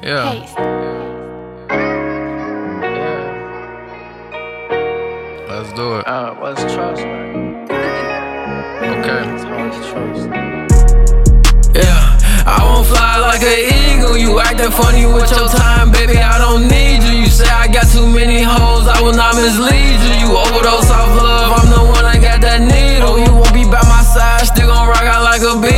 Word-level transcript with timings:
Yeah. 0.00 0.30
Paste. 0.30 0.54
Let's 5.48 5.72
do 5.72 5.98
it. 5.98 6.06
Uh, 6.06 6.34
what's 6.36 6.62
trust, 6.72 7.02
man? 7.02 7.66
Okay. 8.78 9.24
It's 9.34 9.44
always 9.44 9.74
trust. 9.90 10.30
Yeah, 11.74 12.46
I 12.46 12.62
won't 12.62 12.86
fly 12.86 13.18
like 13.18 13.42
an 13.42 13.58
eagle. 13.74 14.16
You 14.16 14.38
acting 14.38 14.70
funny 14.70 15.04
with 15.06 15.30
your 15.34 15.48
time, 15.48 15.90
baby. 15.90 16.18
I 16.18 16.38
don't 16.38 16.68
need 16.68 17.02
you. 17.02 17.18
You 17.18 17.26
say 17.26 17.48
I 17.48 17.66
got 17.66 17.90
too 17.90 18.06
many 18.06 18.42
hoes, 18.42 18.86
I 18.86 19.02
will 19.02 19.14
not 19.14 19.34
mislead 19.34 19.98
you. 19.98 20.14
You 20.22 20.38
overdose 20.38 20.90
off 20.90 21.10
love, 21.18 21.58
I'm 21.58 21.70
the 21.74 21.82
one 21.90 22.04
that 22.06 22.22
got 22.22 22.40
that 22.42 22.60
needle. 22.62 23.18
You 23.18 23.34
won't 23.34 23.52
be 23.52 23.64
by 23.64 23.82
my 23.90 24.02
side, 24.06 24.46
still 24.46 24.68
gon' 24.68 24.86
rock 24.86 25.02
out 25.02 25.24
like 25.24 25.42
a 25.42 25.58
beetle. 25.60 25.77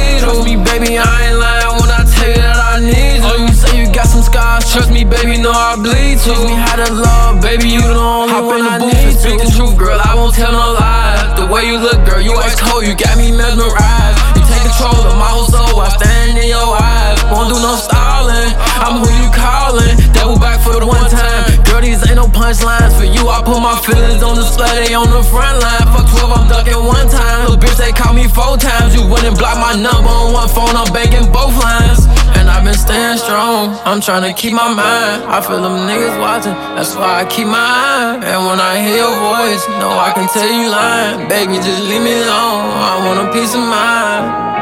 Scars, 4.50 4.72
trust 4.72 4.90
me, 4.90 5.04
baby, 5.04 5.38
know 5.38 5.52
I 5.52 5.76
bleed. 5.76 6.18
too. 6.18 6.34
Teach 6.34 6.50
me 6.50 6.54
how 6.54 6.76
to 6.76 6.92
love, 6.92 7.42
baby, 7.42 7.68
you 7.68 7.82
the 7.82 7.94
only 7.94 8.32
Hop 8.32 8.44
one 8.44 8.60
in 8.60 8.64
the 8.64 8.70
I 8.70 8.78
booth 8.78 8.94
need. 8.94 9.18
Speak 9.18 9.38
the 9.38 9.50
truth, 9.54 9.76
girl, 9.78 9.98
I 10.02 10.14
won't 10.14 10.34
tell 10.34 10.52
no 10.52 10.74
lies. 10.74 11.38
The 11.38 11.46
way 11.46 11.66
you 11.66 11.78
look, 11.78 11.98
girl, 12.06 12.20
you 12.20 12.32
always 12.34 12.58
cold, 12.58 12.86
you 12.86 12.94
got 12.96 13.16
me 13.18 13.30
mesmerized. 13.30 14.18
You 14.36 14.42
take 14.46 14.62
control 14.66 15.06
of 15.06 15.16
my 15.18 15.30
whole 15.30 15.46
soul, 15.46 15.80
I 15.80 15.88
stand 15.94 16.38
in 16.38 16.48
your 16.48 16.74
eyes. 16.74 17.18
Won't 17.30 17.52
do 17.52 17.58
no 17.60 17.76
stalling, 17.76 18.50
I'm 18.82 19.02
who 19.02 19.08
you 19.08 19.28
calling. 19.30 19.99
Double 20.20 20.36
back 20.36 20.60
for 20.60 20.76
the 20.76 20.84
one 20.84 21.08
time. 21.08 21.48
Girl, 21.64 21.80
these 21.80 22.04
ain't 22.04 22.20
no 22.20 22.28
punchlines 22.28 22.92
for 22.92 23.08
you. 23.08 23.24
I 23.32 23.40
put 23.40 23.56
my 23.56 23.72
feelings 23.80 24.20
on 24.20 24.36
display, 24.36 24.84
they 24.84 24.92
on 24.92 25.08
the 25.08 25.24
front 25.24 25.56
line. 25.64 25.88
Fuck 25.96 26.12
12, 26.12 26.28
I'm 26.28 26.44
ducking 26.44 26.76
one 26.76 27.08
time. 27.08 27.48
Little 27.48 27.56
bitch, 27.56 27.80
they 27.80 27.88
call 27.88 28.12
me 28.12 28.28
four 28.28 28.60
times. 28.60 28.92
You 28.92 29.00
wouldn't 29.08 29.40
block 29.40 29.56
my 29.56 29.72
number 29.72 30.12
on 30.12 30.36
one 30.36 30.50
phone, 30.52 30.76
I'm 30.76 30.92
banking 30.92 31.24
both 31.32 31.56
lines. 31.56 32.04
And 32.36 32.52
I've 32.52 32.68
been 32.68 32.76
staying 32.76 33.16
strong, 33.16 33.72
I'm 33.88 34.04
trying 34.04 34.28
to 34.28 34.36
keep 34.36 34.52
my 34.52 34.68
mind. 34.68 35.24
I 35.24 35.40
feel 35.40 35.64
them 35.64 35.88
niggas 35.88 36.20
watching, 36.20 36.52
that's 36.76 36.92
why 37.00 37.24
I 37.24 37.24
keep 37.24 37.48
my 37.48 37.56
eye. 37.56 38.20
And 38.20 38.44
when 38.44 38.60
I 38.60 38.76
hear 38.76 39.00
your 39.00 39.16
voice, 39.24 39.64
know 39.80 39.88
I 39.88 40.12
can 40.12 40.28
tell 40.28 40.44
you 40.44 40.68
lying. 40.68 41.32
Baby, 41.32 41.56
just 41.64 41.80
leave 41.88 42.04
me 42.04 42.12
alone, 42.12 42.76
I 42.76 42.92
want 43.08 43.24
a 43.24 43.26
peace 43.32 43.56
of 43.56 43.64
mind. 43.64 44.60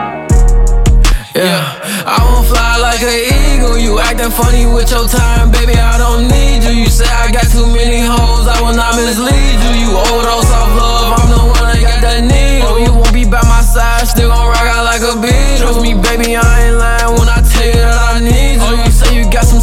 Yeah, 1.34 1.77
I 2.08 2.16
won't 2.24 2.48
fly 2.48 2.80
like 2.80 3.04
an 3.04 3.20
eagle. 3.20 3.76
You 3.76 4.00
acting 4.00 4.32
funny 4.32 4.64
with 4.64 4.88
your 4.88 5.04
time, 5.04 5.52
baby. 5.52 5.76
I 5.76 6.00
don't 6.00 6.24
need 6.24 6.64
you. 6.64 6.72
You 6.72 6.88
say 6.88 7.04
I 7.04 7.28
got 7.28 7.44
too 7.52 7.68
many 7.68 8.00
hoes, 8.00 8.48
I 8.48 8.56
will 8.64 8.72
not 8.72 8.96
mislead 8.96 9.60
you. 9.60 9.72
You 9.84 9.90
overdose 9.92 10.48
off 10.48 10.72
love, 10.72 11.20
I'm 11.20 11.28
the 11.28 11.42
one 11.44 11.68
that 11.68 11.80
got 11.84 12.00
that 12.00 12.24
needle. 12.24 12.80
You 12.80 12.96
won't 12.96 13.12
be 13.12 13.28
by 13.28 13.44
my 13.44 13.60
side, 13.60 14.08
still 14.08 14.32
gon' 14.32 14.48
rock 14.48 14.64
out 14.72 14.88
like 14.88 15.04
a 15.04 15.20
beetle. 15.20 15.68
Trust 15.68 15.84
me, 15.84 15.92
baby, 16.00 16.32
I 16.32 16.40
ain't 16.40 16.80
lying 16.80 17.12
when 17.20 17.28
I 17.28 17.44
tell 17.44 17.66
you 17.68 17.76
that 17.76 18.16
I 18.16 18.17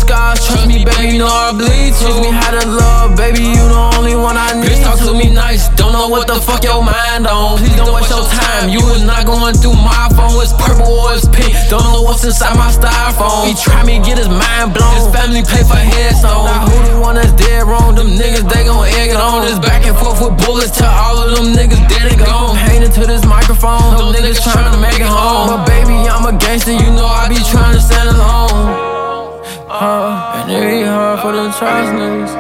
scars, 0.06 0.46
trust 0.46 0.68
me, 0.70 0.86
baby, 0.86 1.18
you 1.18 1.20
know 1.20 1.30
I 1.30 1.50
bleed 1.52 1.98
too. 1.98 2.06
Teach 2.06 2.22
me 2.22 2.30
how 2.30 2.54
to 2.54 2.62
love, 2.70 3.18
baby, 3.18 3.42
you 3.42 3.66
the 3.66 3.82
only 3.98 4.14
one 4.14 4.38
I 4.38 4.54
need. 4.54 4.70
Bitch, 4.70 4.86
talk 4.86 5.02
to 5.02 5.14
me 5.18 5.34
nice, 5.34 5.70
don't 5.74 5.92
know 5.92 6.08
what 6.08 6.30
the 6.30 6.38
fuck 6.38 6.62
your 6.62 6.86
mind 6.86 7.26
on. 7.26 7.58
Please 7.58 7.76
don't 7.76 7.90
waste 7.90 8.14
your 8.14 8.26
time, 8.30 8.70
you 8.70 8.82
is 8.94 9.02
not 9.02 9.26
going 9.26 9.58
through 9.58 9.74
my 9.74 10.06
phone. 10.14 10.38
It's 10.46 10.54
purple 10.54 10.86
or 10.86 11.18
it's 11.18 11.26
pink, 11.26 11.58
don't 11.74 11.84
know 11.90 12.06
what's 12.06 12.24
inside 12.24 12.54
my 12.54 12.70
styrofoam. 12.70 13.50
He 13.50 13.58
try 13.58 13.82
me, 13.82 13.98
get 14.06 14.22
his 14.22 14.30
mind 14.30 14.78
blown. 14.78 14.94
His 14.94 15.10
family 15.10 15.42
pay 15.42 15.66
for 15.66 15.80
headstones. 15.80 16.46
Now 16.46 16.70
who 16.70 16.78
the 16.86 16.96
one 17.02 17.16
that's 17.18 17.34
dead 17.34 17.66
wrong? 17.66 17.98
Them 17.98 18.14
niggas, 18.14 18.46
they 18.46 18.64
gon' 18.70 18.86
egg 19.02 19.10
it 19.10 19.18
on. 19.18 19.42
This 19.42 19.58
back 19.58 19.86
and 19.90 19.98
forth 19.98 20.22
with 20.22 20.38
bullets 20.46 20.72
till 20.78 20.90
all 20.90 21.18
of 21.18 21.34
them 21.34 21.58
niggas 21.58 21.82
dead 21.90 22.14
and 22.14 22.22
gone. 22.22 22.54
Painted 22.70 22.94
to 22.94 23.04
this 23.10 23.26
microphone, 23.26 23.98
them 23.98 24.14
niggas 24.14 24.40
tryna 24.46 24.78
make 24.78 25.02
it 25.02 25.10
home. 25.10 25.50
But 25.50 25.66
baby, 25.66 25.98
I'm 26.06 26.26
a 26.30 26.38
gangster, 26.38 26.72
you 26.72 26.90
know 26.94 27.10
I 27.10 27.28
be 27.28 27.42
tryna 27.42 27.82
stand 27.82 28.10
alone. 28.14 28.95
Uh, 29.78 30.40
and 30.40 30.52
it 30.56 30.64
be 30.72 30.88
hard 30.88 31.20
for 31.20 31.36
them 31.36 31.52
trust 31.52 31.92
niggas. 31.92 32.32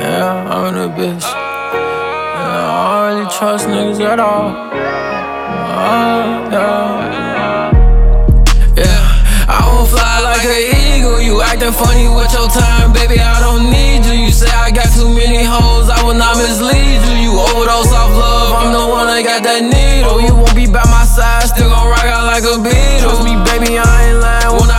Yeah, 0.00 0.48
I'm 0.48 0.72
in 0.72 0.80
a 0.80 0.88
bitch. 0.88 1.28
Yeah, 1.28 2.72
I 2.72 2.88
don't 2.88 3.20
really 3.20 3.28
trust 3.36 3.68
niggas 3.68 4.00
at 4.00 4.16
all. 4.16 4.48
Uh, 5.76 6.48
yeah. 6.48 7.68
Yeah, 8.80 9.44
I 9.44 9.60
won't 9.68 9.92
fly 9.92 10.24
like 10.24 10.40
an 10.40 10.56
eagle. 10.72 11.20
You 11.20 11.44
acting 11.44 11.76
funny 11.76 12.08
with 12.08 12.32
your 12.32 12.48
time, 12.48 12.96
baby. 12.96 13.20
I 13.20 13.44
don't 13.44 13.68
need 13.68 14.08
you. 14.08 14.16
You 14.16 14.32
say 14.32 14.48
I 14.48 14.72
got 14.72 14.88
too 14.96 15.12
many 15.12 15.44
hoes, 15.44 15.92
I 15.92 16.00
will 16.00 16.16
not 16.16 16.40
mislead 16.40 17.04
you. 17.12 17.28
You 17.28 17.32
overdose 17.36 17.92
off 17.92 18.08
love, 18.16 18.56
I'm 18.56 18.72
the 18.72 18.88
one 18.88 19.04
that 19.04 19.20
got 19.20 19.44
that 19.44 19.60
needle. 19.60 20.16
You 20.24 20.32
won't 20.32 20.56
be 20.56 20.64
by 20.64 20.80
my 20.88 21.04
side, 21.04 21.44
still 21.44 21.68
gon' 21.68 21.92
rock 21.92 22.08
out 22.08 22.24
like 22.24 22.48
a 22.48 22.56
beetle. 22.56 23.04
Trust 23.04 23.20
me, 23.28 23.36
baby, 23.44 23.76
I 23.76 23.84
ain't 23.84 24.20
lying 24.24 24.69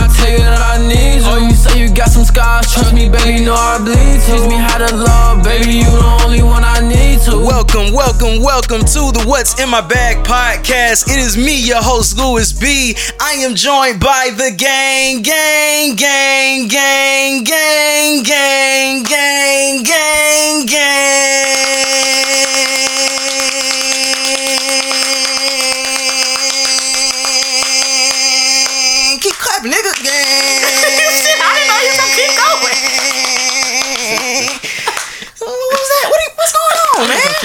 got 1.94 2.08
some 2.08 2.24
scars, 2.24 2.72
trust 2.72 2.94
me, 2.94 3.08
baby, 3.08 3.44
know 3.44 3.54
I 3.54 3.78
bleed. 3.78 4.20
Teach 4.24 4.48
me 4.48 4.56
how 4.56 4.78
to 4.78 4.94
love, 4.94 5.44
baby, 5.44 5.78
you 5.78 5.84
the 5.84 6.18
only 6.24 6.42
one 6.42 6.64
I 6.64 6.80
need 6.80 7.20
to. 7.22 7.36
Welcome, 7.36 7.92
welcome, 7.92 8.42
welcome 8.42 8.80
to 8.80 9.12
the 9.12 9.24
What's 9.26 9.60
in 9.60 9.68
My 9.68 9.80
Bag 9.80 10.24
podcast. 10.24 11.08
It 11.08 11.18
is 11.18 11.36
me, 11.36 11.60
your 11.60 11.82
host, 11.82 12.16
Louis 12.16 12.52
B. 12.52 12.96
I 13.20 13.32
am 13.44 13.54
joined 13.54 14.00
by 14.00 14.30
the 14.34 14.54
gang, 14.56 15.22
gang, 15.22 15.96
gang, 15.96 16.68
gang, 16.68 17.44
gang, 17.44 18.24
gang, 18.24 19.02
gang, 19.02 19.82
gang, 19.84 20.66
gang. 20.66 21.91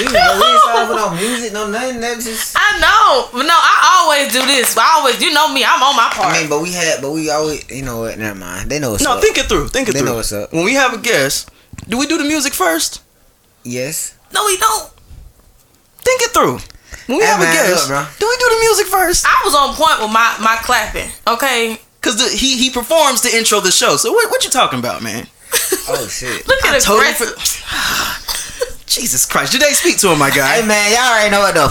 On, 0.08 0.14
man? 0.14 0.24
No, 0.24 0.40
we 0.40 0.48
ain't 0.48 0.62
started 0.64 0.88
with 0.90 0.98
no 0.98 1.10
music, 1.16 1.54
no 1.54 1.64
nothing. 1.70 2.00
That 2.02 2.16
just. 2.20 2.56
I 2.58 2.80
know, 2.80 3.30
but 3.34 3.44
no, 3.44 3.54
I 3.56 4.00
always 4.02 4.32
do 4.32 4.42
this. 4.46 4.78
I 4.78 4.98
always, 5.00 5.22
you 5.22 5.34
know 5.34 5.52
me, 5.54 5.64
I'm 5.64 5.84
on 5.84 5.96
my 5.96 6.10
part. 6.12 6.34
I 6.36 6.40
mean, 6.42 6.50
but 6.50 6.62
we 6.62 6.72
had, 6.72 7.02
but 7.02 7.12
we 7.12 7.30
always, 7.30 7.70
you 7.70 7.84
know 7.84 8.00
what? 8.00 8.18
Never 8.18 8.38
mind. 8.40 8.70
They 8.70 8.80
know 8.80 8.92
what's 8.92 9.04
No, 9.04 9.16
up. 9.18 9.22
think 9.22 9.38
it 9.38 9.46
through. 9.48 9.68
Think 9.70 9.90
it 9.90 9.94
They 9.94 10.00
through. 10.00 10.06
They 10.08 10.12
know 10.12 10.18
what's 10.18 10.32
up. 10.34 10.54
When 10.54 10.66
we 10.66 10.74
have 10.76 10.94
a 10.94 10.98
guest, 10.98 11.50
do 11.88 11.98
we 11.98 12.06
do 12.08 12.18
the 12.18 12.24
music 12.26 12.54
first? 12.54 13.02
Yes. 13.64 14.16
no, 14.34 14.46
we 14.46 14.58
don't. 14.58 14.90
Think 16.08 16.22
it 16.22 16.32
through. 16.32 16.60
When 17.08 17.18
we 17.20 17.24
Hey, 17.24 17.30
have 17.32 17.40
man, 17.40 17.52
a 17.52 17.54
guest, 17.56 17.90
look, 17.90 18.00
bro. 18.00 18.06
do 18.20 18.28
we 18.28 18.36
do 18.38 18.50
the 18.56 18.60
music 18.62 18.88
first? 18.88 19.26
I 19.28 19.42
was 19.46 19.56
on 19.56 19.76
point 19.76 20.00
with 20.02 20.12
my 20.12 20.36
my 20.40 20.56
clapping. 20.62 21.10
Okay, 21.28 21.80
Cause 22.02 22.16
the, 22.18 22.30
he 22.36 22.58
he 22.58 22.70
performs 22.70 23.22
the 23.22 23.36
intro 23.36 23.58
of 23.60 23.64
the 23.64 23.72
show. 23.72 23.96
So 23.98 24.12
what 24.12 24.30
what 24.32 24.44
you 24.44 24.50
talking 24.50 24.80
about, 24.80 25.02
man? 25.02 25.28
Oh 25.90 26.08
shit. 26.10 26.48
look 26.52 26.64
at 26.66 26.74
I 26.74 26.78
it. 26.78 26.84
totally 26.84 27.14
for- 27.14 27.26
Jesus 28.98 29.28
Christ! 29.28 29.52
Did 29.52 29.62
they 29.62 29.74
speak 29.74 29.98
to 30.00 30.12
him, 30.12 30.18
my 30.18 30.32
guy? 30.32 30.60
Hey 30.60 30.68
man, 30.68 30.92
y'all 30.92 31.12
already 31.12 31.30
know 31.30 31.40
what 31.42 31.54
the 31.54 31.70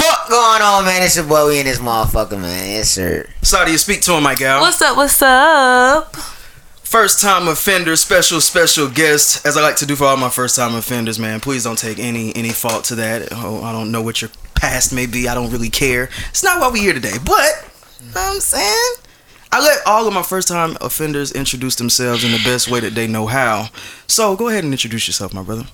fuck 0.00 0.28
going 0.28 0.62
on, 0.62 0.84
man. 0.84 1.02
It's 1.02 1.16
your 1.16 1.26
boy. 1.26 1.48
We 1.48 1.58
in 1.58 1.66
this 1.66 1.80
motherfucker, 1.80 2.40
man. 2.40 2.70
Yes, 2.70 2.90
sir. 2.90 3.28
Sorry, 3.42 3.72
you 3.72 3.78
speak 3.78 4.00
to 4.02 4.12
him, 4.12 4.22
my 4.22 4.36
gal. 4.36 4.60
What's 4.60 4.80
up? 4.80 4.96
What's 4.96 5.20
up? 5.20 6.14
First 6.84 7.20
time 7.20 7.48
offender, 7.48 7.96
special 7.96 8.40
special 8.40 8.88
guest, 8.88 9.44
as 9.44 9.56
I 9.56 9.62
like 9.62 9.74
to 9.76 9.86
do 9.86 9.96
for 9.96 10.04
all 10.04 10.16
my 10.16 10.28
first 10.28 10.54
time 10.54 10.76
offenders, 10.76 11.18
man. 11.18 11.40
Please 11.40 11.64
don't 11.64 11.78
take 11.78 11.98
any 11.98 12.34
any 12.36 12.50
fault 12.50 12.84
to 12.84 12.94
that. 12.96 13.30
Oh, 13.32 13.64
I 13.64 13.72
don't 13.72 13.90
know 13.90 14.02
what 14.02 14.22
your 14.22 14.30
past 14.54 14.92
may 14.92 15.06
be. 15.06 15.26
I 15.26 15.34
don't 15.34 15.50
really 15.50 15.70
care. 15.70 16.10
It's 16.30 16.44
not 16.44 16.60
why 16.60 16.70
we 16.70 16.78
here 16.78 16.92
today, 16.92 17.18
but 17.24 17.68
you 18.00 18.06
know 18.06 18.20
what 18.20 18.34
I'm 18.34 18.40
saying. 18.40 18.94
I 19.54 19.60
let 19.60 19.86
all 19.86 20.08
of 20.08 20.14
my 20.14 20.22
first 20.22 20.48
time 20.48 20.78
offenders 20.80 21.30
introduce 21.30 21.76
themselves 21.76 22.24
in 22.24 22.32
the 22.32 22.38
best 22.42 22.70
way 22.70 22.80
that 22.80 22.94
they 22.94 23.06
know 23.06 23.26
how. 23.26 23.68
So 24.06 24.34
go 24.34 24.48
ahead 24.48 24.64
and 24.64 24.72
introduce 24.72 25.06
yourself, 25.06 25.34
my 25.34 25.42
brother. 25.42 25.64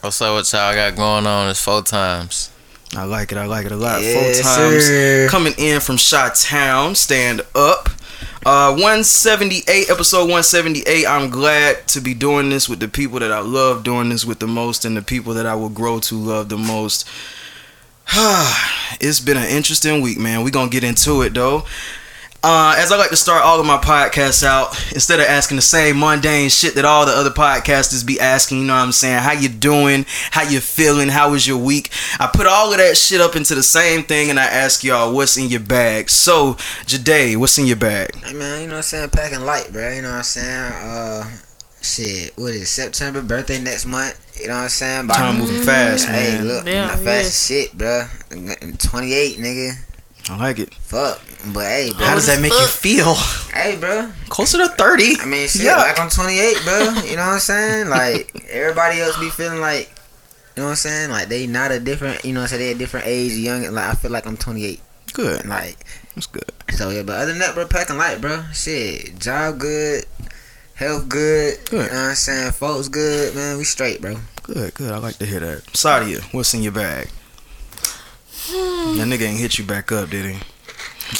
What's 0.00 0.22
up? 0.22 0.32
What 0.34 0.52
y'all 0.52 0.72
got 0.74 0.94
going 0.94 1.26
on? 1.26 1.50
It's 1.50 1.62
four 1.62 1.82
times. 1.82 2.50
I 2.96 3.04
like 3.04 3.32
it. 3.32 3.38
I 3.38 3.46
like 3.46 3.66
it 3.66 3.72
a 3.72 3.76
lot. 3.76 4.00
Yes, 4.00 4.40
Full 4.40 4.44
times 4.44 4.86
sir. 4.86 5.28
coming 5.28 5.54
in 5.58 5.80
from 5.80 5.96
Shot 5.96 6.36
Town. 6.36 6.94
Stand 6.94 7.40
up. 7.54 7.88
Uh, 8.46 8.70
178 8.72 9.90
episode 9.90 10.20
178. 10.22 11.04
I'm 11.06 11.30
glad 11.30 11.86
to 11.88 12.00
be 12.00 12.14
doing 12.14 12.48
this 12.48 12.68
with 12.68 12.78
the 12.80 12.88
people 12.88 13.18
that 13.18 13.32
I 13.32 13.40
love 13.40 13.82
doing 13.84 14.08
this 14.08 14.24
with 14.24 14.38
the 14.38 14.46
most, 14.46 14.84
and 14.84 14.96
the 14.96 15.02
people 15.02 15.34
that 15.34 15.46
I 15.46 15.54
will 15.56 15.68
grow 15.68 15.98
to 16.00 16.14
love 16.14 16.48
the 16.48 16.56
most. 16.56 17.06
it's 19.00 19.20
been 19.20 19.36
an 19.36 19.48
interesting 19.48 20.00
week, 20.00 20.18
man. 20.18 20.42
We're 20.42 20.50
gonna 20.50 20.70
get 20.70 20.84
into 20.84 21.22
it 21.22 21.34
though. 21.34 21.64
Uh, 22.42 22.74
as 22.78 22.90
I 22.90 22.96
like 22.96 23.10
to 23.10 23.16
start 23.16 23.44
all 23.44 23.60
of 23.60 23.66
my 23.66 23.76
podcasts 23.76 24.42
out, 24.42 24.68
instead 24.92 25.20
of 25.20 25.26
asking 25.26 25.56
the 25.56 25.62
same 25.62 25.98
mundane 25.98 26.48
shit 26.48 26.74
that 26.76 26.86
all 26.86 27.04
the 27.04 27.12
other 27.12 27.28
podcasters 27.28 28.06
be 28.06 28.18
asking, 28.18 28.60
you 28.60 28.64
know 28.64 28.72
what 28.74 28.80
I'm 28.82 28.92
saying? 28.92 29.18
How 29.22 29.32
you 29.32 29.50
doing? 29.50 30.06
How 30.30 30.44
you 30.44 30.60
feeling? 30.60 31.08
How 31.10 31.30
was 31.32 31.46
your 31.46 31.58
week? 31.58 31.90
I 32.18 32.28
put 32.32 32.46
all 32.46 32.70
of 32.72 32.78
that 32.78 32.96
shit 32.96 33.20
up 33.20 33.36
into 33.36 33.54
the 33.54 33.62
same 33.62 34.04
thing 34.04 34.30
and 34.30 34.40
I 34.40 34.44
ask 34.46 34.82
y'all 34.82 35.12
what's 35.14 35.36
in 35.36 35.48
your 35.50 35.60
bag. 35.60 36.08
So, 36.08 36.56
Jade, 36.86 37.36
what's 37.36 37.58
in 37.58 37.66
your 37.66 37.76
bag? 37.76 38.14
Hey 38.24 38.32
man, 38.32 38.62
you 38.62 38.66
know 38.68 38.72
what 38.72 38.76
I'm 38.78 38.82
saying? 38.84 39.10
Packing 39.10 39.40
light, 39.40 39.68
bro. 39.70 39.90
You 39.92 40.00
know 40.00 40.08
what 40.08 40.16
I'm 40.16 40.22
saying? 40.22 40.72
Uh, 40.72 41.30
shit. 41.82 42.32
What 42.38 42.54
is 42.54 42.62
it, 42.62 42.66
September? 42.66 43.20
Birthday 43.20 43.60
next 43.60 43.84
month. 43.84 44.16
You 44.40 44.48
know 44.48 44.54
what 44.54 44.62
I'm 44.62 44.68
saying? 44.70 45.06
By- 45.08 45.14
Time 45.14 45.38
moving 45.40 45.60
fast, 45.60 46.08
Hey, 46.08 46.36
man. 46.38 46.48
look, 46.48 46.66
Yeah, 46.66 46.86
not 46.86 47.00
fast 47.00 47.04
yes. 47.04 47.26
as 47.26 47.46
shit, 47.46 47.76
bro. 47.76 48.06
28, 48.78 49.36
nigga. 49.38 49.76
I 50.30 50.36
like 50.36 50.58
it. 50.60 50.72
Fuck. 50.74 51.20
But 51.52 51.64
hey, 51.66 51.90
bro. 51.96 52.06
How 52.06 52.14
does 52.14 52.26
that 52.26 52.40
make 52.40 52.52
you 52.52 52.66
feel? 52.66 53.14
Hey, 53.52 53.76
bro. 53.76 54.10
Closer 54.28 54.58
to 54.58 54.68
thirty. 54.68 55.16
I 55.20 55.26
mean, 55.26 55.48
shit, 55.48 55.62
Yeah. 55.62 55.76
like 55.76 55.98
I'm 55.98 56.08
28, 56.08 56.56
bro. 56.64 56.78
You 57.04 57.16
know 57.16 57.26
what 57.26 57.32
I'm 57.34 57.38
saying? 57.40 57.88
Like, 57.88 58.46
everybody 58.50 59.00
else 59.00 59.18
be 59.18 59.28
feeling 59.30 59.60
like, 59.60 59.90
you 60.56 60.62
know 60.62 60.64
what 60.64 60.70
I'm 60.70 60.76
saying? 60.76 61.10
Like, 61.10 61.28
they 61.28 61.46
not 61.46 61.72
a 61.72 61.80
different, 61.80 62.24
you 62.24 62.32
know 62.32 62.40
what 62.40 62.52
I'm 62.52 62.58
saying? 62.58 62.62
They 62.62 62.72
a 62.72 62.78
different 62.78 63.06
age, 63.06 63.32
young. 63.32 63.62
Like, 63.72 63.90
I 63.90 63.94
feel 63.94 64.10
like 64.10 64.26
I'm 64.26 64.36
28. 64.36 64.80
Good. 65.12 65.44
Like, 65.46 65.76
That's 66.14 66.26
good. 66.26 66.44
so 66.76 66.90
yeah, 66.90 67.02
but 67.02 67.16
other 67.16 67.32
than 67.32 67.38
that, 67.40 67.54
bro, 67.54 67.66
packing 67.66 67.98
light, 67.98 68.20
bro. 68.20 68.44
Shit, 68.52 69.18
job 69.18 69.58
good, 69.58 70.04
health 70.74 71.08
good. 71.08 71.58
Good. 71.70 71.86
You 71.86 71.92
know 71.92 72.02
what 72.02 72.08
I'm 72.10 72.14
saying? 72.14 72.52
Folks 72.52 72.86
good, 72.88 73.34
man. 73.34 73.58
We 73.58 73.64
straight, 73.64 74.00
bro. 74.00 74.16
Good. 74.44 74.74
Good. 74.74 74.92
I 74.92 74.98
like 74.98 75.16
to 75.18 75.26
hear 75.26 75.40
that. 75.40 75.64
Sadia, 75.72 76.22
what's 76.32 76.54
in 76.54 76.62
your 76.62 76.72
bag? 76.72 77.08
That 78.96 79.06
nigga 79.06 79.22
ain't 79.28 79.38
hit 79.38 79.58
you 79.58 79.64
back 79.64 79.92
up, 79.92 80.10
did 80.10 80.24
he? 80.34 80.40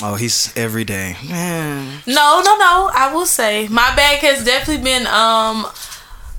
Oh, 0.03 0.15
he's 0.15 0.53
every 0.57 0.85
day. 0.85 1.17
Man. 1.29 2.03
No, 2.07 2.43
no, 2.45 2.57
no. 2.57 2.91
I 2.95 3.11
will 3.13 3.27
say 3.27 3.67
my 3.69 3.95
bag 3.97 4.19
has 4.21 4.45
definitely 4.45 4.83
been 4.85 5.07
um 5.07 5.67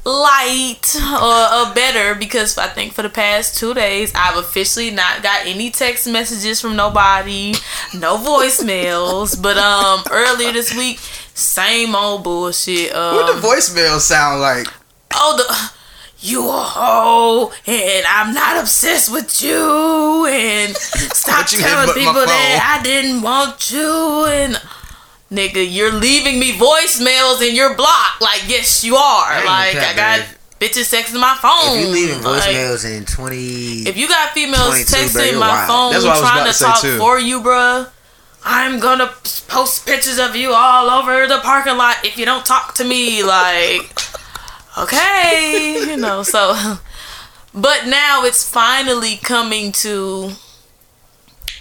light 0.03 0.95
or, 1.21 1.53
or 1.69 1.73
better 1.75 2.15
because 2.15 2.57
I 2.57 2.67
think 2.67 2.93
for 2.93 3.03
the 3.03 3.09
past 3.09 3.57
two 3.57 3.73
days 3.73 4.11
I've 4.15 4.37
officially 4.37 4.89
not 4.89 5.21
got 5.21 5.45
any 5.45 5.69
text 5.69 6.07
messages 6.07 6.59
from 6.59 6.75
nobody, 6.75 7.53
no 7.93 8.17
voicemails. 8.17 9.39
but 9.41 9.57
um 9.57 10.03
earlier 10.09 10.51
this 10.53 10.73
week, 10.75 10.99
same 11.33 11.95
old 11.95 12.23
bullshit. 12.23 12.93
Um, 12.95 13.15
What 13.15 13.35
the 13.35 13.41
voicemail 13.47 13.99
sound 13.99 14.41
like? 14.41 14.67
oh 15.13 15.35
the 15.37 15.80
you 16.21 16.47
a 16.47 16.51
hoe 16.51 17.51
and 17.65 18.05
I'm 18.07 18.33
not 18.33 18.59
obsessed 18.61 19.11
with 19.11 19.41
you 19.41 20.25
and 20.27 20.75
stop 20.77 21.51
you 21.51 21.59
telling 21.59 21.93
people 21.93 22.13
that 22.13 22.77
I 22.79 22.83
didn't 22.83 23.21
want 23.21 23.71
you 23.71 24.25
and 24.25 24.61
nigga 25.31 25.65
you're 25.67 25.91
leaving 25.93 26.39
me 26.39 26.51
voicemails 26.51 27.45
and 27.45 27.55
you're 27.55 27.75
blocked 27.75 28.21
like 28.21 28.43
yes 28.47 28.83
you 28.83 28.95
are. 28.95 29.33
Ain't 29.33 29.45
like 29.45 29.75
I 29.77 29.95
got 29.95 30.19
bitches 30.59 30.93
texting 30.93 31.19
my 31.19 31.35
phone 31.41 31.77
If 31.79 31.87
you 31.87 31.91
leaving 31.93 32.21
Like, 32.23 32.43
voicemails 32.43 32.85
in 32.97 33.05
20, 33.05 33.35
if 33.89 33.97
you 33.97 34.07
got 34.07 34.29
females 34.33 34.85
22, 34.85 34.91
bro, 34.91 34.99
texting 34.99 35.39
my 35.39 35.47
wild. 35.47 35.67
phone 35.67 35.91
That's 35.93 36.03
what 36.05 36.21
was 36.21 36.29
trying 36.29 36.45
to 36.45 36.53
to 36.53 36.63
talk 36.63 36.81
too. 36.81 36.97
for 36.99 37.19
you 37.19 37.41
bruh 37.41 37.89
I'm 38.43 38.79
gonna 38.79 39.07
post 39.47 39.85
pictures 39.85 40.19
of 40.19 40.35
you 40.35 40.51
all 40.53 40.89
over 40.89 41.27
the 41.27 41.39
parking 41.39 41.77
lot 41.77 41.97
if 42.03 42.17
you 42.17 42.25
don't 42.25 42.45
talk 42.45 42.73
to 42.75 42.83
me 42.83 43.23
like 43.23 43.91
okay, 44.77 45.85
you 45.87 45.97
know, 45.97 46.23
so 46.23 46.77
but 47.53 47.87
now 47.87 48.23
it's 48.23 48.47
finally 48.47 49.17
coming 49.17 49.71
to 49.73 50.31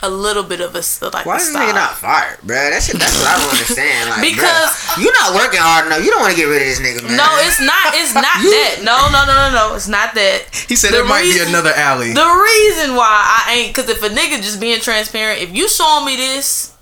a 0.03 0.09
little 0.09 0.43
bit 0.43 0.61
of 0.61 0.75
a 0.75 0.83
like 1.13 1.27
why 1.27 1.35
a 1.35 1.39
is 1.39 1.53
this 1.53 1.57
nigga 1.57 1.75
not 1.75 1.97
fired, 1.97 2.41
bro? 2.43 2.57
That 2.57 2.83
shit, 2.83 2.97
that's 2.97 3.13
what 3.19 3.29
I 3.29 3.37
don't 3.37 3.53
understand. 3.53 4.11
Like, 4.11 4.23
Because- 4.23 4.73
bruh, 4.97 5.05
you 5.05 5.13
not 5.13 5.35
working 5.35 5.61
hard 5.61 5.87
enough. 5.87 6.05
You 6.05 6.11
don't 6.11 6.21
want 6.21 6.33
to 6.33 6.41
get 6.41 6.49
rid 6.49 6.63
of 6.63 6.69
this 6.69 6.81
nigga, 6.81 7.05
man. 7.05 7.17
No, 7.17 7.29
it's 7.45 7.61
not. 7.61 7.93
It's 7.93 8.15
not 8.15 8.25
that. 8.25 8.81
No, 8.83 8.97
no, 9.13 9.27
no, 9.29 9.35
no, 9.35 9.49
no. 9.53 9.75
It's 9.77 9.89
not 9.89 10.15
that. 10.15 10.49
He 10.69 10.77
said 10.77 10.93
The 10.93 10.99
there 10.99 11.05
might 11.05 11.29
be 11.29 11.41
another 11.41 11.73
alley. 11.75 12.13
The 12.13 12.25
reason 12.25 12.97
why 12.97 13.45
I 13.47 13.55
ain't, 13.55 13.75
cause 13.75 13.89
if 13.89 14.03
a 14.03 14.09
nigga 14.09 14.41
just 14.41 14.61
being 14.61 14.81
transparent, 14.81 15.43
if 15.43 15.55
you 15.55 15.69
showing 15.69 16.07
me 16.07 16.17
this 16.17 16.75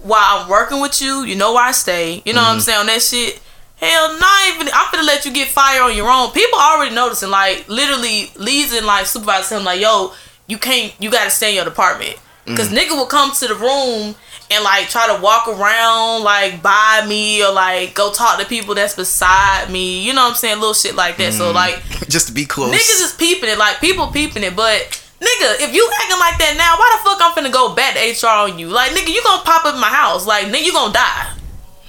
while 0.00 0.42
I'm 0.42 0.48
working 0.48 0.80
with 0.80 1.00
you, 1.00 1.22
you 1.22 1.36
know 1.36 1.52
where 1.54 1.64
I 1.64 1.72
stay. 1.72 2.22
You 2.24 2.32
know 2.32 2.42
what 2.42 2.48
I'm 2.48 2.58
mm-hmm. 2.58 2.60
saying 2.60 2.80
on 2.80 2.86
that 2.86 3.02
shit. 3.02 3.40
Hell, 3.80 4.18
not 4.18 4.48
even. 4.48 4.68
I'm 4.74 4.86
finna 4.86 5.06
let 5.06 5.24
you 5.24 5.32
get 5.32 5.48
fired 5.48 5.82
on 5.82 5.96
your 5.96 6.10
own. 6.10 6.32
People 6.32 6.58
already 6.58 6.94
noticing. 6.94 7.30
Like 7.30 7.68
literally, 7.68 8.30
leads 8.36 8.72
and 8.72 8.84
like 8.84 9.06
supervisors 9.06 9.50
him 9.50 9.64
like, 9.64 9.80
yo, 9.80 10.12
you 10.48 10.58
can't. 10.58 10.92
You 11.00 11.10
gotta 11.10 11.30
stay 11.30 11.50
in 11.50 11.56
your 11.56 11.64
department. 11.64 12.16
Mm. 12.46 12.56
Cause 12.56 12.70
nigga 12.70 12.90
will 12.90 13.06
come 13.06 13.30
to 13.32 13.46
the 13.46 13.54
room 13.54 14.16
and 14.50 14.64
like 14.64 14.88
try 14.88 15.14
to 15.14 15.22
walk 15.22 15.46
around 15.46 16.24
like 16.24 16.62
by 16.62 17.04
me 17.06 17.44
or 17.44 17.52
like 17.52 17.94
go 17.94 18.12
talk 18.12 18.40
to 18.40 18.46
people 18.46 18.74
that's 18.74 18.96
beside 18.96 19.70
me. 19.70 20.04
You 20.04 20.12
know 20.12 20.22
what 20.22 20.30
I'm 20.30 20.36
saying? 20.36 20.58
Little 20.58 20.74
shit 20.74 20.96
like 20.96 21.16
that. 21.18 21.34
So 21.34 21.52
mm. 21.52 21.54
like 21.54 21.80
Just 22.08 22.26
to 22.28 22.32
be 22.32 22.46
close. 22.46 22.72
Niggas 22.72 23.04
is 23.04 23.14
peeping 23.16 23.48
it, 23.48 23.58
like 23.58 23.80
people 23.80 24.08
peeping 24.08 24.42
it, 24.42 24.56
but 24.56 24.80
nigga, 25.20 25.60
if 25.60 25.72
you 25.72 25.88
acting 26.00 26.18
like 26.18 26.38
that 26.38 26.54
now, 26.56 26.74
why 26.78 26.96
the 26.96 27.04
fuck 27.04 27.18
I'm 27.20 27.32
finna 27.32 27.52
go 27.52 27.76
back 27.76 27.94
to 27.94 28.00
HR 28.00 28.50
on 28.50 28.58
you? 28.58 28.68
Like 28.68 28.90
nigga, 28.90 29.14
you 29.14 29.22
gonna 29.22 29.44
pop 29.44 29.64
up 29.66 29.74
in 29.74 29.80
my 29.80 29.88
house, 29.88 30.26
like 30.26 30.46
nigga, 30.46 30.64
you 30.64 30.72
gonna 30.72 30.92
die. 30.92 31.37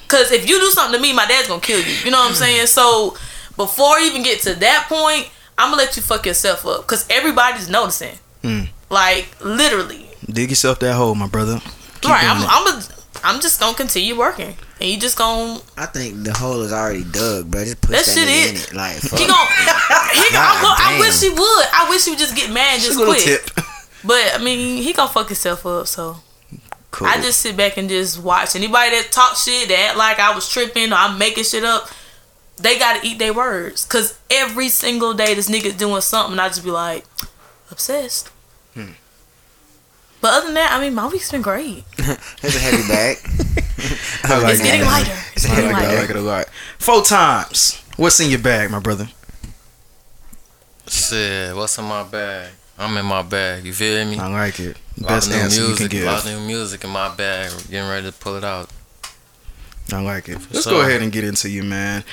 Cause 0.09 0.31
if 0.31 0.49
you 0.49 0.59
do 0.59 0.69
something 0.71 0.97
to 0.97 1.01
me, 1.01 1.13
my 1.13 1.25
dad's 1.25 1.47
gonna 1.47 1.61
kill 1.61 1.79
you. 1.79 1.93
You 2.03 2.11
know 2.11 2.19
what 2.19 2.29
I'm 2.29 2.35
saying? 2.35 2.67
So 2.67 3.15
before 3.55 3.99
you 3.99 4.09
even 4.09 4.23
get 4.23 4.41
to 4.41 4.55
that 4.55 4.87
point, 4.89 5.29
I'm 5.57 5.71
gonna 5.71 5.77
let 5.83 5.95
you 5.95 6.01
fuck 6.01 6.25
yourself 6.25 6.65
up, 6.65 6.85
cause 6.87 7.05
everybody's 7.09 7.69
noticing. 7.69 8.17
Mm. 8.43 8.69
Like 8.89 9.27
literally, 9.43 10.07
Dig 10.29 10.49
yourself 10.49 10.79
that 10.79 10.95
hole, 10.95 11.15
my 11.15 11.27
brother. 11.27 11.59
Keep 12.01 12.11
right? 12.11 12.23
I'm. 12.23 12.43
I'm, 12.47 12.67
a, 12.79 12.83
I'm 13.23 13.41
just 13.41 13.59
gonna 13.59 13.75
continue 13.75 14.17
working, 14.17 14.55
and 14.79 14.89
you 14.89 14.97
just 14.99 15.17
gonna 15.17 15.59
I 15.77 15.85
think 15.85 16.23
the 16.23 16.33
hole 16.33 16.61
is 16.61 16.71
already 16.71 17.03
dug, 17.03 17.51
bro. 17.51 17.63
Just 17.65 17.81
put 17.81 17.91
That 17.91 18.05
that, 18.05 18.11
shit 18.11 18.27
in 18.29 18.55
it. 18.55 18.73
Like, 18.73 18.95
he 19.01 19.09
gonna 19.27 19.45
he 20.13 20.31
gonna. 20.31 20.47
I'm 20.47 20.61
God 20.61 20.61
gonna- 20.63 20.95
I 20.95 20.97
wish 20.99 21.19
he 21.21 21.29
would. 21.29 21.65
I 21.73 21.87
wish 21.89 22.05
he 22.05 22.11
would 22.11 22.19
just 22.19 22.35
get 22.35 22.49
mad, 22.51 22.75
and 22.75 22.81
Just 22.81 22.93
just 22.93 22.97
a 22.97 22.99
little 22.99 23.13
quit. 23.15 23.45
tip. 23.45 23.65
But 24.05 24.35
I 24.35 24.37
mean, 24.43 24.81
he 24.81 24.93
gonna 24.93 25.09
fuck 25.11 25.27
himself 25.27 25.65
up. 25.65 25.87
So 25.87 26.17
Cool. 26.99 27.07
I 27.07 27.21
just 27.21 27.39
sit 27.39 27.55
back 27.55 27.77
and 27.77 27.87
just 27.87 28.21
watch. 28.21 28.57
Anybody 28.57 28.89
that 28.89 29.09
talk 29.09 29.37
shit, 29.37 29.69
that 29.69 29.91
act 29.91 29.97
like 29.97 30.19
I 30.19 30.35
was 30.35 30.49
tripping 30.51 30.91
or 30.91 30.95
I'm 30.95 31.17
making 31.17 31.45
shit 31.45 31.63
up, 31.63 31.87
they 32.57 32.77
gotta 32.77 33.07
eat 33.07 33.19
their 33.19 33.33
words. 33.33 33.85
Cause 33.85 34.19
every 34.29 34.67
single 34.67 35.13
day 35.13 35.33
this 35.33 35.49
nigga's 35.49 35.75
doing 35.75 36.01
something, 36.01 36.37
I 36.37 36.49
just 36.49 36.61
be 36.61 36.71
like, 36.71 37.05
obsessed. 37.71 38.27
Hmm. 38.73 38.91
But 40.19 40.33
other 40.33 40.47
than 40.47 40.55
that, 40.55 40.73
I 40.73 40.81
mean, 40.81 40.93
my 40.93 41.07
week's 41.07 41.31
been 41.31 41.41
great. 41.41 41.85
Here's 41.95 42.55
a 42.57 42.59
heavy 42.59 42.85
bag. 42.89 43.17
I 44.25 44.41
like 44.41 44.53
It's 44.55 44.61
getting 44.61 44.85
lighter. 44.85 45.17
It's 45.37 45.49
I 45.49 45.55
getting 45.55 45.71
like 45.71 45.83
it. 45.83 45.87
I 45.87 46.01
like 46.01 46.09
it 46.09 46.15
a 46.17 46.19
lot. 46.19 46.49
Four 46.79 47.01
times. 47.03 47.81
What's 47.95 48.19
in 48.19 48.29
your 48.29 48.39
bag, 48.39 48.71
my 48.71 48.79
brother? 48.79 49.07
Shit, 50.85 51.55
what's 51.55 51.77
in 51.77 51.85
my 51.85 52.03
bag? 52.03 52.51
I'm 52.77 52.97
in 52.97 53.05
my 53.05 53.21
bag. 53.21 53.63
You 53.63 53.71
feel 53.71 54.03
me? 54.03 54.19
I 54.19 54.27
like 54.27 54.59
it. 54.59 54.75
Lot 54.99 55.07
Best 55.07 55.27
of 55.29 55.35
new 55.35 55.41
answer 55.41 55.61
you 55.61 55.67
music, 55.67 55.91
can 55.91 56.05
lot 56.05 56.25
of 56.25 56.31
new 56.31 56.39
music 56.45 56.83
in 56.83 56.89
my 56.89 57.15
bag. 57.15 57.51
Getting 57.69 57.89
ready 57.89 58.11
to 58.11 58.17
pull 58.17 58.35
it 58.35 58.43
out. 58.43 58.69
I 59.93 60.01
like 60.01 60.27
it. 60.27 60.37
Let's 60.51 60.63
sure. 60.63 60.73
go 60.73 60.81
ahead 60.81 61.01
and 61.01 61.11
get 61.11 61.23
into 61.23 61.49
you, 61.49 61.63
man. 61.63 62.03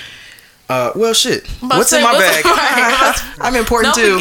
Uh, 0.68 0.90
well, 0.96 1.14
shit. 1.14 1.46
What's 1.60 1.90
to 1.90 1.98
in 1.98 2.02
my 2.02 2.12
what's- 2.12 2.42
bag? 2.42 3.22
I'm 3.40 3.54
important 3.54 3.94
too. 3.94 4.14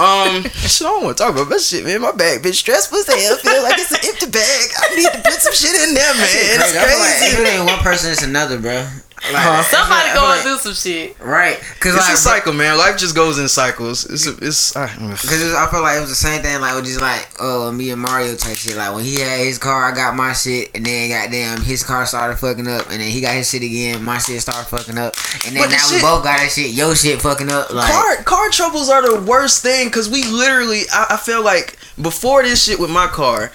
Um, 0.00 0.42
shit, 0.44 0.86
I 0.86 0.90
don't 0.92 1.04
want 1.04 1.16
to 1.16 1.22
talk 1.24 1.32
about 1.32 1.48
that 1.50 1.60
shit, 1.60 1.84
man. 1.84 2.00
My 2.00 2.12
bag 2.12 2.42
been 2.42 2.52
stressful 2.52 2.98
as 2.98 3.06
hell. 3.06 3.36
Feel 3.36 3.62
like 3.62 3.78
it's 3.78 3.92
an 3.92 3.98
empty 4.04 4.26
bag. 4.26 4.68
I 4.78 4.94
need 4.96 5.04
to 5.12 5.20
put 5.20 5.40
some 5.40 5.52
shit 5.52 5.74
in 5.88 5.94
there, 5.94 6.14
man. 6.14 6.24
It's 6.24 6.72
Crazy. 6.72 6.78
I 6.78 6.84
feel 6.88 6.98
like 6.98 7.32
if 7.32 7.40
it 7.40 7.58
ain't 7.58 7.66
one 7.66 7.78
person, 7.80 8.12
it's 8.12 8.22
another, 8.22 8.58
bro. 8.58 8.88
Like, 9.24 9.36
Huh? 9.36 9.62
Somebody 9.62 10.08
I 10.08 10.12
feel 10.12 10.20
going 10.20 10.30
like- 10.32 10.40
through 10.42 10.58
some 10.58 10.74
shit. 10.74 11.16
Right. 11.20 11.56
Cause 11.78 11.94
It's 11.94 12.04
like, 12.08 12.14
a 12.14 12.16
cycle, 12.16 12.52
man. 12.52 12.76
Life 12.76 12.98
just 12.98 13.14
goes 13.14 13.38
in 13.38 13.48
cycles. 13.48 14.04
It's 14.04 14.26
a, 14.26 14.36
it's. 14.44 14.74
I, 14.76 14.88
Cause 14.98 15.40
it 15.40 15.54
I 15.54 15.68
felt 15.70 15.84
like 15.84 15.98
it 15.98 16.00
was 16.00 16.10
the 16.10 16.16
same 16.16 16.42
thing, 16.42 16.60
like 16.60 16.74
with 16.74 16.86
just 16.86 17.00
like 17.00 17.28
oh 17.38 17.70
me 17.70 17.90
and 17.90 18.00
Mario 18.00 18.34
type 18.34 18.56
shit. 18.56 18.76
Like 18.76 18.94
when 18.94 19.04
he 19.04 19.20
had 19.20 19.38
his 19.38 19.58
car, 19.58 19.84
I 19.92 19.94
got 19.94 20.16
my 20.16 20.32
shit, 20.32 20.70
and 20.74 20.84
then 20.84 21.08
goddamn 21.10 21.60
his 21.62 21.84
car 21.84 22.04
started 22.06 22.36
fucking 22.38 22.66
up, 22.66 22.90
and 22.90 23.00
then 23.00 23.10
he 23.10 23.20
got 23.20 23.34
his 23.34 23.48
shit 23.48 23.62
again, 23.62 24.02
my 24.02 24.18
shit 24.18 24.40
started 24.42 24.66
fucking 24.68 24.98
up, 24.98 25.14
and 25.46 25.54
then 25.54 25.62
But 25.62 25.70
the 25.70 25.76
now 25.76 25.86
we 25.88 25.92
shit- 25.94 26.02
both 26.02 26.24
got 26.24 26.38
that 26.38 26.50
shit, 26.50 26.72
your 26.72 26.94
shit 26.96 27.22
fucking 27.22 27.50
up. 27.50 27.72
Like 27.72 27.92
car 27.92 28.16
car 28.24 28.48
troubles 28.50 28.90
are 28.90 29.02
the 29.02 29.22
worst 29.24 29.62
thing 29.62 29.86
because 29.86 30.08
we 30.10 30.24
literally 30.24 30.82
I, 30.92 31.06
I 31.10 31.16
feel 31.16 31.44
like 31.44 31.78
before 32.00 32.42
this 32.42 32.64
shit 32.64 32.80
with 32.80 32.90
my 32.90 33.06
car 33.06 33.52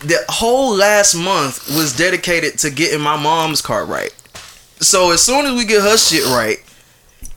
the 0.00 0.16
whole 0.28 0.76
last 0.76 1.16
month 1.16 1.66
was 1.76 1.96
dedicated 1.96 2.56
to 2.60 2.70
getting 2.70 3.00
my 3.00 3.16
mom's 3.20 3.60
car 3.60 3.84
right 3.84 4.14
so 4.80 5.10
as 5.10 5.22
soon 5.22 5.46
as 5.46 5.54
we 5.54 5.64
get 5.64 5.82
her 5.82 5.96
shit 5.96 6.24
right 6.26 6.58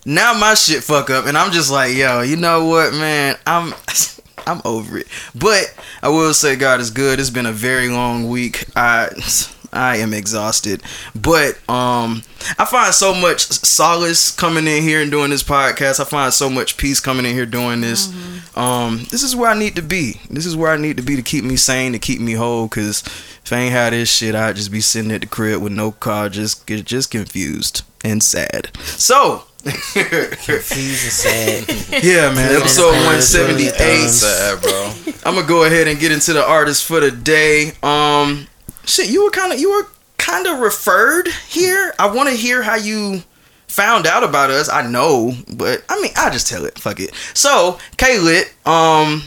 now 0.06 0.34
my 0.34 0.54
shit 0.54 0.84
fuck 0.84 1.10
up 1.10 1.26
and 1.26 1.38
i'm 1.38 1.52
just 1.52 1.72
like 1.72 1.96
yo 1.96 2.22
you 2.22 2.36
know 2.36 2.66
what 2.66 2.94
man? 2.94 3.36
I'm 3.46 3.74
i'm 4.48 4.62
over 4.66 4.98
it. 4.98 5.08
But 5.36 5.74
i 6.02 6.10
will 6.10 6.34
say 6.34 6.56
god 6.56 6.80
is 6.80 6.90
good. 6.90 7.20
It's 7.20 7.30
been 7.30 7.46
a 7.46 7.52
very 7.52 7.90
long 7.90 8.28
week. 8.30 8.66
I 8.76 9.10
I 9.74 9.98
am 9.98 10.14
exhausted, 10.14 10.82
but 11.16 11.58
um, 11.70 12.24
I 12.60 12.66
find 12.66 12.94
so 12.94 13.14
much 13.14 13.42
solace 13.42 14.32
coming 14.32 14.68
in 14.68 14.84
here 14.84 15.02
and 15.02 15.10
doing 15.10 15.30
this 15.30 15.44
podcast. 15.44 16.00
I 16.00 16.04
find 16.04 16.34
so 16.34 16.50
much 16.50 16.78
peace 16.78 17.00
coming 17.00 17.26
in 17.26 17.34
here 17.34 17.46
doing 17.46 17.82
this. 17.82 18.14
Um, 18.58 19.06
this 19.10 19.24
is 19.24 19.36
where 19.36 19.50
I 19.50 19.58
need 19.58 19.76
to 19.76 19.82
be. 19.82 20.20
This 20.30 20.46
is 20.46 20.56
where 20.56 20.72
I 20.72 20.78
need 20.78 20.98
to 20.98 21.04
be 21.04 21.16
to 21.16 21.22
keep 21.22 21.44
me 21.44 21.56
sane, 21.56 21.94
to 21.94 22.00
keep 22.00 22.20
me 22.20 22.34
whole. 22.34 22.68
Cause 22.68 23.04
if 23.44 23.52
I 23.52 23.58
ain't 23.58 23.72
had 23.72 23.94
this 23.94 24.12
shit, 24.12 24.36
I'd 24.36 24.56
just 24.56 24.72
be 24.72 24.82
sitting 24.82 25.12
at 25.12 25.22
the 25.22 25.28
crib 25.28 25.62
with 25.62 25.74
no 25.74 25.92
car, 25.92 26.30
just 26.30 26.66
get 26.68 26.86
just 26.86 27.12
confused 27.12 27.84
and 28.04 28.22
sad. 28.22 28.76
So. 28.82 29.44
confused 29.64 31.04
and 31.04 31.68
sad. 31.68 32.04
yeah, 32.04 32.34
man. 32.34 32.56
Episode 32.56 32.94
one 33.06 33.22
seventy 33.22 33.68
eight. 33.68 35.22
I'm 35.24 35.36
gonna 35.36 35.48
go 35.48 35.66
ahead 35.66 35.88
and 35.88 36.00
get 36.00 36.12
into 36.12 36.34
the 36.34 36.44
artist 36.44 36.84
for 36.84 37.00
the 37.00 37.12
day. 37.12 37.74
Um, 37.84 38.48
shit, 38.86 39.10
you 39.10 39.24
were 39.24 39.32
kind 39.32 39.54
of 39.54 39.60
you 39.60 39.72
were 39.72 39.88
kind 40.18 40.48
of 40.48 40.60
referred 40.60 41.28
here. 41.48 41.94
I 41.98 42.14
want 42.14 42.30
to 42.30 42.36
hear 42.36 42.62
how 42.62 42.76
you 42.76 43.24
found 43.68 44.06
out 44.06 44.24
about 44.24 44.50
us. 44.52 44.70
I 44.70 44.86
know, 44.88 45.34
but 45.54 45.84
I 45.90 46.00
mean, 46.02 46.12
I 46.18 46.30
just 46.30 46.48
tell 46.48 46.66
it. 46.66 46.78
Fuck 46.78 47.00
it. 47.00 47.16
So, 47.34 47.80
K-Lit, 47.98 48.54
um, 48.66 49.24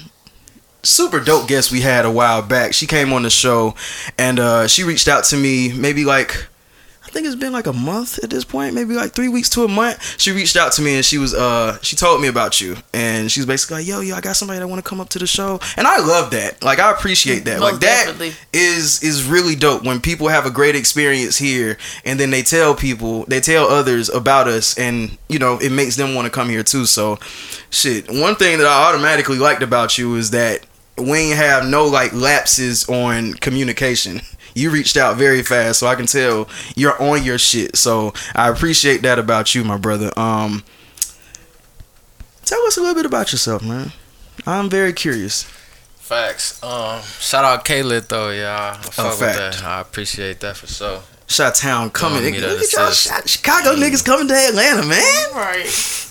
super 0.83 1.21
dope 1.21 1.49
guest 1.49 1.73
we 1.73 1.81
had 1.81 2.05
a 2.05 2.11
while 2.11 2.43
back. 2.43 2.75
She 2.75 2.87
came 2.87 3.13
on 3.13 3.23
the 3.23 3.31
show, 3.31 3.75
and 4.19 4.39
uh, 4.39 4.69
she 4.69 4.85
reached 4.85 5.09
out 5.09 5.25
to 5.25 5.37
me 5.37 5.73
maybe 5.73 6.05
like. 6.05 6.49
I 7.15 7.17
think 7.17 7.29
it's 7.29 7.37
been 7.37 7.53
like 7.53 7.69
a 7.69 7.73
month 7.73 8.19
at 8.25 8.31
this 8.31 8.45
point, 8.45 8.75
maybe 8.75 8.95
like 8.95 9.13
three 9.13 9.29
weeks 9.29 9.49
to 9.51 9.63
a 9.63 9.69
month. 9.69 10.21
She 10.21 10.33
reached 10.33 10.57
out 10.57 10.73
to 10.73 10.83
me 10.83 10.97
and 10.97 11.05
she 11.05 11.17
was 11.17 11.33
uh 11.33 11.79
she 11.81 11.95
told 11.95 12.21
me 12.21 12.27
about 12.27 12.61
you 12.61 12.77
and 12.93 13.31
she 13.31 13.39
was 13.39 13.47
basically 13.47 13.77
like, 13.77 13.87
yo, 13.87 14.01
yo, 14.01 14.17
I 14.17 14.21
got 14.21 14.35
somebody 14.35 14.59
that 14.59 14.67
want 14.67 14.85
to 14.85 14.89
come 14.89 15.01
up 15.01 15.11
to 15.11 15.21
the 15.21 15.27
show. 15.29 15.61
And 15.77 15.87
I 15.87 16.01
love 16.01 16.33
that. 16.33 16.61
Like 16.65 16.81
I 16.81 16.91
appreciate 16.91 17.45
that. 17.45 17.61
Most 17.61 17.73
like 17.75 17.81
that 17.83 18.07
definitely. 18.07 18.33
is 18.53 19.01
is 19.05 19.23
really 19.23 19.55
dope 19.55 19.85
when 19.85 20.01
people 20.01 20.27
have 20.27 20.45
a 20.45 20.51
great 20.51 20.75
experience 20.75 21.39
here 21.39 21.79
and 22.05 22.19
then 22.19 22.31
they 22.31 22.43
tell 22.43 22.75
people 22.75 23.27
they 23.27 23.39
tell 23.39 23.69
others 23.69 24.09
about 24.09 24.49
us 24.49 24.77
and 24.77 25.17
you 25.29 25.39
know 25.39 25.57
it 25.59 25.71
makes 25.71 25.95
them 25.95 26.17
want 26.17 26.27
to 26.27 26.33
come 26.33 26.49
here 26.49 26.65
too 26.65 26.85
so 26.85 27.17
shit 27.71 28.11
one 28.11 28.35
thing 28.35 28.59
that 28.59 28.67
i 28.67 28.89
automatically 28.89 29.39
liked 29.39 29.63
about 29.63 29.97
you 29.97 30.17
is 30.17 30.33
that 30.33 30.67
we 30.97 31.19
ain't 31.19 31.37
have 31.37 31.67
no 31.67 31.87
like 31.87 32.13
lapses 32.13 32.89
on 32.89 33.35
communication 33.35 34.21
you 34.55 34.71
reached 34.71 34.97
out 34.97 35.17
very 35.17 35.43
fast 35.43 35.79
so 35.81 35.87
i 35.87 35.95
can 35.95 36.07
tell 36.07 36.49
you're 36.77 37.01
on 37.03 37.23
your 37.25 37.39
shit 37.39 37.77
so 37.77 38.13
i 38.35 38.49
appreciate 38.49 39.03
that 39.03 39.19
about 39.19 39.55
you 39.55 39.65
my 39.65 39.77
brother 39.77 40.11
um 40.19 40.63
tell 42.45 42.61
us 42.67 42.77
a 42.77 42.81
little 42.81 42.95
bit 42.95 43.07
about 43.07 43.33
yourself 43.33 43.63
man 43.63 43.93
i'm 44.47 44.69
very 44.71 44.93
curious 44.93 45.45
Facts. 46.05 46.63
Um, 46.63 47.01
shout 47.19 47.47
out 47.47 47.65
Kayla 47.65 48.07
though, 48.07 48.29
y'all. 48.29 48.75
I 48.75 48.77
fuck 48.77 49.19
with 49.19 49.21
that. 49.21 49.65
I 49.65 49.81
appreciate 49.81 50.39
that 50.41 50.55
for 50.55 50.67
sure. 50.67 51.01
Shot 51.29 51.55
Town 51.55 51.89
coming. 51.89 52.23
Look 52.23 52.35
at 52.35 52.73
y'all, 52.75 52.91
to 52.93 53.09
Chi- 53.09 53.23
Chicago 53.25 53.71
niggas 53.75 54.05
coming 54.05 54.29
to 54.29 54.35
Atlanta, 54.35 54.83
man. 54.87 55.33
Right. 55.35 55.65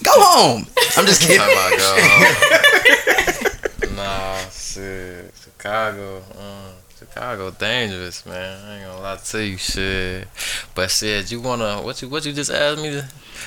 Go 0.03 0.11
home. 0.15 0.65
I'm 0.97 1.05
just 1.05 1.21
kidding. 1.27 1.37
Talking 1.37 1.53
about 1.53 1.77
go 1.77 1.95
home. 3.87 3.95
nah, 3.95 4.37
shit. 4.49 5.31
Chicago. 5.43 6.23
Um, 6.39 6.73
Chicago 7.13 7.51
dangerous, 7.51 8.25
man. 8.25 8.59
I 8.65 8.77
ain't 8.77 8.85
gonna 8.87 9.01
lie 9.01 9.17
to 9.17 9.43
you, 9.45 9.57
shit. 9.57 10.27
But 10.73 10.89
shit, 10.89 11.31
you 11.31 11.41
wanna 11.41 11.81
what 11.81 12.01
you 12.01 12.09
what 12.09 12.25
you 12.25 12.33
just 12.33 12.49
asked 12.49 12.81
me 12.81 12.89
to 12.89 13.01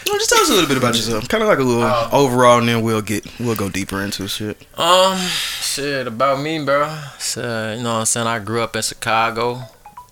No, 0.06 0.12
just 0.18 0.30
tell 0.30 0.38
us 0.40 0.50
a 0.50 0.52
little 0.52 0.68
bit 0.68 0.76
about 0.78 0.94
yourself. 0.94 1.28
Kind 1.28 1.42
of 1.42 1.48
like 1.48 1.58
a 1.58 1.62
little 1.62 1.82
Oh. 1.82 2.08
overall, 2.12 2.58
and 2.58 2.68
then 2.68 2.82
we'll 2.82 3.02
get 3.02 3.26
we'll 3.40 3.56
go 3.56 3.68
deeper 3.68 4.00
into 4.02 4.28
shit. 4.28 4.64
Um, 4.78 5.18
shit 5.18 6.06
about 6.06 6.40
me, 6.40 6.64
bro. 6.64 6.96
Shit, 7.18 7.44
you 7.78 7.82
know 7.82 7.94
what 7.94 8.00
I'm 8.00 8.04
saying? 8.06 8.26
I 8.28 8.38
grew 8.38 8.62
up 8.62 8.76
in 8.76 8.82
Chicago, 8.82 9.62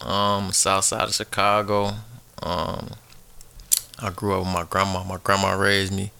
um, 0.00 0.50
south 0.52 0.86
side 0.86 1.02
of 1.08 1.14
Chicago. 1.14 1.92
Um, 2.42 2.90
I 4.00 4.10
grew 4.10 4.32
up 4.34 4.40
with 4.46 4.52
my 4.52 4.64
grandma. 4.68 5.04
My 5.04 5.18
grandma 5.22 5.52
raised 5.52 5.92
me, 5.92 6.10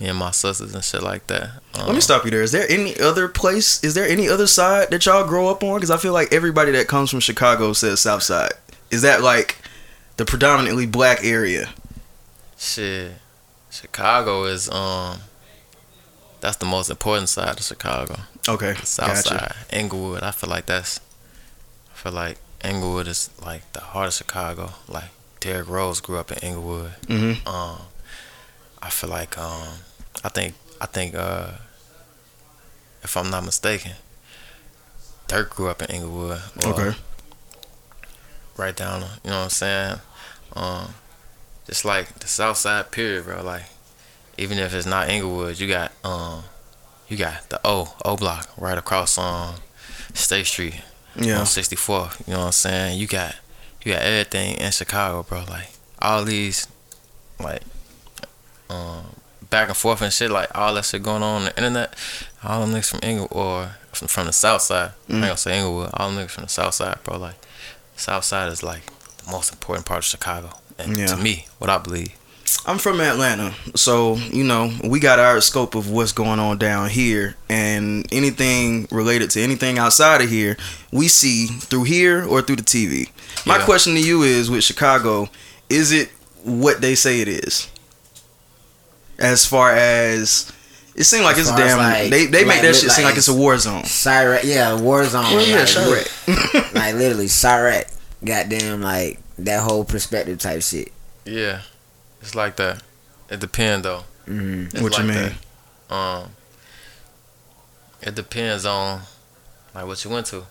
me 0.00 0.08
and 0.08 0.18
my 0.18 0.30
sisters 0.32 0.74
and 0.74 0.82
shit 0.84 1.02
like 1.02 1.26
that. 1.28 1.50
Um, 1.74 1.86
Let 1.86 1.94
me 1.94 2.00
stop 2.00 2.24
you 2.24 2.30
there. 2.30 2.42
Is 2.42 2.52
there 2.52 2.66
any 2.68 2.98
other 3.00 3.28
place? 3.28 3.82
Is 3.84 3.94
there 3.94 4.06
any 4.08 4.28
other 4.28 4.46
side 4.46 4.90
that 4.90 5.06
y'all 5.06 5.26
grow 5.26 5.48
up 5.48 5.62
on? 5.62 5.76
Because 5.76 5.90
I 5.90 5.96
feel 5.98 6.12
like 6.12 6.32
everybody 6.32 6.72
that 6.72 6.88
comes 6.88 7.10
from 7.10 7.20
Chicago 7.20 7.72
says 7.72 8.00
South 8.00 8.22
Side. 8.22 8.52
Is 8.90 9.02
that 9.02 9.22
like 9.22 9.56
the 10.16 10.24
predominantly 10.24 10.86
black 10.86 11.24
area? 11.24 11.70
Shit, 12.58 13.12
Chicago 13.70 14.44
is 14.44 14.70
um, 14.70 15.18
that's 16.40 16.56
the 16.56 16.66
most 16.66 16.90
important 16.90 17.28
side 17.28 17.58
of 17.58 17.64
Chicago. 17.64 18.16
Okay, 18.48 18.72
The 18.74 18.86
south 18.86 19.08
gotcha. 19.24 19.28
side, 19.28 19.54
Englewood. 19.70 20.22
I 20.22 20.30
feel 20.30 20.50
like 20.50 20.66
that's. 20.66 21.00
I 21.92 21.96
feel 21.98 22.12
like 22.12 22.38
Englewood 22.62 23.08
is 23.08 23.30
like 23.44 23.70
the 23.72 23.80
heart 23.80 24.08
of 24.08 24.12
Chicago. 24.14 24.72
Like 24.88 25.10
Derrick 25.40 25.68
Rose 25.68 26.00
grew 26.00 26.18
up 26.18 26.30
in 26.32 26.38
Englewood. 26.44 26.92
Mhm. 27.06 27.46
Um, 27.46 27.80
I 28.82 28.90
feel 28.90 29.10
like 29.10 29.36
um, 29.38 29.78
I 30.22 30.28
think 30.28 30.54
I 30.80 30.86
think 30.86 31.14
uh, 31.14 31.52
if 33.02 33.16
I'm 33.16 33.30
not 33.30 33.44
mistaken, 33.44 33.92
Durk 35.28 35.50
grew 35.50 35.68
up 35.68 35.82
in 35.82 35.90
Englewood. 35.90 36.40
or 36.64 36.72
Okay. 36.72 36.96
Right 38.56 38.76
down, 38.76 39.00
you 39.24 39.30
know 39.30 39.38
what 39.38 39.44
I'm 39.44 39.50
saying? 39.50 39.96
Um, 40.54 40.94
just 41.66 41.84
like 41.84 42.20
the 42.20 42.28
South 42.28 42.56
Side, 42.56 42.92
period, 42.92 43.24
bro. 43.24 43.42
Like, 43.42 43.64
even 44.38 44.58
if 44.58 44.72
it's 44.72 44.86
not 44.86 45.08
Englewood, 45.08 45.58
you 45.58 45.66
got 45.66 45.90
um, 46.04 46.44
you 47.08 47.16
got 47.16 47.48
the 47.50 47.60
O 47.64 47.96
O 48.04 48.16
Block 48.16 48.48
right 48.56 48.78
across 48.78 49.18
um, 49.18 49.56
State 50.12 50.46
Street 50.46 50.80
Yeah. 51.16 51.38
on 51.40 51.46
64th. 51.46 52.26
You 52.28 52.34
know 52.34 52.40
what 52.40 52.46
I'm 52.46 52.52
saying? 52.52 52.98
You 53.00 53.08
got 53.08 53.34
you 53.84 53.92
got 53.92 54.02
everything 54.02 54.56
in 54.58 54.70
Chicago, 54.70 55.24
bro. 55.24 55.44
Like 55.48 55.70
all 56.00 56.22
these, 56.24 56.68
like 57.40 57.62
um, 58.70 59.16
back 59.50 59.68
and 59.68 59.76
forth 59.76 60.02
and 60.02 60.12
shit. 60.12 60.30
Like 60.30 60.48
all 60.54 60.74
that 60.74 60.84
shit 60.84 61.02
going 61.02 61.22
on 61.22 61.42
on 61.42 61.44
the 61.44 61.56
internet. 61.56 61.94
All 62.42 62.60
them 62.66 62.70
niggas 62.78 62.90
from 62.90 63.00
Englewood 63.02 63.32
or 63.32 63.76
from, 63.92 64.08
from 64.08 64.26
the 64.26 64.32
South 64.32 64.62
Side. 64.62 64.90
I 65.08 65.12
ain't 65.12 65.20
gonna 65.22 65.26
mm-hmm. 65.26 65.36
say 65.36 65.58
Englewood. 65.58 65.90
All 65.94 66.10
them 66.10 66.24
niggas 66.24 66.30
from 66.30 66.44
the 66.44 66.50
South 66.50 66.74
Side, 66.74 66.98
bro. 67.04 67.18
Like 67.18 67.36
South 67.96 68.24
Side 68.24 68.50
is 68.52 68.62
like 68.62 68.86
the 69.24 69.30
most 69.30 69.52
important 69.52 69.86
part 69.86 69.98
of 69.98 70.04
Chicago. 70.04 70.50
And 70.78 70.96
Yeah. 70.98 71.06
to 71.06 71.16
me, 71.16 71.46
what 71.58 71.70
I 71.70 71.78
believe. 71.78 72.12
I'm 72.66 72.78
from 72.78 73.00
Atlanta, 73.00 73.54
so 73.74 74.16
you 74.16 74.44
know 74.44 74.70
we 74.84 75.00
got 75.00 75.18
our 75.18 75.40
scope 75.40 75.74
of 75.74 75.90
what's 75.90 76.12
going 76.12 76.38
on 76.38 76.58
down 76.58 76.88
here, 76.90 77.36
and 77.48 78.06
anything 78.12 78.86
related 78.90 79.30
to 79.30 79.42
anything 79.42 79.78
outside 79.78 80.20
of 80.20 80.28
here, 80.28 80.56
we 80.92 81.08
see 81.08 81.46
through 81.46 81.84
here 81.84 82.24
or 82.24 82.42
through 82.42 82.56
the 82.56 82.62
TV. 82.62 83.10
My 83.46 83.58
Yeah. 83.58 83.64
question 83.64 83.94
to 83.94 84.00
you 84.00 84.22
is: 84.22 84.50
with 84.50 84.62
Chicago, 84.62 85.30
is 85.70 85.90
it 85.90 86.10
what 86.42 86.80
they 86.80 86.94
say 86.94 87.20
it 87.20 87.28
is? 87.28 87.68
As 89.18 89.46
far 89.46 89.72
as 89.72 90.52
it 90.96 91.04
seems 91.04 91.24
like 91.24 91.36
As 91.38 91.48
it's 91.48 91.56
damn, 91.56 91.78
like- 91.78 92.10
they 92.10 92.26
they 92.26 92.44
make 92.44 92.46
like, 92.46 92.62
that 92.62 92.68
look 92.68 92.76
shit 92.76 92.90
seem 92.90 93.04
like 93.04 93.12
like 93.12 93.18
it's 93.18 93.28
a 93.28 93.34
war 93.34 93.56
zone. 93.58 93.82
Chiraq, 93.82 94.44
yeah, 94.44 94.80
war 94.80 95.04
zone. 95.04 95.24
Well, 95.24 95.46
yeah, 95.46 95.56
like, 95.58 95.66
Chiraq. 95.68 96.74
like 96.74 96.94
literally, 96.94 97.26
Chiraq, 97.26 97.92
goddamn, 98.24 98.82
like 98.82 99.18
that 99.38 99.62
whole 99.62 99.84
perspective 99.84 100.38
type 100.38 100.62
shit. 100.62 100.92
Yeah, 101.24 101.62
it's 102.20 102.34
like 102.34 102.56
that. 102.56 102.82
It 103.30 103.40
depends 103.40 103.84
though. 103.84 104.04
hmm 104.26 104.64
It's 104.72 104.80
What 104.80 104.98
you 104.98 105.04
mean? 105.04 105.32
that. 105.88 105.94
Um, 105.94 106.30
it 108.02 108.14
depends 108.14 108.66
on 108.66 109.02
like 109.74 109.86
what 109.86 110.04
you 110.04 110.10
went 110.10 110.26
to. 110.26 110.44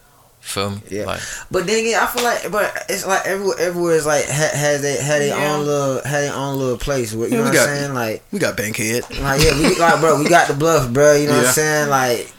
You 0.43 0.49
feel 0.49 0.69
me? 0.71 0.81
Yeah. 0.89 1.05
Like 1.05 1.21
But 1.49 1.65
then 1.67 1.79
again, 1.79 1.99
I 2.03 2.05
feel 2.07 2.23
like, 2.23 2.51
but 2.51 2.85
it's 2.89 3.05
like 3.05 3.25
everywhere, 3.25 3.55
everywhere 3.59 3.95
is 3.95 4.05
like 4.05 4.25
ha- 4.25 4.51
has 4.53 4.81
they 4.81 4.97
had 4.97 5.21
their 5.21 5.37
Yeah. 5.37 5.53
own 5.55 5.65
little 5.65 5.95
had 6.03 6.23
their 6.25 6.33
own 6.33 6.57
little 6.57 6.77
place. 6.77 7.13
Where, 7.13 7.27
you 7.27 7.33
Yeah, 7.35 7.39
know 7.39 7.45
what 7.45 7.53
got- 7.53 7.69
I'm 7.69 7.75
saying? 7.77 7.93
Like, 7.93 8.23
We 8.31 8.39
got 8.39 8.57
Bankhead. 8.57 9.03
like 9.21 9.41
yeah, 9.41 9.57
we 9.57 9.75
like 9.75 9.99
bro, 10.01 10.19
we 10.19 10.27
got 10.29 10.47
the 10.49 10.53
bluff, 10.53 10.89
bro. 10.91 11.13
You 11.15 11.27
know 11.27 11.37
what 11.37 11.47
I'm 11.47 11.53
saying? 11.53 11.89
Like. 11.89 12.29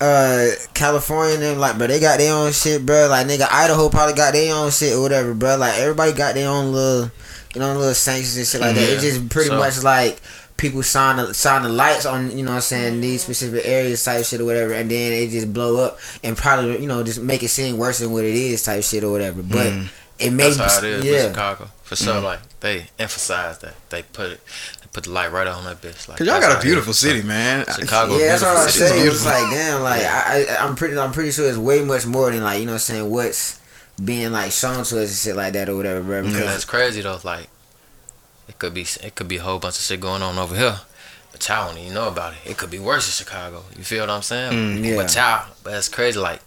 Uh, 0.00 0.48
California, 0.74 1.34
and 1.34 1.42
them, 1.42 1.58
like, 1.58 1.76
bro, 1.78 1.86
they 1.86 2.00
got 2.00 2.18
their 2.18 2.34
own 2.34 2.50
shit, 2.50 2.84
bro. 2.84 3.06
Like, 3.08 3.26
nigga, 3.26 3.46
Idaho 3.50 3.88
probably 3.88 4.14
got 4.14 4.32
their 4.32 4.54
own 4.54 4.70
shit 4.70 4.94
or 4.94 5.02
whatever, 5.02 5.34
bro. 5.34 5.56
Like, 5.56 5.78
everybody 5.78 6.12
got 6.12 6.34
their 6.34 6.48
own 6.48 6.72
little, 6.72 7.10
you 7.54 7.60
know, 7.60 7.76
little 7.76 7.94
sanctions 7.94 8.36
and 8.38 8.46
shit 8.46 8.60
like 8.60 8.74
that. 8.74 8.88
It's 8.88 9.02
just 9.02 9.28
pretty 9.28 9.50
So- 9.50 9.58
much 9.58 9.82
like 9.82 10.18
people 10.60 10.82
shine 10.82 11.16
the 11.16 11.32
shine 11.34 11.62
the 11.62 11.68
lights 11.68 12.04
on, 12.06 12.30
you 12.36 12.44
know, 12.44 12.50
what 12.50 12.56
I'm 12.56 12.60
saying 12.60 13.00
these 13.00 13.22
specific 13.22 13.62
areas 13.66 14.04
type 14.04 14.24
shit 14.24 14.40
or 14.40 14.44
whatever, 14.44 14.74
and 14.74 14.90
then 14.90 15.12
it 15.12 15.30
just 15.30 15.52
blow 15.52 15.82
up 15.84 15.98
and 16.22 16.36
probably, 16.36 16.80
you 16.80 16.86
know, 16.86 17.02
just 17.02 17.20
make 17.20 17.42
it 17.42 17.48
seem 17.48 17.78
worse 17.78 17.98
than 17.98 18.12
what 18.12 18.24
it 18.24 18.34
is 18.34 18.62
type 18.62 18.84
shit 18.84 19.02
or 19.02 19.10
whatever. 19.10 19.42
But 19.42 19.72
Mm. 19.72 19.88
it 20.18 20.30
may, 20.32 20.50
that's 20.50 20.78
how 20.78 20.78
it 20.78 20.84
is 20.84 21.04
yeah. 21.04 21.12
with 21.12 21.22
Chicago. 21.28 21.70
For 21.82 21.96
sure, 21.96 22.20
like 22.20 22.40
they 22.60 22.86
emphasize 22.98 23.58
that. 23.60 23.74
They 23.88 24.02
put 24.02 24.32
it 24.32 24.40
put 24.92 25.04
the 25.04 25.10
light 25.10 25.30
right 25.32 25.46
on 25.46 25.64
that 25.64 25.80
bitch. 25.80 26.08
Like 26.08 26.18
Cause 26.18 26.26
y'all 26.26 26.40
got 26.40 26.58
a 26.58 26.62
beautiful 26.62 26.90
is. 26.90 26.98
city, 26.98 27.22
man. 27.22 27.64
Chicago, 27.66 28.16
Yeah, 28.18 28.28
that's 28.28 28.42
what 28.42 28.56
I 28.56 28.64
was 28.64 28.74
saying. 28.74 29.06
It 29.06 29.08
was 29.08 29.24
like, 29.24 29.50
damn, 29.50 29.82
like 29.82 30.02
I, 30.02 30.46
I, 30.50 30.56
I'm 30.66 30.74
pretty, 30.74 30.98
I'm 30.98 31.12
pretty 31.12 31.30
sure 31.30 31.48
it's 31.48 31.56
way 31.58 31.82
much 31.84 32.06
more 32.06 32.30
than 32.30 32.42
like, 32.42 32.58
you 32.60 32.66
know, 32.66 32.72
what 32.72 32.76
I'm 32.76 32.80
saying 32.80 33.10
what's 33.10 33.60
being 34.04 34.32
like 34.32 34.50
shown 34.52 34.74
to 34.76 34.80
us 34.80 34.94
and 34.94 35.08
shit 35.10 35.36
like 35.36 35.52
that 35.54 35.68
or 35.68 35.76
whatever, 35.76 36.02
bro. 36.02 36.18
And 36.18 36.26
Because 36.28 36.44
that's 36.46 36.64
crazy 36.64 37.02
though. 37.02 37.18
Like 37.24 37.48
it 38.50 38.58
could 38.58 38.74
be 38.74 38.84
it 39.02 39.14
could 39.14 39.28
be 39.28 39.36
a 39.36 39.42
whole 39.42 39.60
bunch 39.60 39.76
of 39.76 39.82
shit 39.82 40.00
going 40.00 40.22
on 40.22 40.36
over 40.36 40.56
here. 40.56 40.80
But 41.30 41.48
y'all 41.48 41.68
don't 41.68 41.78
even 41.78 41.94
know 41.94 42.08
about 42.08 42.32
it. 42.32 42.50
It 42.50 42.56
could 42.58 42.70
be 42.70 42.80
worse 42.80 43.06
in 43.06 43.24
Chicago. 43.24 43.62
You 43.78 43.84
feel 43.84 44.00
what 44.00 44.10
I'm 44.10 44.22
saying? 44.22 44.52
Mm, 44.52 44.84
yeah. 44.84 44.96
But 44.96 45.14
y'all, 45.14 45.46
but 45.62 45.74
it's 45.74 45.88
crazy. 45.88 46.18
Like 46.18 46.40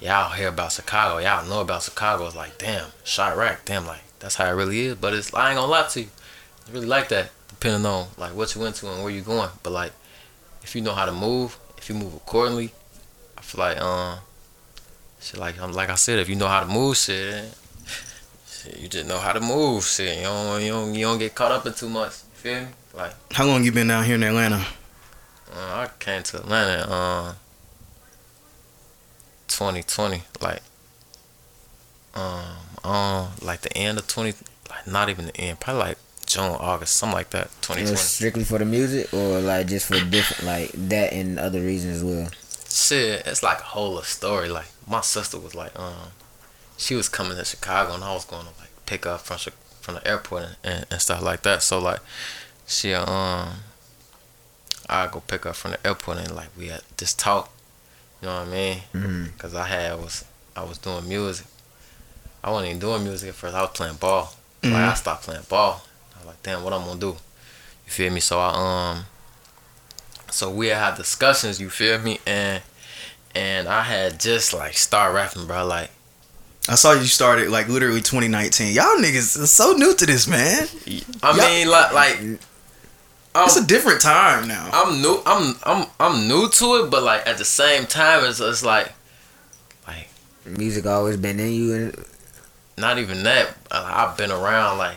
y'all 0.00 0.32
hear 0.32 0.48
about 0.48 0.72
Chicago, 0.72 1.18
y'all 1.18 1.46
know 1.46 1.60
about 1.60 1.84
Chicago. 1.84 2.26
It's 2.26 2.34
like 2.34 2.58
damn, 2.58 2.86
Chiraq, 3.04 3.58
damn, 3.64 3.86
like 3.86 4.00
that's 4.18 4.34
how 4.34 4.46
it 4.46 4.54
really 4.54 4.80
is. 4.80 4.96
But 4.96 5.14
it's 5.14 5.32
I 5.32 5.50
ain't 5.50 5.58
gonna 5.58 5.70
lie 5.70 5.86
to 5.86 6.00
you, 6.00 6.08
it's 6.62 6.70
really 6.70 6.86
like 6.86 7.08
that. 7.10 7.30
Depending 7.50 7.86
on 7.86 8.08
like 8.16 8.34
what 8.34 8.52
you 8.56 8.60
went 8.60 8.74
to 8.76 8.90
and 8.90 9.04
where 9.04 9.12
you 9.12 9.20
going. 9.20 9.50
But 9.62 9.72
like 9.72 9.92
if 10.64 10.74
you 10.74 10.82
know 10.82 10.92
how 10.92 11.06
to 11.06 11.12
move, 11.12 11.56
if 11.76 11.88
you 11.88 11.94
move 11.94 12.14
accordingly, 12.14 12.72
I 13.36 13.42
feel 13.42 13.60
like 13.60 13.80
um, 13.80 14.18
shit 15.20 15.38
like 15.38 15.60
um, 15.62 15.72
like 15.72 15.88
I 15.88 15.94
said, 15.94 16.18
if 16.18 16.28
you 16.28 16.34
know 16.34 16.48
how 16.48 16.58
to 16.58 16.66
move, 16.66 16.96
shit. 16.96 17.54
Shit, 18.62 18.78
you 18.80 18.88
just 18.88 19.06
know 19.06 19.18
how 19.18 19.32
to 19.32 19.40
move. 19.40 19.84
Shit, 19.84 20.16
you 20.18 20.24
don't, 20.24 20.62
you 20.62 20.68
don't, 20.72 20.94
you 20.94 21.04
don't 21.06 21.18
get 21.18 21.34
caught 21.34 21.52
up 21.52 21.66
in 21.66 21.72
too 21.74 21.88
much. 21.88 22.12
You 22.12 22.34
feel 22.34 22.60
me? 22.62 22.66
Like, 22.94 23.12
How 23.32 23.44
long 23.46 23.62
you 23.64 23.70
been 23.72 23.88
down 23.88 24.04
here 24.04 24.16
in 24.16 24.22
Atlanta? 24.22 24.66
uh, 25.54 25.86
I 25.86 25.88
came 25.98 26.22
to 26.24 26.38
Atlanta, 26.38 26.92
um, 26.92 27.34
2020, 29.48 30.22
like, 30.40 30.62
um, 32.14 32.42
um, 32.84 33.28
like 33.42 33.60
the 33.62 33.76
end 33.76 33.98
of 33.98 34.06
20, 34.06 34.34
like 34.68 34.86
not 34.86 35.08
even 35.08 35.26
the 35.26 35.36
end, 35.36 35.60
probably 35.60 35.80
like 35.82 35.98
June, 36.26 36.44
August, 36.44 36.96
something 36.96 37.14
like 37.16 37.30
that, 37.30 37.46
it 37.46 37.62
2020. 37.62 37.90
was 37.92 38.00
strictly 38.00 38.44
for 38.44 38.58
the 38.58 38.64
music 38.64 39.12
or 39.14 39.40
like 39.40 39.66
just 39.66 39.86
for 39.86 39.98
different 40.10 40.44
like 40.44 40.70
that 40.88 41.12
and 41.12 41.38
other 41.38 41.60
reasons 41.60 41.98
as 41.98 42.04
well. 42.04 42.28
shit, 42.68 43.26
it's 43.26 43.42
like 43.42 43.60
a 43.60 43.64
whole 43.64 44.00
story. 44.02 44.48
Like 44.50 44.66
my 44.86 45.00
sister 45.00 45.38
was 45.38 45.54
like, 45.54 45.78
um, 45.78 45.94
she 46.78 46.94
was 46.94 47.08
coming 47.10 47.36
to 47.36 47.44
Chicago 47.44 47.92
and 47.94 48.02
I 48.02 48.14
was 48.14 48.24
going 48.24 48.44
to 48.46 48.52
like 48.58 48.70
pick 48.86 49.04
her 49.04 49.10
up 49.10 49.20
from 49.20 49.52
from 49.82 49.94
the 49.96 50.08
airport 50.08 50.42
and, 50.44 50.56
and, 50.64 50.86
and 50.90 51.00
stuff 51.00 51.22
like 51.22 51.42
that. 51.42 51.62
So 51.62 51.78
like, 51.78 52.00
she 52.66 52.94
um, 52.94 53.48
I 54.88 55.06
go 55.10 55.20
pick 55.26 55.44
up 55.44 55.56
from 55.56 55.72
the 55.72 55.86
airport 55.86 56.18
and 56.18 56.34
like 56.34 56.48
we 56.56 56.68
had 56.68 56.82
this 56.96 57.12
talk. 57.12 57.50
You 58.22 58.28
know 58.28 58.38
what 58.40 58.48
I 58.48 58.50
mean? 58.50 58.78
Mhm. 58.94 59.38
Cause 59.38 59.54
I 59.54 59.66
had 59.66 59.98
was 60.00 60.24
I 60.56 60.64
was 60.64 60.78
doing 60.78 61.06
music. 61.08 61.46
I 62.42 62.50
wasn't 62.50 62.68
even 62.70 62.80
doing 62.80 63.02
music 63.04 63.28
at 63.30 63.34
first. 63.34 63.54
I 63.54 63.60
was 63.62 63.70
playing 63.74 63.96
ball. 63.96 64.34
Like 64.62 64.72
I 64.72 64.94
stopped 64.94 65.24
playing 65.24 65.42
ball. 65.48 65.84
I 66.14 66.18
was 66.18 66.26
like, 66.28 66.42
damn, 66.42 66.62
what 66.64 66.72
I'm 66.72 66.84
gonna 66.84 66.98
do? 67.00 67.16
You 67.86 67.92
feel 67.92 68.12
me? 68.12 68.20
So 68.20 68.38
I 68.38 68.92
um, 68.96 69.04
so 70.30 70.50
we 70.50 70.68
had 70.68 70.96
discussions. 70.96 71.60
You 71.60 71.70
feel 71.70 71.98
me? 72.00 72.18
And 72.26 72.62
and 73.34 73.68
I 73.68 73.82
had 73.82 74.18
just 74.20 74.52
like 74.52 74.74
start 74.74 75.14
rapping, 75.14 75.46
bro. 75.46 75.64
Like 75.66 75.90
I 76.68 76.74
saw 76.74 76.92
you 76.92 77.04
started 77.06 77.48
like 77.50 77.68
literally 77.68 78.00
2019. 78.02 78.74
Y'all 78.74 78.84
niggas 78.98 79.42
are 79.42 79.46
so 79.46 79.72
new 79.72 79.94
to 79.94 80.06
this, 80.06 80.28
man. 80.28 80.66
I 81.22 81.36
Yeah. 81.36 81.48
mean, 81.48 81.68
like 81.68 81.92
like 81.92 82.18
It's 82.20 83.56
a 83.56 83.60
I'm, 83.60 83.66
different 83.66 84.00
time 84.00 84.48
now. 84.48 84.68
I'm 84.72 85.00
new. 85.00 85.22
I'm 85.24 85.56
I'm 85.64 85.86
I'm 85.98 86.28
new 86.28 86.48
to 86.48 86.84
it, 86.84 86.90
but 86.90 87.02
like 87.02 87.26
at 87.26 87.38
the 87.38 87.44
same 87.44 87.86
time, 87.86 88.24
it's 88.24 88.40
it's 88.40 88.64
like 88.64 88.92
like 89.86 90.08
Music 90.44 90.86
always 90.86 91.16
been 91.16 91.38
in 91.40 91.52
you. 91.52 91.74
And, 91.74 92.04
not 92.76 92.98
even 92.98 93.24
that. 93.24 93.56
uh, 93.72 93.90
I've 93.92 94.16
been 94.16 94.30
around 94.30 94.78
like 94.78 94.96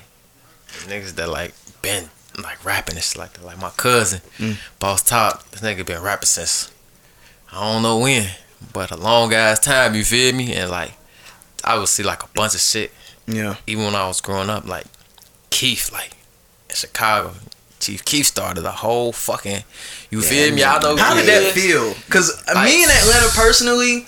niggas 0.88 1.16
that 1.16 1.30
like 1.30 1.54
been 1.82 2.10
like 2.44 2.64
rapping 2.64 2.96
and 2.96 3.04
shit 3.04 3.18
like 3.18 3.34
that. 3.34 3.44
Like 3.46 3.60
my 3.60 3.72
cousin, 3.72 4.22
Mm. 4.38 4.58
Boss 4.80 5.02
Top, 5.02 5.50
this 5.52 5.62
nigga 5.62 5.86
been 5.86 6.02
rapping 6.02 6.28
since 6.28 6.70
I 7.52 7.60
don't 7.74 7.82
know 7.82 7.98
when, 8.00 8.30
but 8.72 8.92
a 8.92 8.98
long 8.98 9.34
ass 9.34 9.60
time. 9.60 9.96
You 9.96 10.04
feel 10.04 10.34
me? 10.36 10.54
And 10.54 10.70
like 10.70 10.92
I 11.64 11.78
would 11.78 11.88
see 11.88 12.04
like 12.04 12.24
a 12.24 12.28
bunch 12.34 12.56
of 12.56 12.62
shit 12.62 12.92
Yeah. 13.28 13.56
even 13.68 13.86
when 13.86 13.96
I 13.96 14.08
was 14.08 14.22
growing 14.22 14.50
up. 14.50 14.66
Like 14.68 14.86
Keef, 15.50 15.92
like 15.92 16.12
in 16.70 16.76
Chicago. 16.76 17.34
Chief 17.80 18.06
Keef 18.06 18.28
started 18.28 18.64
a 18.66 18.72
whole 18.72 19.12
fucking. 19.12 19.64
You 20.12 20.22
feel 20.22 20.54
me? 20.54 20.64
I 20.64 20.78
know. 20.80 20.96
How 20.98 21.16
did 21.16 21.26
that 21.26 21.52
feel? 21.54 21.94
Because 22.06 22.32
Like- 22.48 22.66
me 22.66 22.84
and 22.84 22.92
Atlanta 22.92 23.30
personally, 23.36 24.06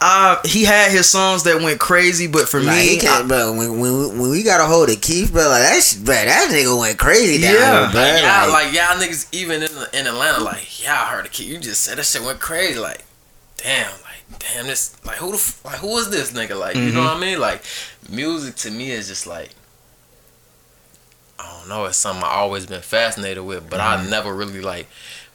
uh, 0.00 0.40
he 0.44 0.64
had 0.64 0.90
his 0.92 1.08
songs 1.08 1.42
that 1.44 1.60
went 1.60 1.78
crazy, 1.80 2.26
but 2.28 2.48
for 2.48 2.60
like, 2.60 2.76
me, 2.76 2.88
he 2.88 2.98
can't, 2.98 3.26
bro. 3.28 3.52
When, 3.52 3.78
when 3.80 4.18
when 4.20 4.30
we 4.30 4.42
got 4.44 4.60
a 4.60 4.66
hold 4.66 4.88
of 4.90 5.00
Keef, 5.00 5.32
bro, 5.32 5.48
like 5.48 5.62
that, 5.62 5.82
sh- 5.82 5.94
bro, 5.94 6.14
that 6.14 6.48
nigga 6.50 6.78
went 6.78 6.98
crazy 6.98 7.40
down 7.42 7.54
Yeah. 7.54 7.80
here, 7.82 7.90
bro. 7.92 8.00
Like, 8.00 8.22
y'all, 8.22 8.50
like, 8.52 8.64
like 8.66 8.74
y'all 8.74 9.00
niggas, 9.00 9.26
even 9.32 9.62
in 9.62 9.70
in 9.92 10.06
Atlanta, 10.06 10.42
like 10.42 10.82
y'all 10.84 11.06
heard 11.06 11.24
the 11.24 11.28
Keef, 11.28 11.48
You 11.48 11.58
just 11.58 11.82
said 11.84 11.98
that 11.98 12.04
shit 12.06 12.22
went 12.22 12.40
crazy. 12.40 12.78
Like, 12.80 13.04
damn, 13.56 13.90
like 13.90 14.01
damn, 14.38 14.66
this 14.66 14.96
like 15.04 15.16
who 15.16 15.28
the 15.30 15.36
f- 15.36 15.60
like 15.64 15.76
who 15.76 15.96
is 15.98 16.10
this 16.10 16.32
nigga? 16.32 16.58
Like, 16.58 16.76
you 16.76 16.90
know 16.92 17.00
Mhm. 17.00 17.04
what 17.04 17.16
I 17.16 17.20
mean? 17.20 17.40
Like, 17.40 17.62
music 18.10 18.56
to 18.56 18.70
me 18.70 18.90
is 18.90 19.08
just 19.08 19.26
like. 19.26 19.50
I 21.38 21.58
don't 21.58 21.68
know. 21.68 21.84
It's 21.86 21.96
something 21.98 22.22
I 22.24 22.28
always 22.34 22.66
been 22.66 22.82
fascinated 22.82 23.44
with, 23.44 23.68
but 23.68 23.80
I 23.80 24.04
never 24.08 24.32
really 24.34 24.60
like 24.60 24.86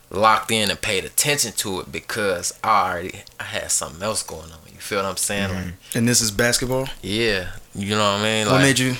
locked 0.10 0.52
in 0.52 0.70
and 0.70 0.80
paid 0.82 1.04
attention 1.04 1.52
to 1.54 1.82
it 1.82 1.92
because 1.92 2.54
I 2.64 2.90
already 2.92 3.22
I 3.40 3.44
had 3.44 3.72
something 3.72 4.02
else 4.02 4.24
going 4.24 4.52
on. 4.52 4.58
You 4.72 4.78
feel 4.80 5.00
what 5.00 5.06
I'm 5.10 5.18
saying? 5.18 5.54
Like, 5.54 5.74
and 5.96 6.08
this 6.08 6.22
is 6.22 6.32
basketball. 6.32 6.88
yeah, 7.02 7.50
you 7.76 7.90
know 7.90 8.14
what 8.14 8.22
I 8.22 8.24
mean? 8.24 8.48
what 8.48 8.62
made 8.62 8.80
you? 8.80 8.96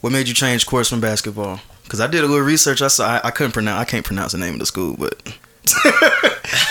What 0.00 0.12
made 0.12 0.28
you 0.28 0.34
change 0.34 0.64
course 0.66 0.88
from 0.88 1.00
basketball? 1.00 1.60
Because 1.82 2.00
I 2.00 2.06
did 2.06 2.22
a 2.24 2.26
little 2.26 2.44
research. 2.46 2.80
I 2.80 2.88
saw 2.88 3.06
I, 3.06 3.28
I 3.28 3.30
couldn't 3.32 3.52
pronounce. 3.52 3.80
I 3.80 3.84
can't 3.84 4.04
pronounce 4.06 4.32
the 4.32 4.38
name 4.38 4.54
of 4.54 4.60
the 4.60 4.66
school, 4.66 4.96
but 4.96 5.14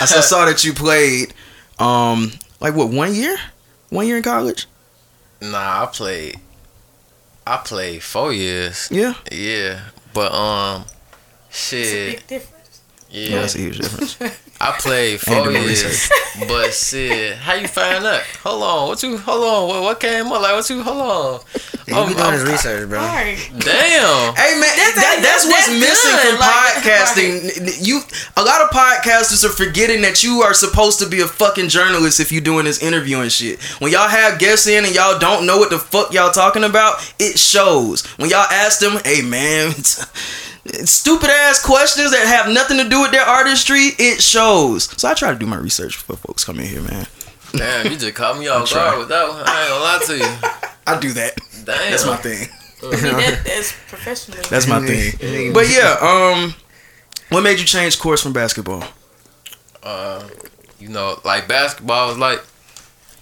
I 0.00 0.04
saw, 0.06 0.20
saw 0.20 0.44
that 0.46 0.64
you 0.64 0.72
played. 0.72 1.32
Um, 1.78 2.32
like 2.60 2.74
what? 2.74 2.88
One 2.90 3.14
year? 3.14 3.36
One 3.90 4.06
year 4.06 4.16
in 4.18 4.22
college? 4.22 4.66
nah, 5.42 5.82
I 5.84 5.86
played. 5.86 6.38
I 7.46 7.56
played 7.56 8.02
four 8.02 8.32
years. 8.32 8.88
Yeah. 8.90 9.14
Yeah, 9.32 9.80
but 10.12 10.32
um, 10.32 10.84
It's 11.48 11.72
a 11.72 11.76
shit. 11.82 12.16
big 12.18 12.26
difference. 12.26 12.59
Yeah, 13.10 13.28
Yeah, 13.28 13.40
that's 13.40 13.54
a 13.56 13.58
huge 13.58 13.78
difference. 13.78 14.16
I 14.62 14.72
played 14.78 15.08
I 15.08 15.12
ain't 15.12 15.20
four 15.22 15.44
do 15.46 15.52
years, 15.58 16.10
but 16.46 16.74
shit, 16.74 17.34
how 17.38 17.54
you 17.54 17.66
find 17.66 18.04
that? 18.04 18.22
Hold 18.44 18.62
on, 18.62 18.88
what 18.88 19.02
you? 19.02 19.16
Hold 19.16 19.42
on, 19.44 19.68
what, 19.68 19.82
what 19.82 20.00
came 20.00 20.26
up? 20.26 20.42
Like 20.42 20.52
what 20.54 20.68
you? 20.68 20.82
Hold 20.82 21.00
on. 21.00 21.40
he 21.86 21.92
I'm- 21.94 22.08
be 22.08 22.14
doing 22.14 22.32
his 22.32 22.42
I'm- 22.42 22.52
research, 22.52 22.88
bro. 22.90 22.98
Right. 22.98 23.38
Damn. 23.58 24.34
Hey 24.36 24.60
man, 24.60 24.68
That's- 24.76 24.94
that, 24.96 25.20
that's, 25.22 25.44
that's- 25.44 25.46
what's 25.46 25.66
that's 25.66 25.80
missing 25.80 26.12
good. 26.12 26.28
from 26.28 26.40
Like- 26.40 26.84
podcasting. 26.84 27.86
You, 27.86 28.00
a 28.36 28.44
lot 28.44 28.60
of 28.60 28.68
podcasters 28.68 29.44
are 29.44 29.48
forgetting 29.48 30.02
that 30.02 30.22
you 30.22 30.42
are 30.42 30.52
supposed 30.52 30.98
to 31.00 31.08
be 31.08 31.20
a 31.20 31.26
fucking 31.26 31.70
journalist 31.70 32.20
if 32.20 32.30
you 32.30 32.42
doing 32.42 32.66
this 32.66 32.82
interviewing 32.82 33.30
shit. 33.30 33.60
When 33.80 33.90
y'all 33.90 34.08
have 34.08 34.38
guests 34.38 34.66
in 34.66 34.84
and 34.84 34.94
y'all 34.94 35.18
don't 35.18 35.46
know 35.46 35.56
what 35.56 35.70
the 35.70 35.78
fuck 35.78 36.12
y'all 36.12 36.30
talking 36.32 36.64
about, 36.64 37.00
it 37.18 37.38
shows. 37.38 38.06
When 38.18 38.28
y'all 38.28 38.46
ask 38.50 38.78
them, 38.78 38.98
"Hey 39.06 39.22
man," 39.22 39.72
stupid 40.84 41.30
ass 41.30 41.64
questions 41.64 42.10
that 42.12 42.26
have 42.26 42.52
nothing 42.52 42.78
to 42.78 42.88
do 42.88 43.02
with 43.02 43.10
their 43.12 43.24
artistry, 43.24 43.90
it 43.98 44.22
shows. 44.22 44.84
So 45.00 45.08
I 45.08 45.14
try 45.14 45.32
to 45.32 45.38
do 45.38 45.46
my 45.46 45.56
research 45.58 45.94
before 45.94 46.16
folks 46.16 46.44
come 46.44 46.58
in 46.60 46.66
here, 46.66 46.82
man. 46.82 47.06
Damn, 47.52 47.86
you 47.90 47.98
just 47.98 48.14
caught 48.14 48.38
me 48.38 48.46
off 48.48 48.72
guard 48.72 48.98
with 48.98 49.08
that 49.08 49.28
one. 49.28 49.42
I 49.46 49.60
ain't 49.62 49.68
gonna 49.70 49.84
lie 49.84 50.00
to 50.06 50.16
you. 50.18 50.68
I 50.86 50.98
do 51.00 51.12
that. 51.12 51.36
Damn. 51.64 51.90
That's 51.90 52.06
my 52.06 52.16
thing. 52.16 52.48
That, 52.80 53.42
that's 53.46 53.72
professional. 53.88 54.38
That's 54.48 54.66
my 54.66 54.80
thing. 54.86 55.52
But 55.52 55.68
yeah, 55.68 55.96
um, 56.00 56.54
what 57.28 57.42
made 57.42 57.58
you 57.58 57.64
change 57.66 57.98
course 57.98 58.22
from 58.22 58.32
basketball? 58.32 58.84
uh, 59.82 60.26
you 60.78 60.88
know, 60.88 61.18
like 61.24 61.46
basketball 61.48 62.08
was 62.08 62.18
like 62.18 62.42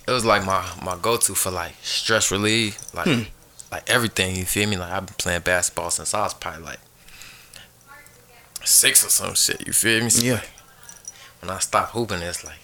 it 0.07 0.11
was 0.13 0.25
like 0.25 0.45
my 0.45 0.65
my 0.83 0.97
go 1.01 1.17
to 1.17 1.35
for 1.35 1.51
like 1.51 1.73
stress 1.83 2.31
relief, 2.31 2.79
like 2.95 3.07
Hmm. 3.07 3.23
like 3.73 3.89
everything. 3.91 4.37
You 4.37 4.45
feel 4.45 4.69
me? 4.69 4.77
Like 4.77 4.93
I've 4.93 5.07
been 5.07 5.15
playing 5.19 5.41
basketball 5.43 5.91
since 5.91 6.15
I 6.15 6.23
was 6.23 6.35
probably 6.35 6.63
like 6.65 6.79
six 8.69 9.05
or 9.05 9.09
some 9.11 9.35
shit. 9.35 9.67
You 9.67 9.73
feel 9.73 10.03
me? 10.05 10.11
So, 10.11 10.23
Yeah. 10.23 10.35
like, 10.35 10.51
when 11.41 11.51
I 11.51 11.59
stop 11.59 11.91
hooping, 11.91 12.21
it's 12.23 12.45
like, 12.45 12.59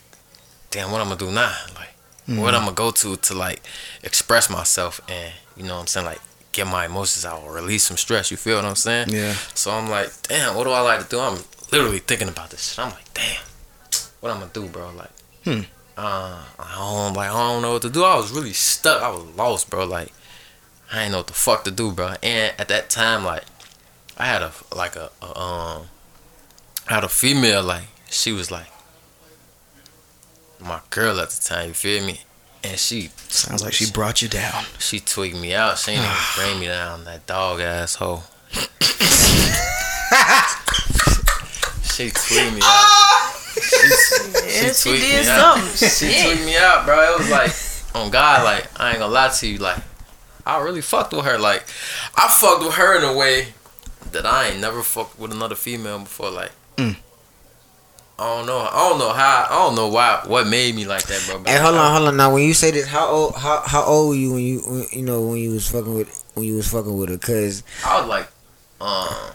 damn, 0.70 0.90
what 0.90 1.00
I'm 1.00 1.08
gonna 1.08 1.18
do 1.18 1.30
now? 1.30 1.54
Like, 1.74 1.90
Hmm. 2.26 2.38
what 2.40 2.54
I'm 2.54 2.62
gonna 2.64 2.72
go 2.74 2.90
to 2.90 3.16
to 3.16 3.34
like 3.34 3.62
express 4.02 4.48
myself 4.48 5.00
and 5.08 5.32
you 5.56 5.62
know 5.64 5.74
what 5.74 5.80
I'm 5.82 5.86
saying, 5.88 6.06
like 6.06 6.20
get 6.52 6.66
my 6.66 6.86
emotions 6.86 7.24
out 7.26 7.42
or 7.42 7.52
release 7.52 7.82
some 7.84 7.96
stress. 7.98 8.30
You 8.30 8.36
feel 8.36 8.56
what 8.56 8.64
I'm 8.64 8.76
saying? 8.76 9.08
Yeah. 9.10 9.34
So 9.54 9.70
I'm 9.72 9.90
like, 9.90 10.10
damn, 10.22 10.54
what 10.54 10.64
do 10.64 10.70
I 10.70 10.80
like 10.80 11.00
to 11.02 11.08
do? 11.08 11.20
I'm 11.20 11.38
literally 11.72 11.98
thinking 11.98 12.28
about 12.28 12.50
this 12.50 12.70
shit. 12.70 12.78
I'm 12.78 12.92
like, 12.92 13.12
damn, 13.12 13.42
what 14.20 14.32
I'm 14.32 14.38
gonna 14.40 14.50
do, 14.54 14.66
bro? 14.68 14.90
Like, 14.96 15.10
Hmm. 15.44 15.62
uh, 15.98 16.38
I 16.58 16.74
don't 16.76 17.14
like, 17.14 17.28
I 17.30 17.32
don't 17.52 17.60
know 17.62 17.72
what 17.74 17.82
to 17.82 17.90
do. 17.90 18.04
I 18.04 18.14
was 18.16 18.30
really 18.30 18.52
stuck. 18.54 19.02
I 19.02 19.08
was 19.10 19.24
lost, 19.36 19.68
bro. 19.68 19.84
Like, 19.84 20.12
I 20.92 21.02
ain't 21.02 21.12
know 21.12 21.18
what 21.18 21.26
the 21.26 21.32
fuck 21.34 21.64
to 21.64 21.70
do, 21.70 21.90
bro. 21.92 22.14
And 22.22 22.54
at 22.58 22.68
that 22.68 22.88
time, 22.88 23.24
like, 23.24 23.44
I 24.16 24.26
had 24.26 24.42
a 24.42 24.52
like 24.74 24.96
a, 24.96 25.10
a 25.20 25.38
um, 25.38 25.88
I 26.88 26.94
had 26.94 27.05
a 27.05 27.09
female 27.09 27.62
like 27.62 27.85
she 28.11 28.33
was 28.33 28.51
like 28.51 28.66
my 30.61 30.81
girl 30.90 31.18
at 31.20 31.31
the 31.31 31.42
time. 31.42 31.68
You 31.68 31.75
feel 31.75 32.05
me? 32.07 32.20
And 32.62 32.79
she 32.79 33.11
Sounds 33.29 33.62
like 33.62 33.75
she 33.75 33.90
brought 33.90 34.23
you 34.23 34.29
down. 34.29 34.64
she 34.79 34.99
tweaked 35.01 35.37
me 35.37 35.55
out. 35.55 35.77
She 35.79 35.92
ain't 35.92 36.01
even 36.03 36.16
bring 36.37 36.61
me 36.61 36.66
down. 36.66 37.05
That 37.05 37.27
dog 37.27 37.61
asshole. 37.61 38.23
she 41.83 42.11
tweaked 42.11 42.55
me 42.55 42.61
out. 42.62 43.31
Yeah, 43.57 44.73
she, 44.73 44.90
tweaked 44.90 45.03
did 45.05 45.25
me 45.25 45.31
out. 45.31 45.59
something. 45.59 45.88
She 45.88 46.07
Shit. 46.07 46.25
tweaked 46.27 46.44
me 46.47 46.57
out, 46.57 46.85
bro. 46.85 47.12
It 47.14 47.18
was 47.18 47.31
like, 47.31 47.53
on 47.94 48.11
God, 48.11 48.42
like 48.44 48.68
I 48.81 48.90
ain't 48.90 48.99
gonna 48.99 49.12
lie 49.12 49.29
to 49.29 49.47
you, 49.47 49.59
like 49.59 49.79
I 50.47 50.61
really 50.61 50.81
fucked 50.81 51.12
with 51.12 51.25
her. 51.25 51.38
Like 51.38 51.64
I 52.16 52.29
fucked 52.29 52.64
with 52.64 52.75
her 52.75 52.97
in 52.99 53.05
a 53.05 53.16
way 53.16 53.49
that 54.12 54.27
I 54.27 54.49
ain't 54.49 54.61
never 54.61 54.83
fucked 54.83 55.18
with 55.18 55.33
another 55.33 55.55
female 55.55 56.01
before. 56.01 56.31
Like 56.31 56.51
Mm. 56.76 56.96
I 58.16 58.37
don't 58.37 58.46
know. 58.46 58.58
I 58.58 58.88
don't 58.88 58.98
know 58.98 59.12
how. 59.12 59.46
I 59.50 59.54
don't 59.66 59.74
know 59.74 59.88
why. 59.88 60.22
What 60.26 60.46
made 60.46 60.74
me 60.74 60.87
like 60.87 61.02
that, 61.04 61.24
bro. 61.26 61.42
Hey, 61.44 61.58
hold 61.58 61.74
on, 61.74 61.96
hold 61.96 62.08
on. 62.08 62.16
Now, 62.16 62.32
when 62.32 62.44
you 62.44 62.54
say 62.54 62.70
this, 62.70 62.87
how 62.87 63.08
old, 63.08 63.34
how 63.34 63.62
how 63.66 63.82
old 63.84 64.10
were 64.10 64.14
you 64.14 64.32
when 64.32 64.42
you, 64.42 64.60
when, 64.60 64.87
you 64.92 65.02
know, 65.02 65.22
when 65.22 65.38
you 65.38 65.50
was 65.50 65.68
fucking 65.68 65.94
with, 65.94 66.24
when 66.34 66.46
you 66.46 66.54
was 66.54 66.70
fucking 66.70 66.96
with 66.96 67.08
her? 67.08 67.18
Cause 67.18 67.64
I 67.84 68.00
was 68.00 68.08
like, 68.08 68.28
um, 68.80 69.32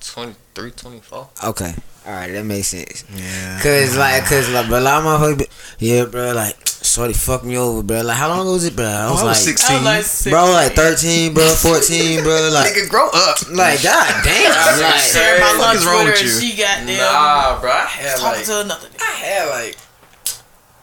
23, 0.00 0.70
24. 0.72 1.28
okay, 1.46 1.74
all 2.06 2.12
right, 2.12 2.30
that 2.32 2.44
makes 2.44 2.68
sense. 2.68 3.04
Yeah. 3.16 3.60
Cause 3.62 3.96
like, 3.96 4.24
cause 4.26 4.50
like, 4.50 4.68
bro, 4.68 4.78
a 4.78 4.80
lot 4.80 4.98
of 4.98 5.38
motherfuckers, 5.38 5.76
yeah, 5.78 6.04
bro, 6.04 6.32
like, 6.32 6.56
shorty 6.94 7.12
fucked 7.14 7.44
me 7.44 7.56
over, 7.58 7.82
bro. 7.82 8.02
Like, 8.02 8.16
how 8.16 8.28
long 8.28 8.40
ago 8.42 8.52
was 8.52 8.64
it, 8.64 8.76
bro? 8.76 8.84
I 8.86 9.06
Oh, 9.08 9.12
was, 9.12 9.22
I 9.22 9.24
was 9.26 9.46
like, 9.46 9.58
16. 9.58 9.70
I 9.70 9.78
was 9.78 9.84
like, 9.84 10.02
six, 10.04 10.30
bro, 10.32 10.44
like 10.52 10.72
thirteen, 10.72 11.34
bro, 11.34 11.48
fourteen, 11.50 12.22
bro, 12.22 12.48
like, 12.52 12.72
Nigga, 12.72 12.88
grow 12.88 13.08
up. 13.12 13.36
like, 13.50 13.82
god 13.82 14.24
damn, 14.24 14.52
i 14.54 14.78
like, 14.80 15.00
Sharing 15.00 15.40
my 15.40 15.46
What 15.48 15.60
lunch 15.60 15.78
is 15.78 15.86
wrong 15.86 16.04
with 16.04 16.14
with 16.14 16.20
her, 16.20 16.26
you? 16.26 16.32
and 16.32 16.42
she 16.42 16.56
got 16.56 16.86
there 16.86 16.98
Nah, 17.12 17.60
bro. 17.60 17.70
I 17.70 17.84
had 17.86 18.16
talking 18.18 18.38
like, 18.38 18.46
to 18.46 18.60
another. 18.62 18.88
I 19.00 19.12
had 19.12 19.48
like 19.50 19.76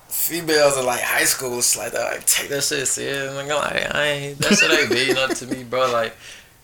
females 0.08 0.78
in 0.78 0.86
like 0.86 1.02
high 1.02 1.24
school. 1.26 1.58
It's 1.60 1.78
like 1.78 1.92
that. 1.94 2.12
Like, 2.12 2.26
take 2.26 2.50
that 2.50 2.64
shit 2.64 2.88
serious. 2.88 3.34
Like, 3.36 3.50
I'm 3.50 3.58
like, 3.58 3.96
I 3.96 4.04
ain't. 4.08 4.38
That 4.40 4.54
shit 4.58 4.72
ain't 4.72 4.90
big 4.90 5.16
nothing 5.16 5.48
to 5.50 5.56
me, 5.56 5.64
bro. 5.64 5.92
Like, 5.92 6.16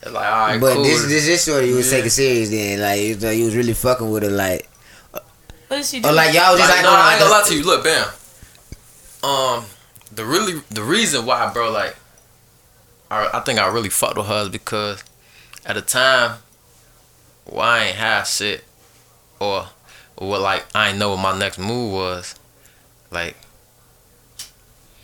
like, 0.06 0.14
all 0.16 0.48
right, 0.48 0.62
but 0.62 0.74
cool. 0.76 0.84
this 0.84 1.06
this 1.06 1.26
this 1.26 1.46
shorty 1.46 1.70
you 1.70 1.76
was 1.76 1.90
Yeah. 1.92 1.98
taking 1.98 2.10
serious 2.12 2.50
then, 2.50 2.80
like, 2.82 3.02
you, 3.02 3.16
was- 3.16 3.38
you 3.38 3.46
was 3.46 3.56
really 3.56 3.74
fucking 3.74 4.10
with 4.10 4.24
her, 4.24 4.30
like, 4.30 4.70
What 5.12 5.78
did 5.78 5.86
she 5.86 6.00
do? 6.00 6.08
Or 6.10 6.12
like 6.14 6.34
y'all 6.34 6.56
just 6.56 6.70
Like, 6.70 6.78
like, 6.78 6.84
no, 6.84 6.90
on, 6.92 6.96
I 7.00 7.12
ain't 7.14 7.20
gonna 7.20 7.32
lie 7.32 7.44
to 7.48 7.56
you. 7.56 7.64
Look, 7.64 7.84
bam. 7.84 8.08
Um, 9.24 9.66
the 10.12 10.26
really 10.26 10.62
the 10.70 10.84
reason 10.84 11.26
why, 11.26 11.52
bro, 11.52 11.72
like, 11.72 11.96
I 13.10 13.30
I 13.34 13.40
think 13.42 13.60
I 13.60 13.68
really 13.68 13.90
fucked 13.90 14.18
with 14.18 14.28
her 14.28 14.44
is 14.44 14.50
because 14.50 15.04
at 15.66 15.76
the 15.76 15.82
time, 15.82 16.40
well, 17.46 17.62
I 17.62 17.86
ain't 17.86 17.96
have 17.96 18.28
shit, 18.28 18.64
or 19.40 19.68
or 20.16 20.30
what 20.30 20.42
like 20.42 20.66
I 20.76 20.90
ain't 20.90 20.98
know 20.98 21.10
what 21.10 21.20
my 21.20 21.38
next 21.38 21.58
move 21.60 21.92
was. 21.94 22.36
Like, 23.12 23.36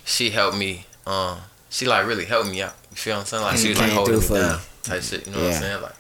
she 0.06 0.30
helped 0.30 0.58
me. 0.58 0.86
Um, 1.06 1.40
she 1.70 1.86
like 1.86 2.06
really 2.06 2.26
helped 2.26 2.50
me 2.50 2.62
out. 2.62 2.76
You 2.92 2.98
feel 2.98 3.16
what 3.16 3.22
I'm 3.22 3.26
saying? 3.26 3.44
Like 3.44 3.58
she 3.58 3.70
was 3.70 3.80
like 3.80 3.92
holding 3.92 4.20
me 4.20 4.28
down, 4.28 4.60
type 4.84 5.02
shit. 5.02 5.26
You 5.26 5.34
know 5.34 5.40
what 5.40 5.54
I'm 5.54 5.62
saying? 5.62 5.82
Like, 5.82 5.96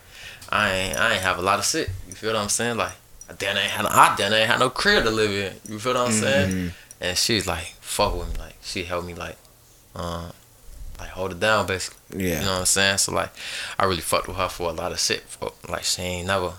I 0.49 0.71
ain't 0.71 0.99
I 0.99 1.13
ain't 1.13 1.23
have 1.23 1.39
a 1.39 1.41
lot 1.41 1.59
of 1.59 1.65
shit. 1.65 1.89
You 2.07 2.13
feel 2.13 2.33
what 2.33 2.41
I'm 2.41 2.49
saying? 2.49 2.77
Like. 2.77 2.93
I 3.29 3.33
damn 3.35 3.55
ain't 3.55 3.71
had 3.71 3.83
no, 3.83 3.89
I 3.89 4.15
damn 4.17 4.33
ain't 4.33 4.49
had 4.49 4.59
no 4.59 4.69
crib 4.69 5.05
to 5.05 5.09
live 5.09 5.31
in. 5.31 5.71
You 5.71 5.79
feel 5.79 5.93
what 5.93 6.07
I'm 6.07 6.11
saying? 6.11 6.51
Mm-hmm. 6.51 6.67
And 6.99 7.17
she's 7.17 7.47
like, 7.47 7.73
fuck 7.93 8.15
with 8.15 8.33
me. 8.33 8.39
Like, 8.39 8.55
she 8.61 8.83
helped 8.83 9.05
me, 9.07 9.13
like, 9.13 9.37
uh, 9.95 10.31
like, 10.99 11.09
hold 11.09 11.31
it 11.31 11.39
down, 11.39 11.67
basically. 11.67 12.25
Yeah. 12.25 12.39
You 12.39 12.45
know 12.45 12.51
what 12.53 12.59
I'm 12.59 12.65
saying? 12.65 12.97
So, 12.97 13.13
like, 13.13 13.31
I 13.77 13.85
really 13.85 14.01
fucked 14.01 14.27
with 14.27 14.37
her 14.37 14.49
for 14.49 14.69
a 14.69 14.73
lot 14.73 14.91
of 14.91 14.99
shit. 14.99 15.21
For, 15.21 15.51
like, 15.69 15.83
she 15.83 16.01
ain't 16.01 16.27
never, 16.27 16.53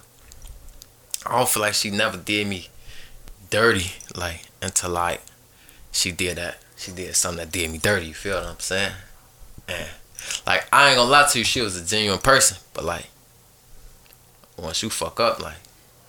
I 1.27 1.39
don't 1.39 1.49
feel 1.49 1.63
like 1.63 1.75
she 1.75 1.91
never 1.91 2.17
did 2.17 2.47
me 2.47 2.69
dirty, 3.51 3.93
like, 4.17 4.45
until, 4.63 4.91
like, 4.91 5.23
she 5.93 6.13
did 6.13 6.37
that. 6.39 6.59
She 6.77 6.93
did 6.93 7.15
something 7.17 7.39
that 7.39 7.53
did 7.53 7.71
me 7.71 7.79
dirty. 7.79 8.07
You 8.07 8.15
feel 8.15 8.37
what 8.37 8.47
I'm 8.47 8.61
saying? 8.61 8.93
And, 9.69 9.89
like, 10.47 10.67
I 10.73 10.89
ain't 10.91 10.97
gonna 10.97 11.11
lie 11.11 11.27
to 11.31 11.39
you, 11.39 11.45
she 11.45 11.61
was 11.61 11.77
a 11.77 11.85
genuine 11.85 12.21
person. 12.21 12.59
But, 12.75 12.85
like, 12.85 13.07
once 14.57 14.83
you 14.83 14.91
fuck 14.91 15.19
up, 15.19 15.41
like, 15.41 15.57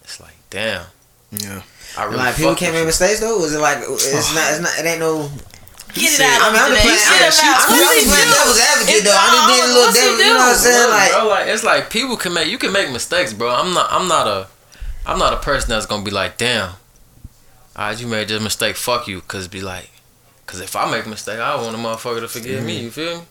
it's 0.03 0.19
like, 0.19 0.35
damn. 0.49 0.85
Yeah. 1.31 1.63
I 1.97 2.05
really 2.05 2.17
like 2.17 2.35
people 2.35 2.55
can't 2.55 2.73
make 2.73 2.85
mistakes 2.85 3.19
though. 3.19 3.37
Was 3.39 3.53
it 3.53 3.59
like 3.59 3.79
it's 3.79 4.35
not? 4.35 4.51
It's 4.51 4.61
not. 4.61 4.73
It 4.79 4.85
ain't 4.85 4.99
no. 4.99 5.31
Get 5.95 6.11
it 6.11 6.27
out. 6.27 6.43
I 6.43 6.51
mean, 6.51 6.59
I'm 6.59 6.71
of 6.75 6.83
just 6.83 7.07
today. 7.07 7.07
playing. 7.07 7.07
Get 7.07 7.23
it 7.23 7.39
out. 7.39 7.55
I'm 7.55 7.79
just 7.79 8.07
playing 8.11 8.31
devil's 8.35 8.59
advocate 8.59 9.03
though. 9.07 9.15
I'm 9.15 9.31
just 9.31 9.47
being 9.47 9.63
a 9.63 9.71
little 9.71 9.93
devil. 9.95 10.17
You 10.19 10.27
know 10.27 10.43
what 10.43 10.51
I'm 10.51 10.59
saying? 10.59 10.89
Like, 10.91 11.11
bro, 11.15 11.27
like 11.29 11.47
it's 11.47 11.63
like 11.63 11.83
people 11.89 12.17
can 12.17 12.33
make 12.33 12.51
you 12.51 12.57
can 12.57 12.71
make 12.73 12.91
mistakes, 12.91 13.31
bro. 13.31 13.47
I'm 13.49 13.73
not 13.73 13.87
I'm 13.91 14.07
not 14.07 14.27
a 14.27 14.47
I'm 15.05 15.19
not 15.19 15.33
a 15.33 15.37
person 15.37 15.69
that's 15.69 15.85
gonna 15.85 16.03
be 16.03 16.11
like, 16.11 16.37
damn, 16.37 16.73
alright, 17.77 17.99
you 18.01 18.07
made 18.07 18.27
this 18.27 18.41
mistake, 18.41 18.75
fuck 18.75 19.07
you, 19.07 19.21
cause 19.21 19.47
be 19.47 19.61
like, 19.61 19.91
cause 20.47 20.59
if 20.59 20.75
I 20.75 20.89
make 20.89 21.05
a 21.05 21.09
mistake, 21.09 21.39
I 21.39 21.55
want 21.55 21.75
a 21.75 21.77
motherfucker 21.77 22.21
to 22.21 22.27
forgive 22.27 22.63
me. 22.63 22.79
Mm. 22.79 22.83
You 22.83 22.91
feel 22.91 23.17
me? 23.19 23.23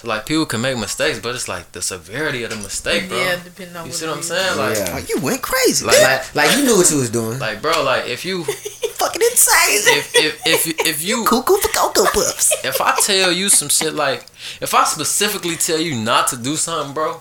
So 0.00 0.08
like 0.08 0.24
people 0.24 0.46
can 0.46 0.62
make 0.62 0.78
mistakes, 0.78 1.18
but 1.18 1.34
it's 1.34 1.46
like 1.48 1.72
the 1.72 1.82
severity 1.82 2.42
of 2.44 2.50
the 2.50 2.56
mistake, 2.56 3.08
bro. 3.08 3.18
Yeah, 3.18 3.36
depending 3.44 3.76
on 3.76 3.84
you 3.84 3.90
what 3.90 3.94
see 3.98 4.06
what 4.06 4.16
I'm 4.16 4.22
saying? 4.22 4.56
Like, 4.58 4.76
Yeah. 4.78 4.94
Like, 4.94 5.08
you 5.10 5.20
went 5.20 5.42
crazy. 5.42 5.84
Like- 5.84 6.00
Like, 6.00 6.34
like, 6.34 6.34
like 6.48 6.56
you 6.56 6.64
knew 6.64 6.76
what 6.78 6.90
you 6.90 6.96
was 6.98 7.10
doing. 7.10 7.38
like, 7.38 7.60
bro, 7.60 7.82
like 7.82 8.06
if 8.06 8.24
you 8.24 8.44
fucking 9.00 9.20
insane. 9.22 9.82
if 9.98 10.14
if 10.16 10.46
if 10.46 10.86
if 10.86 11.04
you 11.04 11.24
Cuckoo 11.24 11.56
for 11.58 11.68
Cocoa 11.68 12.04
Puffs. 12.12 12.52
if 12.64 12.80
I 12.80 12.96
tell 13.02 13.30
you 13.30 13.48
some 13.50 13.68
shit 13.68 13.92
like, 13.94 14.24
if 14.60 14.72
I 14.74 14.84
specifically 14.84 15.56
tell 15.56 15.78
you 15.78 15.94
not 15.96 16.28
to 16.28 16.36
do 16.36 16.56
something, 16.56 16.94
bro, 16.94 17.20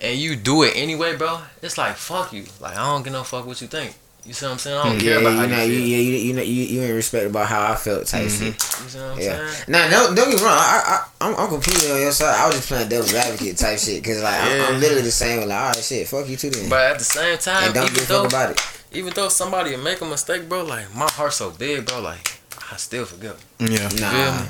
and 0.00 0.18
you 0.18 0.34
do 0.36 0.62
it 0.64 0.72
anyway, 0.76 1.14
bro, 1.16 1.40
it's 1.62 1.78
like 1.78 1.94
fuck 1.96 2.32
you. 2.32 2.46
Like 2.60 2.76
I 2.76 2.84
don't 2.86 3.02
give 3.04 3.12
no 3.12 3.22
fuck 3.22 3.46
what 3.46 3.60
you 3.60 3.68
think. 3.68 3.94
You 4.26 4.32
see 4.32 4.46
what 4.46 4.52
I'm 4.52 4.58
saying? 4.58 4.76
I 4.76 4.82
don't 4.84 4.98
mm-hmm. 4.98 5.06
yeah, 5.06 5.12
care 5.12 5.20
about 5.20 5.30
you 5.30 5.38
how 5.38 5.46
know, 5.46 5.62
you 5.64 5.72
you, 5.72 5.78
feel. 5.80 5.88
yeah, 5.88 5.96
you, 5.98 6.12
you 6.16 6.32
know, 6.34 6.42
you, 6.42 6.62
you 6.64 6.82
ain't 6.82 6.94
respect 6.94 7.26
about 7.30 7.46
how 7.46 7.72
I 7.72 7.76
felt 7.76 8.06
type 8.06 8.24
mm-hmm. 8.26 8.44
shit. 8.46 8.54
You 8.82 8.88
see 8.88 8.98
what 8.98 9.10
I'm 9.12 9.18
Yeah. 9.20 9.48
saying? 9.50 9.64
Now, 9.68 9.90
don't, 9.90 10.14
don't 10.16 10.30
get 10.30 10.38
me 10.38 10.44
wrong. 10.44 10.58
I, 10.58 10.82
I, 11.20 11.26
I'm, 11.26 11.34
I'm 11.36 11.48
completely 11.48 11.90
on 11.92 12.00
your 12.00 12.12
side. 12.12 12.34
I 12.38 12.46
was 12.46 12.56
just 12.56 12.68
playing 12.68 12.88
devil's 12.88 13.14
advocate 13.14 13.56
type 13.56 13.78
shit 13.78 14.02
because 14.02 14.22
like 14.22 14.34
I'm, 14.40 14.74
I'm 14.74 14.80
literally 14.80 15.02
the 15.02 15.10
same. 15.10 15.48
Like, 15.48 15.58
all 15.58 15.66
right, 15.68 15.76
shit, 15.76 16.08
fuck 16.08 16.28
you 16.28 16.36
too 16.36 16.50
then. 16.50 16.68
But 16.68 16.92
at 16.92 16.98
the 16.98 17.04
same 17.04 17.38
time, 17.38 17.64
and 17.64 17.74
don't 17.74 17.84
even 17.84 17.94
give 17.94 18.04
a 18.04 18.06
though 18.12 18.22
fuck 18.24 18.32
about 18.32 18.50
it. 18.50 18.82
even 18.92 19.12
though 19.14 19.28
somebody 19.28 19.70
will 19.76 19.82
make 19.82 20.00
a 20.00 20.04
mistake, 20.04 20.48
bro, 20.48 20.64
like 20.64 20.94
my 20.94 21.08
heart's 21.10 21.36
so 21.36 21.50
big, 21.50 21.86
bro, 21.86 22.00
like 22.00 22.40
I 22.72 22.76
still 22.76 23.04
forgive. 23.04 23.42
Yeah. 23.60 23.88
Nah, 24.00 24.46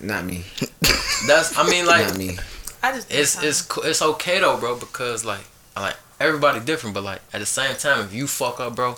not 0.00 0.24
me. 0.24 0.44
That's 1.26 1.56
I 1.56 1.68
mean 1.68 1.86
like 1.86 2.08
not 2.08 2.18
me. 2.18 2.36
I 2.82 2.92
just 2.92 3.12
it's 3.12 3.42
it's 3.42 3.68
it's 3.84 4.02
okay 4.02 4.40
though, 4.40 4.56
bro, 4.58 4.76
because 4.76 5.24
like 5.24 5.44
like 5.76 5.96
everybody 6.18 6.60
different, 6.60 6.94
but 6.94 7.04
like 7.04 7.20
at 7.32 7.40
the 7.40 7.46
same 7.46 7.76
time, 7.76 8.04
if 8.04 8.12
you 8.14 8.26
fuck 8.26 8.58
up, 8.60 8.74
bro, 8.76 8.96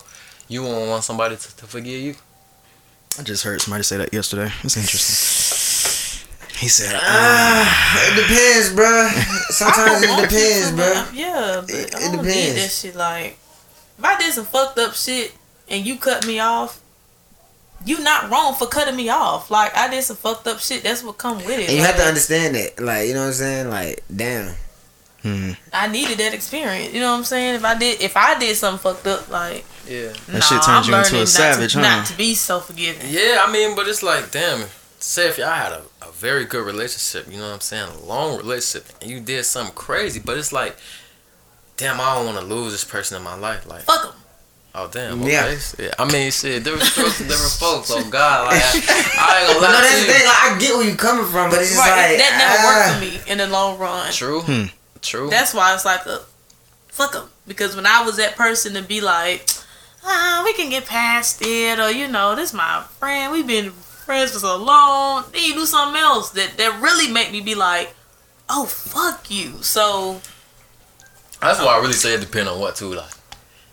you 0.48 0.62
won't 0.62 0.88
want 0.88 1.04
somebody 1.04 1.36
to, 1.36 1.56
to 1.56 1.66
forgive 1.66 2.00
you. 2.00 2.14
I 3.18 3.22
just 3.22 3.44
heard 3.44 3.60
somebody 3.60 3.82
say 3.82 3.98
that 3.98 4.12
yesterday. 4.12 4.50
It's 4.62 4.76
interesting. 4.76 6.28
He 6.58 6.68
said, 6.68 6.94
Ah, 6.94 8.08
it 8.12 8.14
depends, 8.22 8.72
bro. 8.74 9.08
Sometimes 9.48 10.02
it 10.02 10.20
depends, 10.22 10.70
bro. 10.72 11.04
Yeah, 11.12 11.60
but 11.66 11.70
It- 11.74 11.94
I 11.94 11.98
don't 12.00 12.12
need 12.22 12.28
depends. 12.28 12.54
that 12.62 12.70
shit. 12.70 12.94
Like, 12.94 13.36
if 13.98 14.04
I 14.04 14.16
did 14.18 14.32
some 14.32 14.44
fucked 14.46 14.78
up 14.78 14.94
shit 14.94 15.32
and 15.68 15.84
you 15.84 15.96
cut 15.96 16.26
me 16.26 16.38
off, 16.40 16.80
you 17.84 17.98
not 18.00 18.30
wrong 18.30 18.54
for 18.54 18.66
cutting 18.68 18.94
me 18.94 19.08
off. 19.08 19.50
Like, 19.50 19.76
I 19.76 19.88
did 19.90 20.04
some 20.04 20.16
fucked 20.16 20.46
up 20.46 20.60
shit. 20.60 20.84
That's 20.84 21.02
what 21.02 21.18
come 21.18 21.38
with 21.38 21.50
it. 21.58 21.68
And 21.68 21.72
you 21.72 21.78
Like, 21.78 21.86
have 21.88 21.96
to 21.96 22.04
understand 22.06 22.54
that, 22.54 22.78
like 22.80 23.08
you 23.08 23.14
know 23.14 23.20
what 23.22 23.26
I'm 23.28 23.32
saying. 23.32 23.68
Like, 23.68 24.04
damn. 24.14 24.54
hmm. 25.22 25.50
I 25.72 25.88
needed 25.88 26.18
that 26.18 26.32
experience. 26.32 26.94
You 26.94 27.00
know 27.00 27.10
what 27.10 27.18
I'm 27.18 27.24
saying? 27.24 27.56
If 27.56 27.64
I 27.64 27.76
did, 27.76 28.00
if 28.00 28.16
I 28.16 28.38
did 28.38 28.56
something 28.56 28.78
fucked 28.80 29.06
up, 29.08 29.28
like, 29.30 29.64
Yeah. 29.88 30.08
That 30.28 30.28
nah, 30.28 30.40
shit 30.40 30.62
turns 30.62 30.68
I'm 30.68 30.92
you 30.92 30.94
into 30.98 31.08
a 31.10 31.12
learning 31.12 31.18
not 31.20 31.28
savage, 31.28 31.72
to, 31.72 31.78
huh? 31.80 31.96
Not 31.96 32.06
to 32.06 32.16
be 32.16 32.34
so 32.34 32.60
forgiving. 32.60 33.06
Yeah, 33.10 33.44
I 33.46 33.50
mean, 33.52 33.74
but 33.76 33.88
it's 33.88 34.02
like, 34.02 34.30
damn, 34.30 34.66
say 34.98 35.28
if 35.28 35.38
y'all 35.38 35.50
had 35.50 35.72
a, 35.72 35.82
a 36.06 36.12
very 36.12 36.44
good 36.44 36.64
relationship, 36.64 37.30
you 37.32 37.38
know 37.38 37.46
what 37.48 37.54
I'm 37.54 37.60
saying, 37.60 37.88
a 37.90 38.04
long 38.06 38.36
relationship, 38.38 38.88
and 39.00 39.10
you 39.10 39.20
did 39.20 39.44
something 39.44 39.74
crazy, 39.74 40.20
but 40.24 40.38
it's 40.38 40.52
like, 40.52 40.76
damn, 41.76 42.00
I 42.00 42.14
don't 42.16 42.26
want 42.26 42.38
to 42.38 42.44
lose 42.44 42.72
this 42.72 42.84
person 42.84 43.16
in 43.16 43.22
my 43.24 43.34
life. 43.34 43.66
Like, 43.68 43.82
Fuck 43.82 44.02
them. 44.02 44.14
oh, 44.76 44.88
damn, 44.92 45.20
Yeah. 45.22 45.46
okay. 45.46 45.84
Yeah. 45.84 45.90
I 45.98 46.10
mean, 46.12 46.30
shit, 46.30 46.62
different 46.62 46.84
strokes 46.86 47.16
for 47.16 47.24
different 47.24 47.52
folks. 47.52 47.90
Oh, 47.90 48.08
God, 48.08 48.46
like, 48.52 48.62
I, 48.62 48.68
I 49.18 49.40
ain't 49.40 49.48
gonna 49.48 49.60
But 49.60 49.72
no, 49.72 49.80
that's 49.80 49.94
to 49.94 50.00
you. 50.06 50.12
thing. 50.12 50.26
Like, 50.26 50.42
I 50.42 50.58
get 50.60 50.74
where 50.76 50.86
you're 50.86 50.96
coming 50.96 51.26
from, 51.26 51.50
but 51.50 51.60
it's 51.60 51.76
Right, 51.76 51.88
like 52.12 52.18
that 52.18 52.38
never 52.38 52.62
ah. 52.62 52.68
worked 52.68 53.20
for 53.20 53.26
me 53.26 53.32
in 53.32 53.38
the 53.38 53.46
long 53.48 53.78
run. 53.78 54.12
True, 54.12 54.40
Hmm. 54.42 54.64
true. 55.00 55.28
That's 55.28 55.52
why 55.54 55.74
it's 55.74 55.84
like 55.84 56.06
a 56.06 56.20
fuck 56.88 57.12
them. 57.12 57.28
Because 57.48 57.74
when 57.74 57.86
I 57.86 58.04
was 58.04 58.18
that 58.18 58.36
person 58.36 58.74
to 58.74 58.82
be 58.82 59.00
like, 59.00 59.48
ah, 60.04 60.42
we 60.44 60.52
can 60.54 60.70
get 60.70 60.86
past 60.86 61.40
it, 61.42 61.78
or 61.78 61.90
you 61.90 62.08
know, 62.08 62.34
this 62.34 62.52
my 62.52 62.82
friend, 62.98 63.32
we've 63.32 63.46
been 63.46 63.70
friends 63.70 64.32
for 64.32 64.38
so 64.40 64.56
long. 64.56 65.24
Then 65.32 65.44
you 65.44 65.54
do 65.54 65.66
something 65.66 66.00
else 66.00 66.30
that 66.30 66.56
that 66.58 66.80
really 66.82 67.12
make 67.12 67.32
me 67.32 67.40
be 67.40 67.54
like, 67.54 67.94
oh 68.48 68.66
fuck 68.66 69.30
you. 69.30 69.62
So 69.62 70.20
That's 71.40 71.58
why 71.58 71.76
I 71.76 71.80
really 71.80 71.92
say 71.92 72.14
it 72.14 72.20
depend 72.20 72.48
on 72.48 72.58
what 72.60 72.76
too. 72.76 72.94
Like, 72.94 73.10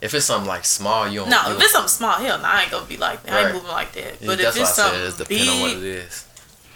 if 0.02 0.14
it's 0.14 0.26
something 0.26 0.48
like 0.48 0.66
small, 0.66 1.08
you 1.08 1.20
don't. 1.22 1.30
no, 1.30 1.42
you 1.48 1.56
if 1.56 1.62
it's 1.62 1.72
something 1.74 1.90
small, 1.90 2.14
hell, 2.14 2.38
no, 2.38 2.46
I 2.46 2.64
ain't 2.64 2.72
gonna 2.72 2.86
be 2.86 2.98
like 2.98 3.24
that. 3.24 3.34
I 3.34 3.44
ain't 3.46 3.54
moving 3.54 3.70
like 3.70 3.92
that. 3.94 4.22
yeah, 4.22 4.28
But 4.28 4.40
if 4.40 4.46
that's 4.46 4.58
why 4.58 4.62
it's 4.64 4.80
I 4.80 4.82
something 4.84 5.12
said 5.12 5.20
it's 5.22 5.28
big, 5.30 5.50
on 5.50 5.62
what 5.62 5.72
it 5.72 5.84
is. 5.84 6.26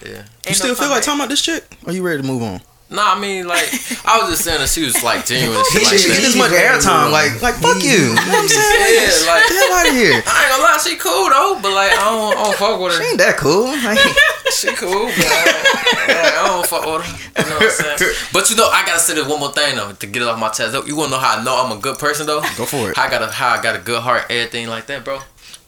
Yeah. 0.06 0.24
You 0.48 0.54
still 0.56 0.68
no 0.70 0.76
feel 0.76 0.90
like 0.90 1.04
talking 1.04 1.20
about 1.22 1.30
this 1.30 1.42
chick? 1.42 1.64
Or 1.86 1.94
you 1.94 2.04
ready 2.04 2.22
to 2.22 2.28
move 2.28 2.44
on? 2.44 2.60
Nah, 2.94 3.18
I 3.18 3.20
mean, 3.20 3.50
like, 3.50 3.66
I 4.06 4.22
was 4.22 4.38
just 4.38 4.46
saying 4.46 4.62
that 4.62 4.70
she 4.70 4.86
was 4.86 5.02
like 5.02 5.26
genuine 5.26 5.58
and 5.58 5.66
shit 5.74 5.82
She 5.82 5.90
like 5.90 5.98
should 5.98 6.14
get 6.14 6.22
this 6.22 6.38
much 6.38 6.54
airtime. 6.54 7.10
Like, 7.10 7.42
like 7.42 7.58
fuck 7.58 7.82
you. 7.82 8.14
You 8.14 8.14
know 8.14 8.22
what 8.22 8.46
I'm 8.46 8.54
saying? 8.54 9.02
Yeah, 9.02 9.34
like, 9.34 9.50
Get 9.50 9.58
hell 9.58 9.74
out 9.74 9.90
of 9.90 9.96
here. 9.98 10.18
I 10.22 10.38
ain't 10.46 10.52
gonna 10.54 10.62
lie, 10.62 10.78
she 10.78 10.94
cool 11.02 11.26
though, 11.34 11.58
but 11.58 11.74
like, 11.74 11.90
I 11.90 12.06
don't, 12.06 12.38
I 12.38 12.44
don't 12.46 12.58
fuck 12.62 12.78
with 12.78 12.94
her. 12.94 13.02
She 13.02 13.10
ain't 13.10 13.18
that 13.18 13.42
cool. 13.42 13.66
Like, 13.66 13.98
She 14.54 14.70
cool, 14.78 15.10
but 15.10 15.26
I, 15.26 16.06
yeah, 16.06 16.38
I 16.38 16.54
don't 16.54 16.68
fuck 16.70 16.86
with 16.86 17.02
her. 17.02 17.10
You 17.42 17.50
know 17.50 17.58
what 17.58 17.82
I'm 17.82 17.98
saying? 17.98 18.14
But 18.30 18.50
you 18.54 18.56
know, 18.62 18.70
I 18.70 18.86
gotta 18.86 19.02
say 19.02 19.16
this 19.18 19.26
one 19.28 19.42
more 19.42 19.52
thing 19.52 19.76
though 19.76 19.92
to 19.92 20.06
get 20.06 20.22
it 20.22 20.28
off 20.28 20.38
my 20.38 20.50
chest. 20.54 20.78
You 20.86 20.96
wanna 20.96 21.12
know 21.12 21.18
how 21.18 21.42
I 21.42 21.44
know 21.44 21.58
I'm 21.66 21.76
a 21.76 21.82
good 21.82 21.98
person 21.98 22.28
though? 22.28 22.42
Go 22.56 22.70
for 22.70 22.92
it. 22.92 22.96
How 22.96 23.06
I 23.06 23.10
got 23.10 23.24
a 23.24 23.32
how 23.34 23.50
I 23.50 23.62
got 23.62 23.76
a 23.76 23.80
good 23.82 24.02
heart, 24.04 24.30
everything 24.30 24.70
like 24.70 24.86
that, 24.86 25.04
bro. 25.04 25.22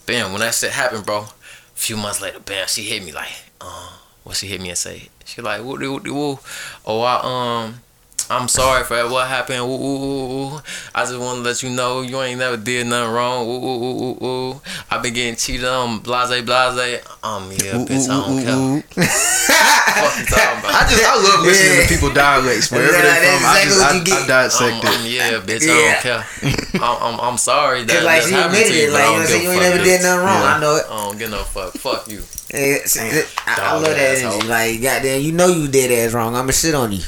Bam, 0.05 0.31
when 0.31 0.41
that 0.41 0.53
shit 0.53 0.71
happened, 0.71 1.05
bro. 1.05 1.21
A 1.25 1.27
few 1.73 1.97
months 1.97 2.21
later, 2.21 2.39
bam, 2.39 2.67
she 2.67 2.83
hit 2.83 3.03
me 3.03 3.11
like, 3.11 3.33
uh, 3.59 3.97
what 4.25 4.35
she 4.35 4.47
hit 4.47 4.59
me 4.59 4.69
and 4.69 4.77
say? 4.77 5.07
She 5.23 5.41
like, 5.41 5.61
woo 5.63 5.77
woo 5.77 6.01
woo. 6.03 6.39
Oh, 6.85 7.01
I 7.01 7.21
um. 7.23 7.81
I'm 8.29 8.47
sorry 8.47 8.83
for 8.83 9.07
what 9.09 9.27
happened. 9.27 9.59
Ooh, 9.59 9.65
ooh, 9.65 10.03
ooh, 10.03 10.55
ooh. 10.55 10.61
I 10.95 11.05
just 11.05 11.19
want 11.19 11.37
to 11.37 11.43
let 11.43 11.61
you 11.61 11.69
know 11.69 12.01
you 12.01 12.19
ain't 12.21 12.39
never 12.39 12.57
did 12.57 12.87
nothing 12.87 13.13
wrong. 13.13 13.45
Ooh, 13.45 13.51
ooh, 13.51 13.83
ooh, 13.83 14.01
ooh, 14.03 14.25
ooh. 14.25 14.61
I 14.89 14.97
been 14.97 15.13
getting 15.13 15.35
cheated 15.35 15.65
on. 15.67 15.99
Blase, 15.99 16.41
blase. 16.41 17.05
Um, 17.23 17.51
yeah, 17.51 17.77
ooh, 17.77 17.85
bitch, 17.85 18.09
I 18.09 18.25
don't 18.25 18.39
ooh, 18.39 18.43
care. 18.43 18.55
ooh, 18.55 18.77
ooh. 18.77 18.81
Fuck 18.81 20.19
you 20.19 20.25
talking 20.25 20.59
about? 20.59 20.73
I 20.73 20.87
just 20.89 21.03
I 21.05 21.15
love 21.21 21.45
listening 21.45 21.77
Yeah. 21.77 21.81
to 21.83 21.87
people 21.93 22.11
dialects 22.13 22.71
wherever 22.71 22.91
Yeah, 22.91 23.01
they're 23.01 23.21
that's 23.21 23.37
from. 23.37 23.45
I 23.45 23.63
just 23.63 23.77
what 23.79 23.95
I, 23.95 24.03
get. 24.03 24.23
I 24.23 24.27
dissect 24.27 24.85
Um, 24.85 24.91
it. 24.91 24.99
um, 24.99 25.05
yeah, 25.05 25.31
bitch, 25.45 25.65
Yeah. 25.65 25.73
I 25.73 25.91
don't 25.93 26.01
care. 26.01 26.81
I'm, 26.81 26.97
I'm, 27.13 27.19
I'm 27.21 27.37
sorry 27.37 27.83
that 27.83 27.93
Cause 27.93 28.05
like 28.05 28.23
that 28.23 28.31
happened 28.31 28.55
admitted 28.57 28.73
to 28.73 28.79
you, 28.81 28.91
like 28.91 29.05
you 29.05 29.05
know, 29.05 29.05
don't 29.05 29.13
what 29.13 29.21
I'm 29.21 29.27
saying 29.27 29.41
give 29.41 29.43
you 29.43 29.51
ain't 29.51 29.61
never 29.61 29.83
did 29.83 30.01
nothing 30.01 30.25
wrong. 30.25 30.41
Yeah. 30.41 30.55
I 30.55 30.59
know 30.59 30.75
it. 30.75 30.85
I 30.89 30.97
don't 31.05 31.17
get 31.19 31.29
no 31.29 31.43
fuck. 31.43 31.73
Fuck 31.73 32.07
you. 32.09 32.23
Yeah, 32.53 32.77
see, 32.85 32.99
Damn. 32.99 33.25
I, 33.45 33.55
I 33.61 33.73
love 33.73 33.83
that 33.95 34.17
energy. 34.17 34.47
Like, 34.47 34.81
goddamn, 34.81 35.21
you 35.21 35.31
know 35.31 35.47
you 35.47 35.67
did 35.67 35.91
ass 35.91 36.13
wrong. 36.13 36.35
I'ma 36.35 36.51
shit 36.51 36.73
on 36.75 36.91
you. 36.91 37.01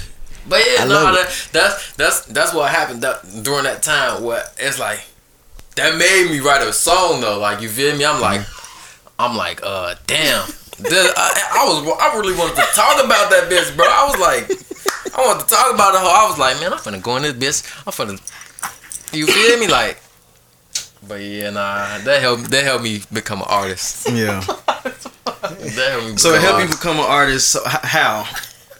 But 0.49 0.59
yeah, 0.65 0.83
I 0.83 0.87
no, 0.87 0.93
love 0.93 1.15
that, 1.15 1.49
that's 1.51 1.93
that's 1.95 2.25
that's 2.27 2.53
what 2.53 2.71
happened 2.71 3.01
that, 3.03 3.21
during 3.43 3.63
that 3.65 3.83
time. 3.83 4.23
Where 4.23 4.43
it's 4.57 4.79
like 4.79 5.05
that 5.75 5.97
made 5.97 6.31
me 6.31 6.39
write 6.39 6.61
a 6.65 6.71
song 6.73 7.21
though. 7.21 7.39
Like 7.39 7.61
you 7.61 7.69
feel 7.69 7.95
me? 7.97 8.05
I'm 8.05 8.21
like, 8.21 8.41
I'm 9.19 9.35
like, 9.35 9.59
uh, 9.63 9.95
damn. 10.07 10.47
The- 10.79 11.13
I, 11.17 11.59
I 11.59 11.65
was 11.65 11.97
I 11.99 12.15
really 12.17 12.37
wanted 12.37 12.55
to 12.55 12.67
talk 12.73 13.03
about 13.03 13.29
that 13.31 13.49
bitch, 13.51 13.75
bro. 13.75 13.85
I 13.85 14.05
was 14.09 14.19
like, 14.19 15.13
I 15.17 15.21
wanted 15.25 15.43
to 15.43 15.49
talk 15.55 15.73
about 15.73 15.91
the 15.93 15.99
whole. 15.99 16.09
I 16.09 16.29
was 16.29 16.37
like, 16.39 16.59
man, 16.61 16.71
I'm 16.71 16.79
finna 16.79 17.01
go 17.01 17.17
in 17.17 17.23
this 17.23 17.33
bitch. 17.63 17.83
I'm 17.87 17.93
finna. 17.93 19.13
You 19.13 19.25
feel 19.25 19.59
me? 19.59 19.67
Like, 19.67 19.99
But 21.07 21.21
yeah, 21.21 21.49
nah, 21.49 21.97
that 21.99 22.21
helped. 22.21 22.51
That 22.51 22.63
helped 22.63 22.83
me 22.83 23.01
become 23.11 23.39
an 23.41 23.47
artist. 23.49 24.07
Yeah. 24.11 24.41
That 25.41 25.89
helped 25.91 26.07
me. 26.11 26.17
So 26.17 26.33
it 26.33 26.41
helped 26.41 26.61
an 26.61 26.67
you 26.69 26.75
become 26.75 26.97
an 26.97 27.05
artist. 27.05 27.49
So 27.49 27.61
how? 27.65 28.25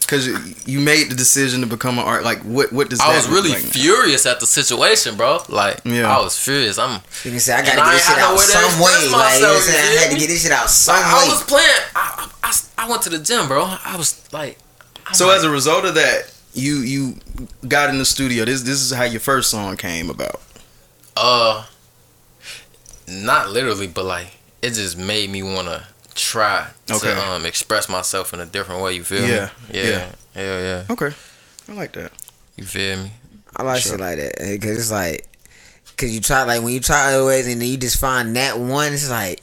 Because 0.08 0.66
you 0.66 0.80
made 0.80 1.12
the 1.12 1.16
decision 1.16 1.60
to 1.62 1.68
become 1.68 2.00
an 2.00 2.06
art. 2.06 2.24
Like 2.24 2.40
what? 2.44 2.72
What 2.72 2.90
does 2.90 3.02
I 3.02 3.12
that 3.12 3.18
was 3.18 3.28
really 3.30 3.50
like 3.50 3.64
now? 3.66 3.70
furious 3.72 4.26
at 4.26 4.40
the 4.40 4.46
situation, 4.48 5.18
bro. 5.18 5.40
Like, 5.50 5.82
Yeah. 5.84 6.08
I 6.18 6.22
was 6.24 6.40
furious. 6.40 6.78
I'm. 6.80 7.02
You 7.26 7.32
can 7.32 7.40
say 7.42 7.54
I 7.54 7.62
gotta 7.62 7.82
I 7.82 7.86
get 7.86 7.92
this 7.92 8.08
shit 8.08 8.18
out 8.18 8.32
way 8.32 8.44
some 8.46 8.80
way. 8.80 9.12
Like 9.12 9.36
you 9.36 9.42
know 9.42 9.54
I'm 9.56 9.62
saying, 9.62 9.98
I 10.00 10.02
had 10.02 10.12
to 10.14 10.18
get 10.18 10.28
this 10.28 10.42
shit 10.44 10.52
out 10.54 10.70
some 10.70 10.96
Like, 10.96 11.04
way. 11.06 11.12
I 11.12 11.30
was 11.30 11.44
playing. 11.44 11.82
I, 11.94 12.32
I, 12.44 12.54
I 12.86 12.90
went 12.90 13.02
to 13.04 13.10
the 13.10 13.20
gym, 13.20 13.48
bro. 13.50 13.66
I 13.66 13.96
was 13.98 14.32
like. 14.32 14.58
I'm 15.06 15.14
So 15.14 15.28
like, 15.28 15.38
as 15.38 15.44
a 15.44 15.50
result 15.50 15.84
of 15.84 15.96
that, 15.96 16.34
you 16.54 16.78
you 16.78 17.16
got 17.68 17.90
in 17.90 17.98
the 17.98 18.06
studio. 18.06 18.46
This 18.46 18.62
this 18.62 18.82
is 18.82 18.92
how 18.94 19.04
your 19.04 19.20
first 19.20 19.50
song 19.52 19.76
came 19.76 20.10
about. 20.10 20.42
Uh, 21.18 21.66
not 23.08 23.50
literally, 23.50 23.88
but 23.88 24.06
like 24.06 24.38
it 24.62 24.72
just 24.72 24.98
made 24.98 25.30
me 25.30 25.44
want 25.44 25.68
to 25.68 25.84
try 26.18 26.68
Okay. 26.90 27.14
to 27.14 27.22
um 27.32 27.46
express 27.46 27.88
myself 27.90 28.34
in 28.34 28.40
a 28.40 28.46
different 28.46 28.82
way. 28.82 28.94
You 28.94 29.04
feel 29.04 29.22
Yeah, 29.28 29.50
me? 29.72 29.80
yeah. 29.80 29.90
Yeah, 29.90 30.10
yeah, 30.36 30.60
yeah. 30.60 30.84
Okay, 30.90 31.12
I 31.70 31.74
like 31.74 31.92
that. 31.94 32.12
You 32.58 32.66
feel 32.66 32.98
me? 33.04 33.12
I 33.56 33.64
like 33.64 33.82
Sure. 33.82 33.94
shit 33.94 34.00
like 34.02 34.18
that 34.18 34.36
because 34.40 34.78
it's 34.78 34.92
like, 34.92 35.26
cause 35.98 36.10
you 36.12 36.20
try 36.22 36.44
like 36.44 36.62
when 36.64 36.74
you 36.74 36.80
try 36.80 37.14
other 37.14 37.26
ways 37.26 37.48
and 37.48 37.62
then 37.62 37.68
you 37.70 37.78
just 37.78 38.00
find 38.00 38.36
that 38.36 38.60
one. 38.60 38.94
It's 38.94 39.10
like, 39.10 39.42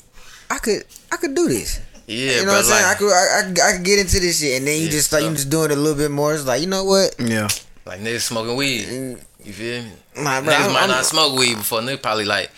I 0.50 0.58
could, 0.58 0.84
I 1.10 1.16
could 1.16 1.34
do 1.34 1.48
this. 1.48 1.80
Yeah, 2.06 2.16
you 2.16 2.36
know 2.40 2.44
but 2.44 2.50
what 2.52 2.58
I'm 2.58 2.64
saying? 2.64 2.84
I 2.84 2.94
could, 2.94 3.12
I, 3.12 3.38
I, 3.38 3.42
could- 3.48 3.60
I 3.60 3.72
could 3.76 3.84
get 3.84 3.98
into 3.98 4.20
this 4.20 4.38
shit, 4.40 4.58
and 4.58 4.66
then 4.68 4.78
you 4.78 4.86
Yeah, 4.86 4.90
just 4.92 5.12
like 5.12 5.22
you 5.22 5.30
so- 5.30 5.34
just 5.36 5.50
doing 5.50 5.70
it 5.70 5.78
a 5.78 5.80
little 5.80 5.96
bit 5.96 6.10
more. 6.10 6.34
It's 6.34 6.44
like, 6.44 6.60
you 6.60 6.66
know 6.66 6.84
what? 6.84 7.14
Yeah, 7.18 7.48
like 7.86 8.00
niggas 8.00 8.20
smoking 8.22 8.56
weed. 8.56 8.86
Mm, 8.86 9.20
You 9.44 9.52
feel 9.52 9.82
me? 9.82 9.90
Nah, 10.16 10.40
bro, 10.42 10.52
niggas 10.52 10.60
I'm- 10.60 10.72
might 10.72 10.80
I'm- 10.80 10.90
not 10.90 11.06
smoke 11.06 11.38
weed 11.38 11.56
before. 11.56 11.80
Niggas 11.80 12.02
probably 12.02 12.24
like, 12.26 12.50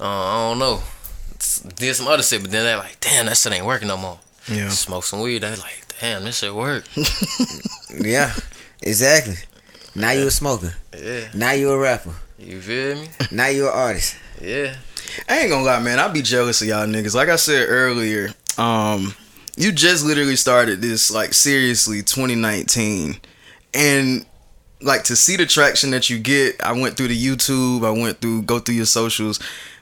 uh, 0.00 0.04
I 0.04 0.48
don't 0.48 0.58
know, 0.58 0.76
s- 0.76 0.82
did 1.76 1.94
some 1.96 2.06
other 2.08 2.22
shit, 2.22 2.42
but 2.42 2.50
then 2.50 2.64
they're 2.64 2.76
like, 2.76 2.98
damn, 3.00 3.26
that 3.26 3.36
shit 3.36 3.52
ain't 3.52 3.66
working 3.66 3.88
no 3.88 3.96
more. 3.96 4.18
yeah. 4.48 4.68
Smoke 4.68 5.04
some 5.04 5.20
weed. 5.20 5.38
They 5.42 5.50
like, 5.50 5.84
damn, 6.00 6.24
this 6.24 6.38
shit 6.38 6.54
work. 6.54 6.84
Yeah, 7.92 8.32
exactly. 8.82 9.34
Now 9.96 10.12
you 10.12 10.28
a 10.28 10.30
smoker. 10.30 10.74
yeah, 10.96 11.28
Now 11.34 11.52
you 11.52 11.70
a 11.72 11.78
rapper. 11.78 12.14
you 12.38 12.60
feel 12.60 12.94
me? 12.96 13.08
Now 13.32 13.48
you 13.48 13.66
an 13.66 13.72
artist. 13.74 14.16
Yeah. 14.40 14.76
I 15.28 15.40
ain't 15.40 15.50
gonna 15.50 15.64
lie, 15.64 15.80
man. 15.80 15.98
I'd 15.98 16.12
be 16.14 16.22
jealous 16.22 16.62
of 16.62 16.68
y'all 16.68 16.86
niggas. 16.86 17.14
Like 17.16 17.28
I 17.28 17.36
said 17.36 17.66
earlier, 17.68 18.30
um, 18.58 19.12
you 19.56 19.72
just 19.72 20.04
literally 20.06 20.36
started 20.36 20.80
this 20.80 21.10
like 21.10 21.34
seriously 21.34 22.02
2019, 22.02 23.18
and 23.74 24.24
like 24.80 25.02
to 25.04 25.16
see 25.16 25.36
the 25.36 25.46
traction 25.46 25.90
that 25.90 26.08
you 26.08 26.20
get. 26.20 26.62
I 26.64 26.72
went 26.72 26.96
through 26.96 27.08
the 27.08 27.20
YouTube. 27.20 27.84
I 27.84 27.90
went 27.90 28.20
through 28.20 28.42
go 28.42 28.60
through 28.60 28.76
your 28.76 28.86
socials. 28.86 29.40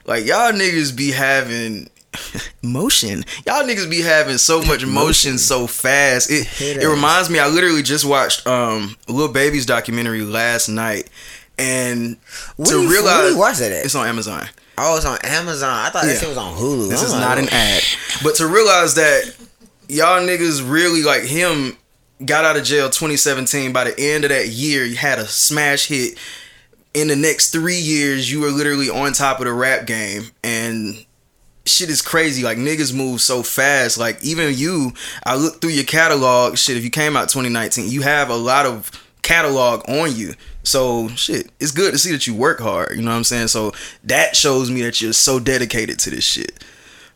Like 0.08 0.24
y'all 0.26 0.52
niggas 0.52 0.96
be 0.96 1.12
having 1.12 1.88
motion. 2.62 3.24
Y'all 3.46 3.62
niggas 3.64 3.88
be 3.90 4.00
having 4.00 4.38
so 4.38 4.62
much 4.62 4.84
motion 4.86 5.38
so 5.38 5.66
fast. 5.66 6.30
It 6.30 6.46
Hit 6.46 6.78
it 6.78 6.82
ass. 6.82 6.88
reminds 6.88 7.30
me. 7.30 7.38
I 7.38 7.46
literally 7.48 7.82
just 7.82 8.04
watched 8.04 8.46
um 8.46 8.96
Lil 9.06 9.28
Baby's 9.32 9.66
documentary 9.66 10.22
last 10.22 10.68
night, 10.68 11.08
and 11.58 12.16
Where 12.56 12.66
to 12.68 12.82
you, 12.82 12.90
realize 12.90 13.34
watch 13.36 13.58
that 13.58 13.70
at? 13.70 13.84
it's 13.84 13.94
on 13.94 14.06
Amazon. 14.06 14.46
Oh, 14.78 14.96
it's 14.96 15.04
on 15.04 15.18
Amazon. 15.24 15.68
I 15.70 15.90
thought 15.90 16.04
Yeah. 16.04 16.12
that 16.14 16.20
shit 16.20 16.28
was 16.28 16.38
on 16.38 16.56
Hulu. 16.56 16.88
This 16.88 17.00
I'm 17.00 17.06
is 17.06 17.12
like, 17.12 17.20
not 17.20 17.38
an 17.38 17.48
ad. 17.50 17.82
But 18.22 18.36
to 18.36 18.46
realize 18.46 18.94
that 18.94 19.34
y'all 19.88 20.20
niggas 20.26 20.62
really 20.68 21.02
like 21.02 21.24
him 21.24 21.76
got 22.24 22.44
out 22.44 22.56
of 22.56 22.64
jail 22.64 22.88
2017. 22.88 23.72
By 23.72 23.84
the 23.84 24.00
end 24.00 24.24
of 24.24 24.30
that 24.30 24.48
year, 24.48 24.84
he 24.84 24.94
had 24.94 25.18
a 25.18 25.26
smash 25.26 25.86
hit. 25.88 26.16
In 26.94 27.08
the 27.08 27.16
next 27.16 27.50
three 27.50 27.78
years, 27.78 28.30
you 28.30 28.40
were 28.40 28.50
literally 28.50 28.90
on 28.90 29.12
top 29.12 29.38
of 29.40 29.46
the 29.46 29.52
rap 29.52 29.86
game. 29.86 30.24
And 30.42 31.04
shit 31.68 31.90
is 31.90 32.02
crazy. 32.02 32.42
Like 32.42 32.58
niggas 32.58 32.94
move 32.94 33.20
so 33.20 33.42
fast. 33.42 33.98
Like 33.98 34.22
even 34.24 34.54
you, 34.54 34.92
I 35.24 35.36
look 35.36 35.60
through 35.60 35.70
your 35.70 35.84
catalog. 35.84 36.56
Shit, 36.56 36.76
if 36.76 36.84
you 36.84 36.90
came 36.90 37.16
out 37.16 37.28
2019, 37.28 37.90
you 37.90 38.02
have 38.02 38.30
a 38.30 38.36
lot 38.36 38.66
of 38.66 38.90
catalog 39.22 39.88
on 39.88 40.14
you. 40.16 40.34
So 40.62 41.08
shit, 41.08 41.50
it's 41.60 41.72
good 41.72 41.92
to 41.92 41.98
see 41.98 42.12
that 42.12 42.26
you 42.26 42.34
work 42.34 42.60
hard. 42.60 42.96
You 42.96 43.02
know 43.02 43.10
what 43.10 43.16
I'm 43.16 43.24
saying? 43.24 43.48
So 43.48 43.72
that 44.04 44.34
shows 44.34 44.70
me 44.70 44.82
that 44.82 45.00
you're 45.00 45.12
so 45.12 45.38
dedicated 45.38 45.98
to 46.00 46.10
this 46.10 46.24
shit. 46.24 46.64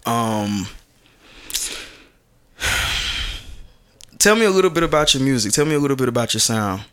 Um, 0.06 0.66
tell 4.18 4.36
me 4.36 4.44
a 4.44 4.50
little 4.50 4.70
bit 4.70 4.82
about 4.82 5.14
your 5.14 5.22
music. 5.22 5.52
Tell 5.52 5.64
me 5.64 5.74
a 5.74 5.78
little 5.78 5.96
bit 5.96 6.08
about 6.08 6.34
your 6.34 6.40
sound. 6.40 6.84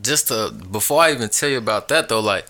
Just 0.00 0.28
to 0.28 0.50
before 0.70 1.02
I 1.02 1.12
even 1.12 1.28
tell 1.28 1.48
you 1.48 1.58
about 1.58 1.88
that 1.88 2.08
though, 2.08 2.20
like 2.20 2.46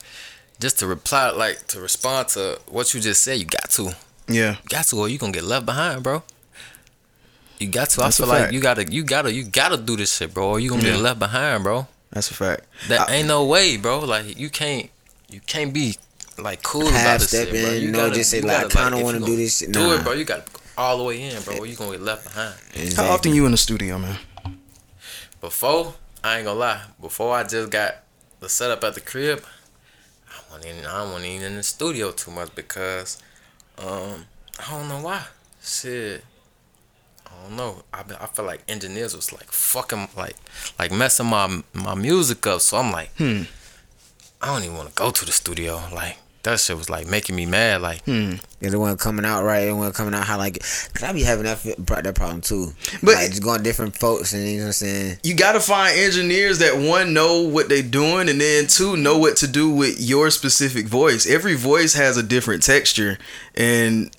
just 0.61 0.79
to 0.81 0.87
reply, 0.87 1.31
like 1.31 1.67
to 1.69 1.81
respond 1.81 2.29
to 2.29 2.61
what 2.69 2.93
you 2.95 3.01
just 3.01 3.23
said, 3.23 3.39
you 3.39 3.47
got 3.47 3.71
to, 3.71 3.83
Yeah. 3.85 3.91
you 4.29 4.35
Yeah, 4.41 4.57
got 4.69 4.85
to, 4.87 4.97
or 4.97 5.09
you 5.09 5.19
gonna 5.19 5.33
get 5.33 5.45
left 5.45 5.65
behind, 5.67 6.03
bro. 6.03 6.23
You 7.59 7.69
got 7.69 7.91
to. 7.91 7.97
That's 7.99 8.21
a 8.21 8.23
I 8.23 8.27
feel 8.27 8.29
like 8.33 8.43
fact. 8.45 8.53
you 8.55 8.61
gotta, 8.61 8.85
you 8.93 9.03
gotta, 9.05 9.33
you 9.33 9.45
gotta 9.45 9.77
do 9.77 9.97
this 9.97 10.17
shit, 10.17 10.33
bro, 10.35 10.49
or 10.51 10.61
you 10.61 10.71
gonna 10.71 10.83
Yeah. 10.83 10.93
get 10.93 11.01
left 11.01 11.19
behind, 11.19 11.63
bro. 11.65 11.87
that's 12.11 12.31
a 12.31 12.35
fact. 12.35 12.65
That 12.89 13.09
I- 13.09 13.15
ain't 13.17 13.29
no 13.29 13.45
way, 13.45 13.77
bro. 13.77 14.01
Like 14.01 14.37
you 14.39 14.51
can't, 14.51 14.89
you 15.31 15.41
can't 15.47 15.73
be 15.73 15.97
like 16.39 16.63
cool 16.63 16.83
about 16.89 16.93
Half 16.95 17.21
this 17.21 17.29
step 17.29 17.49
shit, 17.49 17.65
bro. 17.65 17.73
in, 17.75 17.83
You 17.83 17.91
no, 17.93 17.99
gotta, 18.07 18.15
just 18.15 18.31
say, 18.31 18.41
like, 18.41 18.63
gotta, 18.71 18.79
I 18.79 18.83
kinda 18.85 18.99
if 18.99 19.05
wanna 19.05 19.21
do 19.21 19.37
this 19.37 19.59
shit. 19.59 19.73
Do 19.73 19.81
Nah. 19.81 19.95
it, 19.95 20.05
bro. 20.05 20.13
You 20.13 20.25
got 20.25 20.47
to 20.47 20.53
all 20.79 20.97
the 20.99 21.05
way 21.05 21.23
in, 21.23 21.43
bro. 21.43 21.59
Or 21.59 21.67
you 21.67 21.77
gonna 21.77 21.93
get 21.93 22.01
left 22.03 22.25
behind. 22.25 22.55
How 22.97 23.11
often 23.11 23.35
you 23.35 23.45
in 23.47 23.53
the 23.53 23.59
studio, 23.59 23.99
man? 23.99 24.19
Before, 25.41 25.95
I 26.23 26.37
ain't 26.39 26.45
gonna 26.47 26.59
lie. 26.59 26.83
Before 27.01 27.35
I 27.35 27.45
just 27.45 27.71
got 27.71 27.97
the 28.41 28.49
setup 28.49 28.85
at 28.85 28.95
the 28.95 29.01
crib, 29.01 29.43
I 30.29 30.53
wasn't 30.53 30.75
even, 30.75 30.87
I 30.87 31.03
wasn't 31.05 31.25
even 31.27 31.47
in 31.47 31.57
the 31.57 31.63
studio 31.63 32.13
too 32.13 32.31
much 32.31 32.55
because, 32.55 33.23
um, 33.79 34.27
I 34.59 34.71
don't 34.71 34.89
know 34.89 35.01
why. 35.01 35.25
Shit, 35.63 36.25
I 37.27 37.31
don't 37.43 37.57
know. 37.57 37.83
I 37.93 38.03
I 38.21 38.27
feel 38.27 38.45
like 38.45 38.63
engineers 38.69 39.15
was 39.15 39.33
like 39.33 39.51
fucking 39.53 40.09
like 40.17 40.37
like 40.79 40.93
messing 40.93 41.27
my 41.27 41.63
my 41.73 41.95
music 41.95 42.47
up. 42.47 42.61
So 42.61 42.79
I'm 42.79 42.93
like, 42.93 43.11
Hmm. 43.17 43.43
I 44.43 44.47
don't 44.47 44.65
even 44.65 44.77
want 44.77 44.89
to 44.89 44.95
go 44.95 45.11
to 45.11 45.25
the 45.25 45.33
studio. 45.33 45.83
Like 45.93 46.17
that 46.43 46.59
shit 46.59 46.77
was 46.77 46.89
like 46.89 47.07
making 47.07 47.37
me 47.37 47.45
mad. 47.47 47.83
Like 47.83 48.03
Hmm. 48.05 48.35
It 48.63 48.75
wasn't 48.75 49.01
coming 49.01 49.25
out 49.25 49.43
right. 49.45 49.69
It 49.69 49.73
wasn't 49.73 49.95
coming 49.95 50.15
out 50.15 50.25
how 50.25 50.37
like. 50.39 50.59
Cause 50.61 51.03
I 51.03 51.13
be 51.13 51.23
having 51.23 51.45
that 51.45 51.59
fi- 51.59 51.75
that 52.01 52.15
problem 52.15 52.41
too. 52.41 52.73
But- 52.93 53.01
But 53.03 53.15
like, 53.17 53.31
just 53.31 53.43
going 53.43 53.63
different 53.63 53.97
folks 53.97 54.33
and 54.33 54.47
you 54.47 54.57
know 54.59 54.63
what 54.65 54.67
I'm 54.69 54.73
saying. 54.73 55.19
you 55.23 55.35
got 55.35 55.53
to 55.53 55.61
find 55.61 55.99
engineers 55.99 56.59
that 56.61 56.77
one 56.79 57.13
know 57.13 57.41
what 57.43 57.69
they 57.69 57.83
doing 57.83 58.29
and 58.29 58.41
then 58.41 58.67
two 58.67 58.97
know 58.97 59.19
what 59.19 59.37
to 59.39 59.47
do 59.47 59.71
with 59.71 60.01
your 60.01 60.31
specific 60.31 60.87
voice 60.87 61.27
every 61.27 61.55
voice 61.57 61.95
has 61.95 62.17
a 62.17 62.23
different 62.23 62.63
texture 62.63 63.19
and 63.55 64.11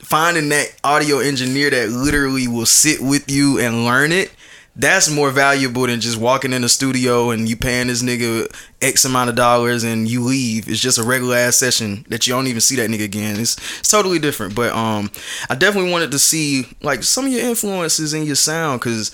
finding 0.00 0.50
that 0.50 0.66
audio 0.84 1.18
engineer 1.18 1.70
that 1.70 1.88
literally 1.88 2.46
will 2.46 2.66
sit 2.66 3.00
with 3.00 3.30
you 3.30 3.58
and 3.58 3.84
learn 3.84 4.12
it 4.12 4.30
that's 4.76 5.08
more 5.08 5.30
valuable 5.30 5.86
than 5.86 6.00
just 6.00 6.18
walking 6.18 6.52
in 6.52 6.62
the 6.62 6.68
studio 6.68 7.30
and 7.30 7.48
you 7.48 7.56
paying 7.56 7.86
this 7.86 8.02
nigga 8.02 8.52
X 8.82 9.04
amount 9.04 9.30
of 9.30 9.36
dollars 9.36 9.84
and 9.84 10.08
you 10.08 10.22
leave. 10.22 10.68
It's 10.68 10.80
just 10.80 10.98
a 10.98 11.04
regular 11.04 11.36
ass 11.36 11.56
session 11.56 12.04
that 12.08 12.26
you 12.26 12.34
don't 12.34 12.48
even 12.48 12.60
see 12.60 12.76
that 12.76 12.90
nigga 12.90 13.04
again. 13.04 13.38
It's, 13.38 13.56
it's 13.78 13.90
totally 13.90 14.18
different. 14.18 14.56
But 14.56 14.72
um, 14.72 15.12
I 15.48 15.54
definitely 15.54 15.92
wanted 15.92 16.10
to 16.10 16.18
see 16.18 16.66
like 16.82 17.04
some 17.04 17.26
of 17.26 17.32
your 17.32 17.42
influences 17.42 18.14
in 18.14 18.24
your 18.24 18.34
sound 18.34 18.80
because 18.80 19.12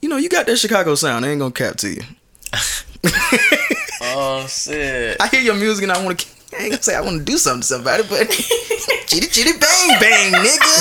you 0.00 0.08
know 0.08 0.16
you 0.16 0.30
got 0.30 0.46
that 0.46 0.56
Chicago 0.56 0.94
sound. 0.94 1.26
I 1.26 1.30
ain't 1.30 1.40
gonna 1.40 1.52
cap 1.52 1.76
to 1.76 1.90
you. 1.90 2.02
oh 4.02 4.46
shit. 4.48 5.20
I 5.20 5.28
hear 5.28 5.40
your 5.40 5.56
music 5.56 5.82
and 5.82 5.92
I 5.92 6.02
want 6.02 6.20
to. 6.20 6.56
I 6.56 6.62
ain't 6.62 6.70
gonna 6.70 6.82
say 6.82 6.94
I 6.94 7.00
want 7.02 7.18
to 7.18 7.24
do 7.24 7.36
something 7.36 7.62
to 7.62 7.66
somebody, 7.66 8.04
but 8.08 8.28
chitty 9.06 9.26
chitty 9.28 9.52
bang 9.58 10.00
bang, 10.00 10.32
nigga. 10.32 10.74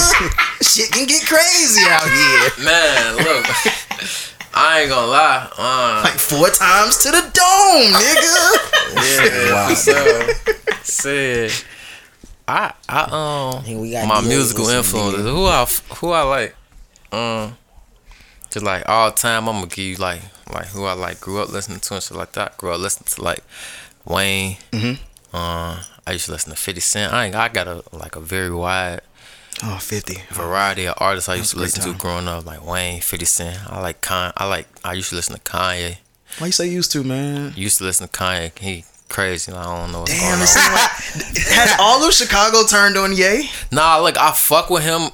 Shit 0.63 0.91
can 0.91 1.05
get 1.05 1.25
crazy 1.25 1.81
out 1.89 2.07
here. 2.07 2.65
Man, 2.65 3.15
look. 3.17 3.45
I 4.55 4.81
ain't 4.81 4.89
gonna 4.89 5.07
lie. 5.07 5.49
Uh, 5.57 6.01
Like 6.03 6.13
four 6.19 6.49
times 6.49 6.97
to 7.03 7.09
the 7.11 7.21
dome, 7.21 7.91
nigga. 7.93 8.35
yeah. 8.95 9.53
Wow. 9.53 9.73
So, 9.73 10.27
said, 10.83 11.51
I, 12.47 12.73
I, 12.87 13.55
um, 13.57 13.63
Hey, 13.63 13.75
we 13.75 13.91
got 13.91 14.07
my 14.07 14.21
musical 14.21 14.67
influences. 14.69 15.25
Who 15.25 15.45
I, 15.45 15.61
f- 15.63 15.87
who 15.97 16.11
I 16.11 16.21
like. 16.21 16.55
Um, 17.11 17.57
just 18.51 18.63
like 18.65 18.87
all 18.87 19.11
time, 19.11 19.47
I'm 19.49 19.55
gonna 19.55 19.67
give 19.67 19.85
you 19.85 19.95
like, 19.95 20.21
like 20.53 20.67
who 20.67 20.85
I 20.85 20.93
like. 20.93 21.19
Grew 21.19 21.41
up 21.41 21.49
listening 21.49 21.79
to 21.79 21.93
and 21.95 22.03
shit 22.03 22.15
like 22.17 22.33
that. 22.33 22.55
Grew 22.57 22.71
up 22.73 22.79
listening 22.79 23.07
to 23.15 23.21
like 23.23 23.43
Wayne. 24.05 24.57
Mhm. 24.71 24.99
Uh, 25.33 25.81
I 26.05 26.11
used 26.13 26.25
to 26.25 26.31
listen 26.31 26.51
to 26.51 26.57
50 26.57 26.81
Cent. 26.81 27.13
I 27.13 27.25
ain't, 27.27 27.35
I 27.35 27.47
got 27.49 27.67
a 27.67 27.83
like 27.91 28.15
a 28.15 28.19
very 28.19 28.53
wide 28.53 29.01
Oh, 29.63 29.77
50. 29.77 30.15
variety 30.31 30.85
of 30.85 30.95
artists 30.97 31.29
I 31.29 31.35
used 31.35 31.51
to 31.51 31.59
listen 31.59 31.83
great 31.83 31.93
to 31.93 31.99
growing 31.99 32.27
up, 32.27 32.45
like 32.45 32.65
Wayne, 32.65 33.01
50 33.01 33.25
Cent. 33.25 33.59
I 33.71 33.79
like 33.81 34.01
Con. 34.01 34.33
I 34.35 34.45
like. 34.47 34.67
I 34.83 34.93
used 34.93 35.09
to 35.09 35.15
listen 35.15 35.35
to 35.35 35.41
Kanye. 35.41 35.97
Why 36.39 36.47
you 36.47 36.51
say 36.51 36.67
used 36.67 36.91
to, 36.93 37.03
man? 37.03 37.53
Used 37.55 37.77
to 37.77 37.83
listen 37.83 38.07
to 38.07 38.11
Kanye. 38.17 38.57
He 38.57 38.83
crazy. 39.09 39.51
I 39.51 39.63
don't 39.63 39.91
know 39.91 39.99
what's 40.01 40.11
Damn, 40.11 40.39
going 40.39 40.41
it 40.41 40.57
on. 40.57 40.73
like 40.73 41.37
has 41.53 41.75
all 41.79 42.03
of 42.05 42.13
Chicago 42.13 42.65
turned 42.65 42.97
on 42.97 43.15
Ye? 43.15 43.49
Nah, 43.71 43.97
like 43.97 44.17
I 44.17 44.31
fuck 44.31 44.69
with 44.71 44.83
him 44.83 45.11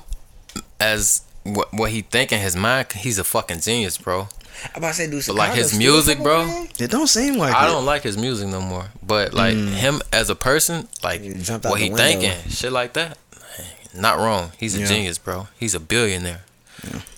as 0.79 1.23
what 1.43 1.73
what 1.73 1.91
he 1.91 2.01
think 2.01 2.31
in 2.31 2.39
his 2.39 2.55
mind, 2.55 2.91
he's 2.93 3.19
a 3.19 3.23
fucking 3.25 3.59
genius, 3.59 3.97
bro. 3.97 4.29
I'm 4.65 4.77
about 4.77 4.89
to 4.89 4.93
say, 4.95 5.09
do 5.09 5.21
But 5.25 5.35
like 5.35 5.53
his 5.53 5.77
music, 5.77 6.19
bro. 6.19 6.65
It 6.79 6.91
don't 6.91 7.07
seem 7.07 7.37
like 7.37 7.53
I 7.55 7.65
it. 7.65 7.71
don't 7.71 7.85
like 7.85 8.03
his 8.03 8.17
music 8.17 8.47
no 8.49 8.61
more. 8.61 8.87
But 9.01 9.33
like 9.33 9.55
him 9.55 10.01
as 10.11 10.29
a 10.29 10.35
person, 10.35 10.87
like 11.03 11.21
He 11.21 11.31
what 11.31 11.79
he 11.79 11.89
window. 11.89 11.97
thinking, 11.97 12.49
shit 12.49 12.71
like 12.71 12.93
that. 12.93 13.17
Not 13.95 14.17
wrong. 14.17 14.51
He's 14.57 14.75
a 14.75 14.79
Yeah. 14.81 14.85
genius, 14.87 15.17
bro. 15.17 15.47
He's 15.59 15.73
a 15.75 15.79
billionaire. 15.79 16.41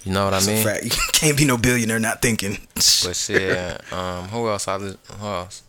You 0.03 0.11
know 0.13 0.25
what 0.25 0.33
It's 0.33 0.47
I 0.47 0.51
a 0.51 0.55
mean? 0.55 0.63
fact. 0.63 0.83
You 0.85 0.91
can't 1.11 1.37
be 1.37 1.45
no 1.45 1.57
billionaire 1.57 1.99
not 1.99 2.21
thinking. 2.21 2.57
But 2.75 3.15
shit, 3.15 3.93
um, 3.93 4.27
who 4.29 4.47
else? 4.49 4.67
I 4.67 4.77
who 4.79 4.95
else? 5.21 5.61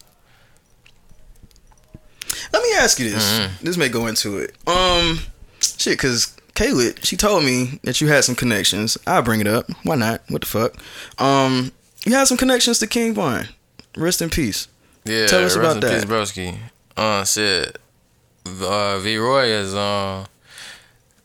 Let 2.53 2.63
me 2.63 2.73
ask 2.79 2.99
you 2.99 3.11
this. 3.11 3.25
Mm-hmm. 3.41 3.65
This 3.65 3.77
may 3.77 3.89
go 3.89 4.07
into 4.07 4.39
it. 4.39 4.55
Um, 4.67 5.21
shit, 5.61 5.99
cause 5.99 6.35
Kayla, 6.55 7.03
she 7.05 7.17
told 7.17 7.45
me 7.45 7.81
that 7.83 8.01
you 8.01 8.09
had 8.09 8.25
some 8.25 8.35
connections. 8.35 8.99
I'll 9.07 9.23
bring 9.23 9.41
it 9.41 9.47
up. 9.47 9.71
Why 9.85 9.97
not? 9.97 10.23
What 10.29 10.43
the 10.43 10.47
fuck? 10.47 10.75
Um, 11.21 11.73
you 12.05 12.13
had 12.13 12.27
some 12.27 12.37
connections 12.37 12.79
to 12.81 12.87
King 12.87 13.15
Von. 13.15 13.49
Rest 13.97 14.21
in 14.23 14.29
peace. 14.31 14.69
Yeah, 15.05 15.27
Tell 15.27 15.45
us 15.45 15.57
rest 15.57 15.59
about 15.59 15.75
in 15.77 15.81
that. 15.81 15.93
Peace, 15.93 16.05
broski. 16.05 16.59
Uh, 16.97 17.25
shit. 17.25 17.79
Uh, 18.47 18.99
V 18.99 19.17
Roy 19.17 19.47
is 19.47 19.75
uh, 19.75 20.27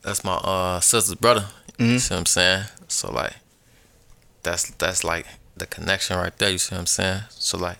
that's 0.02 0.24
my 0.24 0.34
uh 0.36 0.80
sister's 0.80 1.14
brother. 1.16 1.46
Mm-hmm. 1.78 1.92
You 1.92 1.98
see 1.98 2.14
what 2.14 2.20
I'm 2.20 2.26
saying? 2.26 2.64
So 2.88 3.12
like, 3.12 3.34
that's 4.42 4.70
that's 4.72 5.04
like 5.04 5.26
the 5.56 5.66
connection 5.66 6.16
right 6.16 6.36
there. 6.38 6.50
You 6.50 6.58
see 6.58 6.74
what 6.74 6.80
I'm 6.80 6.86
saying? 6.86 7.22
So 7.30 7.58
like, 7.58 7.78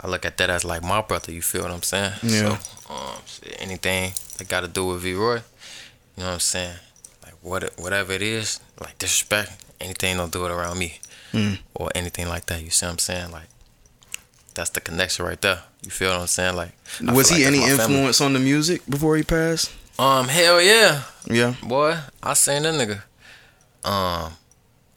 I 0.00 0.08
look 0.08 0.24
at 0.24 0.36
that 0.38 0.50
as 0.50 0.64
like 0.64 0.82
my 0.82 1.00
brother. 1.02 1.32
You 1.32 1.40
feel 1.42 1.62
what 1.62 1.70
I'm 1.70 1.82
saying? 1.82 2.12
Yeah. 2.22 2.58
So 2.58 2.92
um, 2.92 3.16
shit, 3.26 3.56
anything 3.60 4.12
that 4.38 4.48
got 4.48 4.60
to 4.62 4.68
do 4.68 4.86
with 4.86 5.00
V 5.02 5.14
Roy, 5.14 5.40
you 6.16 6.22
know 6.22 6.26
what 6.28 6.34
I'm 6.34 6.40
saying? 6.40 6.76
Like 7.22 7.34
what 7.42 7.78
whatever 7.78 8.12
it 8.12 8.22
is, 8.22 8.60
like 8.80 8.98
disrespect, 8.98 9.52
anything 9.80 10.16
don't 10.16 10.32
do 10.32 10.44
it 10.46 10.50
around 10.50 10.78
me, 10.78 10.98
Mm. 11.32 11.58
or 11.74 11.90
anything 11.94 12.28
like 12.28 12.46
that. 12.46 12.62
You 12.62 12.70
see 12.70 12.86
what 12.86 12.92
I'm 12.92 12.98
saying? 12.98 13.30
Like 13.32 13.48
that's 14.54 14.70
the 14.70 14.80
connection 14.80 15.24
right 15.24 15.40
there. 15.40 15.60
You 15.82 15.90
feel 15.90 16.10
what 16.12 16.20
I'm 16.20 16.26
saying? 16.28 16.54
Like, 16.56 16.70
I 17.06 17.12
Was 17.12 17.28
he 17.30 17.38
like 17.44 17.46
any 17.46 17.58
my 17.60 17.68
family. 17.76 17.94
influence 17.96 18.20
on 18.20 18.32
the 18.34 18.38
music 18.38 18.82
before 18.88 19.16
he 19.16 19.22
passed? 19.24 19.72
Um, 19.98 20.28
hell 20.28 20.62
yeah, 20.62 21.02
Yeah. 21.26 21.54
boy. 21.62 21.98
I 22.22 22.34
seen 22.34 22.62
that 22.62 22.74
nigga. 22.74 23.02
Um, 23.88 24.32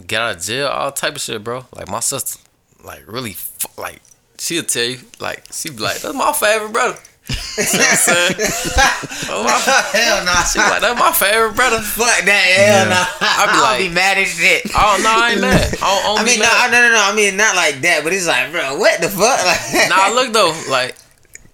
get 0.06 0.22
out 0.22 0.36
of 0.38 0.42
jail, 0.44 0.68
all 0.68 0.92
type 0.92 1.16
of 1.16 1.22
shit, 1.22 1.44
bro. 1.44 1.66
Like 1.76 1.88
my 1.90 2.00
sister, 2.02 2.40
like 2.84 3.04
really, 3.08 3.36
like 3.78 4.02
she'll 4.38 4.64
tell 4.64 4.84
you, 4.86 5.00
like 5.20 5.44
she 5.52 5.70
be 5.72 5.78
like, 5.78 6.00
that's 6.02 6.16
my 6.16 6.32
favorite 6.34 6.72
brother. 6.72 6.98
You 7.30 7.36
know 7.36 7.84
what 7.84 7.92
I'm 7.92 7.98
saying? 7.98 8.36
That's 8.38 8.76
my- 9.28 10.00
Hell 10.00 10.26
no. 10.26 10.34
she 10.52 10.60
like, 10.60 10.82
that's 10.82 11.00
my 11.00 11.12
favorite 11.12 11.56
brother. 11.56 11.80
Fuck 11.82 12.24
that. 12.26 12.44
Hell 12.56 12.88
Yeah. 12.88 12.90
no. 12.90 13.02
I 13.20 13.46
be 13.46 13.52
I'll 13.52 13.62
like- 13.62 13.80
be 13.80 13.90
mad 13.90 14.18
as 14.18 14.28
shit. 14.30 14.64
Oh 14.76 15.00
no, 15.04 15.10
I 15.10 15.32
ain't 15.32 15.42
mad. 15.48 15.62
I 15.62 15.70
don't, 15.72 15.82
I 15.82 16.04
don't 16.04 16.20
I 16.20 16.24
be 16.24 16.30
mean, 16.32 16.40
no, 16.40 16.46
mad. 16.46 16.72
no, 16.72 16.82
no, 16.82 16.90
no. 16.94 17.02
I 17.04 17.16
mean, 17.16 17.36
not 17.38 17.56
like 17.56 17.82
that, 17.82 18.04
but 18.04 18.14
it's 18.14 18.28
like, 18.28 18.52
bro, 18.52 18.78
what 18.78 19.02
the 19.02 19.10
fuck? 19.10 19.40
Like, 19.46 19.90
Nah, 19.90 20.10
look 20.16 20.32
though, 20.34 20.54
like 20.70 20.96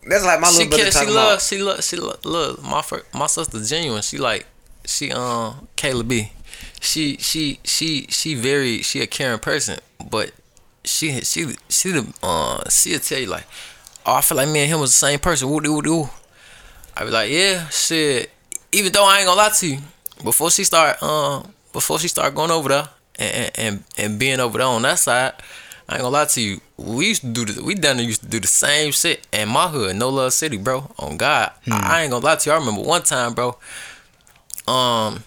that's 0.05 0.25
like 0.25 0.39
my 0.41 0.49
she 0.49 0.65
little 0.65 0.69
brother 0.77 0.85
she 0.85 0.91
talking 0.91 1.13
love 1.13 1.27
about. 1.29 1.41
she 1.41 1.57
love 1.59 1.83
she 1.83 1.95
love 1.95 2.25
look 2.25 2.61
my 2.61 2.81
fir- 2.81 3.05
my 3.13 3.25
sister 3.27 3.63
genuine 3.63 4.01
she 4.01 4.17
like 4.17 4.45
she 4.85 5.11
um 5.13 5.65
Kayla 5.77 6.05
B 6.05 6.33
she 6.81 7.15
she 7.17 7.59
she 7.63 8.07
she 8.09 8.35
very 8.35 8.81
she 8.81 8.99
a 9.01 9.07
caring 9.07 9.39
person 9.39 9.79
but 10.09 10.31
she 10.83 11.21
she 11.21 11.55
she 11.69 11.91
the 11.93 12.13
uh 12.21 12.69
she'll 12.69 12.99
tell 12.99 13.17
you 13.19 13.27
like 13.27 13.45
oh 14.05 14.15
I 14.15 14.21
feel 14.21 14.37
like 14.37 14.49
me 14.49 14.61
and 14.61 14.71
him 14.71 14.79
was 14.79 14.91
the 14.91 15.05
same 15.07 15.19
person 15.19 15.49
woo 15.49 15.61
doo 15.61 15.81
doo 15.81 16.09
I 16.95 17.05
be 17.05 17.11
like 17.11 17.31
yeah 17.31 17.67
shit 17.69 18.29
even 18.71 18.91
though 18.91 19.05
I 19.05 19.19
ain't 19.19 19.27
gonna 19.27 19.37
lie 19.37 19.49
to 19.49 19.67
you 19.67 19.79
before 20.23 20.51
she 20.51 20.63
start 20.63 21.01
um 21.01 21.53
before 21.71 21.99
she 21.99 22.07
start 22.07 22.35
going 22.35 22.51
over 22.51 22.69
there 22.69 22.89
and 23.17 23.51
and 23.55 23.83
and 23.97 24.19
being 24.19 24.39
over 24.39 24.57
there 24.57 24.67
on 24.67 24.81
that 24.83 24.99
side 24.99 25.33
I 25.87 25.95
ain't 25.95 26.01
gonna 26.03 26.13
lie 26.13 26.25
to 26.25 26.41
you. 26.41 26.61
We 26.77 27.07
used 27.09 27.21
to 27.21 27.27
do 27.27 27.45
the 27.45 27.63
we 27.63 27.75
done 27.75 27.99
used 27.99 28.21
to 28.21 28.27
do 28.27 28.39
the 28.39 28.47
same 28.47 28.91
shit 28.91 29.27
in 29.33 29.49
my 29.49 29.67
hood, 29.67 29.95
No 29.95 30.09
Love 30.09 30.33
City, 30.33 30.57
bro. 30.57 30.89
On 30.97 31.17
God, 31.17 31.51
I, 31.69 31.97
I 31.97 32.01
ain't 32.03 32.11
gonna 32.11 32.23
lie 32.25 32.35
to 32.35 32.49
you. 32.49 32.55
I 32.55 32.59
remember 32.59 32.81
one 32.81 33.03
time, 33.03 33.33
bro. 33.33 33.57
Um, 34.65 35.23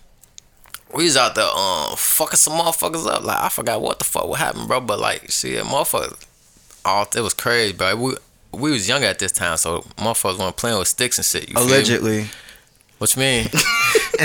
we 0.95 1.05
was 1.05 1.17
out 1.17 1.35
there 1.35 1.45
um 1.45 1.95
fucking 1.97 2.39
some 2.39 2.55
motherfuckers 2.55 3.07
up. 3.07 3.23
Like 3.23 3.39
I 3.39 3.49
forgot 3.51 3.83
what 3.83 3.99
the 3.99 4.05
fuck 4.07 4.27
what 4.27 4.41
happened, 4.41 4.67
bro. 4.69 4.81
But 4.81 4.99
like, 4.99 5.31
shit, 5.31 5.63
motherfuckers, 5.63 6.25
oh, 6.87 7.07
it 7.15 7.21
was 7.21 7.35
crazy, 7.35 7.75
bro. 7.75 7.95
We 7.97 8.15
we 8.53 8.71
was 8.71 8.89
young 8.89 9.05
at 9.05 9.19
this 9.19 9.33
time, 9.33 9.57
so 9.57 9.81
motherfuckers 9.99 10.39
weren't 10.39 10.57
playing 10.57 10.79
with 10.79 10.89
sticks 10.89 11.19
and 11.19 11.25
shit. 11.25 11.49
You 11.49 11.55
feel 11.57 11.65
me? 11.67 11.73
Allegedly. 11.73 12.27
What 12.99 13.15
you 13.15 13.21
mean? 13.21 13.49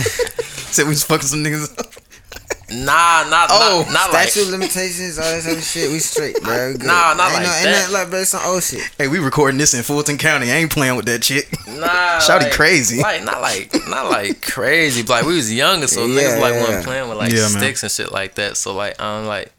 Said 0.72 0.84
we 0.84 0.90
was 0.90 1.04
fucking 1.04 1.28
some 1.28 1.44
niggas 1.44 1.78
up. 1.78 1.86
nah, 2.72 3.28
not 3.30 3.50
Oh, 3.52 3.84
not, 3.88 3.94
not 3.94 4.14
like 4.14 4.30
Statute 4.30 4.46
of 4.48 4.52
limitations, 4.52 5.20
all 5.20 5.26
that 5.26 5.44
type 5.44 5.58
of 5.58 5.64
shit. 5.64 5.92
We 5.92 6.00
straight, 6.00 6.42
bro. 6.42 6.70
We 6.72 6.74
good. 6.78 6.88
Nah, 6.88 7.14
not 7.14 7.32
ain't 7.32 7.34
like 7.34 7.44
no, 7.44 7.54
Ain't 7.54 7.64
that. 7.66 7.90
like, 7.92 8.10
bro, 8.10 8.24
some 8.24 8.42
old 8.46 8.64
shit. 8.64 8.90
Hey, 8.98 9.10
we 9.10 9.20
recording 9.20 9.58
this 9.58 9.74
in 9.74 9.84
Fulton 9.84 10.18
County. 10.18 10.50
I 10.50 10.56
ain't 10.56 10.72
playing 10.72 10.96
with 10.96 11.06
that 11.08 11.22
chick. 11.22 11.50
Nah, 11.68 12.20
Shawty 12.20 12.44
like, 12.44 12.52
crazy. 12.54 13.02
Like 13.02 13.24
not 13.26 13.42
like 13.42 13.74
not 13.90 14.10
like 14.10 14.42
crazy. 14.42 15.02
But 15.04 15.10
like 15.10 15.26
we 15.26 15.36
was 15.36 15.52
younger, 15.54 15.88
so 15.88 16.06
Yeah, 16.06 16.22
niggas 16.22 16.40
like 16.42 16.54
yeah. 16.54 16.62
wasn't 16.62 16.86
playing 16.86 17.10
with 17.10 17.18
like 17.18 17.32
Yeah, 17.34 17.40
man. 17.42 17.50
sticks 17.50 17.84
and 17.84 17.92
shit 17.92 18.12
like 18.14 18.36
that. 18.36 18.56
So 18.56 18.74
like 18.74 19.02
I'm 19.02 19.26
like 19.26 19.52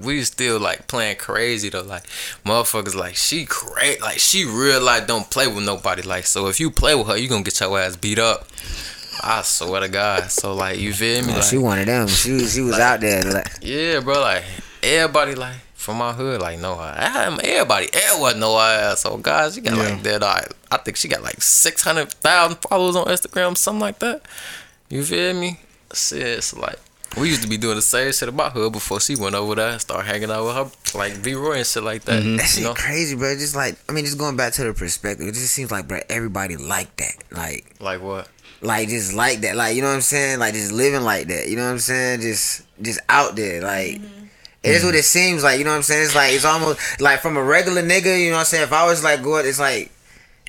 we 0.00 0.22
still 0.24 0.58
like 0.58 0.86
playing 0.88 1.16
crazy 1.16 1.68
though. 1.68 1.82
Like 1.82 2.04
motherfuckers 2.44 2.94
like 2.94 3.14
she 3.16 3.44
crazy 3.46 4.00
like 4.00 4.18
she 4.18 4.44
real 4.44 4.80
like 4.82 5.06
don't 5.06 5.30
play 5.30 5.46
with 5.46 5.64
nobody. 5.64 6.02
Like 6.02 6.26
so 6.26 6.48
if 6.48 6.58
you 6.60 6.70
play 6.70 6.94
with 6.94 7.06
her, 7.06 7.16
you 7.16 7.28
gonna 7.28 7.42
get 7.44 7.58
your 7.60 7.78
ass 7.78 7.96
beat 7.96 8.18
up. 8.18 8.46
I 9.22 9.42
swear 9.42 9.80
to 9.80 9.88
God. 9.88 10.30
So 10.30 10.54
like 10.54 10.78
you 10.78 10.92
feel 10.92 11.22
me? 11.24 11.32
Oh, 11.32 11.36
Like, 11.36 11.44
she 11.44 11.58
one 11.58 11.78
of 11.78 11.86
them. 11.86 12.08
She 12.08 12.32
was, 12.32 12.52
she 12.54 12.60
was 12.60 12.78
out 12.78 13.00
there. 13.00 13.22
Like, 13.22 13.46
yeah, 13.62 14.00
bro. 14.00 14.20
Like 14.20 14.44
everybody, 14.82 15.34
like 15.36 15.56
from 15.74 15.98
my 15.98 16.12
hood, 16.12 16.40
like 16.40 16.58
know 16.58 16.74
her. 16.74 16.94
I, 16.98 17.26
everybody, 17.44 17.88
everyone 17.92 18.40
know 18.40 18.54
her 18.58 18.90
ass. 18.90 19.02
So 19.02 19.16
guys, 19.18 19.54
she 19.54 19.60
got 19.60 19.76
Yeah. 19.76 19.90
like 19.94 20.02
that. 20.02 20.22
I, 20.22 20.46
I 20.72 20.78
think 20.78 20.96
she 20.96 21.06
got 21.08 21.22
like 21.22 21.40
six 21.42 21.82
hundred 21.82 22.10
thousand 22.14 22.56
followers 22.56 22.96
on 22.96 23.06
Instagram, 23.06 23.56
something 23.56 23.80
like 23.80 24.00
that. 24.00 24.22
You 24.88 25.04
feel 25.04 25.34
me? 25.34 25.60
Shit, 25.92 26.42
so 26.42 26.58
like 26.60 26.78
we 27.16 27.28
used 27.28 27.42
to 27.42 27.48
be 27.48 27.56
doing 27.56 27.76
the 27.76 27.82
same 27.82 28.12
shit 28.12 28.28
about 28.28 28.52
her 28.52 28.70
before 28.70 29.00
she 29.00 29.16
went 29.16 29.34
over 29.34 29.54
there 29.54 29.70
and 29.70 29.80
started 29.80 30.06
hanging 30.06 30.30
out 30.30 30.44
with 30.44 30.54
her, 30.54 30.98
like 30.98 31.12
V 31.12 31.34
Roy 31.34 31.58
and 31.58 31.66
shit 31.66 31.82
like 31.82 32.02
that. 32.04 32.22
Mm-hmm. 32.22 32.36
that 32.36 32.56
You 32.56 32.64
know, 32.64 32.74
crazy, 32.74 33.16
bro. 33.16 33.34
Just 33.34 33.56
like, 33.56 33.76
I 33.88 33.92
mean, 33.92 34.04
just 34.04 34.18
going 34.18 34.36
back 34.36 34.52
to 34.54 34.64
the 34.64 34.74
perspective, 34.74 35.26
it 35.26 35.34
just 35.34 35.52
seems 35.52 35.70
like, 35.70 35.88
bro, 35.88 36.00
everybody 36.08 36.56
like 36.56 36.94
that. 36.96 37.16
Like, 37.30 37.76
like 37.80 38.02
what? 38.02 38.28
like 38.64 38.88
just 38.88 39.14
like 39.14 39.40
that. 39.40 39.56
Like, 39.56 39.76
you 39.76 39.82
know 39.82 39.88
what 39.88 39.94
I'm 39.94 40.00
saying? 40.00 40.38
Like, 40.38 40.54
just 40.54 40.72
living 40.72 41.02
like 41.02 41.28
that. 41.28 41.48
You 41.48 41.56
know 41.56 41.64
what 41.64 41.72
I'm 41.72 41.78
saying? 41.78 42.20
Just, 42.20 42.62
just 42.80 43.00
out 43.08 43.36
there. 43.36 43.62
Like, 43.62 44.00
it's 44.62 44.84
what 44.84 44.94
it 44.94 45.04
seems 45.04 45.44
like. 45.44 45.58
You 45.58 45.64
know 45.64 45.70
what 45.70 45.76
I'm 45.76 45.82
saying? 45.82 46.04
It's 46.04 46.14
like 46.14 46.32
it's 46.32 46.44
almost 46.44 47.00
like 47.00 47.20
from 47.20 47.36
a 47.36 47.42
regular 47.42 47.82
nigga. 47.82 48.18
You 48.18 48.30
know 48.30 48.36
what 48.36 48.40
I'm 48.40 48.46
saying? 48.46 48.64
If 48.64 48.72
I 48.72 48.86
was 48.86 49.04
like 49.04 49.22
going, 49.22 49.46
it's 49.46 49.60
like, 49.60 49.92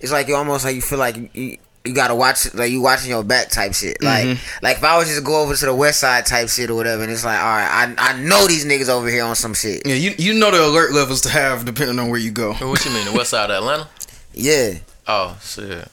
it's 0.01 0.11
like 0.11 0.27
you 0.27 0.35
almost 0.35 0.65
like 0.65 0.75
you 0.75 0.81
feel 0.81 0.99
like 0.99 1.35
you. 1.35 1.57
You 1.85 1.93
gotta 1.93 2.15
watch 2.15 2.53
like 2.53 2.71
you 2.71 2.81
watching 2.81 3.11
your 3.11 3.23
back 3.23 3.49
type 3.49 3.73
shit. 3.73 4.01
Like 4.01 4.25
mm-hmm. 4.25 4.65
like 4.65 4.77
if 4.77 4.83
I 4.83 4.97
was 4.97 5.07
just 5.07 5.23
go 5.23 5.41
over 5.41 5.55
to 5.55 5.65
the 5.65 5.75
west 5.75 5.99
side 5.99 6.25
type 6.25 6.49
shit 6.49 6.69
or 6.69 6.75
whatever, 6.75 7.03
and 7.03 7.11
it's 7.11 7.23
like, 7.23 7.39
all 7.39 7.45
right, 7.45 7.95
I 7.97 8.11
I 8.11 8.21
know 8.21 8.47
these 8.47 8.65
niggas 8.65 8.89
over 8.89 9.07
here 9.07 9.23
on 9.23 9.35
some 9.35 9.53
shit. 9.53 9.85
Yeah, 9.85 9.95
you 9.95 10.15
you 10.17 10.33
know 10.33 10.49
the 10.49 10.65
alert 10.65 10.93
levels 10.93 11.21
to 11.21 11.29
have 11.29 11.63
depending 11.63 11.99
on 11.99 12.09
where 12.09 12.19
you 12.19 12.31
go. 12.31 12.53
What 12.53 12.83
you 12.83 12.91
mean? 12.91 13.05
The 13.05 13.13
west 13.13 13.29
side 13.29 13.49
of 13.49 13.57
Atlanta? 13.57 13.87
Yeah. 14.37 14.79
Oh 15.07 15.37
shit. 15.41 15.87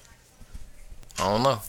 I 1.21 1.29
don't 1.29 1.45
know. 1.45 1.61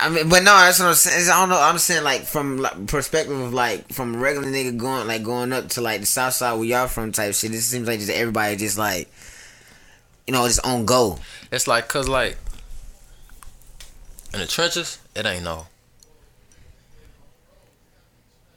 I 0.00 0.08
mean, 0.10 0.28
but 0.28 0.42
no, 0.42 0.56
that's 0.56 0.78
what 0.78 0.86
I'm 0.86 0.94
saying. 0.94 1.28
I 1.28 1.40
don't 1.40 1.48
know. 1.48 1.60
I'm 1.60 1.78
saying 1.78 2.04
like 2.04 2.22
from 2.22 2.58
like, 2.58 2.86
perspective 2.86 3.38
of 3.38 3.52
like 3.52 3.88
from 3.92 4.14
a 4.14 4.18
regular 4.18 4.48
nigga 4.48 4.76
going 4.76 5.06
like 5.08 5.22
going 5.22 5.52
up 5.52 5.68
to 5.70 5.80
like 5.80 6.00
the 6.00 6.06
south 6.06 6.34
side 6.34 6.54
where 6.54 6.64
y'all 6.64 6.86
from 6.86 7.10
type 7.12 7.34
shit. 7.34 7.52
It 7.52 7.60
seems 7.62 7.88
like 7.88 7.98
just 7.98 8.10
everybody 8.10 8.56
just 8.56 8.78
like, 8.78 9.08
you 10.26 10.32
know, 10.32 10.46
just 10.46 10.64
on 10.64 10.84
go. 10.84 11.18
It's 11.50 11.66
like 11.66 11.88
cause 11.88 12.08
like 12.08 12.36
in 14.32 14.40
the 14.40 14.46
trenches, 14.46 14.98
it 15.14 15.24
ain't 15.26 15.44
no. 15.44 15.66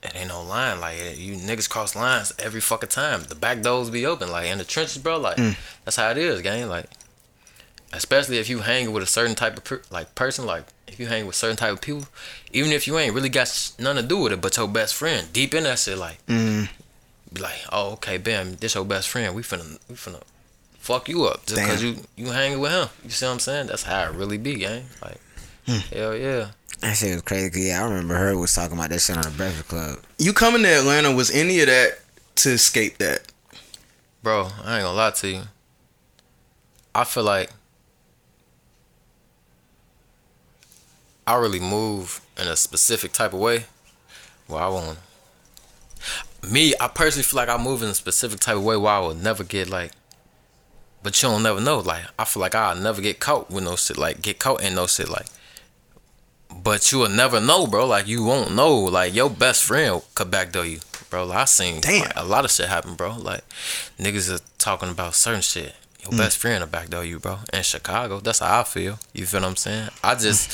It 0.04 0.14
ain't 0.16 0.30
no 0.30 0.42
line 0.42 0.80
like 0.82 0.98
it, 0.98 1.18
you 1.20 1.36
niggas 1.36 1.70
cross 1.70 1.96
lines 1.96 2.34
every 2.40 2.60
fucking 2.62 2.90
time. 2.90 3.24
The 3.24 3.36
back 3.36 3.62
doors 3.62 3.92
be 3.92 4.06
open 4.06 4.32
like 4.32 4.48
in 4.48 4.58
the 4.58 4.64
trenches, 4.64 4.98
bro. 4.98 5.18
Like 5.20 5.38
that's 5.86 5.96
how 5.98 6.10
it 6.10 6.18
is, 6.18 6.42
gang. 6.42 6.68
Like 6.70 6.86
especially 7.94 8.38
if 8.40 8.50
you 8.50 8.60
hang 8.60 8.92
with 8.94 9.04
a 9.04 9.08
certain 9.08 9.36
type 9.36 9.58
of 9.58 9.64
per- 9.64 9.82
like 9.92 10.16
person, 10.16 10.46
like 10.48 10.64
if 10.88 11.00
you 11.00 11.06
hang 11.06 11.28
with 11.28 11.36
certain 11.36 11.56
type 11.56 11.74
of 11.74 11.82
people, 11.82 12.06
even 12.52 12.72
if 12.72 12.88
you 12.88 12.98
ain't 12.98 13.14
really 13.14 13.30
got 13.30 13.48
sh- 13.48 13.72
nothing 13.78 14.02
to 14.02 14.08
do 14.08 14.18
with 14.18 14.32
it, 14.34 14.42
but 14.42 14.58
your 14.58 14.68
best 14.68 14.96
friend 14.96 15.32
deep 15.32 15.54
in 15.54 15.64
that 15.66 15.78
shit, 15.78 15.98
like 16.00 16.18
Mm. 16.26 16.68
be 17.32 17.42
like, 17.42 17.60
oh 17.72 17.92
okay, 17.94 18.18
bam, 18.18 18.56
this 18.56 18.74
your 18.74 18.86
best 18.86 19.08
friend. 19.08 19.36
We 19.36 19.44
finna 19.44 19.78
we 19.88 19.94
finna 19.96 20.22
fuck 20.80 21.08
you 21.10 21.26
up 21.26 21.46
just 21.46 21.62
cause 21.62 21.84
you 21.84 21.98
you 22.16 22.32
hanging 22.32 22.60
with 22.60 22.72
him. 22.72 22.88
You 23.04 23.12
see 23.12 23.28
what 23.28 23.34
I'm 23.34 23.40
saying? 23.40 23.68
That's 23.68 23.84
how 23.84 24.02
it 24.06 24.14
really 24.16 24.40
be, 24.40 24.56
gang. 24.56 24.86
Like 25.04 25.22
Mm. 25.72 25.94
hell 25.94 26.16
yeah. 26.16 26.48
That 26.82 26.98
shit 26.98 27.14
was 27.14 27.22
crazy. 27.22 27.50
'cause, 27.50 27.60
yeah, 27.60 27.82
I 27.82 27.84
remember 27.88 28.16
her 28.16 28.36
was 28.38 28.54
talking 28.54 28.78
about 28.78 28.90
that 28.90 29.00
shit 29.02 29.16
on 29.16 29.24
the 29.24 29.30
Breakfast 29.30 29.68
Club. 29.68 30.00
You 30.18 30.34
coming 30.34 30.64
to 30.64 30.68
Atlanta 30.70 31.12
was 31.12 31.30
any 31.32 31.60
of 31.62 31.68
that 31.68 32.00
to 32.38 32.52
escape 32.52 32.98
that? 32.98 33.22
Bro, 34.24 34.50
I 34.64 34.78
ain't 34.78 34.84
gonna 34.86 34.94
lie 34.94 35.12
to 35.12 35.28
you. 35.28 35.42
I 36.94 37.04
feel 37.04 37.24
like 37.24 37.50
I 41.28 41.36
really 41.36 41.60
move 41.60 42.22
in 42.38 42.48
a 42.48 42.56
specific 42.56 43.14
type 43.14 43.34
of 43.34 43.40
way 43.40 43.66
where 44.48 44.62
I 44.62 44.68
won't. 44.68 44.98
me, 46.42 46.74
I 46.82 46.88
personally 46.88 47.24
feel 47.24 47.38
like 47.38 47.50
I 47.50 47.58
move 47.58 47.84
in 47.84 47.90
a 47.90 47.94
specific 47.94 48.40
type 48.40 48.56
of 48.58 48.64
way 48.64 48.76
where 48.76 48.92
I 48.94 49.00
will 49.00 49.14
never 49.14 49.44
get 49.44 49.70
like. 49.70 49.92
But 51.04 51.22
you 51.22 51.30
don't 51.30 51.44
never 51.44 51.62
know. 51.62 51.80
Like 51.80 52.04
I 52.18 52.26
feel 52.26 52.42
like 52.42 52.56
I'll 52.56 52.76
never 52.76 53.02
get 53.02 53.20
caught 53.20 53.50
with 53.52 53.64
no 53.64 53.76
shit. 53.76 53.98
Like 53.98 54.22
get 54.22 54.40
caught 54.40 54.64
in 54.64 54.76
no 54.76 54.88
shit. 54.88 55.08
Like. 55.10 55.28
But 56.54 56.92
you 56.92 57.00
will 57.00 57.10
never 57.10 57.40
know, 57.40 57.68
bro. 57.68 57.86
Like 57.86 58.08
you 58.08 58.24
won't 58.24 58.54
know. 58.54 58.76
Like 58.76 59.14
your 59.14 59.30
best 59.30 59.64
friend 59.64 60.02
could 60.16 60.32
backdoor 60.32 60.66
you, 60.66 60.80
bro. 61.10 61.26
Like, 61.26 61.38
I 61.38 61.46
seen 61.46 61.82
Damn. 61.82 62.02
like, 62.02 62.14
a 62.16 62.26
lot 62.26 62.46
of 62.46 62.52
shit 62.52 62.68
happen, 62.68 62.96
bro. 62.96 63.16
Like 63.18 63.42
niggas 64.00 64.34
are 64.34 64.44
talking 64.58 64.90
about 64.90 65.16
certain 65.16 65.42
shit. 65.42 65.76
Your 66.02 66.12
mm. 66.12 66.18
best 66.18 66.38
friend 66.38 66.62
will 66.62 66.70
backdoor 66.70 67.04
you, 67.04 67.20
bro. 67.20 67.40
In 67.54 67.62
Chicago, 67.62 68.20
that's 68.20 68.40
how 68.40 68.62
I 68.62 68.64
feel. 68.64 68.98
You 69.14 69.26
feel 69.26 69.42
what 69.42 69.50
I'm 69.50 69.56
saying? 69.56 69.90
I 70.04 70.16
just, 70.16 70.50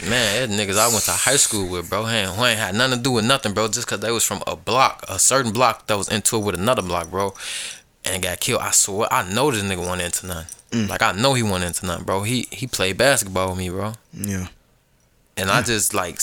man, 0.08 0.48
that 0.48 0.54
niggas 0.54 0.78
I 0.78 0.88
went 0.88 1.04
to 1.04 1.12
high 1.12 1.36
school 1.36 1.70
with, 1.70 1.88
bro, 1.88 2.06
ain't, 2.06 2.30
who 2.30 2.44
ain't 2.44 2.58
had 2.58 2.74
nothing 2.74 2.98
to 2.98 3.02
do 3.02 3.12
with 3.12 3.24
nothing, 3.24 3.54
bro. 3.54 3.68
Just 3.68 3.86
cause 3.86 4.00
they 4.00 4.12
was 4.12 4.24
from 4.24 4.42
a 4.46 4.56
block, 4.56 5.04
a 5.08 5.18
certain 5.18 5.52
block 5.52 5.86
that 5.86 5.96
was 5.96 6.08
into 6.08 6.36
it 6.36 6.44
with 6.44 6.54
another 6.54 6.82
block, 6.82 7.10
bro, 7.10 7.32
and 8.04 8.22
got 8.22 8.40
killed. 8.40 8.60
I 8.60 8.72
swear, 8.72 9.10
I 9.10 9.30
know 9.32 9.50
this 9.50 9.62
nigga 9.62 9.88
went 9.88 10.02
into 10.02 10.26
nothing. 10.26 10.56
Mm. 10.70 10.88
Like 10.88 11.02
I 11.02 11.12
know 11.12 11.34
he 11.34 11.42
went 11.42 11.64
into 11.64 11.86
nothing, 11.86 12.04
bro. 12.04 12.22
He 12.22 12.46
he 12.50 12.66
played 12.66 12.98
basketball 12.98 13.50
with 13.50 13.58
me, 13.58 13.70
bro. 13.70 13.94
Yeah. 14.12 14.48
And 15.40 15.50
I 15.50 15.62
just 15.62 15.94
like 15.94 16.20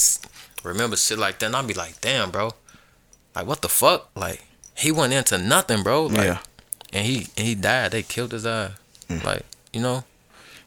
remember 0.63 0.95
shit 0.97 1.17
like 1.17 1.39
that. 1.39 1.47
And 1.47 1.55
I'd 1.55 1.67
be 1.67 1.73
like, 1.73 1.99
damn, 2.01 2.31
bro. 2.31 2.51
Like 3.35 3.45
what 3.47 3.61
the 3.61 3.69
fuck? 3.69 4.09
Like 4.15 4.43
he 4.75 4.91
went 4.91 5.13
into 5.13 5.37
nothing, 5.37 5.83
bro. 5.83 6.05
Like, 6.05 6.23
Yeah. 6.25 6.39
And 6.93 7.05
he 7.05 7.27
and 7.37 7.47
he 7.47 7.55
died. 7.55 7.91
They 7.91 8.03
killed 8.03 8.31
his 8.31 8.45
ass. 8.45 8.71
Like 9.23 9.43
you 9.73 9.81
know. 9.81 10.03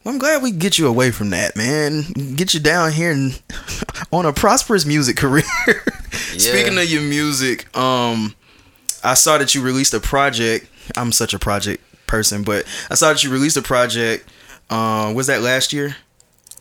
Well, 0.03 0.15
I'm 0.15 0.19
glad 0.19 0.43
we 0.43 0.51
get 0.51 0.79
you 0.79 0.87
away 0.87 1.11
from 1.11 1.29
that, 1.31 1.57
man. 1.57 2.05
Get 2.35 2.55
you 2.55 2.61
down 2.61 2.91
here 2.93 3.13
and 3.13 3.41
on 4.13 4.25
a 4.25 4.33
prosperous 4.33 4.87
music 4.87 5.17
career. 5.19 5.45
Speaking 6.13 6.79
of 6.79 6.85
your 6.91 7.03
music, 7.03 7.77
um, 7.77 8.35
I 9.05 9.13
saw 9.13 9.37
that 9.37 9.55
you 9.55 9.61
released 9.61 9.93
a 9.93 10.01
project. 10.01 10.67
I'm 10.97 11.13
such 11.13 11.35
a 11.35 11.39
project 11.39 11.85
person, 12.07 12.45
but 12.45 12.65
I 12.91 12.95
saw 12.95 13.11
that 13.13 13.23
you 13.23 13.31
released 13.31 13.59
a 13.59 13.63
project. 13.63 14.27
Uh, 14.71 15.13
was 15.15 15.27
that 15.27 15.43
last 15.43 15.73
year? 15.75 15.97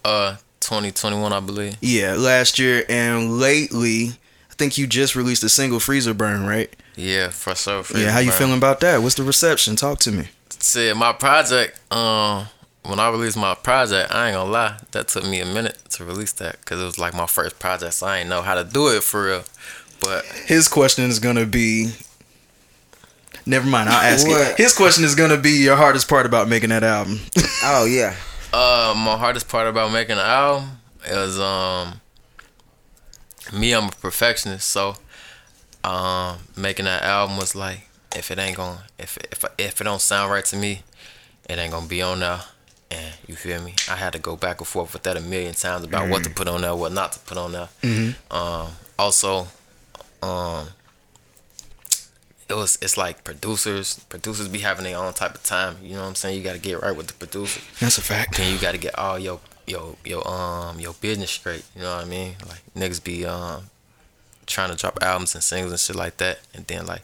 Uh, 0.04 0.36
2021, 0.70 1.34
I 1.34 1.40
believe. 1.40 1.78
Yeah, 1.82 2.14
last 2.14 2.60
year. 2.60 2.86
And 2.88 3.40
lately, 3.40 4.10
I 4.52 4.54
think 4.54 4.78
you 4.78 4.86
just 4.86 5.16
released 5.16 5.44
a 5.44 5.50
single, 5.50 5.80
"Freezer 5.80 6.14
Burn," 6.14 6.46
right? 6.46 6.72
Yeah, 6.96 7.30
for 7.30 7.56
sure. 7.56 7.82
for 7.82 7.98
yeah. 7.98 8.12
How 8.12 8.20
you 8.20 8.30
sure. 8.30 8.38
feeling 8.38 8.58
about 8.58 8.80
that? 8.82 9.02
What's 9.02 9.16
the 9.16 9.24
reception? 9.24 9.76
Talk 9.76 9.98
to 10.02 10.12
me. 10.12 10.28
See, 10.60 10.94
my 10.94 11.12
project. 11.12 11.80
Um, 11.92 12.50
when 12.84 13.00
I 13.00 13.10
released 13.10 13.36
my 13.36 13.56
project, 13.56 14.14
I 14.14 14.28
ain't 14.28 14.36
gonna 14.36 14.52
lie, 14.52 14.78
that 14.92 15.08
took 15.08 15.26
me 15.26 15.40
a 15.40 15.46
minute 15.46 15.80
to 15.92 16.06
release 16.06 16.34
that 16.34 16.60
because 16.60 16.80
it 16.80 16.86
was 16.86 17.00
like 17.00 17.16
my 17.16 17.26
first 17.26 17.58
project, 17.58 17.96
so 17.96 18.06
I 18.06 18.20
ain't 18.20 18.30
know 18.30 18.44
how 18.44 18.54
to 18.54 18.64
do 18.64 18.90
it 18.90 19.02
for 19.02 19.26
real. 19.26 19.44
But 20.02 20.24
His 20.46 20.68
question 20.68 21.06
is 21.06 21.18
gonna 21.18 21.48
be. 21.48 21.94
Never 23.48 23.68
mind. 23.68 23.90
I'll 23.90 24.02
ask 24.14 24.28
it. 24.28 24.58
His 24.58 24.76
question 24.76 25.04
is 25.04 25.16
gonna 25.16 25.38
be 25.38 25.64
your 25.64 25.76
hardest 25.78 26.08
part 26.08 26.28
about 26.28 26.48
making 26.48 26.70
that 26.70 26.84
album. 26.84 27.22
Oh 27.62 27.84
yeah. 27.86 28.16
Uh, 28.52 28.94
my 28.98 29.16
hardest 29.18 29.48
part 29.48 29.68
about 29.68 29.92
making 29.92 30.14
an 30.14 30.26
album 30.26 30.70
is 31.06 31.40
um, 31.40 32.02
me. 33.54 33.74
I'm 33.74 33.86
a 33.90 33.92
perfectionist, 33.92 34.68
so 34.68 34.96
um, 35.84 36.38
making 36.58 36.86
that 36.86 37.04
album 37.04 37.38
was 37.38 37.54
like, 37.56 37.88
if 38.16 38.32
it 38.32 38.40
ain't 38.40 38.58
gonna, 38.58 38.84
if 38.98 39.18
it, 39.18 39.28
if 39.32 39.46
if 39.60 39.82
it 39.82 39.84
don't 39.84 40.02
sound 40.02 40.32
right 40.32 40.44
to 40.46 40.56
me, 40.58 40.82
it 41.48 41.60
ain't 41.60 41.72
gonna 41.72 41.88
be 41.88 42.02
on 42.02 42.22
there. 42.22 42.42
And 42.92 43.14
you 43.28 43.36
feel 43.36 43.62
me? 43.62 43.76
I 43.88 43.96
had 43.96 44.14
to 44.14 44.20
go 44.20 44.36
back 44.36 44.60
and 44.62 44.68
forth 44.68 44.94
with 44.94 45.04
that 45.04 45.16
a 45.16 45.22
million 45.22 45.54
times 45.54 45.84
about 45.84 46.10
what 46.10 46.24
to 46.24 46.32
put 46.32 46.48
on 46.48 46.62
there, 46.62 46.76
what 46.76 46.92
not 46.92 47.12
to 47.12 47.20
put 47.20 47.38
on 47.38 47.52
there. 47.52 47.70
Um, 48.32 48.70
also, 48.98 49.46
um, 50.24 50.68
it 52.50 52.56
was 52.56 52.78
it's 52.82 52.98
like 52.98 53.24
producers, 53.24 54.00
producers 54.10 54.48
be 54.48 54.60
having 54.60 54.84
their 54.84 54.98
own 54.98 55.14
type 55.14 55.36
of 55.36 55.44
time. 55.44 55.78
You 55.84 55.94
know 55.94 56.02
what 56.02 56.08
I'm 56.08 56.16
saying? 56.16 56.38
You 56.38 56.44
got 56.44 56.54
to 56.54 56.60
get 56.60 56.82
right 56.82 56.96
with 56.96 57.08
the 57.08 57.14
producer 57.14 57.62
That's 57.80 57.98
a 57.98 58.02
fact. 58.02 58.38
then 58.38 58.52
you 58.54 58.60
got 58.60 58.72
to 58.72 58.78
get 58.80 58.98
all 58.98 59.20
your 59.20 59.40
your 59.68 59.96
your 60.04 60.28
um 60.28 60.80
your 60.80 60.94
business 60.94 61.30
straight. 61.32 61.64
You 61.76 61.84
know 61.84 61.96
what 61.96 62.06
I 62.06 62.10
mean? 62.10 62.36
Like 62.48 62.62
niggas 62.76 63.04
be 63.04 63.26
um 63.26 63.66
trying 64.48 64.72
to 64.72 64.76
drop 64.76 64.98
albums 65.02 65.36
and 65.36 65.44
singles 65.44 65.72
and 65.72 65.80
shit 65.80 65.96
like 65.96 66.18
that, 66.18 66.40
and 66.54 66.66
then 66.66 66.86
like 66.88 67.04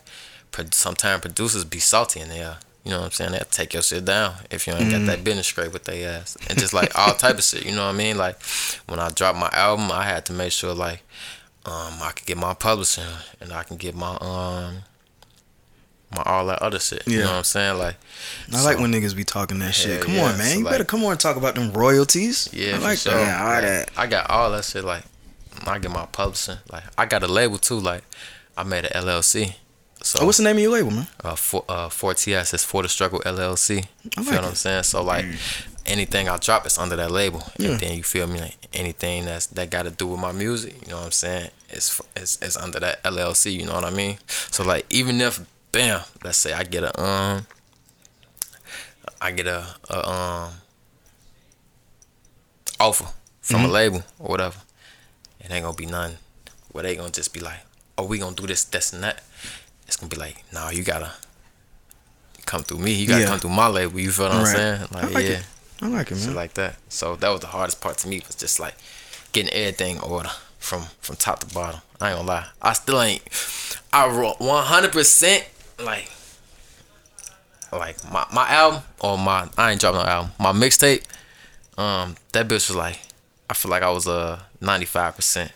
pro- 0.51 0.65
sometimes 0.71 1.21
producers 1.21 1.63
be 1.63 1.79
salty 1.79 2.19
in 2.19 2.29
there. 2.29 2.57
You 2.83 2.91
know 2.91 2.99
what 2.99 3.05
I'm 3.05 3.11
saying? 3.11 3.31
They'll 3.31 3.41
take 3.45 3.73
your 3.73 3.81
shit 3.81 4.05
down 4.05 4.35
if 4.51 4.67
you 4.67 4.73
ain't 4.73 4.91
got 4.91 5.05
that 5.07 5.23
business 5.23 5.47
straight 5.47 5.73
with 5.73 5.85
their 5.85 6.19
ass, 6.19 6.37
and 6.49 6.57
just 6.57 6.73
like 6.73 6.97
all 6.97 7.13
type 7.13 7.37
of 7.37 7.43
shit. 7.43 7.65
You 7.65 7.71
know 7.71 7.85
what 7.85 7.95
I 7.95 7.97
mean? 7.97 8.17
Like 8.17 8.41
when 8.87 8.99
I 8.99 9.09
dropped 9.09 9.39
my 9.39 9.49
album, 9.53 9.91
I 9.91 10.03
had 10.03 10.25
to 10.27 10.33
make 10.33 10.51
sure 10.51 10.73
like 10.73 11.01
um 11.65 11.93
I 12.01 12.11
could 12.15 12.25
get 12.25 12.37
my 12.37 12.53
publishing 12.53 13.03
and 13.41 13.51
I 13.51 13.63
can 13.63 13.77
get 13.77 13.95
my 13.95 14.17
um 14.21 14.77
my 16.15 16.23
all 16.25 16.45
that 16.47 16.61
other 16.61 16.79
shit. 16.79 17.03
You 17.07 17.19
know 17.19 17.25
what 17.27 17.35
I'm 17.35 17.43
saying? 17.43 17.77
Like 17.77 17.95
I 18.53 18.63
like 18.63 18.79
when 18.79 18.91
niggas 18.91 19.15
be 19.15 19.23
talking 19.23 19.59
that 19.59 19.73
shit. 19.75 20.01
Come 20.03 20.15
yeah, 20.15 20.23
on, 20.25 20.37
man. 20.37 20.47
so 20.51 20.57
you 20.59 20.63
like- 20.63 20.71
better 20.73 20.83
come 20.85 21.03
on 21.05 21.11
and 21.11 21.19
talk 21.19 21.35
about 21.37 21.55
them 21.55 21.71
royalties. 21.73 22.49
Yeah, 22.53 22.75
I 22.75 22.79
like 22.79 22.97
sure. 22.97 23.13
that. 23.13 23.41
All 23.41 23.47
Like, 23.47 23.61
that. 23.63 23.89
I 23.97 24.07
got 24.07 24.29
all 24.29 24.51
that 24.51 24.65
shit. 24.65 24.83
Like, 24.83 25.03
I 25.65 25.79
get 25.79 25.91
my 25.91 26.05
publishing. 26.07 26.57
Like, 26.71 26.83
I 26.97 27.05
got 27.05 27.23
a 27.23 27.27
label 27.27 27.57
too. 27.57 27.79
Like, 27.79 28.03
I 28.57 28.63
made 28.63 28.85
an 28.85 28.91
LLC. 29.03 29.55
So, 30.01 30.19
Oh, 30.21 30.25
what's 30.25 30.37
the 30.37 30.43
name 30.43 30.57
of 30.57 30.61
your 30.61 30.71
label, 30.71 30.91
man? 30.91 31.07
uh, 31.23 31.35
for 31.35 31.65
uh, 31.67 31.89
for 31.89 32.13
TS 32.13 32.53
is 32.53 32.63
For 32.63 32.83
the 32.83 32.89
Struggle 32.89 33.21
LLC. 33.25 33.71
I 33.71 33.81
You 33.81 33.83
like 34.17 34.25
feel 34.25 34.35
what 34.35 34.43
it. 34.43 34.47
I'm 34.49 34.55
saying? 34.55 34.83
So 34.83 35.01
like, 35.03 35.25
anything 35.85 36.29
I 36.29 36.37
drop 36.37 36.65
is 36.67 36.77
under 36.77 36.95
that 36.95 37.09
label. 37.11 37.43
Yeah. 37.57 37.71
And 37.71 37.79
then 37.79 37.97
you 37.97 38.03
feel 38.03 38.27
me? 38.27 38.39
Like 38.39 38.55
anything 38.73 39.25
that's 39.25 39.47
that 39.47 39.69
got 39.71 39.83
to 39.83 39.91
do 39.91 40.07
with 40.07 40.19
my 40.19 40.31
music. 40.31 40.75
You 40.83 40.89
know 40.91 40.97
what 40.97 41.05
I'm 41.05 41.11
saying? 41.11 41.49
It's 41.69 41.99
it's 42.15 42.37
it's 42.41 42.55
under 42.57 42.79
that 42.81 43.03
LLC. 43.03 43.53
You 43.53 43.65
know 43.65 43.73
what 43.73 43.83
I 43.85 43.89
mean? 43.89 44.17
So 44.27 44.63
like, 44.63 44.85
even 44.91 45.19
if 45.21 45.39
bam, 45.75 45.99
let's 46.23 46.37
say 46.37 46.53
I 46.53 46.63
get 46.63 46.83
a 46.83 47.01
um, 47.03 47.45
I 49.21 49.31
get 49.31 49.45
a, 49.45 49.65
a 49.89 50.09
um 50.09 50.53
offer 52.79 53.07
from 53.41 53.57
Mm-hmm. 53.61 53.69
a 53.69 53.73
label 53.73 54.03
or 54.17 54.29
whatever, 54.29 54.57
it 55.41 55.51
ain't 55.51 55.63
gonna 55.65 55.75
be 55.75 55.85
none. 55.85 56.15
Where 56.71 56.83
they 56.83 56.95
gonna 56.95 57.11
just 57.11 57.33
be 57.33 57.41
like, 57.41 57.59
oh, 57.97 58.05
we 58.05 58.17
gonna 58.19 58.35
do 58.35 58.47
this, 58.47 58.63
this, 58.63 58.93
and 58.93 59.03
that. 59.03 59.21
It's 59.85 59.97
gonna 59.97 60.09
be 60.09 60.15
like, 60.17 60.43
nah, 60.53 60.69
you 60.69 60.83
gotta 60.83 61.11
come 62.45 62.63
through 62.63 62.79
me. 62.79 62.93
You 62.93 63.07
gotta 63.07 63.23
Yeah. 63.23 63.29
come 63.29 63.39
through 63.39 63.49
my 63.51 63.67
label. 63.67 63.99
You 63.99 64.11
feel 64.11 64.25
what 64.25 64.31
I'm 64.31 64.43
Right. 64.43 64.55
saying? 64.55 64.87
I 64.91 64.95
Like, 65.05 65.13
like 65.13 65.23
yeah, 65.25 65.29
it. 65.39 65.45
I 65.81 65.87
like 65.89 66.11
it, 66.11 66.15
shit 66.17 66.27
man. 66.27 66.35
like 66.35 66.53
that. 66.55 66.75
So 66.89 67.15
that 67.17 67.29
was 67.29 67.41
the 67.41 67.47
hardest 67.47 67.81
part 67.81 67.97
to 67.99 68.07
me 68.07 68.21
was 68.25 68.35
just 68.35 68.59
like 68.59 68.75
getting 69.33 69.51
everything 69.53 69.97
in 69.97 70.01
order 70.01 70.31
from 70.57 70.83
from 71.01 71.17
top 71.17 71.41
to 71.41 71.53
bottom. 71.53 71.81
I 72.01 72.09
ain't 72.11 72.17
gonna 72.19 72.27
lie. 72.27 72.47
I 72.61 72.71
still 72.73 73.01
ain't. 73.01 73.21
I 73.93 74.07
wrote 74.07 74.39
100 74.39 74.91
percent 74.93 75.45
like 75.79 76.09
like 77.71 78.11
my 78.11 78.25
my 78.33 78.47
album 78.49 78.81
or 78.99 79.17
my 79.17 79.49
I 79.57 79.71
ain't 79.71 79.81
dropped 79.81 79.97
no 79.97 80.03
album. 80.03 80.31
My 80.39 80.51
mixtape. 80.51 81.03
Um, 81.77 82.15
that 82.31 82.47
bitch 82.47 82.69
was 82.69 82.75
like, 82.75 82.99
I 83.49 83.53
feel 83.53 83.69
like 83.69 83.83
I 83.83 83.89
was 83.89 84.07
uh 84.07 84.39
95 84.61 85.15
percent 85.15 85.51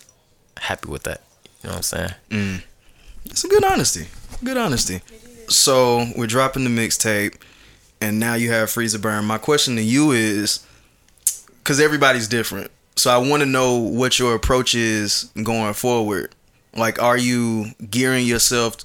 happy 0.57 0.89
with 0.89 1.03
that. 1.03 1.21
You 1.63 1.69
know 1.69 1.75
what 1.75 1.77
I'm 1.77 1.83
saying? 1.83 2.11
Mm. 2.29 2.63
It's 3.25 3.43
a 3.43 3.47
good 3.47 3.63
honesty. 3.63 4.07
Good 4.43 4.57
honesty. 4.57 5.01
So 5.47 6.05
we're 6.15 6.27
dropping 6.27 6.63
the 6.63 6.69
mixtape, 6.69 7.35
and 8.01 8.19
now 8.19 8.35
you 8.35 8.51
have 8.51 8.69
Freezer 8.69 8.99
Burn. 8.99 9.25
My 9.25 9.37
question 9.37 9.75
to 9.75 9.81
you 9.81 10.11
is, 10.11 10.65
because 11.57 11.79
everybody's 11.79 12.27
different, 12.27 12.71
so 12.95 13.09
I 13.11 13.17
want 13.17 13.41
to 13.41 13.45
know 13.45 13.77
what 13.77 14.19
your 14.19 14.35
approach 14.35 14.75
is 14.75 15.31
going 15.43 15.73
forward. 15.73 16.33
Like, 16.75 17.01
are 17.01 17.17
you 17.17 17.67
gearing 17.89 18.25
yourself 18.25 18.77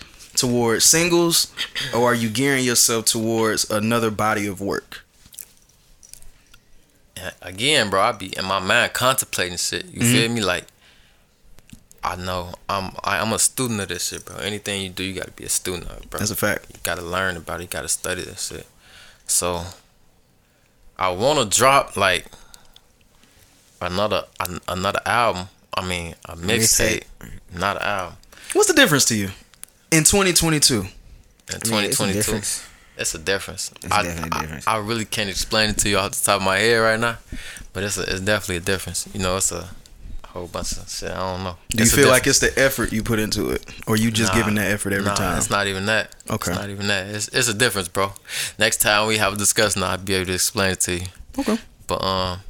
towards 0.44 0.84
singles, 0.84 1.52
or 1.94 2.12
are 2.12 2.14
you 2.14 2.28
gearing 2.28 2.64
yourself 2.64 3.06
towards 3.06 3.70
another 3.70 4.10
body 4.10 4.46
of 4.46 4.60
work? 4.60 5.00
Again, 7.40 7.88
bro, 7.88 8.02
I 8.02 8.12
be 8.12 8.36
in 8.36 8.44
my 8.44 8.58
mind 8.58 8.92
contemplating 8.92 9.56
shit. 9.56 9.86
You 9.86 10.00
feel 10.00 10.24
mm-hmm. 10.24 10.34
me? 10.34 10.40
Like, 10.42 10.66
I 12.02 12.16
know 12.16 12.52
I'm 12.68 12.92
I, 13.02 13.18
I'm 13.20 13.32
a 13.32 13.38
student 13.38 13.80
of 13.80 13.88
this 13.88 14.08
shit, 14.08 14.26
bro. 14.26 14.36
Anything 14.36 14.82
you 14.82 14.90
do, 14.90 15.02
you 15.02 15.14
gotta 15.14 15.30
be 15.30 15.44
a 15.44 15.48
student 15.48 15.88
of, 15.88 16.02
it, 16.02 16.10
bro. 16.10 16.18
That's 16.18 16.30
a 16.30 16.36
fact. 16.36 16.66
you 16.68 16.80
gotta 16.82 17.02
learn 17.02 17.38
about 17.38 17.60
it. 17.60 17.62
You 17.62 17.68
gotta 17.68 17.88
study 17.88 18.22
this 18.22 18.48
shit. 18.48 18.66
So, 19.26 19.64
I 20.98 21.08
wanna 21.10 21.46
drop 21.46 21.96
like 21.96 22.26
another 23.80 24.24
an, 24.40 24.60
another 24.68 25.00
album. 25.06 25.48
I 25.72 25.86
mean, 25.86 26.14
a 26.26 26.36
mixtape, 26.36 27.04
not 27.52 27.76
an 27.76 27.82
album. 27.82 28.16
What's 28.52 28.68
the 28.68 28.74
difference 28.74 29.06
to 29.06 29.16
you 29.16 29.30
in 29.94 30.04
2022? 30.04 30.80
In 30.80 30.86
I 30.86 30.86
it's 31.46 31.54
a 31.54 31.58
2022, 31.60 32.14
difference. 32.18 32.66
it's 32.96 33.14
a 33.14 33.18
difference. 33.18 33.70
It's 33.82 33.92
I, 33.92 34.02
definitely 34.02 34.30
a 34.32 34.34
I- 34.36 34.40
difference. 34.42 34.66
I, 34.68 34.76
really 34.78 35.04
can't 35.04 35.30
explain 35.30 35.70
it 35.70 35.78
to 35.78 35.88
you 35.88 35.98
off 35.98 36.12
the 36.12 36.24
top 36.24 36.40
of 36.40 36.42
my 36.44 36.58
head 36.58 36.76
right 36.76 36.98
now, 36.98 37.18
but 37.72 37.82
it's 37.84 37.98
a, 37.98 38.02
it's 38.02 38.20
definitely 38.20 38.56
a 38.56 38.60
difference. 38.60 39.08
You 39.14 39.20
know, 39.20 39.36
it's 39.36 39.52
a 39.52 39.68
whole 40.26 40.46
bunch 40.48 40.72
of 40.72 40.88
shit. 40.90 41.10
I 41.12 41.16
don't 41.16 41.44
know. 41.44 41.56
Do 41.68 41.78
you 41.78 41.82
It's 41.84 41.92
a 41.92 41.96
feel 41.96 42.08
like 42.08 42.26
it's 42.26 42.40
the 42.40 42.52
effort 42.58 42.92
you 42.92 43.02
put 43.02 43.18
into 43.20 43.50
it, 43.50 43.64
or 43.86 43.96
you 43.96 44.10
just 44.10 44.32
Nah, 44.32 44.38
giving 44.40 44.54
that 44.56 44.70
effort 44.70 44.92
every 44.92 45.04
nah, 45.06 45.14
time? 45.14 45.38
It's 45.38 45.50
not 45.50 45.66
even 45.68 45.86
that. 45.86 46.14
Okay. 46.28 46.50
It's 46.50 46.60
not 46.60 46.70
even 46.70 46.86
that. 46.88 47.06
It's 47.08 47.28
it's 47.28 47.48
a 47.48 47.54
difference, 47.54 47.88
bro. 47.88 48.12
Next 48.58 48.78
time 48.80 49.06
we 49.06 49.18
have 49.18 49.32
a 49.34 49.36
discussion, 49.36 49.82
I'll 49.82 49.98
be 49.98 50.14
able 50.14 50.26
to 50.26 50.34
explain 50.34 50.72
it 50.72 50.80
to 50.80 50.94
you. 50.96 51.06
Okay. 51.38 51.58
But 51.86 52.02
um, 52.02 52.40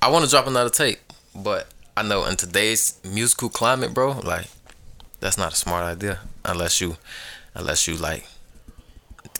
I 0.00 0.08
want 0.10 0.24
to 0.24 0.30
drop 0.30 0.46
another 0.46 0.70
tape, 0.70 1.00
but 1.34 1.66
I 1.96 2.02
know 2.04 2.24
in 2.26 2.36
today's 2.36 2.98
musical 3.04 3.48
climate, 3.48 3.92
bro, 3.92 4.12
like 4.20 4.46
that's 5.26 5.36
not 5.36 5.52
a 5.52 5.56
smart 5.56 5.82
idea 5.82 6.20
unless 6.44 6.80
you 6.80 6.96
unless 7.52 7.88
you 7.88 7.96
like 7.96 8.28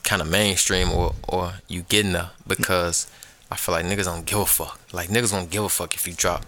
kind 0.03 0.21
of 0.21 0.29
mainstream 0.29 0.91
or 0.91 1.15
or 1.29 1.53
you 1.69 1.83
getting 1.83 2.13
there 2.13 2.31
because 2.45 3.07
I 3.53 3.57
feel 3.57 3.73
like 3.73 3.87
niggas 3.87 4.07
don't 4.07 4.27
give 4.27 4.41
a 4.41 4.47
fuck. 4.47 4.81
Like 4.93 5.11
niggas 5.11 5.31
don't 5.31 5.49
give 5.49 5.63
a 5.63 5.69
fuck 5.69 5.95
if 5.95 6.09
you 6.09 6.15
drop 6.15 6.45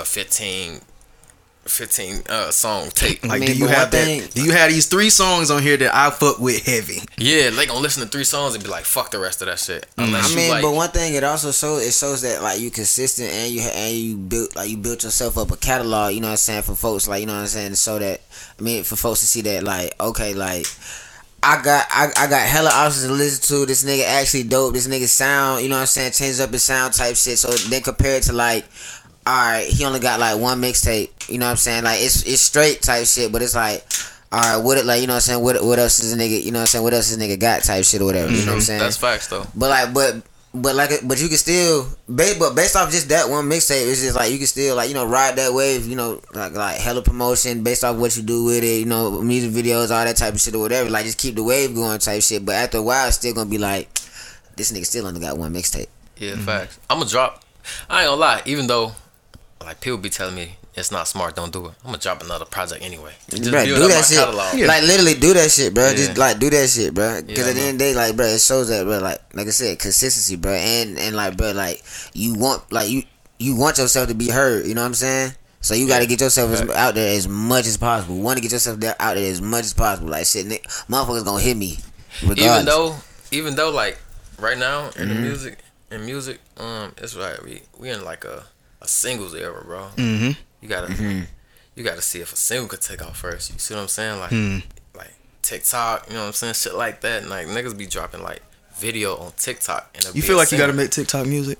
a 0.00 0.04
15 0.04 0.80
15 1.66 2.22
uh 2.28 2.50
song 2.50 2.90
tape. 2.90 3.24
Like, 3.24 3.40
mean, 3.40 3.50
do 3.52 3.54
you 3.56 3.66
have 3.66 3.90
that? 3.90 4.04
thing- 4.04 4.28
Do 4.34 4.42
you 4.44 4.52
have 4.52 4.70
these 4.70 4.86
three 4.86 5.10
songs 5.10 5.50
on 5.50 5.62
here 5.62 5.76
that 5.78 5.94
I 5.94 6.10
fuck 6.10 6.38
with 6.38 6.64
heavy? 6.64 7.00
Yeah, 7.16 7.50
they 7.50 7.66
gonna 7.66 7.80
listen 7.80 8.02
to 8.02 8.08
three 8.08 8.24
songs 8.24 8.54
and 8.54 8.62
be 8.62 8.70
like, 8.70 8.84
fuck 8.84 9.10
the 9.10 9.18
rest 9.18 9.42
of 9.42 9.46
that 9.48 9.58
shit. 9.58 9.86
Unless 9.98 10.26
I 10.26 10.30
you 10.30 10.36
mean, 10.36 10.50
like, 10.50 10.62
but 10.62 10.72
one 10.72 10.90
thing 10.90 11.14
it 11.14 11.24
also 11.24 11.52
shows 11.52 11.86
it 11.86 11.92
shows 11.92 12.22
that 12.22 12.42
like 12.42 12.60
you 12.60 12.70
consistent 12.70 13.30
and 13.30 13.50
you 13.52 13.60
and 13.62 13.96
you 13.96 14.16
built 14.16 14.54
like 14.56 14.68
you 14.70 14.76
built 14.76 15.04
yourself 15.04 15.38
up 15.38 15.50
a 15.50 15.56
catalog. 15.56 16.12
You 16.14 16.20
know 16.20 16.26
what 16.28 16.32
I'm 16.32 16.36
saying 16.38 16.62
for 16.62 16.74
folks 16.74 17.08
like 17.08 17.20
you 17.20 17.26
know 17.26 17.34
what 17.34 17.40
I'm 17.40 17.46
saying 17.46 17.74
so 17.76 17.98
that 17.98 18.20
I 18.58 18.62
mean 18.62 18.84
for 18.84 18.96
folks 18.96 19.20
to 19.20 19.26
see 19.26 19.40
that 19.42 19.62
like 19.64 19.94
okay 20.00 20.34
like. 20.34 20.66
I 21.46 21.60
got 21.62 21.86
I, 21.90 22.06
I 22.16 22.26
got 22.26 22.40
hella 22.48 22.70
options 22.70 23.06
to 23.06 23.12
listen 23.12 23.42
to. 23.58 23.66
This 23.66 23.84
nigga 23.84 24.04
actually 24.06 24.44
dope. 24.44 24.72
This 24.72 24.88
nigga 24.88 25.06
sound, 25.06 25.62
you 25.62 25.68
know 25.68 25.74
what 25.74 25.82
I'm 25.82 25.86
saying, 25.88 26.12
changes 26.12 26.40
up 26.40 26.50
his 26.50 26.62
sound 26.62 26.94
type 26.94 27.16
shit. 27.16 27.38
So 27.38 27.50
then 27.68 27.82
compare 27.82 28.16
it 28.16 28.22
to 28.22 28.32
like, 28.32 28.64
alright, 29.26 29.66
he 29.66 29.84
only 29.84 30.00
got 30.00 30.20
like 30.20 30.38
one 30.38 30.60
mixtape. 30.60 31.28
You 31.28 31.38
know 31.38 31.46
what 31.46 31.52
I'm 31.52 31.56
saying? 31.56 31.84
Like 31.84 32.00
it's 32.00 32.22
it's 32.22 32.40
straight 32.40 32.82
type 32.82 33.06
shit, 33.06 33.32
but 33.32 33.42
it's 33.42 33.54
like, 33.54 33.84
alright, 34.32 34.62
what 34.62 34.78
it 34.78 34.84
like, 34.84 35.00
you 35.00 35.06
know 35.06 35.14
what 35.14 35.28
I'm 35.28 35.42
saying? 35.42 35.42
What 35.42 35.64
what 35.64 35.78
else 35.78 36.00
is 36.00 36.12
a 36.12 36.16
nigga, 36.16 36.42
you 36.42 36.52
know 36.52 36.58
what 36.58 36.62
I'm 36.62 36.66
saying? 36.68 36.84
What 36.84 36.94
else 36.94 37.10
is 37.10 37.16
a 37.16 37.20
nigga 37.20 37.38
got 37.38 37.62
type 37.62 37.84
shit 37.84 38.00
or 38.00 38.06
whatever. 38.06 38.30
You 38.30 38.38
know 38.38 38.46
what 38.46 38.48
I'm 38.48 38.58
mm-hmm. 38.58 38.60
saying? 38.60 38.80
that's 38.80 38.96
facts 38.96 39.28
though. 39.28 39.46
But 39.54 39.70
like, 39.70 39.94
but 39.94 40.22
but 40.54 40.76
like, 40.76 40.90
but 41.02 41.20
you 41.20 41.26
can 41.28 41.36
still, 41.36 41.88
but 42.08 42.54
based 42.54 42.76
off 42.76 42.92
just 42.92 43.08
that 43.08 43.28
one 43.28 43.46
mixtape, 43.46 43.90
it's 43.90 44.02
just 44.02 44.14
like 44.14 44.30
you 44.30 44.38
can 44.38 44.46
still 44.46 44.76
like 44.76 44.88
you 44.88 44.94
know 44.94 45.04
ride 45.04 45.34
that 45.36 45.52
wave, 45.52 45.86
you 45.86 45.96
know, 45.96 46.20
like 46.32 46.52
like 46.52 46.76
hella 46.76 47.02
promotion 47.02 47.64
based 47.64 47.82
off 47.82 47.96
what 47.96 48.16
you 48.16 48.22
do 48.22 48.44
with 48.44 48.62
it, 48.62 48.78
you 48.78 48.86
know, 48.86 49.20
music 49.20 49.50
videos, 49.50 49.90
all 49.90 50.04
that 50.04 50.16
type 50.16 50.34
of 50.34 50.40
shit 50.40 50.54
or 50.54 50.60
whatever. 50.60 50.88
Like 50.90 51.06
just 51.06 51.18
keep 51.18 51.34
the 51.34 51.42
wave 51.42 51.74
going 51.74 51.98
type 51.98 52.22
shit. 52.22 52.46
But 52.46 52.54
after 52.54 52.78
a 52.78 52.82
while, 52.82 53.08
it's 53.08 53.16
still 53.16 53.34
gonna 53.34 53.50
be 53.50 53.58
like, 53.58 53.92
this 54.54 54.70
nigga 54.70 54.86
still 54.86 55.06
only 55.08 55.20
got 55.20 55.36
one 55.36 55.52
mixtape. 55.52 55.88
Yeah, 56.18 56.36
facts. 56.36 56.78
I'm 56.88 56.98
gonna 56.98 57.10
drop. 57.10 57.42
I 57.90 58.02
ain't 58.02 58.08
gonna 58.08 58.20
lie. 58.20 58.42
Even 58.46 58.68
though, 58.68 58.92
like 59.64 59.80
people 59.80 59.98
be 59.98 60.10
telling 60.10 60.34
me 60.34 60.56
it's 60.74 60.90
not 60.90 61.06
smart, 61.06 61.36
don't 61.36 61.52
do 61.52 61.66
it. 61.66 61.72
I'm 61.84 61.90
gonna 61.92 61.98
drop 61.98 62.22
another 62.22 62.44
project 62.44 62.82
anyway. 62.84 63.12
Just 63.30 63.44
build 63.50 63.66
do 63.66 63.88
that 63.88 64.04
shit. 64.04 64.18
catalog. 64.18 64.54
Like 64.60 64.82
literally 64.82 65.14
do 65.14 65.32
that 65.34 65.50
shit, 65.50 65.72
bro. 65.74 65.90
Just 65.94 66.16
like 66.18 66.38
do 66.38 66.50
that 66.50 66.68
shit, 66.68 66.92
bro. 66.94 67.22
Because 67.22 67.44
Yeah, 67.44 67.50
at 67.50 67.54
the 67.54 67.60
end 67.60 67.70
of 67.74 67.78
the 67.78 67.84
day, 67.84 67.94
like, 67.94 68.16
bro, 68.16 68.26
it 68.26 68.40
shows 68.40 68.68
that, 68.68 68.84
bro. 68.84 68.98
Like, 68.98 69.18
like 69.34 69.46
I 69.46 69.50
said, 69.50 69.78
consistency, 69.78 70.36
bro. 70.36 70.52
And 70.52 70.98
and 70.98 71.14
like, 71.16 71.36
bro, 71.36 71.52
like 71.52 71.82
you 72.12 72.34
want, 72.34 72.70
like 72.72 72.88
you 72.88 73.02
you 73.38 73.54
want 73.56 73.78
yourself 73.78 74.08
to 74.08 74.14
be 74.14 74.30
heard. 74.30 74.66
You 74.66 74.74
know 74.74 74.80
what 74.82 74.88
I'm 74.88 74.94
saying? 74.94 75.32
So 75.60 75.74
you 75.74 75.88
got 75.88 76.00
to 76.00 76.06
get 76.06 76.20
yourself 76.20 76.50
as, 76.52 76.60
out 76.70 76.94
there 76.94 77.16
as 77.16 77.26
much 77.26 77.66
as 77.66 77.76
possible. 77.78 78.16
Want 78.20 78.36
to 78.36 78.42
get 78.42 78.52
yourself 78.52 78.78
there, 78.80 78.94
out 79.00 79.14
there 79.14 79.30
as 79.30 79.40
much 79.40 79.62
as 79.64 79.72
possible. 79.74 80.08
Like 80.10 80.26
shit, 80.26 80.46
Nick, 80.46 80.64
motherfuckers 80.90 81.24
gonna 81.24 81.40
hit 81.42 81.56
me. 81.56 81.78
Regardless. 82.22 82.44
even 82.54 82.64
though 82.66 82.96
even 83.30 83.54
though 83.56 83.70
like 83.70 83.98
right 84.40 84.58
now 84.58 84.86
in 84.86 85.08
Mm-hmm. 85.08 85.08
the 85.14 85.20
music 85.20 85.58
in 85.90 86.04
music 86.06 86.40
um 86.58 86.92
it's 86.98 87.14
right 87.16 87.42
we 87.44 87.62
we 87.78 87.88
in 87.90 88.04
like 88.04 88.24
a 88.24 88.44
a 88.84 88.88
singles 88.88 89.34
era 89.34 89.62
bro 89.64 89.88
Mm-hmm. 89.96 90.30
you 90.60 90.68
gotta 90.68 90.92
Mm-hmm. 90.92 91.20
you 91.74 91.82
gotta 91.84 92.02
see 92.02 92.20
if 92.20 92.32
a 92.32 92.36
single 92.36 92.68
could 92.68 92.80
take 92.80 93.02
off 93.04 93.16
first 93.18 93.52
you 93.52 93.58
see 93.58 93.74
what 93.74 93.80
i'm 93.80 93.88
saying 93.88 94.18
like 94.20 94.30
Hmm. 94.30 94.58
like 94.94 95.14
tiktok 95.42 96.06
you 96.08 96.14
know 96.14 96.20
what 96.20 96.26
i'm 96.28 96.32
saying 96.32 96.54
shit 96.54 96.74
like 96.74 97.00
that 97.02 97.22
and 97.22 97.30
like 97.30 97.46
niggas 97.48 97.76
be 97.76 97.86
dropping 97.86 98.22
like 98.22 98.42
video 98.78 99.16
on 99.16 99.32
tiktok 99.36 99.88
and 99.94 100.04
it'll 100.04 100.16
You 100.16 100.22
feel 100.22 100.36
a 100.36 100.40
like 100.40 100.50
you 100.52 100.58
got 100.58 100.66
to 100.68 100.72
make 100.72 100.90
TikTok 100.90 101.26
music? 101.26 101.58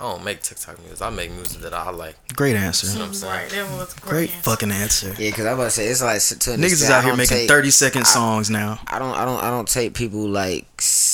i 0.00 0.04
don't 0.10 0.22
make 0.24 0.40
tiktok 0.42 0.78
music 0.84 1.00
i 1.02 1.10
make 1.10 1.30
music 1.32 1.60
that 1.62 1.72
i 1.74 1.90
like 1.90 2.14
Great 2.36 2.50
you 2.50 2.54
know 2.60 2.66
answer. 2.66 2.86
what 2.98 3.06
i'm 3.08 3.14
saying 3.14 3.32
Right, 3.32 3.50
that 3.50 3.70
was 3.78 3.94
great. 3.94 4.10
Great 4.10 4.30
fucking 4.44 4.70
answer. 4.70 5.08
yeah, 5.18 5.30
because 5.30 5.46
I'm 5.46 5.54
about 5.54 5.64
to 5.64 5.70
say 5.70 5.86
it's 5.88 6.02
like 6.02 6.20
to 6.44 6.50
Niggas 6.50 6.72
is 6.84 6.90
out 6.90 7.02
here 7.04 7.16
making 7.16 7.36
take- 7.38 7.48
30 7.48 7.70
second 7.70 8.06
songs 8.06 8.48
now. 8.50 8.78
I 8.86 8.98
don't, 9.00 9.14
I 9.16 9.24
don't, 9.24 9.42
I 9.42 9.50
don't 9.50 9.66
take 9.66 9.94
people 9.94 10.28
like 10.28 10.66
s- 10.78 11.07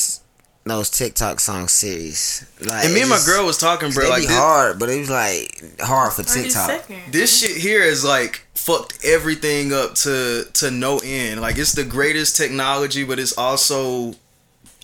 those 0.64 0.88
TikTok 0.90 1.40
songs 1.40 1.72
serious. 1.72 2.44
Like, 2.60 2.84
And 2.86 2.94
me 2.94 3.00
and 3.02 3.10
my 3.10 3.16
just- 3.16 3.26
girl 3.28 3.44
was 3.46 3.58
talking, 3.58 3.90
bro. 3.90 4.04
they 4.04 4.10
Like 4.10 4.20
be 4.22 4.26
this, 4.28 4.36
hard, 4.36 4.78
but 4.78 4.88
it 4.88 4.98
was 5.00 5.10
like 5.10 5.78
hard 5.80 6.12
for 6.14 6.22
TikTok. 6.22 6.70
seconds. 6.70 7.00
this 7.10 7.40
shit 7.40 7.56
here 7.56 7.82
is 7.82 8.04
like 8.04 8.46
fucked 8.54 9.04
everything 9.04 9.72
up 9.74 9.94
to 9.96 10.44
to 10.54 10.70
no 10.70 10.98
end. 11.04 11.40
Like 11.42 11.58
it's 11.58 11.72
the 11.72 11.84
greatest 11.84 12.36
technology, 12.36 13.04
but 13.04 13.18
it's 13.18 13.36
also 13.36 14.14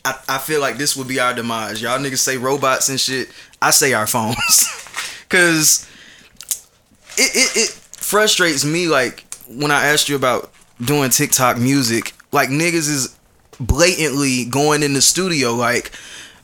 I, 0.05 0.19
I 0.29 0.39
feel 0.39 0.61
like 0.61 0.77
this 0.77 0.97
would 0.97 1.09
be 1.09 1.19
our 1.21 1.33
demise. 1.35 1.81
Y'all 1.81 1.99
niggas 1.99 2.19
say 2.19 2.37
robots 2.37 2.89
and 2.91 3.01
shit. 3.01 3.29
I 3.63 3.71
say 3.71 3.93
our 3.95 4.07
phones. 4.07 4.37
Cause 5.31 5.87
it, 7.17 7.31
it, 7.35 7.57
it 7.57 7.69
frustrates 7.71 8.65
me 8.65 8.87
like 8.89 9.25
when 9.49 9.71
I 9.71 9.87
asked 9.87 10.09
you 10.09 10.17
about 10.17 10.51
doing 10.83 11.11
TikTok 11.11 11.57
music, 11.59 12.13
like 12.33 12.49
niggas 12.51 12.89
is 12.89 13.17
blatantly 13.61 14.47
going 14.47 14.83
in 14.83 14.93
the 14.95 15.03
studio 15.03 15.55
like, 15.55 15.93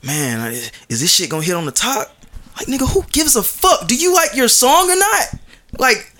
man, 0.02 0.52
is 0.88 1.00
this 1.00 1.12
shit 1.12 1.30
gonna 1.30 1.42
hit 1.44 1.54
on 1.54 1.64
the 1.66 1.72
top? 1.72 2.14
Like 2.56 2.66
nigga, 2.66 2.88
who 2.92 3.02
gives 3.10 3.36
a 3.36 3.42
fuck? 3.42 3.88
Do 3.88 3.96
you 3.96 4.14
like 4.14 4.34
your 4.34 4.48
song 4.48 4.90
or 4.90 4.96
not? 4.96 5.34
Like 5.78 6.12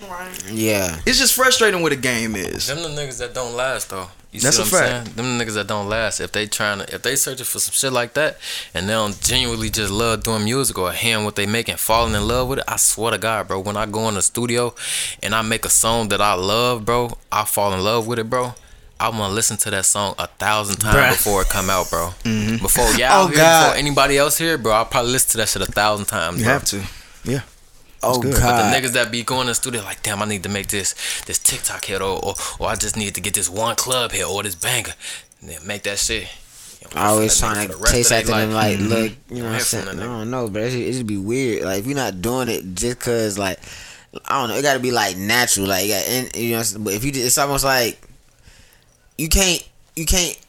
Yeah, 0.51 0.99
it's 1.05 1.17
just 1.19 1.33
frustrating 1.33 1.81
what 1.81 1.91
a 1.91 1.95
game 1.95 2.35
is. 2.35 2.67
Them 2.67 2.83
the 2.83 2.89
niggas 2.89 3.19
that 3.19 3.33
don't 3.33 3.55
last 3.55 3.89
though. 3.89 4.09
You 4.31 4.41
That's 4.41 4.57
see 4.57 4.61
a 4.63 4.65
what 4.65 4.73
I'm 4.73 4.79
fact. 5.03 5.05
saying? 5.07 5.15
Them 5.15 5.39
niggas 5.39 5.53
that 5.55 5.67
don't 5.67 5.87
last. 5.89 6.19
If 6.19 6.33
they 6.33 6.45
trying 6.47 6.79
to, 6.79 6.93
if 6.93 7.01
they 7.01 7.15
searching 7.15 7.45
for 7.45 7.59
some 7.59 7.71
shit 7.71 7.93
like 7.93 8.13
that, 8.15 8.37
and 8.73 8.87
they 8.87 8.93
don't 8.93 9.19
genuinely 9.21 9.69
just 9.69 9.89
love 9.89 10.21
doing 10.23 10.43
music 10.43 10.77
or 10.77 10.91
hearing 10.91 11.23
what 11.23 11.37
they 11.37 11.45
making, 11.45 11.77
falling 11.77 12.13
in 12.13 12.27
love 12.27 12.49
with 12.49 12.59
it, 12.59 12.65
I 12.67 12.75
swear 12.75 13.11
to 13.11 13.17
God, 13.17 13.47
bro. 13.47 13.61
When 13.61 13.77
I 13.77 13.85
go 13.85 14.07
in 14.09 14.15
the 14.15 14.21
studio 14.21 14.75
and 15.23 15.33
I 15.33 15.41
make 15.43 15.63
a 15.65 15.69
song 15.69 16.09
that 16.09 16.19
I 16.21 16.33
love, 16.33 16.83
bro, 16.85 17.17
I 17.31 17.45
fall 17.45 17.73
in 17.73 17.79
love 17.83 18.05
with 18.05 18.19
it, 18.19 18.29
bro. 18.29 18.53
I 18.99 19.09
want 19.09 19.29
to 19.29 19.35
listen 19.35 19.57
to 19.57 19.69
that 19.71 19.85
song 19.85 20.15
a 20.17 20.27
thousand 20.27 20.77
times 20.77 20.95
Bruh. 20.95 21.09
before 21.11 21.41
it 21.43 21.49
come 21.49 21.69
out, 21.69 21.89
bro. 21.89 22.09
Mm-hmm. 22.23 22.57
Before 22.63 22.85
y'all 22.93 23.25
Oh, 23.25 23.27
hear, 23.27 23.37
God. 23.37 23.67
before 23.67 23.77
anybody 23.79 24.17
else 24.17 24.37
here, 24.37 24.57
bro. 24.57 24.73
I'll 24.73 24.85
probably 24.85 25.11
listen 25.11 25.31
to 25.31 25.37
that 25.37 25.49
shit 25.49 25.61
a 25.61 25.71
thousand 25.71 26.05
times. 26.07 26.39
You 26.39 26.45
bro. 26.45 26.53
have 26.53 26.65
to. 26.65 26.83
Yeah. 27.23 27.41
Oh 28.03 28.19
good. 28.21 28.33
But 28.33 28.69
the 28.71 28.75
niggas 28.77 28.93
that 28.93 29.11
be 29.11 29.23
going 29.23 29.41
to 29.47 29.51
the 29.51 29.55
studio 29.55 29.81
like, 29.83 30.01
damn, 30.03 30.21
I 30.21 30.25
need 30.25 30.43
to 30.43 30.49
make 30.49 30.67
this 30.67 30.93
this 31.25 31.37
TikTok 31.39 31.85
hit 31.85 32.01
or, 32.01 32.23
or 32.23 32.35
or 32.59 32.67
I 32.69 32.75
just 32.75 32.95
need 32.97 33.13
to 33.15 33.21
get 33.21 33.33
this 33.33 33.49
one 33.49 33.75
club 33.75 34.11
hit 34.11 34.25
or 34.25 34.43
this 34.43 34.55
banger. 34.55 34.93
And 35.41 35.49
then 35.49 35.65
make 35.65 35.83
that 35.83 35.99
shit. 35.99 36.23
Mm-hmm. 36.23 36.89
You 36.89 36.95
know, 36.95 37.01
I 37.01 37.07
always 37.07 37.39
for 37.39 37.47
that 37.47 37.53
nigga 37.53 37.55
trying 37.55 37.67
to 37.69 37.73
the 37.73 37.81
rest 37.81 37.93
chase 37.93 38.11
after 38.11 38.27
their 38.31 38.45
them, 38.45 38.51
life. 38.53 38.79
like, 38.79 38.89
look, 38.89 39.11
you 39.29 39.43
know 39.43 39.49
what 39.49 39.55
I'm 39.55 39.59
saying? 39.61 39.87
I 39.99 40.03
don't 40.03 40.29
know, 40.31 40.47
but 40.47 40.61
it 40.61 40.65
just, 40.71 40.77
it 40.77 40.91
just 40.93 41.07
be 41.07 41.17
weird. 41.17 41.65
Like, 41.65 41.79
if 41.79 41.85
you're 41.87 41.95
not 41.95 42.21
doing 42.21 42.49
it 42.49 42.75
just 42.75 42.99
cause, 42.99 43.37
like, 43.37 43.59
I 44.25 44.39
don't 44.39 44.49
know, 44.49 44.55
it 44.55 44.61
gotta 44.61 44.79
be 44.79 44.91
like 44.91 45.17
natural. 45.17 45.67
Like, 45.67 45.85
you, 45.85 45.91
got, 45.93 46.07
and, 46.07 46.35
you 46.35 46.51
know, 46.55 46.63
but 46.79 46.93
if 46.93 47.03
you, 47.03 47.11
just, 47.11 47.25
it's 47.25 47.37
almost 47.39 47.65
like 47.65 47.99
you 49.17 49.29
can't, 49.29 49.67
you 49.95 50.05
can't 50.05 50.39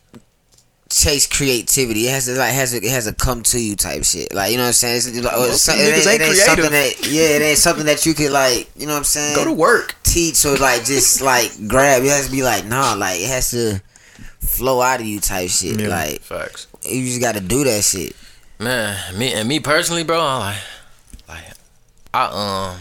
chase 0.91 1.27
creativity. 1.27 2.07
It 2.07 2.12
has 2.12 2.27
to 2.27 2.33
like 2.33 2.53
has 2.53 2.73
to, 2.73 2.79
it 2.79 2.91
has 2.91 3.07
to 3.07 3.12
come 3.12 3.43
to 3.45 3.61
you 3.61 3.77
type 3.77 4.05
shit. 4.05 4.35
Like, 4.35 4.51
you 4.51 4.57
know 4.57 4.64
what 4.64 4.69
I'm 4.69 4.73
saying? 4.75 4.97
It's, 4.97 5.07
it's, 5.07 5.23
Most 5.23 5.69
it, 5.69 5.73
of 5.73 5.79
them 5.79 5.87
niggas 5.87 6.12
ain't 6.12 6.23
it 6.23 6.25
ain't 6.25 6.37
something 6.37 6.71
that, 6.71 7.09
yeah, 7.11 7.37
it 7.37 7.43
ain't 7.43 7.59
something 7.59 7.87
that 7.87 8.07
you 8.07 8.14
could 8.14 8.31
like, 8.33 8.71
you 8.77 8.87
know 8.87 8.93
what 8.93 8.99
I'm 8.99 9.05
saying? 9.05 9.37
Go 9.37 9.45
to 9.45 9.53
work. 9.53 9.97
teach 10.03 10.45
or 10.47 10.57
like 10.57 10.85
just 10.85 11.21
like 11.21 11.53
grab. 11.66 12.03
It 12.03 12.09
has 12.09 12.27
to 12.27 12.33
be 12.33 12.43
like 12.43 12.64
nah, 12.64 12.95
like 12.95 13.21
it 13.21 13.29
has 13.29 13.51
to 13.51 13.81
flow 14.41 14.81
out 14.81 15.01
of 15.01 15.07
you 15.07 15.21
type 15.21 15.51
shit. 15.51 15.79
Yeah. 15.81 15.89
Like 15.89 16.21
Facts. 16.21 16.66
you 16.83 17.05
just 17.05 17.21
got 17.21 17.35
to 17.35 17.41
do 17.41 17.64
that 17.64 17.85
shit. 17.85 18.16
Man, 18.59 18.97
me 19.19 19.33
and 19.35 19.49
me 19.49 19.61
personally, 19.61 20.05
bro, 20.05 20.21
I'm 20.21 20.41
like 20.41 20.57
like 21.29 21.45
I 22.14 22.25
um 22.73 22.81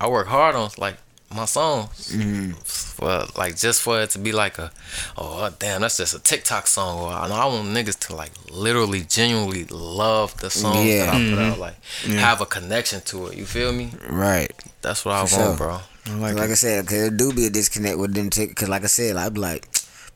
I 0.00 0.08
work 0.08 0.26
hard 0.28 0.54
on 0.54 0.70
like 0.78 0.96
my 1.34 1.44
songs 1.44 2.12
Mm-hmm. 2.14 2.52
For 2.98 3.26
like 3.36 3.56
just 3.56 3.80
for 3.80 4.00
it 4.02 4.10
to 4.10 4.18
be 4.18 4.32
like 4.32 4.58
a 4.58 4.70
oh 5.16 5.48
damn 5.60 5.80
that's 5.82 5.96
just 5.96 6.14
a 6.14 6.18
TikTok 6.18 6.66
song 6.66 6.98
or 7.00 7.10
I, 7.12 7.26
I 7.28 7.46
want 7.46 7.68
niggas 7.68 7.98
to 8.08 8.16
like 8.16 8.32
literally 8.50 9.02
genuinely 9.02 9.64
love 9.70 10.36
the 10.40 10.50
song 10.50 10.84
Yeah. 10.86 11.06
that 11.06 11.14
I 11.14 11.18
put 11.30 11.38
Mm-hmm. 11.38 11.52
out 11.52 11.58
like 11.58 11.76
have 12.18 12.40
a 12.40 12.46
connection 12.46 13.00
to 13.02 13.28
it 13.28 13.36
you 13.38 13.46
feel 13.46 13.72
me 13.72 13.92
Right. 14.10 14.50
that's 14.82 15.04
what 15.04 15.14
I 15.14 15.26
For 15.26 15.38
want 15.38 15.58
sure. 15.58 15.66
bro 15.66 15.78
I 16.06 16.14
Like, 16.18 16.34
like, 16.36 16.50
I 16.50 16.54
said, 16.54 16.86
cause 16.86 16.96
there 16.98 17.10
do 17.10 17.32
be 17.34 17.46
a 17.46 17.50
disconnect 17.50 17.98
with 17.98 18.14
them. 18.14 18.30
Tick, 18.30 18.56
cause 18.56 18.68
like 18.68 18.82
I 18.82 18.86
said, 18.88 19.16
I'd 19.16 19.34
be 19.34 19.40
like, 19.40 19.68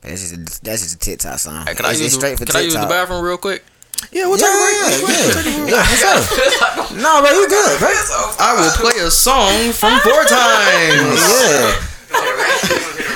man, 0.02 0.10
that's 0.16 0.22
just 0.30 0.32
a, 0.32 0.64
that's 0.64 0.80
just 0.82 0.94
a 0.96 0.98
TikTok 0.98 1.38
song. 1.38 1.66
hey, 1.66 1.74
can 1.74 1.84
I 1.84 1.90
use 1.90 2.00
just 2.00 2.14
the, 2.16 2.20
straight 2.20 2.38
for 2.38 2.46
can 2.46 2.56
I 2.56 2.60
use 2.64 2.72
the 2.74 2.86
bathroom 2.88 3.22
real 3.22 3.36
quick 3.36 3.62
Yeah, 4.10 4.24
we'll 4.26 4.40
Yeah, 4.40 4.48
take 4.48 4.56
a 4.56 5.04
break. 5.04 5.68
yeah, 5.68 5.68
yeah, 5.68 5.84
yeah, 5.84 6.20
for. 6.24 6.96
No, 7.04 7.20
bro, 7.22 7.30
you 7.30 7.44
good, 7.48 7.78
bro. 7.78 7.88
I 8.40 8.50
will 8.56 8.72
play 8.80 8.98
a 9.04 9.10
song 9.10 9.72
from 9.76 10.00
four 10.00 10.24
times. 10.40 11.20
Yeah. 11.28 11.76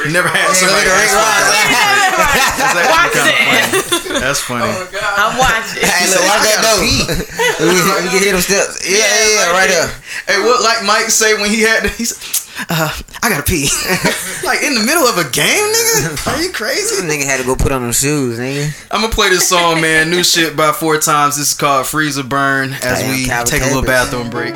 Never 0.07 0.29
had 0.31 0.55
somebody 0.55 0.87
Rick 0.87 1.11
ask 1.11 1.19
Ross. 1.19 1.45
That's 2.57 2.89
Watch 2.89 3.13
kinda 3.13 3.33
it. 3.35 3.85
funny. 4.07 4.21
That's 4.23 4.41
funny. 4.41 4.71
I'm 5.19 5.35
watching. 5.37 5.83
Hey, 5.83 6.07
look, 6.09 6.23
watch 6.31 6.47
that 6.47 6.61
though. 6.63 6.81
we, 7.67 7.75
we 7.75 8.09
can 8.15 8.23
hear 8.23 8.33
them 8.33 8.41
steps. 8.41 8.81
Yeah, 8.87 9.03
yeah, 9.03 9.51
yeah, 9.51 9.51
right 9.53 9.69
there. 9.69 9.89
Hey, 10.31 10.39
what 10.47 10.63
like 10.63 10.85
Mike 10.87 11.11
say 11.11 11.35
when 11.35 11.51
he 11.51 11.63
had 11.63 11.91
he 11.91 12.05
said, 12.07 12.23
uh, 12.71 12.89
I 13.23 13.29
gotta 13.29 13.43
pee. 13.43 13.67
like 14.47 14.63
in 14.63 14.75
the 14.79 14.85
middle 14.87 15.05
of 15.05 15.19
a 15.19 15.27
game, 15.29 15.67
nigga? 15.75 16.27
Are 16.33 16.39
you 16.41 16.49
This 16.49 16.57
crazy? 16.57 17.03
nigga 17.03 17.25
had 17.27 17.41
to 17.41 17.45
go 17.47 17.57
put 17.57 17.73
on 17.73 17.83
them 17.83 17.93
shoes, 17.93 18.39
nigga. 18.39 18.71
I'm 18.93 19.03
gonna 19.03 19.13
play 19.13 19.29
this 19.29 19.49
song, 19.49 19.81
man. 19.81 20.09
New 20.09 20.23
shit 20.23 20.57
by 20.57 20.71
four 20.73 20.99
times. 20.99 21.37
This 21.37 21.51
is 21.51 21.59
called 21.59 21.87
Freezer 21.87 22.23
Burn 22.23 22.73
as 22.73 23.01
Damn, 23.03 23.11
we 23.11 23.27
Calvin 23.27 23.51
take 23.51 23.63
a 23.63 23.67
little 23.67 23.83
bathroom 23.83 24.31
break. 24.31 24.55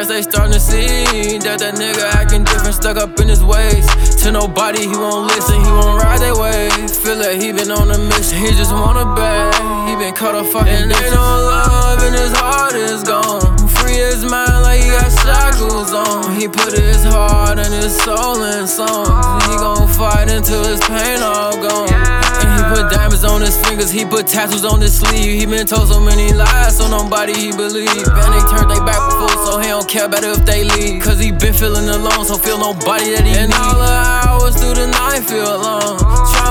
Guess 0.00 0.08
they 0.08 0.22
starting 0.22 0.52
to 0.52 0.60
see 0.60 1.36
that 1.44 1.58
that 1.58 1.74
nigga 1.74 2.00
acting 2.14 2.42
different, 2.44 2.74
stuck 2.74 2.96
up 2.96 3.20
in 3.20 3.28
his 3.28 3.44
ways. 3.44 3.84
To 4.22 4.32
nobody, 4.32 4.88
he 4.88 4.96
won't 4.96 5.26
listen, 5.28 5.60
he 5.60 5.70
won't 5.70 6.02
ride 6.02 6.20
that 6.20 6.36
way. 6.40 6.70
Feel 7.04 7.18
like 7.18 7.40
he 7.40 7.52
been 7.52 7.70
on 7.70 7.90
a 7.90 7.98
mission, 7.98 8.38
he 8.38 8.48
just 8.56 8.72
wanna 8.72 9.04
bag. 9.14 9.52
He 9.88 9.96
been 9.96 10.14
caught 10.14 10.34
a 10.34 10.44
fucking 10.44 10.72
And 10.72 10.90
they 10.90 11.10
don't 11.10 11.42
love, 11.52 12.02
and 12.02 12.14
his 12.14 12.32
heart 12.32 12.74
is 12.74 13.02
gone. 13.02 13.59
His 13.90 14.24
mind 14.24 14.62
like 14.62 14.82
he 14.82 14.90
got 14.90 15.10
shackles 15.22 15.92
on. 15.92 16.36
He 16.38 16.46
put 16.48 16.72
his 16.72 17.02
heart 17.04 17.58
and 17.58 17.72
his 17.72 17.96
soul 18.02 18.42
in 18.42 18.66
songs. 18.66 19.44
He 19.46 19.56
gon' 19.56 19.88
fight 19.88 20.30
until 20.30 20.64
his 20.64 20.80
pain 20.80 21.20
all 21.22 21.56
gone. 21.56 21.90
And 21.90 22.48
he 22.54 22.60
put 22.74 22.90
diamonds 22.92 23.24
on 23.24 23.40
his 23.40 23.56
fingers, 23.66 23.90
he 23.90 24.04
put 24.04 24.26
tattoos 24.26 24.64
on 24.64 24.80
his 24.80 24.98
sleeve. 24.98 25.40
He 25.40 25.46
been 25.46 25.66
told 25.66 25.88
so 25.88 26.00
many 26.00 26.32
lies, 26.32 26.78
so 26.78 26.88
nobody 26.88 27.34
he 27.34 27.50
believe. 27.52 27.88
And 27.90 28.30
they 28.34 28.42
turned 28.50 28.70
they 28.70 28.80
back 28.86 29.00
before, 29.10 29.36
so 29.44 29.58
he 29.58 29.68
don't 29.68 29.88
care 29.88 30.06
about 30.06 30.24
if 30.24 30.44
they 30.44 30.64
leave. 30.64 31.02
Cause 31.02 31.18
he 31.18 31.32
been 31.32 31.54
feeling 31.54 31.88
alone, 31.88 32.24
so 32.24 32.36
feel 32.36 32.58
nobody 32.58 33.10
that 33.14 33.26
he 33.26 33.34
and 33.34 33.50
need. 33.50 33.56
all 33.56 33.78
the 33.78 33.96
hours 34.26 34.54
through 34.56 34.74
the 34.74 34.86
night 34.86 35.22
feel 35.24 35.58
long. 35.58 35.98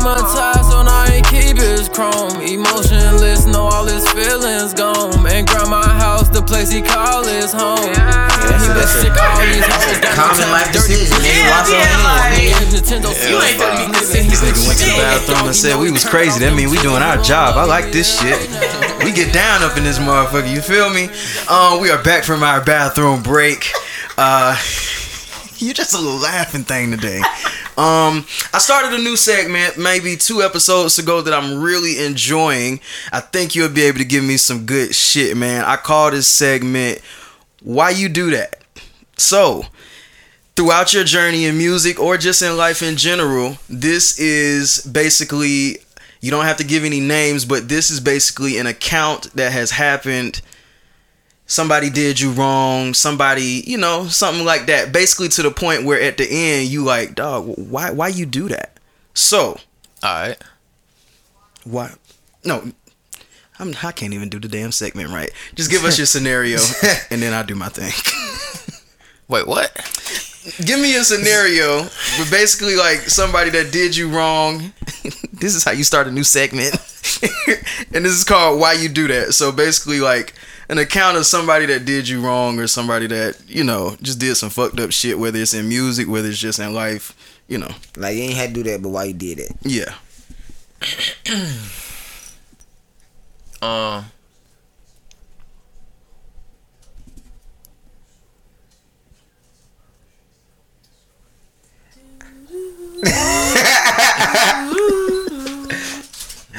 Now 0.10 0.18
he 1.70 1.76
keep 1.76 1.80
his 1.80 1.89
chrome. 1.89 2.41
Emotionless, 2.41 3.45
know 3.45 3.63
all 3.70 3.86
his 3.86 4.07
feelings 4.11 4.74
gone. 4.74 5.13
And 5.28 5.47
grandma 5.47 5.82
house, 5.84 6.30
the 6.30 6.41
place 6.41 6.72
he 6.72 6.82
call 6.82 7.24
his 7.26 7.51
home. 7.53 7.80
And 7.80 8.61
he 8.61 8.67
been 8.74 8.88
sick 8.88 9.11
of 9.11 9.17
all 9.17 9.41
these 9.45 9.65
hoes. 9.65 9.99
got 10.03 10.17
no 10.17 10.24
Common 10.24 10.49
life 10.51 10.72
dirty 10.72 10.93
decision, 10.93 11.17
nigga. 11.17 11.38
Yeah, 11.38 11.49
Wash 11.59 11.70
your 11.70 11.78
yeah, 11.78 11.86
hands, 11.86 12.05
like- 12.05 12.39
nigga. 12.39 12.59
Nintendo 12.70 13.30
You 13.30 13.41
ain't 13.41 13.59
gonna 13.59 13.88
be 13.88 13.93
consistent. 13.93 14.30
This 14.30 14.41
nigga 14.41 14.67
went 14.67 14.80
to 14.80 14.86
the 14.86 14.97
bathroom 14.97 15.47
and 15.47 15.55
said 15.55 15.80
we 15.80 15.91
was 15.91 16.05
crazy. 16.05 16.39
That 16.39 16.53
mean 16.55 16.70
we 16.70 16.78
doing 16.80 17.01
our 17.01 17.17
job. 17.22 17.57
I 17.57 17.65
like 17.65 17.91
this 17.91 18.07
shit. 18.20 18.39
We 19.03 19.11
get 19.11 19.34
down 19.34 19.63
up 19.63 19.78
in 19.78 19.84
this 19.84 19.99
motherfucker. 19.99 20.49
You 20.51 20.61
feel 20.61 20.89
me? 20.89 21.09
Um, 21.49 21.82
we 21.82 21.89
are 21.89 22.01
back 22.03 22.24
from 22.24 22.43
our 22.43 22.63
bathroom 22.63 23.22
break. 23.24 23.72
Uh, 24.17 24.55
you 25.62 25.74
just 25.74 25.93
a 25.93 25.99
laughing 25.99 26.64
thing 26.64 26.91
today. 26.91 27.20
Um, 27.78 28.26
I 28.53 28.60
started 28.60 28.93
a 28.93 29.01
new 29.01 29.16
segment 29.16 29.78
maybe 29.78 30.16
two 30.16 30.41
episodes 30.41 30.99
ago 30.99 31.22
that 31.22 31.34
I'm 31.34 31.62
really 31.62 32.03
enjoying. 32.03 32.80
I 33.12 33.20
think 33.20 33.55
you'll 33.55 33.70
be 33.70 33.84
able 33.84 33.99
to 33.99 34.05
give 34.05 34.24
me 34.24 34.38
some 34.38 34.66
good 34.66 34.93
shit, 34.93 35.38
man. 35.38 35.64
I 35.66 35.76
call 35.76 36.12
this 36.12 36.28
segment 36.28 36.99
"Why 37.62 37.91
You 37.91 38.10
Do 38.10 38.32
That." 38.32 38.62
So, 39.18 39.66
throughout 40.55 40.93
your 40.93 41.03
journey 41.03 41.45
in 41.45 41.57
music 41.57 41.99
or 41.99 42.18
just 42.18 42.41
in 42.41 42.57
life 42.57 42.82
in 42.82 42.97
general, 42.97 43.57
this 43.70 44.20
is 44.20 44.82
basically 44.82 45.78
you 46.22 46.32
don't 46.32 46.45
have 46.45 46.57
to 46.57 46.66
give 46.66 46.84
any 46.84 46.99
names, 46.99 47.45
but 47.45 47.70
this 47.70 47.89
is 47.89 47.99
basically 47.99 48.57
an 48.57 48.68
account 48.68 49.34
that 49.36 49.51
has 49.51 49.72
happened. 49.72 50.41
Somebody 51.50 51.89
did 51.89 52.20
you 52.20 52.32
wrong, 52.32 52.93
somebody, 52.93 53.64
you 53.66 53.80
know, 53.80 54.06
something 54.06 54.45
like 54.45 54.68
that. 54.68 54.93
Basically 54.93 55.30
to 55.30 55.41
the 55.41 55.50
point 55.50 55.84
where 55.84 56.00
at 56.00 56.18
the 56.18 56.28
end 56.30 56.68
you 56.68 56.84
like, 56.84 57.16
dog, 57.16 57.56
why 57.58 57.89
why 57.89 58.10
you 58.10 58.28
do 58.28 58.47
that? 58.50 58.78
So, 59.16 59.60
Alright. 60.04 60.38
why 61.64 61.95
no 62.45 62.72
I'm, 63.58 63.74
I 63.84 63.91
can't 63.91 64.14
even 64.14 64.30
do 64.30 64.39
the 64.39 64.47
damn 64.47 64.72
segment 64.72 65.10
right. 65.10 65.32
Just 65.56 65.72
give 65.72 65.84
us 65.86 65.97
your 65.97 66.06
scenario, 66.06 66.60
and 67.10 67.20
then 67.20 67.34
I'll 67.34 67.43
do 67.43 67.56
my 67.56 67.70
thing. 67.70 67.91
Wait, 69.28 69.47
what? 69.47 69.76
give 70.66 70.80
me 70.80 70.95
a 70.95 71.04
scenario 71.04 71.84
but 72.18 72.32
basically 72.32 72.76
like 72.76 73.00
somebody 73.00 73.50
that 73.50 73.72
did 73.72 73.95
you 73.95 74.10
wrong. 74.10 74.72
this 75.34 75.56
is 75.56 75.64
how 75.64 75.72
you 75.72 75.84
start 75.84 76.08
a 76.08 76.12
new 76.12 76.24
segment. 76.24 76.74
and 77.93 78.06
this 78.06 78.14
is 78.14 78.24
called 78.24 78.60
Why 78.60 78.74
You 78.74 78.89
Do 78.89 79.08
That. 79.08 79.34
So 79.34 79.52
basically 79.52 80.00
like 80.00 80.34
an 80.70 80.78
account 80.78 81.17
of 81.17 81.26
somebody 81.26 81.65
that 81.65 81.84
did 81.84 82.07
you 82.07 82.22
wrong 82.22 82.59
or 82.59 82.67
somebody 82.67 83.07
that, 83.07 83.41
you 83.47 83.63
know, 83.63 83.97
just 84.01 84.20
did 84.20 84.36
some 84.36 84.51
fucked 84.51 84.80
up 84.80 84.91
shit, 84.91 85.17
whether 85.17 85.39
it's 85.39 85.53
in 85.53 85.67
music, 85.67 86.07
whether 86.07 86.30
it's 86.30 86.38
just 86.38 86.59
in 86.59 86.74
life, 86.74 87.15
you 87.47 87.57
know. 87.57 87.72
Like 87.97 88.15
you 88.15 88.24
ain't 88.24 88.36
had 88.36 88.53
to 88.53 88.63
do 88.63 88.72
that, 88.72 88.82
but 88.82 88.89
why 88.89 89.05
you 89.05 89.13
did 89.13 89.39
it? 89.39 89.51
Yeah. 89.63 89.95
Um. 93.61 94.05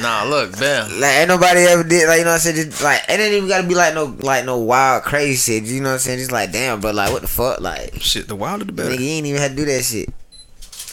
nah, 0.00 0.24
look, 0.24 0.58
Ben. 0.58 1.00
Like 1.00 1.16
ain't 1.16 1.28
nobody 1.28 1.60
ever 1.60 1.84
did 1.84 2.08
like 2.08 2.18
you 2.18 2.24
know 2.24 2.30
what 2.30 2.34
I'm 2.34 2.40
saying. 2.40 2.70
Just, 2.70 2.82
like 2.82 3.02
it 3.08 3.20
ain't 3.20 3.34
even 3.34 3.48
gotta 3.48 3.66
be 3.66 3.74
like 3.74 3.94
no 3.94 4.16
like 4.20 4.44
no 4.44 4.58
wild 4.58 5.02
crazy 5.04 5.60
shit. 5.60 5.64
You 5.64 5.80
know 5.80 5.90
what 5.90 5.94
I'm 5.94 5.98
saying? 6.00 6.18
Just 6.18 6.32
like 6.32 6.52
damn, 6.52 6.80
bro. 6.80 6.90
Like 6.92 7.12
what 7.12 7.22
the 7.22 7.28
fuck? 7.28 7.60
Like 7.60 8.02
Shit, 8.02 8.28
the 8.28 8.36
wilder 8.36 8.64
the 8.64 8.72
better. 8.72 8.90
nigga, 8.90 9.00
you 9.00 9.08
ain't 9.08 9.26
even 9.26 9.40
had 9.40 9.52
to 9.52 9.56
do 9.56 9.64
that 9.66 9.82
shit. 9.82 10.08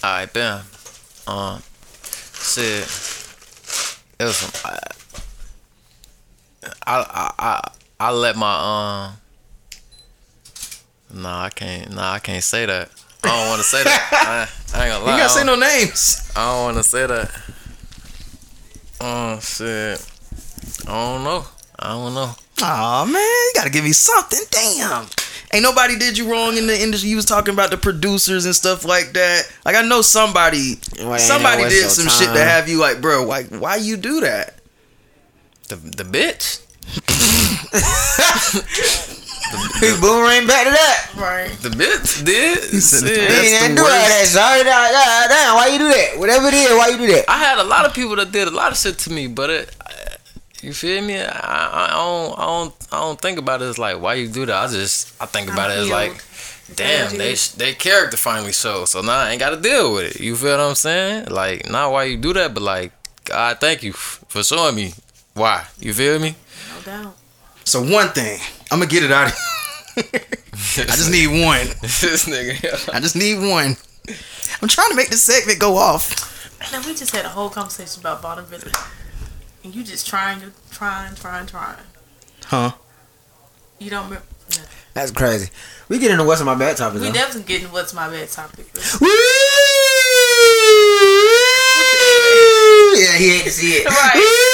Alright, 0.03 0.31
Ben. 0.31 0.61
Um, 1.25 1.61
shit. 2.33 2.83
It 4.19 4.23
was 4.23 4.37
some. 4.37 4.71
I, 6.85 6.97
I, 6.99 7.33
I, 7.37 7.71
I 7.99 8.11
let 8.11 8.35
my 8.35 9.09
um. 11.13 11.21
Nah, 11.21 11.43
I 11.43 11.49
can't. 11.49 11.91
Nah, 11.93 12.13
I 12.13 12.19
can't 12.19 12.43
say 12.43 12.65
that. 12.65 12.89
I 13.23 13.27
don't 13.27 13.47
want 13.49 13.59
to 13.59 13.67
say 13.67 13.83
that. 13.83 14.09
I, 14.73 14.79
I 14.79 14.85
ain't 14.85 14.93
gonna 14.93 15.05
lie. 15.05 15.11
You 15.13 15.17
gotta 15.23 15.29
say 15.29 15.43
no 15.45 15.55
names. 15.55 16.31
I 16.35 16.51
don't 16.51 16.63
want 16.63 16.77
to 16.77 16.83
say 16.83 17.05
that. 17.05 17.31
Oh 18.99 19.39
shit. 19.39 20.05
I 20.87 20.91
don't 20.91 21.23
know. 21.23 21.45
I 21.79 21.89
don't 21.89 22.13
know. 22.13 22.31
Aw 22.61 23.05
man, 23.05 23.21
you 23.21 23.51
gotta 23.53 23.69
give 23.69 23.83
me 23.83 23.91
something. 23.91 24.39
Damn. 24.49 25.05
Ain't 25.53 25.63
nobody 25.63 25.97
did 25.97 26.17
you 26.17 26.29
wrong 26.29 26.57
in 26.57 26.67
the 26.67 26.81
industry. 26.81 27.09
You 27.09 27.15
was 27.15 27.25
talking 27.25 27.53
about 27.53 27.69
the 27.69 27.77
producers 27.77 28.45
and 28.45 28.55
stuff 28.55 28.83
like 28.83 29.13
that. 29.13 29.51
Like 29.63 29.75
I 29.75 29.83
know 29.83 30.01
somebody, 30.01 30.75
Why 30.99 31.17
somebody 31.17 31.63
did 31.63 31.81
your 31.81 31.89
some 31.89 32.09
shit 32.09 32.33
to 32.33 32.43
have 32.43 32.67
you 32.67 32.79
like, 32.79 32.99
bro. 32.99 33.25
Why, 33.25 33.43
why 33.43 33.75
you 33.77 33.95
do 33.95 34.21
that? 34.21 34.55
The 35.69 35.75
the 35.75 36.03
bitch. 36.03 36.63
Boomerang 40.01 40.47
back 40.47 40.65
to 40.65 40.71
that. 40.71 41.11
Right. 41.15 41.49
The 41.61 41.69
bitch 41.69 42.25
did. 42.25 42.57
He 42.69 42.79
said 42.79 43.07
Shit. 43.07 43.15
the 43.15 43.21
You 43.21 43.27
That's 43.27 43.47
ain't 43.47 43.61
had 43.61 43.71
the 43.71 43.75
do 43.75 43.81
all 43.81 43.87
worst. 43.87 44.09
that. 44.09 44.27
Sorry, 44.27 44.63
nah, 44.63 44.91
nah, 44.91 45.27
damn. 45.27 45.55
Why 45.55 45.67
you 45.71 45.77
do 45.79 45.87
that? 45.87 46.19
Whatever 46.19 46.47
it 46.47 46.53
is, 46.53 46.69
why 46.71 46.87
you 46.89 46.97
do 46.97 47.07
that? 47.13 47.25
I 47.29 47.37
had 47.37 47.57
a 47.59 47.63
lot 47.63 47.85
of 47.85 47.93
people 47.93 48.15
that 48.17 48.31
did 48.31 48.47
a 48.47 48.51
lot 48.51 48.71
of 48.71 48.77
shit 48.77 48.97
to 48.99 49.11
me, 49.11 49.27
but 49.27 49.49
it, 49.49 49.75
you 50.61 50.73
feel 50.73 51.01
me? 51.01 51.17
I, 51.19 51.27
I, 51.27 51.85
I 51.85 51.89
don't, 51.95 52.39
I 52.39 52.45
don't, 52.45 52.73
I 52.91 52.99
don't 52.99 53.21
think 53.21 53.39
about 53.39 53.61
it 53.61 53.65
as 53.65 53.77
like 53.77 54.01
why 54.01 54.15
you 54.15 54.27
do 54.27 54.45
that. 54.45 54.55
I 54.55 54.67
just, 54.67 55.15
I 55.21 55.25
think 55.25 55.51
about 55.51 55.71
it 55.71 55.77
as 55.77 55.87
feel 55.87 55.95
like, 55.95 56.23
damn, 56.75 57.17
they, 57.17 57.35
they 57.55 57.73
character 57.73 58.17
finally 58.17 58.51
showed, 58.53 58.85
so 58.85 59.01
now 59.01 59.19
I 59.19 59.29
ain't 59.31 59.39
got 59.39 59.51
to 59.51 59.61
deal 59.61 59.93
with 59.93 60.15
it. 60.15 60.19
You 60.19 60.35
feel 60.35 60.57
what 60.57 60.59
I'm 60.59 60.75
saying? 60.75 61.27
Like, 61.29 61.69
not 61.69 61.91
why 61.91 62.03
you 62.05 62.17
do 62.17 62.33
that, 62.33 62.53
but 62.53 62.63
like, 62.63 62.91
God, 63.23 63.59
thank 63.59 63.83
you 63.83 63.93
for 63.93 64.43
showing 64.43 64.75
me 64.75 64.93
why. 65.35 65.65
You 65.79 65.93
feel 65.93 66.19
me? 66.19 66.35
No 66.75 66.81
doubt. 66.81 67.15
So 67.67 67.81
one 67.81 68.07
thing, 68.11 68.39
I'm 68.71 68.79
gonna 68.79 68.89
get 68.89 69.03
it 69.03 69.11
out. 69.11 69.27
of 69.27 69.33
I 69.97 70.95
just 70.95 71.11
need 71.11 71.27
one. 71.27 71.67
this 71.81 72.25
nigga. 72.25 72.93
I 72.93 73.01
just 73.01 73.17
need 73.17 73.39
one. 73.39 73.75
I'm 74.61 74.69
trying 74.69 74.89
to 74.91 74.95
make 74.95 75.09
this 75.09 75.23
segment 75.23 75.59
go 75.59 75.75
off. 75.75 76.61
Now 76.71 76.79
we 76.79 76.95
just 76.95 77.13
had 77.13 77.25
a 77.25 77.29
whole 77.29 77.49
conversation 77.49 77.99
about 77.99 78.21
bottom 78.21 78.45
billing, 78.49 78.73
and 79.65 79.75
you 79.75 79.83
just 79.83 80.07
trying 80.07 80.39
to 80.39 80.53
trying, 80.71 81.13
trying, 81.15 81.45
trying. 81.45 81.75
Huh? 82.45 82.71
You 83.79 83.89
don't. 83.89 84.05
Remember, 84.05 84.25
no. 84.51 84.63
That's 84.93 85.11
crazy. 85.11 85.51
We 85.89 85.99
get 85.99 86.09
into 86.09 86.23
what's 86.23 86.39
on 86.39 86.45
my 86.45 86.55
bad 86.55 86.77
topic. 86.77 87.01
We 87.01 87.07
though. 87.07 87.13
definitely 87.15 87.53
getting 87.53 87.73
what's 87.73 87.93
my 87.93 88.09
bad 88.09 88.29
topic. 88.29 88.67
Woo! 89.01 89.09
Yeah, 92.95 93.17
he 93.17 93.29
hate 93.29 93.43
to 93.43 93.51
see 93.51 93.71
it. 93.73 94.43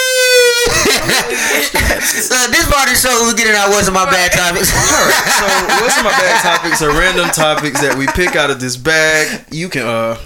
so 2.03 2.35
this 2.51 2.65
part 2.69 2.87
of 2.87 2.95
the 2.95 2.99
show, 2.99 3.11
we 3.27 3.33
get 3.35 3.47
in 3.47 3.55
our 3.55 3.69
what's 3.69 3.87
on 3.87 3.93
my 3.93 4.05
bad 4.05 4.31
topics. 4.31 4.71
All 4.75 5.05
right. 5.05 5.23
So 5.39 5.45
what's 5.83 5.97
my 6.03 6.11
bad 6.11 6.41
topics 6.41 6.81
are 6.81 6.89
random 6.91 7.29
topics 7.29 7.81
that 7.81 7.95
we 7.97 8.07
pick 8.07 8.35
out 8.35 8.49
of 8.49 8.59
this 8.59 8.77
bag. 8.77 9.45
You 9.51 9.69
can 9.69 9.83
uh 9.85 10.17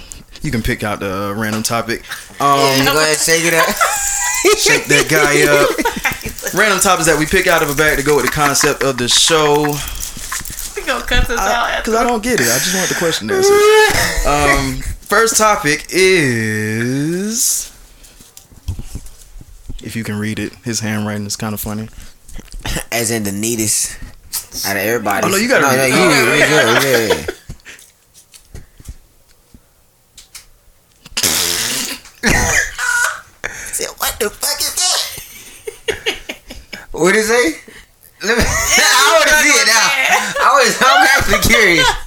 you 0.42 0.52
can 0.52 0.62
pick 0.62 0.84
out 0.84 1.00
the 1.00 1.30
uh, 1.30 1.34
random 1.34 1.64
topic. 1.64 2.02
Um 2.40 2.60
Yeah, 2.60 2.94
go 2.94 3.00
ahead, 3.02 3.18
shake 3.18 3.46
it 3.46 3.54
up. 3.54 3.68
shake 4.58 4.86
that 4.86 5.08
guy 5.10 5.44
up. 5.50 6.54
Random 6.54 6.80
topics 6.80 7.08
that 7.08 7.18
we 7.18 7.26
pick 7.26 7.48
out 7.48 7.64
of 7.64 7.70
a 7.70 7.76
bag 7.76 7.98
to 7.98 8.04
go 8.04 8.16
with 8.16 8.26
the 8.26 8.32
concept 8.32 8.84
of 8.84 8.98
the 8.98 9.08
show. 9.08 9.76
We 10.76 10.86
gonna 10.88 11.06
cut 11.06 11.28
this 11.28 11.40
out. 11.40 11.78
Because 11.78 11.96
I 11.96 12.04
don't 12.04 12.22
get 12.24 12.40
it. 12.40 12.48
I 12.48 12.60
just 12.60 12.76
want 12.76 12.90
the 12.90 12.96
question 12.96 13.30
answered. 13.32 14.28
Um, 14.28 14.82
first 15.08 15.38
topic 15.38 15.88
is. 15.90 17.72
If 19.88 19.96
you 19.96 20.04
can 20.04 20.20
read 20.20 20.38
it, 20.38 20.52
his 20.66 20.82
handwriting 20.82 21.26
is 21.26 21.38
kind 21.38 21.54
of 21.54 21.62
funny. 21.62 21.88
As 22.92 23.10
in 23.10 23.24
the 23.24 23.32
neatest 23.32 23.98
out 24.68 24.76
of 24.76 24.82
everybody. 24.84 25.26
Oh, 25.26 25.30
no, 25.30 25.38
you 25.38 25.48
gotta 25.48 25.62
no, 25.62 25.70
read 25.70 25.78
no, 25.78 25.84
it. 25.86 25.90
you, 25.92 25.96
Oh, 25.96 26.34
you 26.34 26.80
good, 26.82 27.28
yeah. 32.24 32.48
Said, 33.72 33.88
what 33.98 34.20
the 34.20 34.30
fuck 34.30 34.60
is 34.60 34.76
that? 34.76 36.38
what 36.92 37.14
did 37.14 37.20
it 37.22 37.28
say? 37.28 37.62
Let 38.28 38.38
me, 38.38 38.44
I 38.46 39.14
want 39.16 39.30
to 39.30 39.36
see 39.36 39.56
it 39.56 39.68
now. 39.68 39.88
I 40.44 40.64
was 40.66 40.76
okay. 40.76 41.06
definitely 41.06 41.56
curious. 41.56 41.88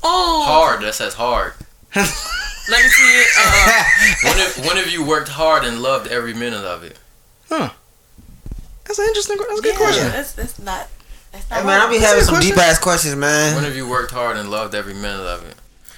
Oh, 0.00 0.44
Hard. 0.46 0.80
That 0.82 0.94
says 0.94 1.12
hard. 1.14 1.54
let 2.68 2.82
me 2.82 2.88
see 2.88 3.02
it. 3.02 3.28
Uh, 3.38 3.84
When 4.24 4.36
have, 4.36 4.66
when 4.66 4.76
have 4.76 4.90
you 4.90 5.04
worked 5.04 5.28
hard 5.28 5.64
and 5.64 5.80
loved 5.80 6.08
every 6.08 6.34
minute 6.34 6.64
of 6.64 6.84
it? 6.84 6.98
Huh. 7.48 7.70
That's 8.84 8.98
an 8.98 9.06
interesting. 9.06 9.36
Question. 9.36 9.56
That's 9.56 9.60
a 9.60 9.62
good 9.62 9.72
yeah, 9.72 9.78
question. 9.78 10.08
that's 10.12 10.32
that's 10.32 10.58
not. 10.58 10.88
That's 11.32 11.50
not 11.50 11.60
Hey, 11.60 11.66
man, 11.66 11.80
I 11.80 11.90
be 11.90 11.98
having 11.98 12.24
some 12.24 12.40
deep 12.40 12.56
ass 12.56 12.78
questions, 12.78 13.14
man. 13.16 13.54
When 13.54 13.64
have 13.64 13.76
you 13.76 13.88
worked 13.88 14.12
hard 14.12 14.36
and 14.36 14.50
loved 14.50 14.74
every 14.74 14.94
minute 14.94 15.26
of 15.26 15.46
it? 15.48 15.54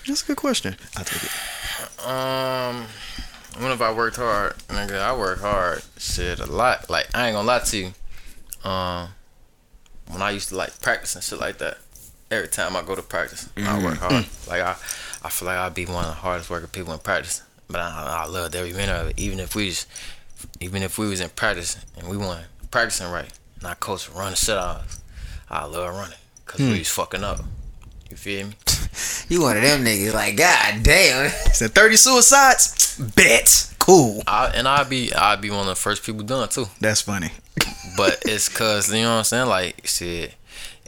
That's 0.07 0.23
a 0.23 0.27
good 0.27 0.37
question. 0.37 0.77
I 0.97 1.03
take 1.03 1.23
it. 1.23 2.07
Um, 2.07 2.87
when 3.59 3.71
have 3.71 3.83
I 3.83 3.93
worked 3.93 4.17
hard? 4.17 4.55
Nigga, 4.69 5.01
I 5.01 5.17
work 5.17 5.41
hard. 5.41 5.83
Shit, 5.99 6.41
a 6.41 6.47
lot. 6.47 6.91
Like 6.91 7.09
I 7.15 7.29
ain't 7.29 7.35
gonna 7.37 7.47
lie 7.47 7.61
to 7.61 7.77
you. 7.77 7.93
Um, 8.69 9.11
when 10.09 10.23
I 10.23 10.31
used 10.31 10.49
to 10.49 10.57
like 10.57 10.81
practice 10.81 11.15
and 11.15 11.23
shit 11.23 11.39
like 11.39 11.59
that, 11.59 11.79
every 12.31 12.49
time 12.49 12.77
I 12.77 12.83
go 12.83 12.95
to 12.95 13.03
practice, 13.03 13.49
I 13.57 13.83
work 13.83 13.99
hard. 13.99 14.27
Like 14.49 14.63
I, 14.63 14.77
I 15.23 15.29
feel 15.29 15.47
like 15.47 15.59
I'd 15.59 15.75
be 15.75 15.87
one 15.87 16.05
of 16.05 16.11
the 16.11 16.15
hardest 16.15 16.51
working 16.51 16.69
people 16.69 16.93
in 16.93 16.99
practice. 16.99 17.43
But 17.69 17.81
I, 17.81 18.25
I 18.25 18.27
loved 18.27 18.55
every 18.57 18.73
minute 18.73 18.93
of 18.93 19.09
it. 19.09 19.19
Even 19.19 19.39
if 19.39 19.55
we 19.55 19.69
just, 19.69 19.87
even 20.61 20.83
if 20.83 20.99
we 20.99 21.09
was 21.09 21.21
in 21.21 21.31
practice 21.31 21.77
and 21.97 22.09
we 22.09 22.17
weren't 22.17 22.47
practicing 22.71 23.11
right, 23.11 23.31
and 23.57 23.67
our 23.67 23.77
coach 23.77 24.09
would 24.09 24.19
run 24.19 24.31
the 24.31 24.37
shit 24.37 24.57
out 24.57 24.77
of 24.77 24.83
us, 24.83 25.01
I 25.49 25.65
love 25.67 25.95
running 25.95 26.19
because 26.45 26.61
we 26.61 26.73
hmm. 26.73 26.79
was 26.79 26.89
fucking 26.89 27.23
up. 27.23 27.41
You 28.11 28.17
feel 28.17 28.49
me? 28.49 28.55
You 29.29 29.43
one 29.43 29.57
of 29.57 29.63
them 29.63 29.85
niggas, 29.85 30.13
like, 30.13 30.37
god 30.37 30.83
damn. 30.83 31.31
Said 31.53 31.73
thirty 31.73 31.95
suicides. 31.95 32.99
Bet. 33.15 33.73
Cool. 33.79 34.25
I, 34.27 34.49
and 34.49 34.67
I'd 34.67 34.91
be, 34.91 35.15
I'd 35.15 35.41
be 35.41 35.51
one 35.51 35.61
of 35.61 35.67
the 35.67 35.77
first 35.77 36.03
people 36.03 36.25
done 36.25 36.49
too. 36.49 36.67
That's 36.81 37.03
funny. 37.03 37.31
But 37.97 38.23
it's 38.25 38.49
cause 38.49 38.93
you 38.93 39.03
know 39.03 39.11
what 39.11 39.19
I'm 39.19 39.25
saying. 39.25 39.49
Like 39.49 39.87
shit, 39.87 40.35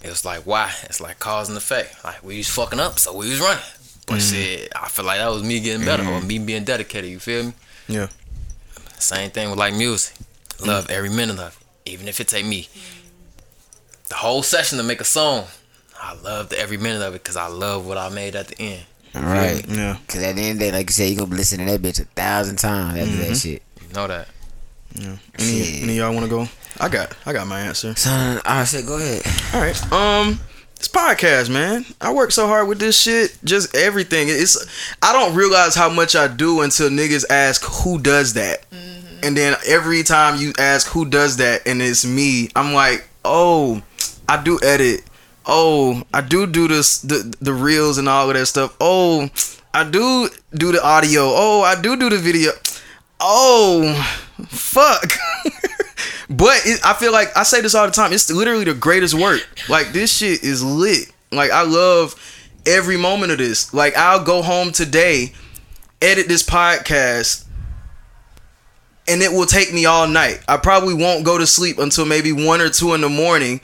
it 0.03 0.09
was 0.09 0.24
like 0.24 0.41
why? 0.41 0.72
It's 0.85 1.01
like 1.01 1.18
cause 1.18 1.49
and 1.49 1.59
effect. 1.59 2.05
Like 2.05 2.22
we 2.22 2.39
was 2.39 2.49
fucking 2.49 2.80
up, 2.80 2.99
so 2.99 3.14
we 3.16 3.28
was 3.30 3.41
running. 3.41 3.62
But 4.07 4.18
mm. 4.18 4.30
shit, 4.32 4.72
I 4.74 4.88
feel 4.88 5.05
like 5.05 5.18
that 5.18 5.30
was 5.30 5.42
me 5.42 5.61
getting 5.61 5.86
better 5.86 6.03
or 6.03 6.20
mm. 6.20 6.26
me 6.26 6.38
being 6.38 6.64
dedicated. 6.64 7.11
You 7.11 7.18
feel 7.18 7.44
me? 7.44 7.53
Yeah. 7.88 8.09
Same 8.98 9.30
thing 9.30 9.50
with 9.50 9.59
like 9.59 9.74
music. 9.74 10.16
Love 10.64 10.90
every 10.90 11.11
minute 11.11 11.38
of 11.38 11.61
it, 11.84 11.90
even 11.90 12.07
if 12.09 12.20
it 12.20 12.28
take 12.28 12.46
me 12.46 12.68
the 14.12 14.18
whole 14.18 14.42
session 14.42 14.78
to 14.78 14.84
make 14.84 15.00
a 15.00 15.05
song. 15.05 15.46
I 15.98 16.14
loved 16.14 16.53
every 16.53 16.76
minute 16.76 17.00
of 17.00 17.14
it 17.14 17.22
because 17.22 17.36
I 17.36 17.46
love 17.46 17.86
what 17.86 17.96
I 17.96 18.09
made 18.11 18.36
at 18.36 18.48
the 18.48 18.61
end. 18.61 18.84
Right. 19.14 19.64
Yeah. 19.66 19.96
Cause 20.09 20.22
at 20.22 20.36
the 20.36 20.42
end 20.42 20.53
of 20.53 20.59
the 20.59 20.64
day, 20.66 20.72
like 20.72 20.90
you 20.90 20.92
said, 20.92 21.05
you're 21.09 21.18
gonna 21.18 21.30
be 21.30 21.36
listening 21.36 21.66
to 21.66 21.72
that 21.72 21.82
bitch 21.82 22.00
a 22.00 22.05
thousand 22.05 22.57
times 22.57 22.98
after 22.98 23.16
that 23.16 23.24
mm-hmm. 23.24 23.34
shit. 23.34 23.62
You 23.80 23.94
know 23.94 24.07
that. 24.09 24.28
Any, 24.94 25.18
Shit. 25.38 25.82
any 25.82 25.92
of 25.92 25.96
y'all 25.96 26.14
want 26.14 26.24
to 26.26 26.30
go? 26.30 26.46
I 26.78 26.88
got. 26.88 27.16
I 27.24 27.32
got 27.32 27.46
my 27.46 27.61
answer. 27.61 27.94
Son, 27.94 28.40
I 28.44 28.64
said, 28.64 28.86
go 28.86 28.98
ahead. 28.98 29.22
All 29.55 29.61
right. 29.61 29.92
Um, 29.92 30.40
this 30.83 30.89
podcast, 30.89 31.49
man. 31.49 31.85
I 32.01 32.12
work 32.12 32.33
so 32.33 32.47
hard 32.47 32.68
with 32.68 32.78
this 32.78 33.01
shit. 33.01 33.39
Just 33.45 33.74
everything. 33.76 34.26
It's. 34.28 34.57
I 35.01 35.12
don't 35.12 35.35
realize 35.35 35.74
how 35.74 35.89
much 35.89 36.16
I 36.16 36.28
do 36.28 36.61
until 36.62 36.91
niggas 36.91 37.24
ask 37.30 37.62
who 37.85 38.01
does 38.01 38.35
that, 38.35 38.68
mm-hmm. 38.70 39.20
and 39.22 39.37
then 39.37 39.57
every 39.66 40.03
time 40.03 40.41
you 40.41 40.53
ask 40.59 40.89
who 40.89 41.05
does 41.05 41.37
that, 41.37 41.66
and 41.66 41.80
it's 41.80 42.05
me, 42.05 42.49
I'm 42.57 42.72
like, 42.74 43.09
oh, 43.24 43.83
I 44.28 44.43
do 44.43 44.59
edit. 44.62 45.05
Oh, 45.47 46.03
I 46.12 46.20
do 46.20 46.47
do 46.47 46.68
this 46.68 46.99
the 46.99 47.35
the 47.41 47.53
reels 47.53 47.99
and 47.99 48.09
all 48.09 48.28
of 48.28 48.35
that 48.35 48.47
stuff. 48.47 48.76
Oh, 48.80 49.30
I 49.72 49.89
do 49.89 50.28
do 50.53 50.72
the 50.72 50.85
audio. 50.85 51.22
Oh, 51.22 51.62
I 51.62 51.80
do 51.80 51.97
do 51.97 52.11
the 52.11 52.18
video. 52.18 52.53
Oh, 53.20 53.95
fuck. 54.49 55.12
but 56.37 56.61
it, 56.64 56.80
I 56.85 56.95
feel 56.95 57.12
like 57.12 57.37
I 57.37 57.43
say 57.43 57.61
this 57.61 57.74
all 57.74 57.87
the 57.87 57.93
time. 57.93 58.12
It's 58.12 58.30
literally 58.30 58.64
the 58.64 58.74
greatest 58.74 59.14
work. 59.14 59.47
Like 59.68 59.93
this 59.93 60.16
shit 60.16 60.43
is 60.43 60.64
lit. 60.64 61.12
Like 61.30 61.51
I 61.51 61.62
love 61.62 62.14
every 62.66 62.97
moment 62.97 63.33
of 63.33 63.39
this. 63.39 63.72
Like 63.74 63.97
I'll 63.97 64.24
go 64.24 64.43
home 64.43 64.72
today, 64.72 65.33
edit 66.01 66.28
this 66.28 66.43
podcast, 66.43 67.45
and 69.09 69.22
it 69.22 69.33
will 69.33 69.47
take 69.47 69.72
me 69.72 69.85
all 69.85 70.07
night. 70.07 70.43
I 70.49 70.57
probably 70.57 70.95
won't 70.95 71.24
go 71.24 71.39
to 71.39 71.47
sleep 71.47 71.78
until 71.78 72.05
maybe 72.05 72.33
one 72.33 72.61
or 72.61 72.70
two 72.70 72.95
in 72.95 73.01
the 73.01 73.09
morning 73.09 73.61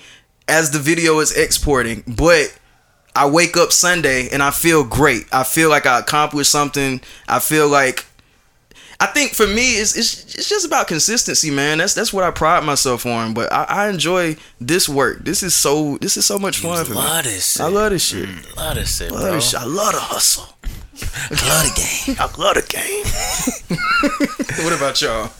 as 0.46 0.70
the 0.70 0.78
video 0.78 1.20
is 1.20 1.36
exporting. 1.36 2.02
But 2.06 2.58
I 3.14 3.28
wake 3.28 3.56
up 3.56 3.72
Sunday 3.72 4.28
and 4.30 4.42
I 4.42 4.50
feel 4.50 4.84
great. 4.84 5.24
I 5.32 5.44
feel 5.44 5.70
like 5.70 5.86
I 5.86 6.00
accomplished 6.00 6.50
something. 6.50 7.00
I 7.26 7.38
feel 7.38 7.68
like 7.68 8.04
I 9.00 9.06
think 9.06 9.34
for 9.34 9.46
me 9.46 9.78
it's 9.78 9.96
it's, 9.96 10.34
it's 10.34 10.48
just 10.48 10.66
about 10.66 10.88
consistency, 10.88 11.50
man. 11.50 11.78
That's 11.78 11.94
that's 11.94 12.12
what 12.12 12.24
I 12.24 12.32
pride 12.32 12.64
myself 12.64 13.06
on. 13.06 13.32
But 13.32 13.52
I, 13.52 13.64
I 13.64 13.88
enjoy 13.90 14.36
this 14.60 14.88
work. 14.88 15.24
This 15.24 15.42
is 15.42 15.54
so 15.54 15.98
this 15.98 16.16
is 16.16 16.26
so 16.26 16.38
much 16.38 16.58
fun 16.58 16.84
for 16.84 16.90
me. 16.92 16.96
Love 16.96 17.24
this 17.24 17.52
shit. 17.52 17.62
I 17.62 17.68
love 17.68 17.90
this 17.90 18.04
shit. 18.04 18.28
Love 18.56 18.74
this 18.74 18.98
shit, 18.98 19.12
I 19.12 19.14
love 19.14 19.22
bro. 19.22 19.34
this 19.34 19.50
shit. 19.50 19.60
I 19.60 19.64
love 19.64 19.92
the 19.92 20.00
hustle. 20.00 20.48
I 21.30 21.48
love 21.48 21.64
the 21.64 22.04
game. 22.06 22.16
I 22.18 22.42
love 22.42 22.54
the 22.56 22.62
game. 22.68 23.04
what 24.64 24.76
about 24.76 25.00
y'all? 25.00 25.30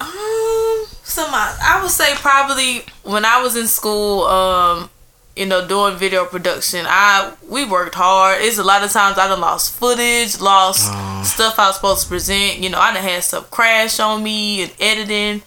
Um, 0.00 0.86
so 1.02 1.26
my, 1.30 1.56
I 1.62 1.80
would 1.82 1.90
say 1.90 2.14
probably 2.16 2.84
when 3.02 3.24
I 3.24 3.42
was 3.42 3.56
in 3.56 3.66
school, 3.66 4.24
um, 4.24 4.90
you 5.36 5.46
know, 5.46 5.66
doing 5.66 5.96
video 5.96 6.24
production, 6.26 6.84
I 6.88 7.32
we 7.48 7.64
worked 7.64 7.94
hard. 7.94 8.42
It's 8.42 8.58
a 8.58 8.64
lot 8.64 8.84
of 8.84 8.90
times 8.90 9.18
I 9.18 9.28
done 9.28 9.40
lost 9.40 9.74
footage, 9.74 10.40
lost 10.40 10.90
oh. 10.92 11.22
stuff 11.24 11.58
I 11.58 11.68
was 11.68 11.76
supposed 11.76 12.02
to 12.02 12.08
present. 12.08 12.58
You 12.58 12.70
know, 12.70 12.78
I 12.78 12.92
done 12.92 13.02
had 13.02 13.22
stuff 13.22 13.50
crash 13.50 14.00
on 14.00 14.22
me 14.22 14.62
and 14.62 14.72
editing, 14.80 15.42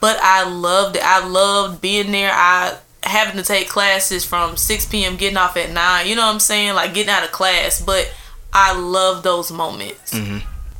but 0.00 0.18
I 0.22 0.48
loved 0.48 0.96
it. 0.96 1.02
I 1.04 1.26
loved 1.26 1.80
being 1.80 2.12
there. 2.12 2.30
I 2.32 2.78
having 3.04 3.36
to 3.36 3.42
take 3.42 3.68
classes 3.68 4.24
from 4.24 4.56
6 4.56 4.86
p.m. 4.86 5.16
getting 5.16 5.36
off 5.36 5.56
at 5.56 5.70
9 5.70 6.06
you 6.06 6.14
know 6.14 6.22
what 6.22 6.32
i'm 6.32 6.40
saying 6.40 6.74
like 6.74 6.94
getting 6.94 7.10
out 7.10 7.22
of 7.22 7.32
class 7.32 7.80
but 7.80 8.12
i 8.52 8.74
love 8.74 9.22
those 9.22 9.52
moments 9.52 10.14
mm-hmm. 10.14 10.38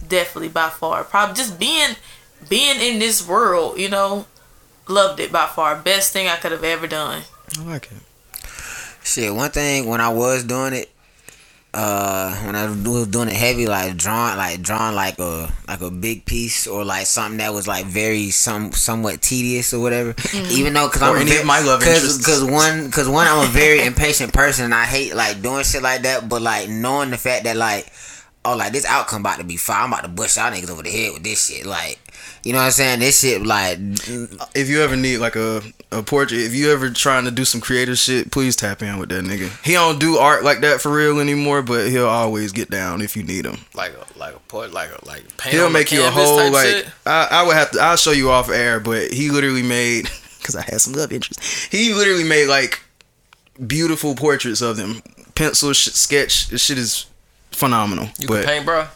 definitely 0.09 0.49
by 0.49 0.71
far 0.71 1.05
probably 1.05 1.35
just 1.35 1.59
being 1.59 1.97
being 2.49 2.81
in 2.81 2.99
this 2.99 3.27
world 3.27 3.79
you 3.79 3.89
know 3.89 4.27
loved 4.89 5.21
it 5.21 5.31
by 5.31 5.47
far 5.47 5.77
best 5.77 6.13
thing 6.13 6.27
i 6.27 6.37
could 6.37 6.53
have 6.53 6.65
ever 6.65 6.87
done 6.87 7.23
I 7.59 7.63
like 7.65 7.87
it. 7.91 7.99
Shit, 9.03 9.35
one 9.35 9.51
thing 9.51 9.87
when 9.87 10.01
I 10.01 10.09
was 10.09 10.45
doing 10.45 10.73
it, 10.73 10.91
uh, 11.75 12.35
when 12.45 12.55
I 12.57 12.67
was 12.69 13.07
doing 13.09 13.29
it 13.29 13.35
heavy, 13.35 13.67
like 13.67 13.97
drawing, 13.97 14.37
like 14.39 14.63
drawing 14.63 14.95
like 14.95 15.19
a 15.19 15.53
like 15.69 15.81
a 15.81 15.91
big 15.91 16.25
piece 16.25 16.67
or 16.67 16.85
like 16.85 17.07
something 17.07 17.39
that 17.39 17.53
was 17.53 17.67
like 17.69 17.85
very 17.87 18.31
some 18.31 18.73
somewhat 18.73 19.21
tedious 19.21 19.75
or 19.75 19.81
whatever. 19.81 20.15
Even 20.51 20.73
though, 20.73 20.89
cause 20.89 21.03
Or 21.03 21.07
I'm 21.07 21.17
a 21.17 21.21
any 21.21 21.31
ve- 21.33 21.41
of 21.41 21.47
my 21.47 21.61
love 21.61 21.83
cause. 21.83 22.25
Cause 22.25 22.45
one, 22.45 22.91
cause 22.91 23.09
one, 23.09 23.27
I'm 23.27 23.45
a 23.45 23.51
very 23.51 23.85
impatient 23.85 24.33
person. 24.33 24.67
and 24.67 24.75
I 24.75 24.85
hate 24.85 25.15
like 25.15 25.43
doing 25.43 25.65
shit 25.65 25.83
like 25.83 26.03
that. 26.03 26.29
But 26.29 26.43
like 26.43 26.69
knowing 26.69 27.11
the 27.11 27.19
fact 27.19 27.45
that 27.45 27.57
like, 27.57 27.93
oh, 28.45 28.57
like 28.57 28.73
this 28.73 28.87
outcome 28.87 29.21
about 29.23 29.39
to 29.39 29.45
be 29.45 29.57
fire. 29.57 29.83
I'm 29.83 29.93
about 29.93 30.05
to 30.05 30.09
bush 30.09 30.37
y'all 30.37 30.51
niggas 30.53 30.71
over 30.71 30.83
the 30.83 30.91
head 30.91 31.13
with 31.13 31.25
this 31.25 31.49
shit. 31.49 31.67
Like, 31.67 31.99
you 32.45 32.53
know 32.53 32.59
what 32.59 32.67
I'm 32.67 32.71
saying? 32.71 33.01
This 33.01 33.21
shit 33.21 33.45
like, 33.45 33.79
If 34.55 34.69
you 34.69 34.81
ever 34.83 34.97
need 34.97 35.19
like 35.19 35.35
a, 35.35 35.61
a 35.99 36.03
portrait, 36.03 36.41
if 36.41 36.55
you 36.55 36.71
ever 36.73 36.91
trying 36.91 37.25
to 37.25 37.31
do 37.31 37.45
some 37.45 37.61
creative 37.61 37.97
shit, 37.99 38.31
please 38.31 38.57
tap 38.57 38.83
in 38.83 38.99
with 38.99 39.09
that 39.11 39.25
nigga. 39.25 39.49
He 39.65 39.73
don't 39.73 39.99
do 40.01 40.17
art 40.19 40.43
like 40.45 40.61
that 40.61 40.81
for 40.81 40.93
real 40.93 41.21
anymore, 41.21 41.63
but 41.63 41.89
he'll 41.89 42.07
always 42.09 42.53
get 42.53 42.71
down 42.71 43.01
if 43.03 43.17
you 43.17 43.23
need 43.23 43.45
him. 43.47 43.59
like 43.75 43.93
a 43.95 44.19
like 44.19 44.35
a 44.35 44.39
port 44.41 44.73
like 44.73 44.91
a 44.91 45.05
like 45.07 45.25
paint 45.37 45.55
He'll 45.55 45.67
on 45.67 45.73
the 45.73 45.79
make 45.79 45.93
you 45.93 46.05
a 46.05 46.11
whole 46.11 46.51
like 46.53 46.67
shit. 46.67 46.89
I, 47.07 47.29
I 47.31 47.47
would 47.47 47.55
have 47.57 47.71
to 47.73 47.81
I'll 47.81 47.97
show 47.97 48.13
you 48.13 48.31
off 48.31 48.51
air, 48.51 48.81
but 48.81 49.13
he 49.13 49.31
literally 49.31 49.63
made 49.63 50.09
because 50.39 50.57
I 50.57 50.63
had 50.63 50.81
some 50.81 50.93
love 50.95 51.13
interest. 51.13 51.43
He 51.73 51.95
literally 51.95 52.25
made 52.25 52.47
like 52.49 52.81
beautiful 53.67 54.15
portraits 54.15 54.61
of 54.61 54.77
them, 54.77 55.03
pencil 55.35 55.73
sh- 55.73 55.91
sketch. 55.93 56.49
This 56.49 56.65
shit 56.65 56.79
is 56.79 57.07
phenomenal. 57.53 58.09
You 58.19 58.29
but 58.29 58.45
can 58.45 58.55
paint, 58.55 58.67
bro. 58.67 58.87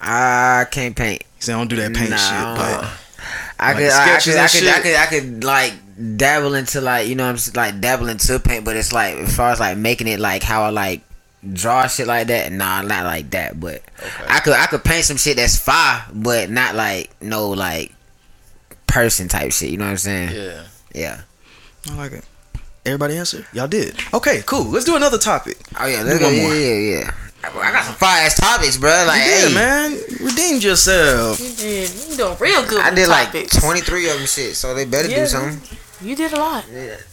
I 0.00 0.66
can't 0.70 0.94
paint. 0.94 1.24
see, 1.38 1.52
I 1.52 1.56
don't 1.56 1.68
do 1.68 1.76
that 1.76 1.94
paint 1.94 2.10
Nah, 2.10 2.16
shit. 2.16 2.58
But 2.58 2.80
don't- 2.82 2.90
I 3.58 3.68
Like 3.72 3.76
could, 3.82 3.90
I, 3.92 4.02
I 4.14 4.18
sketches 4.18 4.34
could, 4.60 4.68
I 4.68 4.78
could, 4.80 4.94
I 4.96 5.06
could, 5.06 5.18
I 5.18 5.20
could 5.30 5.44
like 5.44 5.72
dabble 6.16 6.54
into 6.54 6.80
like, 6.80 7.08
you 7.08 7.14
know, 7.14 7.24
what 7.24 7.30
I'm 7.30 7.34
s- 7.36 7.54
like 7.56 7.80
dabble 7.80 8.08
into 8.08 8.38
paint, 8.40 8.64
but 8.64 8.76
it's 8.76 8.92
like 8.92 9.16
as 9.16 9.36
far 9.36 9.50
as 9.50 9.60
like 9.60 9.76
making 9.78 10.08
it 10.08 10.18
like 10.20 10.42
how 10.42 10.62
I 10.64 10.70
like 10.70 11.02
draw 11.52 11.86
shit 11.86 12.06
like 12.06 12.26
that. 12.28 12.50
Nah, 12.52 12.82
not 12.82 13.04
like 13.04 13.30
that. 13.30 13.58
But 13.60 13.82
I 14.28 14.40
could, 14.40 14.54
I 14.54 14.66
could 14.66 14.82
paint 14.84 15.04
some 15.04 15.16
shit 15.16 15.36
that's 15.36 15.56
fire, 15.58 16.04
but 16.12 16.50
not 16.50 16.74
like 16.74 17.10
no 17.20 17.50
like 17.50 17.92
person 18.86 19.28
type 19.28 19.52
shit. 19.52 19.70
You 19.70 19.76
know 19.78 19.84
what 19.84 19.90
I'm 19.92 19.96
saying? 19.98 20.34
Yeah. 20.34 20.62
Yeah. 20.94 21.20
I 21.90 21.94
like 21.96 22.12
it. 22.12 22.24
Everybody 22.86 23.16
answer? 23.16 23.46
Y'all 23.52 23.66
did. 23.66 23.96
Okay, 24.12 24.42
cool. 24.46 24.64
Let's 24.64 24.84
do 24.84 24.94
another 24.96 25.16
topic. 25.18 25.56
Oh 25.80 25.86
yeah, 25.86 26.02
let's 26.02 26.18
go. 26.18 26.26
one 26.26 26.34
Yeah, 26.34 26.42
more. 26.42 26.54
yeah, 26.54 26.98
yeah. 26.98 27.10
I 27.52 27.72
got 27.72 27.84
some 27.84 27.94
fire 27.94 28.26
ass 28.26 28.38
topics, 28.38 28.76
bro. 28.76 28.90
Like, 29.06 29.20
yeah, 29.20 29.48
hey, 29.48 29.54
man. 29.54 29.98
Redeemed 30.20 30.62
yourself. 30.62 31.40
you 31.40 31.52
did 31.54 31.90
you 32.10 32.16
doing 32.16 32.36
real 32.38 32.64
good 32.66 32.80
I 32.80 32.90
with 32.90 32.96
did 32.96 33.08
like 33.08 33.32
23 33.50 34.10
of 34.10 34.16
them 34.18 34.26
shit, 34.26 34.56
so 34.56 34.74
they 34.74 34.84
better 34.84 35.08
Yeah, 35.08 35.24
do 35.24 35.26
something. 35.26 35.78
you 36.00 36.14
did 36.16 36.32
a 36.32 36.36
lot 36.36 36.64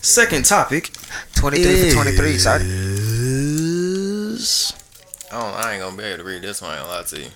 Second 0.01 0.45
topic 0.45 0.91
23 1.36 1.89
for 1.89 1.95
23, 1.95 2.38
sorry. 2.38 2.61
is 2.63 4.73
I. 5.32 5.53
I 5.55 5.73
ain't 5.73 5.82
gonna 5.82 5.97
be 5.97 6.03
able 6.03 6.17
to 6.19 6.23
read 6.29 6.41
this 6.41 6.61
one. 6.61 6.71
I 6.71 6.77
ain't 6.77 6.86
gonna 6.86 6.97
lie 6.97 7.03
to 7.03 7.19
you. 7.19 7.29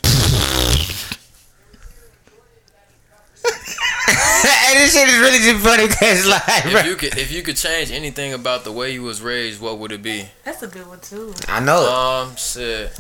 hey 4.08 4.74
this 4.80 4.94
shit 4.94 5.08
is 5.08 5.20
really 5.20 5.40
just 5.40 5.64
funny 5.66 5.88
because 5.88 6.28
like, 6.28 6.44
bro. 6.72 6.80
If 6.82 6.86
you 6.86 6.96
could, 6.96 7.18
if 7.18 7.32
you 7.32 7.42
could 7.44 7.58
change 7.58 7.92
anything 7.92 8.34
about 8.34 8.64
the 8.64 8.72
way 8.72 8.92
you 8.92 9.04
was 9.04 9.22
raised, 9.22 9.60
what 9.62 9.78
would 9.80 9.92
it 9.92 10.02
be? 10.04 10.28
That's 10.44 10.62
a 10.64 10.68
good 10.68 10.88
one 10.88 11.00
too. 11.00 11.34
I 11.48 11.60
know. 11.60 11.90
Um, 11.92 12.36
shit. 12.36 12.92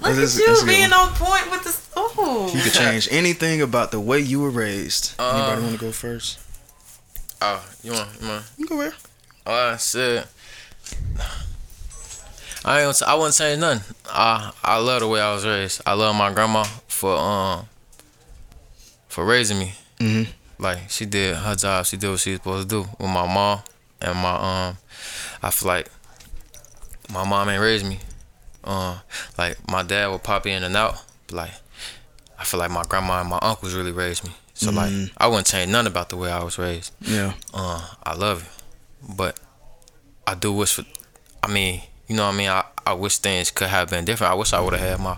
Look 0.00 0.16
This 0.16 0.36
at 0.40 0.46
you 0.46 0.66
being 0.66 0.92
on 0.92 1.10
point 1.14 1.50
with 1.50 1.62
this. 1.64 1.88
Oh, 1.96 2.50
You 2.54 2.60
could 2.62 2.72
change 2.72 3.08
anything 3.10 3.62
about 3.62 3.90
the 3.92 4.00
way 4.00 4.18
you 4.18 4.40
were 4.40 4.50
raised. 4.50 5.14
Anybody 5.20 5.58
Um, 5.58 5.62
want 5.64 5.78
to 5.78 5.84
go 5.86 5.92
first? 5.92 6.38
Oh, 7.40 7.64
you 7.82 7.92
want, 7.92 8.08
you 8.20 8.28
want? 8.28 8.44
You 8.58 8.66
go 8.66 8.76
where? 8.76 8.94
Oh 9.46 9.76
shit. 9.76 10.26
I 12.64 12.82
ain't. 12.82 13.02
I 13.02 13.14
wouldn't 13.14 13.34
say 13.34 13.56
nothing. 13.56 13.82
I 14.08 14.52
I 14.62 14.78
love 14.78 15.00
the 15.00 15.08
way 15.08 15.20
I 15.20 15.32
was 15.34 15.44
raised. 15.44 15.82
I 15.84 15.94
love 15.94 16.14
my 16.14 16.32
grandma 16.32 16.62
for 16.86 17.16
um 17.16 17.66
for 19.08 19.24
raising 19.24 19.58
me. 19.58 19.72
Mhm. 20.02 20.26
Like 20.58 20.90
she 20.90 21.06
did 21.06 21.36
her 21.36 21.54
job. 21.54 21.86
She 21.86 21.96
did 21.96 22.10
what 22.10 22.20
she 22.20 22.30
was 22.32 22.38
supposed 22.40 22.68
to 22.68 22.82
do 22.82 22.88
with 22.98 23.10
my 23.10 23.26
mom 23.32 23.60
and 24.00 24.18
my 24.18 24.34
um. 24.34 24.78
I 25.42 25.50
feel 25.50 25.68
like 25.68 25.88
my 27.12 27.24
mom 27.24 27.48
ain't 27.48 27.60
raised 27.60 27.84
me. 27.86 27.98
Uh, 28.64 28.98
like 29.38 29.56
my 29.68 29.82
dad 29.82 30.06
would 30.08 30.22
pop 30.22 30.46
in 30.46 30.62
and 30.62 30.76
out. 30.76 30.96
But 31.26 31.36
like 31.36 31.50
I 32.38 32.44
feel 32.44 32.60
like 32.60 32.70
my 32.70 32.84
grandma 32.84 33.20
and 33.20 33.30
my 33.30 33.38
uncles 33.42 33.74
really 33.74 33.92
raised 33.92 34.24
me. 34.24 34.32
So 34.54 34.70
like 34.70 34.92
I 35.16 35.26
wouldn't 35.26 35.46
change 35.46 35.70
nothing 35.72 35.88
about 35.88 36.08
the 36.10 36.16
way 36.16 36.30
I 36.30 36.42
was 36.44 36.58
raised. 36.58 36.92
Yeah. 37.00 37.32
Uh, 37.52 37.84
I 38.04 38.14
love 38.14 38.42
it, 38.42 39.16
but 39.16 39.38
I 40.26 40.34
do 40.34 40.52
wish 40.52 40.74
for. 40.74 40.84
I 41.42 41.48
mean, 41.48 41.82
you 42.06 42.14
know 42.14 42.26
what 42.26 42.34
I 42.34 42.38
mean. 42.38 42.48
I, 42.48 42.64
I 42.86 42.92
wish 42.92 43.18
things 43.18 43.50
could 43.50 43.68
have 43.68 43.90
been 43.90 44.04
different. 44.04 44.32
I 44.32 44.36
wish 44.36 44.52
I 44.52 44.60
would 44.60 44.74
have 44.74 44.82
had 44.88 45.00
my 45.00 45.16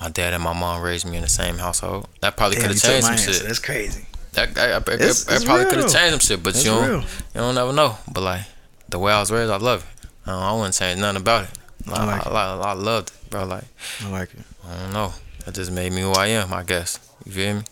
my 0.00 0.08
dad 0.08 0.32
and 0.32 0.42
my 0.42 0.52
mom 0.52 0.82
raised 0.82 1.06
me 1.06 1.16
in 1.16 1.22
the 1.22 1.28
same 1.28 1.58
household. 1.58 2.08
That 2.20 2.36
probably 2.36 2.56
could 2.56 2.70
have 2.70 2.80
changed 2.80 3.04
some 3.04 3.12
answer. 3.12 3.32
shit. 3.32 3.42
That's 3.46 3.58
crazy. 3.58 4.06
That, 4.32 4.56
I, 4.58 4.72
I, 4.72 4.76
It's- 4.94 5.28
I 5.28 5.36
it's 5.36 5.44
probably 5.44 5.66
could 5.66 5.78
have 5.78 5.92
changed 5.92 6.10
some 6.12 6.20
shit, 6.20 6.42
but 6.42 6.54
you 6.56 6.70
don't 6.70 6.88
real. 6.88 7.00
you 7.00 7.06
don't 7.34 7.54
never 7.54 7.72
know. 7.72 7.96
But 8.12 8.22
like 8.22 8.42
the 8.88 8.98
way 8.98 9.12
I 9.12 9.20
was 9.20 9.30
raised, 9.30 9.50
I 9.50 9.56
love 9.56 9.84
it. 10.02 10.08
I, 10.26 10.50
I 10.50 10.52
wouldn't 10.54 10.74
change 10.74 11.00
nothing 11.00 11.20
about 11.20 11.44
it. 11.44 11.50
I 11.88 11.92
I, 11.92 12.04
like 12.04 12.26
I, 12.26 12.30
I, 12.30 12.72
loved 12.74 13.10
it, 13.10 13.30
bro. 13.30 13.44
Like 13.44 13.64
I 14.04 14.08
like 14.10 14.32
it. 14.34 14.40
I 14.66 14.76
don't 14.82 14.92
know. 14.92 15.12
That 15.44 15.54
just 15.54 15.72
made 15.72 15.92
me 15.92 16.02
who 16.02 16.12
I 16.12 16.28
am. 16.28 16.52
I 16.52 16.62
guess. 16.62 16.98
You 17.24 17.32
feel 17.32 17.54
me? 17.56 17.62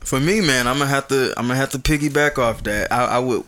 For 0.00 0.20
me, 0.20 0.40
man, 0.40 0.66
I'm 0.66 0.78
gonna 0.78 0.90
have 0.90 1.08
to. 1.08 1.32
I'm 1.36 1.46
gonna 1.48 1.56
have 1.56 1.70
to 1.70 1.78
piggyback 1.78 2.38
off 2.38 2.62
that. 2.64 2.92
I, 2.92 3.04
I 3.04 3.18
would. 3.18 3.44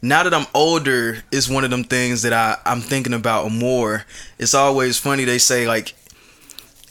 Now 0.00 0.22
that 0.22 0.32
I'm 0.34 0.46
older, 0.54 1.18
it's 1.32 1.48
one 1.48 1.64
of 1.64 1.70
them 1.70 1.82
things 1.84 2.22
that 2.22 2.32
I 2.32 2.56
I'm 2.64 2.80
thinking 2.80 3.14
about 3.14 3.50
more. 3.50 4.04
It's 4.38 4.54
always 4.54 4.98
funny. 4.98 5.24
They 5.24 5.38
say 5.38 5.66
like, 5.66 5.94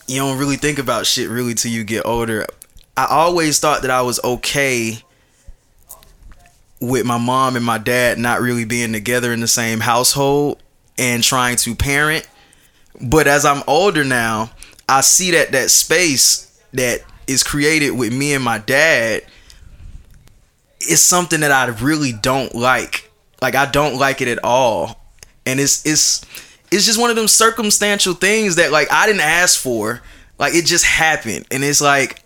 you 0.07 0.17
don't 0.19 0.37
really 0.37 0.55
think 0.55 0.79
about 0.79 1.05
shit 1.05 1.29
really 1.29 1.53
till 1.53 1.71
you 1.71 1.83
get 1.83 2.05
older. 2.05 2.45
I 2.95 3.05
always 3.05 3.59
thought 3.59 3.81
that 3.81 3.91
I 3.91 4.01
was 4.01 4.19
okay 4.23 5.03
with 6.79 7.05
my 7.05 7.17
mom 7.17 7.55
and 7.55 7.65
my 7.65 7.77
dad 7.77 8.17
not 8.17 8.41
really 8.41 8.65
being 8.65 8.93
together 8.93 9.33
in 9.33 9.39
the 9.39 9.47
same 9.47 9.79
household 9.79 10.61
and 10.97 11.23
trying 11.23 11.57
to 11.57 11.75
parent. 11.75 12.27
But 13.01 13.27
as 13.27 13.45
I'm 13.45 13.63
older 13.67 14.03
now, 14.03 14.51
I 14.87 15.01
see 15.01 15.31
that 15.31 15.51
that 15.51 15.69
space 15.69 16.59
that 16.73 17.01
is 17.27 17.43
created 17.43 17.91
with 17.91 18.13
me 18.13 18.33
and 18.33 18.43
my 18.43 18.57
dad 18.57 19.23
is 20.79 21.01
something 21.03 21.41
that 21.41 21.51
I 21.51 21.65
really 21.65 22.13
don't 22.13 22.55
like. 22.55 23.11
Like 23.41 23.55
I 23.55 23.65
don't 23.69 23.97
like 23.97 24.21
it 24.21 24.27
at 24.27 24.43
all. 24.43 24.99
And 25.45 25.59
it's 25.59 25.85
it's 25.85 26.25
it's 26.71 26.85
just 26.85 26.99
one 26.99 27.09
of 27.09 27.15
them 27.15 27.27
circumstantial 27.27 28.13
things 28.13 28.55
that 28.55 28.71
like 28.71 28.91
I 28.91 29.05
didn't 29.05 29.21
ask 29.21 29.59
for. 29.59 30.01
Like 30.39 30.53
it 30.53 30.65
just 30.65 30.85
happened. 30.85 31.45
And 31.51 31.63
it's 31.63 31.81
like 31.81 32.23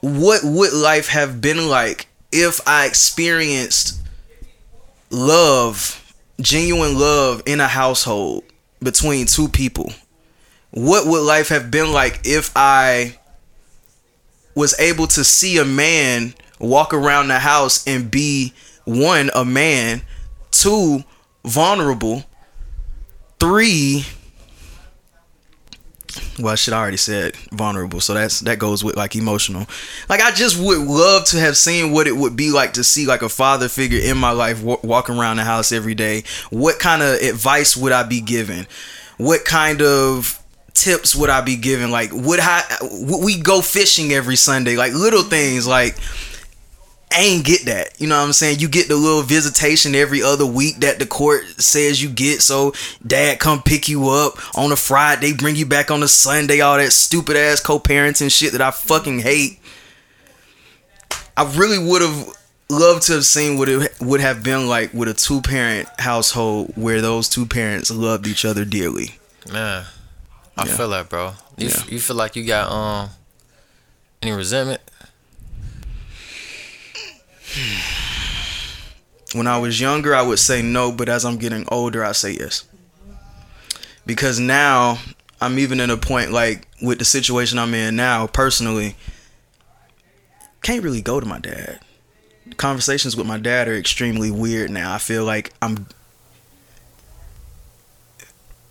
what 0.00 0.42
would 0.44 0.72
life 0.72 1.08
have 1.08 1.40
been 1.40 1.68
like 1.68 2.08
if 2.30 2.60
I 2.66 2.86
experienced 2.86 4.00
love, 5.10 6.14
genuine 6.40 6.98
love 6.98 7.42
in 7.46 7.60
a 7.60 7.68
household 7.68 8.44
between 8.80 9.26
two 9.26 9.48
people? 9.48 9.92
What 10.70 11.06
would 11.06 11.22
life 11.22 11.48
have 11.48 11.70
been 11.70 11.92
like 11.92 12.20
if 12.24 12.52
I 12.54 13.18
was 14.54 14.78
able 14.78 15.06
to 15.08 15.24
see 15.24 15.58
a 15.58 15.64
man 15.64 16.34
walk 16.58 16.92
around 16.92 17.28
the 17.28 17.38
house 17.38 17.86
and 17.86 18.10
be 18.10 18.52
one, 18.84 19.30
a 19.34 19.44
man, 19.44 20.02
two, 20.50 21.04
vulnerable, 21.44 22.24
three, 23.38 24.04
well 26.38 26.56
shit 26.56 26.74
I 26.74 26.78
already 26.78 26.96
said 26.96 27.34
vulnerable 27.52 28.00
so 28.00 28.14
that's 28.14 28.40
that 28.40 28.58
goes 28.58 28.82
with 28.84 28.96
like 28.96 29.16
emotional. 29.16 29.66
Like 30.08 30.20
I 30.20 30.30
just 30.32 30.58
would 30.58 30.78
love 30.78 31.24
to 31.26 31.38
have 31.38 31.56
seen 31.56 31.92
what 31.92 32.06
it 32.06 32.16
would 32.16 32.36
be 32.36 32.50
like 32.50 32.74
to 32.74 32.84
see 32.84 33.06
like 33.06 33.22
a 33.22 33.28
father 33.28 33.68
figure 33.68 34.00
in 34.00 34.16
my 34.18 34.30
life 34.30 34.62
wa- 34.62 34.78
walking 34.82 35.16
around 35.18 35.36
the 35.36 35.44
house 35.44 35.72
every 35.72 35.94
day. 35.94 36.24
What 36.50 36.78
kind 36.78 37.02
of 37.02 37.20
advice 37.20 37.76
would 37.76 37.92
I 37.92 38.02
be 38.02 38.20
given? 38.20 38.66
What 39.18 39.44
kind 39.44 39.80
of 39.82 40.42
tips 40.74 41.16
would 41.16 41.30
I 41.30 41.40
be 41.40 41.56
given? 41.56 41.90
Like 41.90 42.10
would 42.12 42.40
I 42.40 42.62
would 42.82 43.24
we 43.24 43.40
go 43.40 43.60
fishing 43.60 44.12
every 44.12 44.36
Sunday? 44.36 44.76
Like 44.76 44.92
little 44.92 45.22
things 45.22 45.66
like 45.66 45.96
I 47.12 47.20
ain't 47.20 47.44
get 47.46 47.64
that. 47.66 48.00
You 48.00 48.08
know 48.08 48.18
what 48.18 48.26
I'm 48.26 48.32
saying? 48.32 48.58
You 48.58 48.68
get 48.68 48.88
the 48.88 48.96
little 48.96 49.22
visitation 49.22 49.94
every 49.94 50.22
other 50.22 50.44
week 50.44 50.78
that 50.80 50.98
the 50.98 51.06
court 51.06 51.44
says 51.58 52.02
you 52.02 52.08
get. 52.10 52.42
So 52.42 52.74
dad 53.06 53.38
come 53.38 53.62
pick 53.62 53.88
you 53.88 54.08
up 54.10 54.34
on 54.58 54.72
a 54.72 54.76
Friday, 54.76 55.32
bring 55.32 55.56
you 55.56 55.66
back 55.66 55.90
on 55.90 56.02
a 56.02 56.08
Sunday, 56.08 56.60
all 56.60 56.76
that 56.76 56.92
stupid 56.92 57.36
ass 57.36 57.60
co-parenting 57.60 58.30
shit 58.30 58.52
that 58.52 58.60
I 58.60 58.70
fucking 58.72 59.20
hate. 59.20 59.60
I 61.36 61.44
really 61.56 61.78
would 61.78 62.02
have 62.02 62.28
loved 62.68 63.04
to 63.06 63.12
have 63.14 63.24
seen 63.24 63.56
what 63.56 63.68
it 63.68 63.94
would 64.00 64.20
have 64.20 64.42
been 64.42 64.66
like 64.68 64.92
with 64.92 65.08
a 65.08 65.14
two 65.14 65.40
parent 65.40 65.88
household 65.98 66.72
where 66.74 67.00
those 67.00 67.28
two 67.28 67.46
parents 67.46 67.90
loved 67.90 68.26
each 68.26 68.44
other 68.44 68.64
dearly. 68.64 69.18
Man, 69.52 69.84
I 70.56 70.66
Yeah. 70.66 70.76
feel 70.76 70.90
that, 70.90 71.08
bro. 71.08 71.34
You 71.56 71.68
Yeah. 71.68 71.82
you 71.88 72.00
feel 72.00 72.16
like 72.16 72.34
you 72.36 72.44
got 72.44 72.70
um 72.70 73.10
any 74.22 74.32
resentment? 74.32 74.80
When 79.34 79.46
I 79.46 79.58
was 79.58 79.80
younger, 79.80 80.14
I 80.14 80.22
would 80.22 80.38
say 80.38 80.62
no, 80.62 80.92
but 80.92 81.08
as 81.08 81.24
I'm 81.24 81.36
getting 81.36 81.66
older, 81.68 82.04
I 82.04 82.12
say 82.12 82.32
yes. 82.32 82.64
Because 84.04 84.38
now 84.38 84.98
I'm 85.40 85.58
even 85.58 85.80
in 85.80 85.90
a 85.90 85.96
point 85.96 86.32
like 86.32 86.68
with 86.80 86.98
the 86.98 87.04
situation 87.04 87.58
I'm 87.58 87.74
in 87.74 87.96
now, 87.96 88.26
personally, 88.26 88.96
can't 90.62 90.82
really 90.82 91.02
go 91.02 91.20
to 91.20 91.26
my 91.26 91.38
dad. 91.38 91.80
Conversations 92.56 93.16
with 93.16 93.26
my 93.26 93.38
dad 93.38 93.68
are 93.68 93.76
extremely 93.76 94.30
weird 94.30 94.70
now. 94.70 94.94
I 94.94 94.98
feel 94.98 95.24
like 95.24 95.52
I'm 95.60 95.86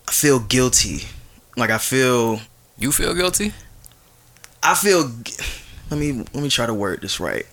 I 0.08 0.12
feel 0.12 0.40
guilty. 0.40 1.04
Like 1.58 1.70
I 1.70 1.78
feel 1.78 2.40
You 2.78 2.92
feel 2.92 3.14
guilty? 3.14 3.54
I 4.64 4.76
feel. 4.76 5.12
Let 5.90 6.00
me 6.00 6.12
let 6.14 6.36
me 6.36 6.50
try 6.50 6.66
to 6.66 6.74
word 6.74 7.02
this 7.02 7.20
right. 7.20 7.46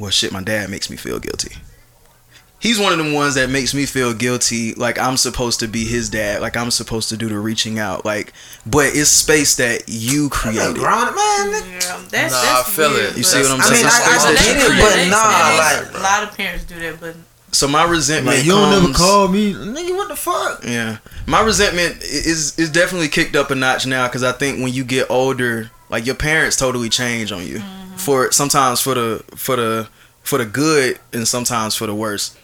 Well, 0.00 0.10
shit, 0.10 0.32
my 0.32 0.42
dad 0.42 0.70
makes 0.70 0.90
me 0.90 0.96
feel 0.96 1.20
guilty. 1.20 1.56
He's 2.58 2.78
one 2.78 2.92
of 2.92 2.98
them 2.98 3.14
ones 3.14 3.36
that 3.36 3.48
makes 3.48 3.72
me 3.72 3.86
feel 3.86 4.12
guilty, 4.12 4.74
like 4.74 4.98
I'm 4.98 5.16
supposed 5.16 5.60
to 5.60 5.66
be 5.68 5.84
his 5.86 6.10
dad, 6.10 6.42
like 6.42 6.58
I'm 6.58 6.70
supposed 6.70 7.08
to 7.08 7.16
do 7.16 7.28
the 7.28 7.38
reaching 7.38 7.78
out, 7.78 8.04
like. 8.04 8.34
But 8.66 8.88
it's 8.94 9.08
space 9.08 9.56
that 9.56 9.84
you 9.88 10.28
created. 10.28 10.76
Grown 10.76 11.04
man. 11.14 11.52
Yeah, 11.52 12.02
that's, 12.10 12.32
Nah, 12.34 12.42
that's 12.42 12.68
I 12.68 12.70
feel 12.70 12.90
weird, 12.90 13.12
it. 13.12 13.16
You 13.16 13.22
see 13.22 13.40
what 13.40 13.50
I'm 13.52 13.60
saying? 13.62 13.86
I 13.86 13.88
saying? 13.88 14.10
mean, 14.10 14.18
I- 14.18 14.28
I 14.28 14.32
It's 14.32 14.40
space 14.40 14.46
get 14.46 14.56
that 14.58 14.70
it, 14.70 14.76
you 14.76 14.82
but 14.82 15.10
nah, 15.10 15.90
like- 15.92 16.00
a 16.00 16.02
lot 16.02 16.22
of 16.30 16.36
parents 16.36 16.64
do 16.64 16.78
that, 16.80 17.00
but 17.00 17.16
So 17.52 17.66
my 17.66 17.84
resentment. 17.84 18.36
Like 18.36 18.44
you 18.44 18.52
don't 18.52 18.70
never 18.70 18.84
comes- 18.86 18.96
call 18.98 19.28
me, 19.28 19.54
nigga. 19.54 19.96
What 19.96 20.08
the 20.08 20.16
fuck? 20.16 20.62
Yeah, 20.64 20.98
my 21.26 21.40
resentment 21.40 22.02
is 22.02 22.58
is 22.58 22.68
definitely 22.70 23.08
kicked 23.08 23.36
up 23.36 23.50
a 23.50 23.54
notch 23.54 23.86
now 23.86 24.06
because 24.06 24.22
I 24.22 24.32
think 24.32 24.62
when 24.62 24.72
you 24.74 24.84
get 24.84 25.10
older, 25.10 25.70
like 25.88 26.04
your 26.04 26.14
parents 26.14 26.56
totally 26.58 26.90
change 26.90 27.32
on 27.32 27.46
you 27.46 27.60
mm-hmm. 27.60 27.79
For 28.04 28.32
sometimes 28.32 28.80
for 28.80 28.94
the 28.94 29.24
for 29.36 29.56
the 29.56 29.88
for 30.22 30.38
the 30.38 30.44
good 30.46 30.98
and 31.12 31.26
sometimes 31.26 31.74
for 31.74 31.86
the 31.86 31.94
worse, 31.94 32.36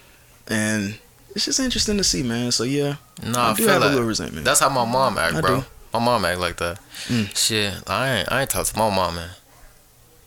and 0.49 0.99
it's 1.35 1.45
just 1.45 1.61
interesting 1.61 1.97
to 1.99 2.05
see, 2.05 2.23
man. 2.23 2.51
So 2.53 2.65
yeah, 2.65 2.97
Nah, 3.23 3.49
I 3.49 3.51
I, 3.51 3.55
do 3.55 3.63
feel 3.65 3.73
have 3.73 3.83
a 3.83 3.85
that. 3.87 3.91
little 3.93 4.07
resentment. 4.09 4.45
That's 4.45 4.61
how 4.61 4.69
my 4.69 4.85
mom 4.85 5.19
act, 5.19 5.35
I 5.35 5.41
bro. 5.41 5.61
do. 5.61 5.67
My 5.93 5.99
mom 6.01 6.25
act 6.25 6.41
like 6.41 6.57
that. 6.59 6.79
Mm. 7.09 7.37
Shit, 7.37 7.75
I 7.89 8.19
ain't 8.19 8.33
I 8.33 8.41
ain't 8.43 8.51
talk 8.51 8.67
to 8.67 8.79
my 8.79 8.89
mom, 8.95 9.15
man. 9.17 9.31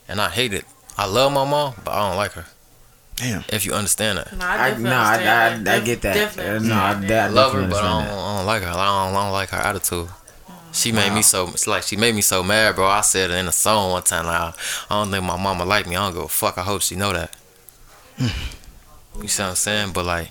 And 0.07 0.19
I 0.19 0.29
hate 0.29 0.53
it. 0.53 0.65
I 0.97 1.05
love 1.05 1.31
my 1.31 1.45
mom, 1.49 1.75
but 1.83 1.91
I 1.91 2.07
don't 2.09 2.17
like 2.17 2.31
her. 2.33 2.45
Damn. 3.17 3.43
If 3.49 3.65
you 3.65 3.73
understand 3.73 4.17
that. 4.17 4.31
no, 4.35 4.45
I 4.45 4.53
I, 4.53 4.57
definitely 4.69 4.89
no, 4.89 4.95
I, 4.95 5.13
understand 5.13 5.69
I, 5.69 5.75
I 5.75 5.79
get 5.81 6.01
that. 6.03 6.37
Uh, 6.39 6.59
no, 6.59 6.73
I, 6.73 6.91
understand 6.93 7.11
I 7.13 7.27
love 7.27 7.53
her, 7.53 7.67
but 7.67 7.83
I 7.83 8.05
don't, 8.05 8.07
I 8.17 8.37
don't 8.37 8.45
like 8.45 8.61
her. 8.63 8.69
I 8.69 8.73
don't, 8.73 9.15
I 9.15 9.23
don't 9.23 9.31
like 9.33 9.49
her 9.49 9.57
attitude. 9.57 10.07
She 10.71 10.91
made 10.91 11.11
me 11.13 11.21
so. 11.21 11.51
Like 11.67 11.83
she 11.83 11.95
made 11.95 12.13
me 12.15 12.21
so 12.21 12.43
mad, 12.43 12.75
bro. 12.75 12.87
I 12.87 13.01
said 13.01 13.31
it 13.31 13.35
in 13.35 13.47
a 13.47 13.51
song 13.51 13.91
one 13.91 14.03
time. 14.03 14.25
Like, 14.25 14.53
I 14.89 15.03
don't 15.03 15.11
think 15.11 15.23
my 15.23 15.35
mama 15.37 15.65
like 15.65 15.87
me. 15.87 15.95
I 15.95 16.05
don't 16.05 16.13
give 16.13 16.23
a 16.23 16.27
fuck. 16.27 16.57
I 16.57 16.61
hope 16.63 16.81
she 16.81 16.95
know 16.95 17.11
that. 17.13 17.35
you 18.19 19.27
see 19.27 19.41
what 19.43 19.49
I'm 19.49 19.55
saying? 19.55 19.93
But 19.93 20.05
like, 20.05 20.29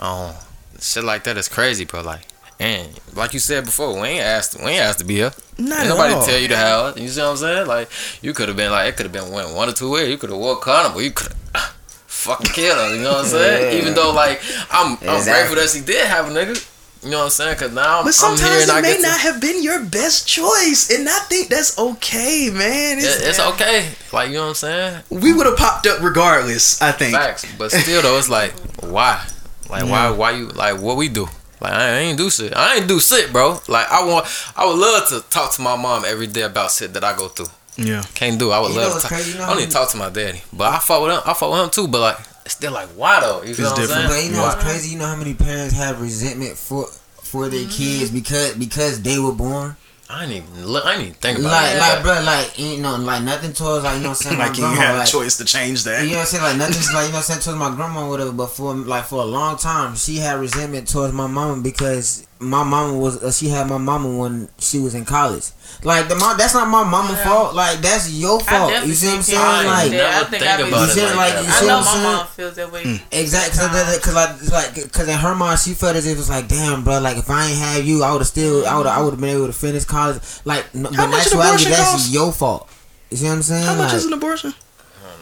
um, 0.00 0.32
shit 0.80 1.04
like 1.04 1.24
that 1.24 1.36
is 1.36 1.48
crazy, 1.48 1.84
bro. 1.84 2.02
Like, 2.02 2.22
And 2.60 2.88
like 3.14 3.32
you 3.34 3.40
said 3.40 3.64
before, 3.64 3.92
we 4.00 4.06
ain't 4.08 4.24
asked. 4.24 4.56
We 4.58 4.70
ain't 4.70 4.82
asked 4.82 5.00
to 5.00 5.04
be 5.04 5.16
here. 5.16 5.32
Not 5.58 5.86
nobody 5.86 6.14
all. 6.14 6.24
tell 6.24 6.38
you 6.38 6.48
to 6.48 6.56
have. 6.56 6.98
You 6.98 7.08
see 7.08 7.20
what 7.20 7.30
I'm 7.30 7.36
saying? 7.36 7.66
Like 7.66 7.90
you 8.22 8.32
could 8.32 8.48
have 8.48 8.56
been 8.56 8.70
like 8.70 8.88
it 8.88 8.96
could 8.96 9.06
have 9.06 9.12
been 9.12 9.32
went 9.32 9.54
one 9.54 9.68
or 9.68 9.72
two 9.72 9.90
ways. 9.90 10.08
You 10.08 10.16
could 10.16 10.30
have 10.30 10.60
condom, 10.60 10.92
but 10.94 11.00
you 11.00 11.10
could 11.10 11.32
have 11.54 11.74
fucking 12.06 12.52
killed 12.52 12.78
her. 12.78 12.94
You 12.94 13.02
know 13.02 13.12
what 13.12 13.24
I'm 13.24 13.26
saying? 13.30 13.72
Yeah. 13.74 13.80
Even 13.80 13.94
though 13.94 14.12
like 14.12 14.40
I'm 14.70 14.92
I'm 15.02 15.24
grateful 15.24 15.56
that 15.56 15.70
she 15.74 15.80
did 15.80 16.06
have 16.06 16.28
a 16.28 16.30
nigga. 16.30 16.68
You 17.04 17.10
know 17.10 17.18
what 17.18 17.24
I'm 17.24 17.30
saying? 17.30 17.56
Cause 17.58 17.72
now 17.72 17.98
I'm, 17.98 18.04
But 18.04 18.14
I'm 18.22 18.36
here 18.36 18.38
sometimes 18.38 18.62
and 18.62 18.70
I 18.70 18.78
it 18.78 18.82
may 18.82 18.88
get 18.92 18.96
to. 19.00 19.02
not 19.08 19.20
have 19.20 19.40
been 19.40 19.62
your 19.62 19.84
best 19.84 20.28
choice, 20.28 20.88
and 20.96 21.08
I 21.08 21.18
think 21.28 21.48
that's 21.48 21.76
okay, 21.78 22.48
man. 22.52 22.98
It's, 22.98 23.20
it- 23.20 23.28
it's 23.28 23.40
okay. 23.40 23.88
Like 24.12 24.28
you 24.28 24.34
know 24.36 24.42
what 24.42 24.48
I'm 24.50 24.54
saying? 24.54 25.02
we 25.10 25.32
would 25.32 25.46
have 25.46 25.56
popped 25.56 25.86
up 25.88 26.00
regardless. 26.00 26.80
I 26.80 26.92
think. 26.92 27.14
Facts. 27.16 27.44
But 27.58 27.72
still 27.72 28.02
though, 28.02 28.18
it's 28.18 28.28
like 28.28 28.52
why? 28.82 29.24
Like 29.68 29.84
why? 29.84 30.10
Why 30.10 30.30
you 30.32 30.48
like 30.48 30.80
what 30.80 30.96
we 30.96 31.08
do? 31.08 31.26
Like 31.60 31.72
I 31.72 31.98
ain't 31.98 32.18
do 32.18 32.28
shit. 32.30 32.54
I 32.56 32.76
ain't 32.76 32.86
do 32.88 33.00
shit, 33.00 33.32
bro. 33.32 33.58
Like 33.68 33.90
I 33.90 34.04
want. 34.06 34.26
I 34.56 34.66
would 34.66 34.78
love 34.78 35.08
to 35.08 35.28
talk 35.30 35.52
to 35.54 35.62
my 35.62 35.76
mom 35.76 36.04
every 36.06 36.26
day 36.26 36.42
about 36.42 36.70
shit 36.70 36.92
that 36.94 37.02
I 37.04 37.16
go 37.16 37.28
through. 37.28 37.46
Yeah. 37.76 38.02
Can't 38.14 38.38
do. 38.38 38.50
I 38.50 38.60
would 38.60 38.72
You 38.72 38.76
love 38.78 38.92
what's 38.92 39.02
to. 39.04 39.08
Talk. 39.08 39.16
crazy? 39.18 39.32
You 39.32 39.38
know 39.38 39.44
I 39.44 39.48
don't 39.48 39.58
even 39.58 39.70
talk 39.70 39.88
to 39.90 39.96
my 39.96 40.10
daddy, 40.10 40.42
but 40.52 40.72
I 40.72 40.78
fought 40.78 41.02
with 41.02 41.12
him. 41.12 41.20
I 41.24 41.32
fought 41.34 41.50
with 41.52 41.62
him 41.64 41.70
too. 41.70 41.88
But 41.88 42.00
like, 42.00 42.18
it's 42.44 42.54
still 42.54 42.72
like, 42.72 42.88
why 42.90 43.20
though? 43.20 43.42
You 43.42 43.54
feel 43.54 43.66
It's 43.66 43.78
what 43.78 43.80
I'm 43.80 43.86
different. 43.86 44.10
saying? 44.10 44.20
But 44.20 44.24
you 44.24 44.32
know 44.36 44.42
Why? 44.42 44.48
what's 44.54 44.64
crazy? 44.64 44.92
You 44.92 44.98
know 44.98 45.06
how 45.06 45.16
many 45.16 45.34
parents 45.34 45.74
have 45.74 46.00
resentment 46.00 46.56
for 46.56 46.86
for 46.86 47.48
their 47.48 47.60
mm-hmm. 47.60 47.70
kids 47.70 48.10
because 48.10 48.54
because 48.54 49.02
they 49.02 49.18
were 49.18 49.32
born. 49.32 49.76
I 50.10 50.24
ain't 50.24 50.32
even 50.32 50.66
look. 50.66 50.84
I 50.84 50.92
ain't 50.94 51.02
even 51.02 51.14
think 51.14 51.38
about 51.38 51.52
Like 51.52 51.74
it. 51.74 51.78
like 51.78 52.02
bro, 52.02 52.22
like 52.22 52.58
you 52.58 52.78
know, 52.82 52.96
like 52.96 53.22
nothing 53.22 53.54
towards 53.54 53.84
like 53.84 53.96
you 53.96 54.02
know 54.02 54.10
what 54.10 54.26
I'm 54.26 54.36
saying. 54.36 54.38
like 54.44 54.50
my 54.50 54.56
you 54.56 54.60
grandma, 54.62 54.80
had 54.82 54.98
like, 54.98 55.08
a 55.08 55.10
choice 55.10 55.38
to 55.38 55.44
change 55.46 55.84
that. 55.84 56.02
You 56.04 56.10
know 56.10 56.16
what 56.16 56.20
I'm 56.20 56.26
saying? 56.26 56.42
Like 56.44 56.56
nothing's 56.58 56.92
like 56.94 57.06
you 57.06 57.12
know 57.12 57.18
what 57.18 57.30
I'm 57.30 57.40
saying 57.40 57.40
towards 57.40 57.58
my 57.58 57.74
grandma 57.74 58.06
or 58.06 58.10
whatever. 58.10 58.32
But 58.32 58.48
for 58.48 58.74
like 58.74 59.04
for 59.04 59.22
a 59.22 59.24
long 59.26 59.56
time, 59.56 59.94
she 59.96 60.16
had 60.16 60.38
resentment 60.38 60.88
towards 60.88 61.14
my 61.14 61.26
mama 61.26 61.62
because 61.62 62.26
my 62.42 62.62
mama 62.64 62.98
was 62.98 63.22
uh, 63.22 63.30
she 63.32 63.48
had 63.48 63.68
my 63.68 63.78
mama 63.78 64.08
when 64.18 64.48
she 64.58 64.78
was 64.78 64.94
in 64.94 65.04
college. 65.04 65.44
Like 65.84 66.08
the 66.08 66.14
mom, 66.16 66.36
that's 66.36 66.54
not 66.54 66.68
my 66.68 66.84
mama 66.84 67.12
Yeah. 67.14 67.24
fault. 67.28 67.54
Like 67.54 67.80
that's 67.80 68.10
your 68.12 68.40
fault. 68.40 68.72
You 68.86 68.92
see 68.94 69.06
what 69.08 69.16
I'm 69.16 69.22
saying? 69.22 69.40
Like 69.66 69.84
ain't 69.86 69.94
Yeah, 69.94 70.00
I 70.02 70.10
never 70.10 70.24
think 70.30 70.42
think 70.42 70.42
I 70.42 70.54
about 70.68 70.68
You 70.70 70.84
it 70.84 70.88
see, 70.90 71.02
like, 71.06 71.16
like, 71.16 71.32
you 71.44 71.48
I 71.48 71.52
see 71.52 71.66
know 71.66 71.76
what 71.78 71.78
I'm 71.78 71.84
my 71.84 71.92
saying? 71.92 72.16
mom 72.16 72.26
feels 72.26 72.54
that 72.56 72.72
way. 72.72 73.00
Exactly, 73.12 73.58
cause, 73.58 74.16
I, 74.16 74.28
cause 74.38 74.52
like, 74.52 74.92
cause 74.92 75.08
in 75.08 75.18
her 75.18 75.34
mind, 75.34 75.60
she 75.60 75.74
felt 75.74 75.96
as 75.96 76.06
if 76.06 76.14
it 76.14 76.18
was 76.18 76.28
like, 76.30 76.48
damn, 76.48 76.84
bro, 76.84 76.98
like 77.00 77.16
if 77.16 77.30
I 77.30 77.46
ain't 77.48 77.58
have 77.58 77.84
you, 77.84 78.02
I 78.02 78.12
would 78.12 78.18
have 78.20 78.28
still, 78.28 78.66
I 78.66 78.76
would, 78.76 78.86
I 78.86 79.00
would 79.02 79.12
have 79.12 79.20
been 79.20 79.30
able 79.36 79.46
to 79.46 79.52
finish 79.52 79.84
college. 79.84 80.20
Like, 80.44 80.66
n- 80.74 80.82
but 80.82 80.94
How 80.94 81.06
much 81.06 81.14
an 81.14 81.20
actuality, 81.38 81.48
abortion 81.64 81.70
that's 81.70 81.90
cost? 81.90 82.12
your 82.12 82.32
fault. 82.32 82.68
You 83.10 83.16
see 83.16 83.26
what 83.26 83.32
I'm 83.32 83.42
saying? 83.42 83.64
How 83.66 83.74
much 83.76 83.88
like, 83.88 83.96
is 83.96 84.04
an 84.06 84.12
abortion? 84.12 84.54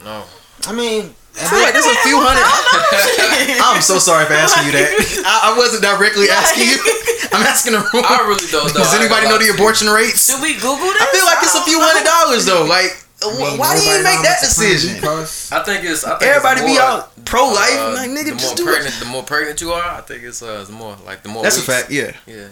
No. 0.05 0.25
I 0.67 0.73
mean, 0.73 1.15
I 1.39 1.47
feel 1.47 1.63
like 1.63 1.73
there's 1.73 1.87
a 1.87 2.01
few 2.03 2.19
hundred. 2.19 2.43
I'm 3.63 3.81
so 3.83 3.99
sorry 3.99 4.27
for 4.27 4.35
asking 4.35 4.67
you 4.67 4.73
that. 4.75 4.91
I, 5.25 5.51
I 5.55 5.59
wasn't 5.59 5.83
directly 5.83 6.27
asking 6.29 6.67
you. 6.69 6.79
I'm 7.33 7.47
asking 7.47 7.73
the 7.79 7.83
room. 7.95 8.03
I 8.07 8.27
really 8.27 8.47
don't 8.51 8.67
know. 8.75 8.83
Does 8.83 8.95
anybody 8.95 9.31
know 9.31 9.39
the 9.39 9.47
to 9.47 9.53
you. 9.53 9.55
abortion 9.55 9.89
rates? 9.89 10.27
Should 10.27 10.43
we 10.43 10.55
Google 10.59 10.91
this? 10.91 11.01
I 11.01 11.07
feel 11.15 11.25
like 11.25 11.39
it's 11.43 11.55
a 11.55 11.65
few 11.65 11.79
hundred 11.79 12.05
dollars 12.05 12.45
though. 12.45 12.67
Like, 12.67 12.93
wh- 13.23 13.55
why 13.57 13.79
do 13.79 13.83
you 13.87 14.03
make 14.03 14.21
that 14.27 14.43
how 14.43 14.51
much 14.51 14.51
a 14.51 14.59
plan 14.59 14.75
decision? 14.75 15.55
I 15.55 15.63
think 15.63 15.81
it's. 15.87 16.03
I 16.05 16.19
think 16.19 16.29
Everybody 16.35 16.61
it's 16.67 16.71
be 16.71 16.77
more, 16.77 16.83
out 16.83 17.15
pro 17.25 17.47
life, 17.47 17.79
uh, 17.79 17.95
like 17.95 18.11
nigga, 18.11 18.35
the 18.35 18.43
just 18.43 18.59
more 18.59 18.59
do 18.59 18.65
pregnant, 18.67 18.95
it. 18.97 19.01
The 19.01 19.11
more 19.11 19.23
pregnant 19.23 19.61
you 19.63 19.71
are, 19.73 19.89
I 19.97 20.03
think 20.03 20.27
it's 20.27 20.43
uh, 20.43 20.59
it's 20.67 20.71
more 20.75 20.99
like 21.07 21.23
the 21.23 21.31
more. 21.31 21.43
That's 21.47 21.59
a 21.59 21.63
fact. 21.63 21.91
Yeah. 21.95 22.13
Yeah, 22.27 22.51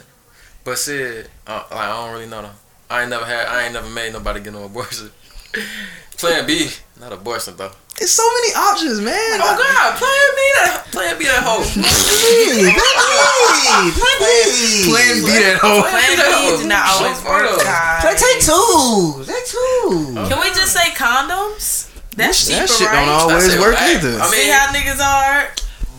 but 0.62 0.79
shit, 0.79 1.29
uh, 1.47 1.66
like 1.68 1.91
I 1.91 1.97
don't 1.99 2.12
really 2.14 2.31
know 2.31 2.43
though. 2.47 2.57
I 2.89 3.03
ain't 3.03 3.11
never 3.11 3.26
had, 3.26 3.47
I 3.51 3.64
ain't 3.64 3.74
never 3.74 3.91
made 3.91 4.12
nobody 4.14 4.41
get 4.41 4.53
no 4.55 4.64
abortion. 4.64 5.11
Plan 6.16 6.47
B, 6.47 6.68
not 7.01 7.12
abortion 7.12 7.55
though. 7.57 7.70
It's 8.01 8.12
so 8.14 8.22
many 8.22 8.55
options, 8.55 9.01
man. 9.01 9.40
Oh 9.42 9.55
God, 9.59 9.99
Plan 9.99 10.28
B 10.38 10.40
that, 10.62 10.86
Plan 10.94 11.18
B 11.18 11.24
that 11.26 11.42
hoe. 11.42 11.66
Plan 11.66 11.82
B 11.82 12.70
Plan 13.99 14.16
B, 14.22 14.86
Plan 14.86 15.14
B 15.22 15.28
that 15.42 15.59
hoe. 15.59 15.82
Plan 15.82 16.11
B 16.14 16.62
do 16.62 16.66
not 16.70 16.84
always 16.94 17.18
work. 17.26 17.59
guys. 17.62 18.05
Like, 18.07 18.18
take 18.18 18.38
two. 18.42 19.26
Take 19.26 19.46
two. 19.51 20.14
Can 20.30 20.38
we 20.38 20.51
just 20.55 20.70
say 20.74 20.90
condoms? 20.94 21.90
That's 22.14 22.46
cheaper, 22.46 22.66
That 22.66 22.70
shit 22.70 22.86
right? 22.90 23.07
don't 23.07 23.30
always 23.30 23.55
work 23.59 23.74
right? 23.78 23.94
either. 23.99 24.18
I 24.18 24.26
mean, 24.30 24.42
See 24.42 24.51
how 24.51 24.70
niggas 24.74 24.99
are. 25.03 25.51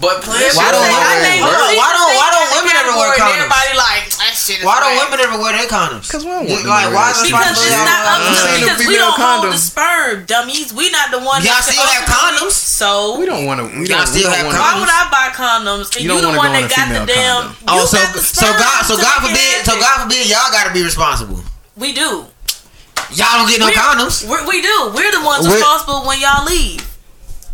but 0.03 0.19
Plan 0.23 0.39
B. 0.39 0.55
Why 0.55 0.71
don't 0.71 0.83
I 0.83 0.91
women- 0.99 1.23
think- 1.23 1.43
Hold 1.43 1.55
on, 1.55 1.75
why 1.79 1.89
don't- 1.95 2.15
why 2.15 2.27
don't 2.31 2.47
the 2.47 2.55
women 2.59 2.75
ever 2.79 2.93
wear 2.95 3.11
category, 3.15 3.19
condoms? 3.19 3.39
Everybody 3.39 3.71
like 3.79 4.03
that 4.07 4.08
shit. 4.49 4.59
Is 4.59 4.65
Why 4.65 4.79
don't 4.81 4.97
women 4.97 5.19
ever 5.21 5.37
wear 5.37 5.53
their 5.53 5.69
condoms? 5.69 6.09
'Cause 6.09 6.25
we 6.25 6.31
don't 6.33 6.49
want 6.49 6.49
Just 6.49 6.65
like 6.65 6.89
why 6.89 7.05
wear 7.05 7.13
does 7.13 7.21
that 7.21 7.29
Because 7.29 7.57
shit. 7.61 7.69
it's 7.69 7.77
Yeah. 7.77 7.85
not 7.85 8.01
up 8.09 8.17
I'm 8.17 8.25
to 8.25 8.41
saying 8.41 8.61
the 8.65 8.65
because 8.73 8.87
we 8.89 8.95
don't 8.97 9.13
hold 9.13 9.45
condom. 9.45 9.51
the 9.53 9.57
sperm, 9.61 10.25
dummies. 10.25 10.69
We 10.73 10.89
not 10.89 11.11
the 11.13 11.19
one. 11.21 11.45
Y'all 11.45 11.53
that 11.61 11.69
still 11.69 11.85
have 11.85 12.05
condoms? 12.09 12.57
So 12.57 13.15
We 13.21 13.25
don't 13.29 13.45
want 13.45 13.59
to. 13.61 13.65
We 13.69 13.85
Y'all 13.85 14.01
don't, 14.01 14.09
we 14.09 14.19
still 14.19 14.31
don't 14.33 14.37
have 14.41 14.45
wanna- 14.49 14.59
why 14.59 14.73
would 14.81 14.89
I 14.89 15.03
buy 15.13 15.27
condoms 15.35 15.93
and 15.93 16.01
You 16.01 16.01
you, 16.01 16.07
don't 16.09 16.21
the 16.21 16.27
wanna 16.33 16.37
one 16.41 16.51
go 16.51 16.57
on 16.57 16.61
that 16.65 16.73
got 16.73 16.87
the 16.89 16.99
female 16.99 17.05
damn? 17.05 17.35
condom. 17.53 17.55
Oh, 17.69 17.75
you 17.75 17.81
Oh, 17.81 17.85
so 17.85 17.97
got 18.01 18.13
the 18.13 18.21
so 18.25 18.47
God 18.57 18.79
so 18.89 18.93
God 18.97 19.17
forbid 19.21 19.65
so. 19.65 19.73
God 19.79 19.95
forbid 20.01 20.25
y'all 20.27 20.51
gotta 20.51 20.71
be 20.71 20.81
responsible. 20.81 21.43
We 21.77 21.93
do. 21.93 22.25
Y'all 23.13 23.39
don't 23.41 23.49
get 23.49 23.59
no 23.59 23.65
We're- 23.67 23.77
condoms. 23.77 24.23
We're, 24.25 24.45
we 24.45 24.61
do. 24.61 24.91
We're 24.93 25.11
the 25.11 25.21
ones 25.21 25.45
We're- 25.47 25.55
responsible 25.57 26.05
when 26.05 26.19
y'all 26.19 26.45
leave. 26.45 26.81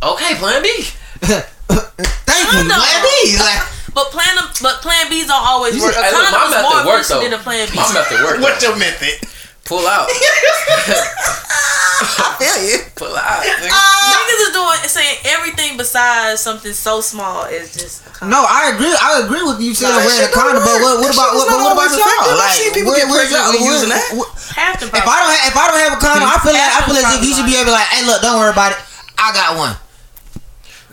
Okay, 0.03 0.35
Plan 0.35 0.61
B. 0.61 0.87
Thank 1.25 2.51
you, 2.51 2.59
Condom. 2.59 2.67
man. 2.79 3.01
B. 3.23 3.37
Like, 3.39 3.61
But 3.95 4.11
plan 4.11 4.35
but 4.61 4.83
plan 4.83 5.07
B's 5.09 5.27
don't 5.31 5.39
always 5.39 5.79
work. 5.81 5.95
A 5.95 6.03
Hey, 6.03 6.11
look, 6.11 6.27
my 6.29 6.45
is 6.45 6.51
method 6.51 6.61
more 6.67 6.83
work, 6.85 6.99
efficient 7.01 7.15
though. 7.15 7.23
than 7.31 7.39
a 7.39 7.41
plan 7.41 7.63
B. 7.71 7.75
My 7.79 7.87
method 7.95 8.19
work. 8.27 8.37
What's 8.43 8.59
your 8.61 8.75
method? 8.75 9.15
Pull 9.63 9.87
out. 9.87 10.05
I 11.15 12.35
feel 12.37 12.57
you. 12.69 12.77
Pull 12.99 13.15
out. 13.15 13.41
nigga. 13.41 13.71
Uh, 13.71 14.13
niggas 14.13 14.41
is 14.45 14.51
doing 14.53 14.79
saying 14.91 15.17
everything 15.31 15.77
besides 15.79 16.43
something 16.43 16.73
so 16.75 16.99
small 17.01 17.45
is 17.47 17.71
just. 17.73 18.03
No, 18.21 18.43
I 18.45 18.75
agree. 18.75 18.91
I 18.93 19.23
agree 19.25 19.41
with 19.47 19.63
you 19.63 19.71
saying 19.73 19.89
Nah, 19.95 20.03
that 20.03 20.05
wearing 20.05 20.27
a 20.27 20.31
condom, 20.35 20.59
but 20.61 20.75
what, 20.83 20.99
what 21.01 21.11
about 21.15 21.31
That 21.33 21.39
what, 21.39 21.47
what, 21.55 21.73
about 21.73 21.87
the 21.89 21.97
effective. 21.97 22.29
y'all? 22.29 22.37
Like, 22.37 22.55
seen 22.59 22.73
people 22.75 22.91
where- 22.93 22.99
get 22.99 23.09
where's 23.09 23.31
pregnant 23.31 23.41
y'all- 23.47 23.63
where- 23.63 23.73
using 23.79 23.91
that. 23.95 24.05
what- 24.19 24.31
Half 24.53 24.79
the 24.83 24.87
If 24.91 25.07
I 25.07 25.15
don't 25.23 25.33
have 25.33 25.47
if 25.49 25.55
I 25.57 25.63
don't 25.71 25.81
have 25.87 25.93
a 25.97 26.01
condom, 26.03 26.27
I 26.29 26.37
feel 26.43 26.53
like 26.53 26.61
I 26.61 26.79
feel 26.85 26.97
as 26.99 27.07
if 27.15 27.21
you 27.25 27.31
should 27.33 27.47
be 27.49 27.55
able 27.57 27.71
to 27.71 27.75
like, 27.79 27.89
hey, 27.95 28.03
look, 28.05 28.21
don't 28.21 28.37
worry 28.39 28.51
about 28.53 28.71
it. 28.75 28.79
I 29.17 29.31
got 29.33 29.55
one. 29.57 29.73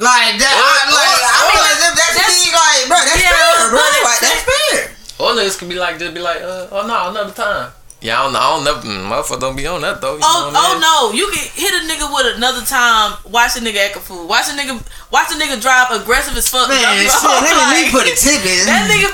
Like 0.01 0.40
that, 0.40 0.55
I, 0.57 0.88
like, 0.88 1.20
I 1.20 1.40
feel 1.53 1.64
as 1.68 1.80
if 1.84 1.93
that's, 1.95 2.16
that's- 2.16 2.32
me, 2.32 2.49
like, 2.51 2.82
bro, 2.88 2.99
that's 3.05 3.20
Yeah, 3.20 3.34
fair, 3.36 3.70
bro. 3.70 3.78
but 3.78 4.03
Like, 4.03 4.20
that's 4.24 4.43
fair. 4.43 4.80
Or 5.20 5.36
niggas 5.36 5.59
could 5.59 5.68
be 5.68 5.76
like, 5.76 5.99
just 5.99 6.14
be 6.14 6.20
like, 6.20 6.40
uh, 6.43 6.66
oh 6.72 6.86
no, 6.88 7.11
another 7.11 7.32
time. 7.32 7.70
Yeah, 8.03 8.18
I 8.18 8.24
don't 8.26 8.32
know. 8.34 8.40
I 8.43 8.49
don't 8.57 8.64
never, 8.66 8.80
mm, 8.82 9.07
motherfucker 9.07 9.38
don't 9.38 9.55
be 9.55 9.62
on 9.68 9.78
that 9.86 10.01
though. 10.03 10.18
You 10.18 10.26
Oh, 10.26 10.51
know 10.51 10.59
what 10.59 10.59
I 10.59 10.66
oh 10.66 10.74
mean? 10.74 10.82
no! 10.82 10.97
You 11.14 11.30
can 11.30 11.45
hit 11.55 11.70
a 11.70 11.86
nigga 11.86 12.11
with 12.11 12.34
another 12.34 12.66
time. 12.66 13.14
Watch 13.30 13.55
a 13.55 13.61
nigga 13.62 13.78
act 13.78 13.95
a 13.95 14.01
fool. 14.03 14.26
Watch 14.26 14.51
a 14.51 14.59
nigga. 14.59 14.74
Watch 15.14 15.30
a 15.30 15.38
nigga 15.38 15.61
drive 15.62 15.95
aggressive 15.95 16.34
as 16.34 16.49
fuck. 16.51 16.66
Man, 16.66 16.82
Drop 16.82 16.99
you 16.99 17.07
shit, 17.07 17.14
off, 17.14 17.38
let 17.38 17.47
me, 17.47 17.55
let 17.55 17.70
me 17.70 17.82
like, 17.86 17.93
put 17.95 18.07
a 18.11 18.14
tip 18.18 18.43
in. 18.43 18.66
That 18.66 18.90
nigga. 18.90 19.07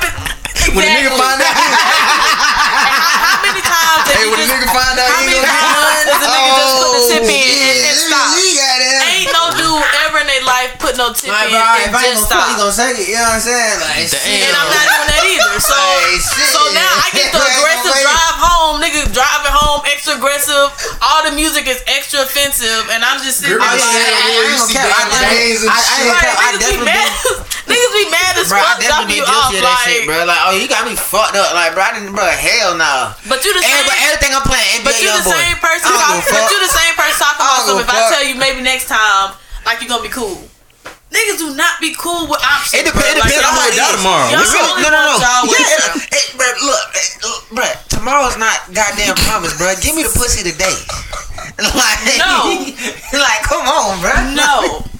Been, 0.66 0.74
When 0.74 0.84
a 0.84 0.92
nigga 0.98 1.12
find 1.14 1.38
out, 1.40 1.54
How 1.54 3.38
many 3.44 3.62
times? 3.62 4.02
hey, 4.10 4.24
you 4.24 4.30
when 4.32 4.40
a 4.42 4.46
nigga 4.48 4.68
find 4.68 4.96
out, 4.98 5.08
How 5.08 5.22
many 5.24 5.38
times 5.38 6.04
does 6.08 6.22
a 6.22 6.28
nigga 6.28 6.52
just 6.58 6.74
put 6.78 6.90
the 6.92 7.02
tip 7.08 7.22
oh, 7.24 7.32
in 7.32 7.48
and, 7.48 7.78
and 7.88 7.98
Oh, 7.98 8.06
stop? 8.08 8.28
he 8.36 8.46
got 8.58 8.78
it. 8.82 8.98
Ain't 9.08 9.30
no 9.32 9.44
dude 9.56 9.86
ever 10.08 10.18
in 10.22 10.26
their 10.28 10.44
life 10.44 10.70
put 10.82 10.94
no 10.96 11.12
tip 11.14 11.30
Like, 11.30 11.48
in 11.48 11.56
bro, 11.56 11.62
and 11.62 11.88
if 11.88 11.94
I 11.94 12.02
ain't 12.08 12.16
just 12.18 12.28
gonna 12.28 12.42
fuck, 12.42 12.48
you 12.48 12.56
stop. 12.56 12.62
gonna 12.62 12.76
say 12.76 12.88
it. 12.94 13.08
You 13.08 13.16
know 13.18 13.28
what 13.28 13.38
I'm 13.38 13.44
saying? 13.44 13.76
Like, 13.80 14.06
Damn. 14.08 14.44
And 14.48 14.54
I'm 14.58 14.68
not 14.72 14.86
doing 14.88 15.08
that 15.08 15.22
either. 15.28 15.54
So, 15.62 15.76
Hey, 15.78 16.16
shit. 16.20 16.50
so 16.54 16.60
now 16.74 16.90
I 17.02 17.08
get 17.14 17.28
the 17.32 17.40
aggressive 17.52 17.94
drive 18.02 18.36
home. 18.38 18.74
Nigga 18.82 19.00
driving 19.12 19.54
home 19.54 19.80
extra 19.90 20.14
aggressive. 20.16 20.68
All 21.02 21.20
the 21.26 21.32
music 21.34 21.66
is 21.68 21.80
extra 21.90 22.22
offensive, 22.24 22.88
and 22.94 23.02
I'm 23.04 23.20
just 23.22 23.40
sitting 23.42 23.58
there 23.58 23.64
Oh, 23.64 23.74
like, 23.74 23.82
I 23.82 23.88
see 23.88 24.56
don't 24.56 24.70
care. 24.72 24.88
I 24.88 25.02
Danny 25.08 25.18
definitely- 25.18 25.38
Days 25.38 25.60
and 25.64 25.70
I- 25.70 25.74
I 25.74 25.82
shit. 25.82 25.98
ain't 25.98 26.08
Right, 26.08 26.22
care. 26.22 26.36
I 26.38 26.48
niggas 26.48 26.58
be 26.58 26.58
definitely 26.58 26.86
mad. 26.88 27.10
Niggas 27.68 27.92
be 27.94 28.06
mad 28.10 28.32
as 28.40 28.48
Bro, 28.48 28.58
I 28.58 28.74
fuck. 28.74 28.80
Drop 28.88 29.06
you 29.12 29.22
off 29.22 29.52
that 29.52 29.76
shit, 29.84 30.02
like. 30.02 30.08
bro. 30.08 30.18
Like, 30.24 30.42
oh, 30.48 30.52
you 30.56 30.66
got 30.66 30.82
me 30.88 30.96
fucked 30.96 31.36
up. 31.36 31.52
Like, 31.54 31.76
bro, 31.76 31.84
I 31.84 31.92
didn't, 31.94 32.16
bro, 32.16 32.24
hell 32.26 32.74
no. 32.74 33.12
But 33.28 33.44
you 33.44 33.52
the 33.52 33.60
same. 33.62 33.70
Everybody, 33.84 34.00
everything 34.08 34.32
I'm 34.34 34.46
playing, 34.48 34.68
NBA 34.80 34.84
But 34.88 34.96
you 34.98 35.08
the 35.12 35.22
Youngboy. 35.22 35.36
same 35.36 35.56
person. 35.60 35.88
Talk, 35.92 36.24
but 36.32 36.44
you 36.50 36.58
the 36.64 36.72
same 36.72 36.94
person 36.96 37.16
talking 37.20 37.44
about 37.44 37.60
something. 37.68 37.84
If 37.86 37.92
I 37.92 38.00
tell 38.10 38.24
you 38.24 38.34
maybe 38.40 38.60
next 38.64 38.88
time, 38.88 39.36
like 39.68 39.78
you 39.84 39.88
gonna 39.88 40.02
be 40.02 40.10
cool. 40.12 40.40
Niggas 41.08 41.40
do 41.40 41.56
not 41.56 41.80
be 41.80 41.96
cool 41.96 42.28
with 42.28 42.36
options. 42.44 42.84
It 42.84 42.84
depends. 42.84 43.00
bro. 43.00 43.16
It 43.16 43.24
Like, 43.24 43.32
depends 43.32 43.40
on 43.40 43.48
y'all 43.48 43.56
how 43.56 43.64
like- 43.64 43.80
is. 43.80 43.96
tomorrow. 43.96 44.28
Y'all 44.28 44.44
really- 44.44 44.82
no, 44.84 44.88
no, 44.92 45.00
no. 45.08 45.14
y'all 45.16 45.44
Yeah, 45.48 46.16
it, 46.20 46.26
bro, 46.36 46.48
look, 46.68 46.84
it, 46.92 47.08
look, 47.24 47.40
bro. 47.56 47.68
Tomorrow's 47.88 48.36
not 48.36 48.58
goddamn 48.76 49.16
promise, 49.24 49.56
bro. 49.56 49.72
Give 49.80 49.96
me 49.96 50.02
the 50.04 50.12
pussy 50.12 50.44
today. 50.44 50.76
Like, 51.58 52.18
No. 52.18 52.44
like, 53.18 53.42
come 53.42 53.66
on, 53.66 54.00
bro. 54.00 54.12
No. 54.34 54.84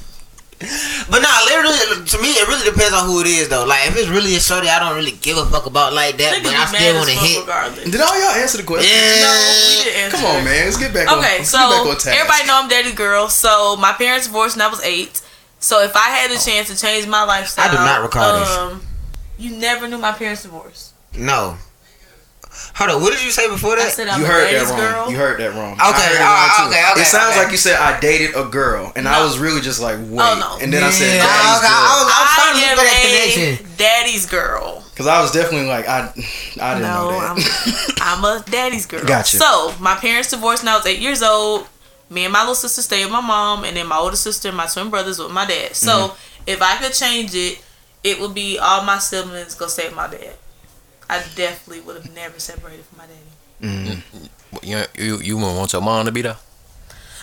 But 1.11 1.23
nah, 1.23 1.41
literally, 1.47 2.05
to 2.05 2.17
me, 2.21 2.35
it 2.35 2.47
really 2.49 2.69
depends 2.69 2.93
on 2.93 3.07
who 3.07 3.21
it 3.21 3.27
is, 3.29 3.49
though. 3.49 3.65
Like, 3.65 3.87
if 3.89 3.97
it's 3.97 4.09
really 4.09 4.35
a 4.37 4.41
shorty, 4.41 4.69
I 4.69 4.79
don't 4.81 4.95
really 4.97 5.13
give 5.13 5.39
a 5.39 5.47
fuck 5.47 5.67
about 5.67 5.93
like 5.93 6.17
that. 6.19 6.35
Niggas 6.35 6.43
But 6.43 6.55
I 6.55 6.67
still 6.67 6.95
want 6.97 7.09
to 7.09 7.15
hit. 7.15 7.41
regardless. 7.41 7.85
Did 7.91 8.01
all 8.01 8.19
y'all 8.19 8.37
answer 8.43 8.59
the 8.59 8.65
question? 8.65 8.91
Yeah. 8.91 9.23
No, 9.23 9.31
we 9.79 9.85
didn't 9.85 9.99
answer 10.05 10.17
Come 10.19 10.27
on, 10.27 10.45
man. 10.45 10.65
Let's 10.67 10.77
get 10.77 10.93
back 10.93 11.11
on. 11.11 11.19
Okay, 11.21 11.45
so 11.45 11.59
back 11.59 11.87
on 11.87 11.95
task. 11.95 12.09
everybody 12.09 12.47
know 12.47 12.59
I'm 12.61 12.69
daddy 12.69 12.93
girl. 12.93 13.29
So 13.29 13.77
my 13.77 13.93
parents 13.93 14.27
divorced 14.27 14.57
when 14.57 14.67
I 14.67 14.69
was 14.69 14.83
eight. 14.83 15.23
So 15.61 15.81
if 15.83 15.95
I 15.97 16.09
had 16.11 16.31
a 16.31 16.39
chance 16.39 16.69
to 16.69 16.77
change 16.77 17.07
my 17.07 17.23
lifestyle, 17.25 17.69
I 17.69 17.71
do 17.71 17.77
not 17.79 18.03
recall 18.03 18.39
this. 18.41 18.49
um, 18.51 18.83
You 19.39 19.57
never 19.57 19.87
knew 19.89 19.99
my 19.99 20.13
parents 20.13 20.43
divorced. 20.43 20.93
No. 21.17 21.57
Hold 22.79 22.91
on, 22.91 23.03
what 23.03 23.12
did 23.12 23.24
you 23.24 23.31
say 23.33 23.49
before 23.51 23.72
I 23.72 23.83
that? 23.85 23.93
said 23.93 24.07
I'm 24.09 24.20
You 24.20 24.26
heard 24.26 24.47
that 24.55 24.70
wrong. 24.70 24.79
girl. 24.79 25.11
You 25.11 25.16
heard 25.18 25.41
that 25.41 25.53
wrong. 25.55 25.72
Okay, 25.74 25.83
I 25.83 25.91
heard 25.99 26.14
it 26.14 26.22
wrong, 26.22 26.49
too. 26.55 26.66
okay, 26.70 26.83
okay, 26.93 27.01
It 27.03 27.07
sounds 27.11 27.35
okay. 27.35 27.43
like 27.43 27.51
you 27.51 27.59
said 27.59 27.74
I 27.81 27.99
dated 27.99 28.37
a 28.37 28.45
girl, 28.45 28.93
and 28.95 29.09
I 29.09 29.22
was 29.24 29.39
really 29.39 29.61
just 29.61 29.81
like, 29.81 29.99
wait. 29.99 30.22
Oh, 30.22 30.39
no. 30.39 30.59
And 30.62 30.72
then 30.72 30.85
I 30.85 30.91
said 30.91 31.11
Yeah, 31.16 31.26
daddy's 31.26 31.59
okay, 31.59 31.74
I 31.74 31.83
girl. 31.83 31.99
was- 31.99 32.12
I'm 32.14 32.29
trying 32.39 32.55
to 32.55 32.61
look 32.62 32.79
for 32.79 32.85
that 32.87 32.95
am 32.95 33.57
connection. 33.59 33.76
daddy's 33.76 34.26
girl. 34.26 34.85
Because 34.91 35.07
I 35.09 35.20
was 35.20 35.33
definitely 35.33 35.66
like, 35.68 35.89
I, 35.89 35.99
I 36.62 36.74
didn't 36.79 36.83
No, 36.87 37.11
know 37.11 37.18
I'm 37.18 37.37
that. 37.37 37.99
I'm 38.01 38.22
a 38.24 38.45
daddy's 38.51 38.87
girl. 38.87 39.05
Gotcha. 39.05 39.37
So 39.39 39.74
my 39.81 39.95
parents 39.97 40.31
divorced 40.31 40.62
when 40.62 40.72
I 40.72 40.76
was 40.76 40.87
eight 40.87 41.01
years 41.01 41.22
old. 41.22 41.66
Me 42.11 42.24
and 42.24 42.33
my 42.33 42.41
little 42.41 42.55
sister 42.55 42.81
stayed 42.83 43.05
with 43.05 43.12
my 43.12 43.20
mom, 43.20 43.64
and 43.64 43.76
then 43.76 43.87
my 43.87 43.97
older 43.99 44.16
sister 44.16 44.49
and 44.49 44.57
my 44.57 44.66
twin 44.66 44.89
brothers 44.89 45.18
with 45.18 45.31
my 45.31 45.45
dad. 45.47 45.74
So 45.74 45.91
Mm-hmm. 45.91 46.16
if 46.47 46.62
I 46.62 46.76
could 46.79 46.93
change 46.95 47.35
it, 47.35 47.59
it 48.03 48.20
would 48.20 48.35
be 48.35 48.59
all 48.59 48.83
my 48.85 48.99
siblings 48.99 49.55
go 49.55 49.66
stay 49.66 49.87
with 49.89 49.97
my 49.97 50.07
dad. 50.09 50.35
I 51.09 51.23
definitely 51.35 51.81
would 51.81 51.97
have 51.97 52.15
never 52.15 52.39
separated 52.39 52.85
from 52.85 52.99
my 52.99 53.05
daddy. 53.07 54.03
You 54.63 54.85
you 54.95 55.19
you 55.21 55.37
wouldn't 55.37 55.57
want 55.57 55.73
your 55.73 55.83
mom 55.83 56.07
to 56.07 56.13
be 56.13 56.23
there? 56.23 56.37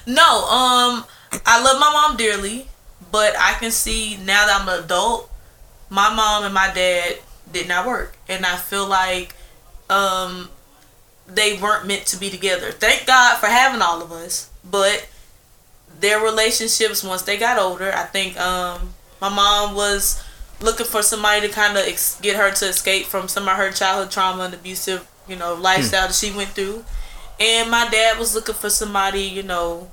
No, 0.06 0.22
um, 0.22 1.06
I 1.46 1.64
love 1.64 1.80
my 1.80 1.92
mom 1.92 2.18
dearly, 2.18 2.68
but 3.12 3.34
I 3.40 3.54
can 3.54 3.72
see 3.72 4.18
now 4.18 4.46
that 4.46 4.62
I'm 4.62 4.70
an 4.70 4.84
adult, 4.84 5.32
my 5.90 6.14
mom 6.14 6.44
and 6.44 6.54
my 6.54 6.72
dad 6.74 7.18
did 7.52 7.68
not 7.68 7.86
work, 7.88 8.16
and 8.28 8.46
I 8.46 8.56
feel 8.58 8.86
like, 8.88 9.34
um, 9.90 10.50
they 11.28 11.58
weren't 11.58 11.88
meant 11.88 12.06
to 12.08 12.18
be 12.18 12.30
together. 12.30 12.72
Thank 12.72 13.08
God 13.08 13.38
for 13.40 13.48
having 13.48 13.82
all 13.82 14.02
of 14.04 14.12
us, 14.12 14.50
but 14.64 15.08
their 16.00 16.20
relationships 16.20 17.04
once 17.04 17.24
they 17.24 17.38
got 17.38 17.58
older, 17.58 17.92
I 17.92 18.04
think, 18.04 18.40
um, 18.40 18.94
my 19.22 19.30
mom 19.30 19.74
was 19.76 20.22
looking 20.62 20.86
for 20.86 21.02
somebody 21.02 21.48
to 21.48 21.54
kind 21.54 21.78
of 21.78 21.86
ex- 21.86 22.20
get 22.22 22.36
her 22.36 22.52
to 22.52 22.66
escape 22.68 23.06
from 23.06 23.28
some 23.28 23.48
of 23.48 23.58
her 23.58 23.72
childhood 23.72 24.12
trauma 24.12 24.44
and 24.44 24.54
abusive, 24.54 25.08
you 25.28 25.36
know, 25.36 25.54
lifestyle 25.54 26.08
that 26.08 26.16
she 26.16 26.32
went 26.32 26.50
through. 26.50 26.84
And 27.40 27.70
my 27.70 27.88
dad 27.90 28.18
was 28.18 28.34
looking 28.34 28.56
for 28.56 28.70
somebody, 28.70 29.24
you 29.24 29.44
know, 29.44 29.90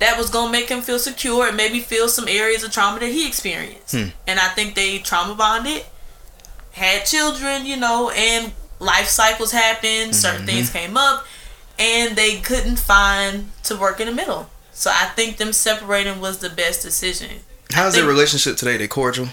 that 0.00 0.18
was 0.18 0.30
gonna 0.30 0.50
make 0.50 0.68
him 0.68 0.80
feel 0.80 0.98
secure 0.98 1.46
and 1.46 1.56
maybe 1.56 1.80
feel 1.80 2.08
some 2.08 2.26
areas 2.26 2.64
of 2.64 2.72
trauma 2.72 2.98
that 3.00 3.10
he 3.10 3.26
experienced. 3.26 3.94
Hmm. 3.94 4.08
And 4.26 4.40
I 4.40 4.48
think 4.48 4.74
they 4.74 4.98
trauma 4.98 5.34
bonded, 5.34 5.84
had 6.72 7.04
children, 7.04 7.66
you 7.66 7.76
know, 7.76 8.10
and 8.10 8.52
life 8.78 9.06
cycles 9.06 9.52
happened, 9.52 10.10
mm-hmm. 10.10 10.12
certain 10.12 10.46
things 10.46 10.70
came 10.70 10.96
up, 10.96 11.26
and 11.78 12.16
they 12.16 12.40
couldn't 12.40 12.78
find 12.78 13.50
to 13.64 13.76
work 13.76 14.00
in 14.00 14.06
the 14.06 14.14
middle. 14.14 14.50
So 14.72 14.90
I 14.92 15.06
think 15.14 15.36
them 15.36 15.52
separating 15.52 16.20
was 16.20 16.38
the 16.38 16.50
best 16.50 16.82
decision. 16.82 17.40
How's 17.72 17.94
their 17.94 18.06
relationship 18.06 18.56
today? 18.56 18.76
They 18.78 18.88
cordial? 18.88 19.28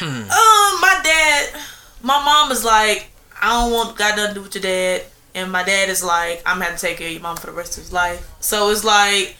Um, 0.00 0.28
my 0.28 1.00
dad, 1.02 1.60
my 2.02 2.22
mom 2.24 2.52
is 2.52 2.64
like, 2.64 3.10
I 3.40 3.52
don't 3.52 3.72
want 3.72 3.96
got 3.96 4.16
nothing 4.16 4.34
to 4.34 4.40
do 4.40 4.42
with 4.42 4.54
your 4.54 4.62
dad, 4.62 5.04
and 5.34 5.50
my 5.50 5.62
dad 5.62 5.88
is 5.88 6.02
like, 6.04 6.42
I'm 6.46 6.56
gonna 6.56 6.66
have 6.66 6.78
to 6.78 6.86
take 6.86 6.98
care 6.98 7.06
of 7.08 7.12
your 7.12 7.22
mom 7.22 7.36
for 7.36 7.46
the 7.46 7.52
rest 7.52 7.76
of 7.76 7.84
his 7.84 7.92
life. 7.92 8.28
So 8.40 8.70
it's 8.70 8.84
like, 8.84 9.36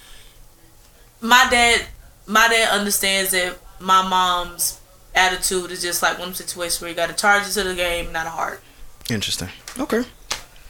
my 1.20 1.46
dad, 1.50 1.86
my 2.26 2.48
dad 2.48 2.70
understands 2.76 3.30
that 3.32 3.58
my 3.80 4.06
mom's 4.06 4.80
attitude 5.14 5.70
is 5.70 5.82
just 5.82 6.02
like 6.02 6.18
one 6.18 6.34
situation 6.34 6.80
where 6.82 6.90
you 6.90 6.96
got 6.96 7.08
to 7.08 7.14
charge 7.14 7.46
it 7.46 7.52
to 7.52 7.64
the 7.64 7.74
game, 7.74 8.12
not 8.12 8.26
a 8.26 8.30
heart. 8.30 8.62
Interesting. 9.10 9.48
Okay. 9.78 10.02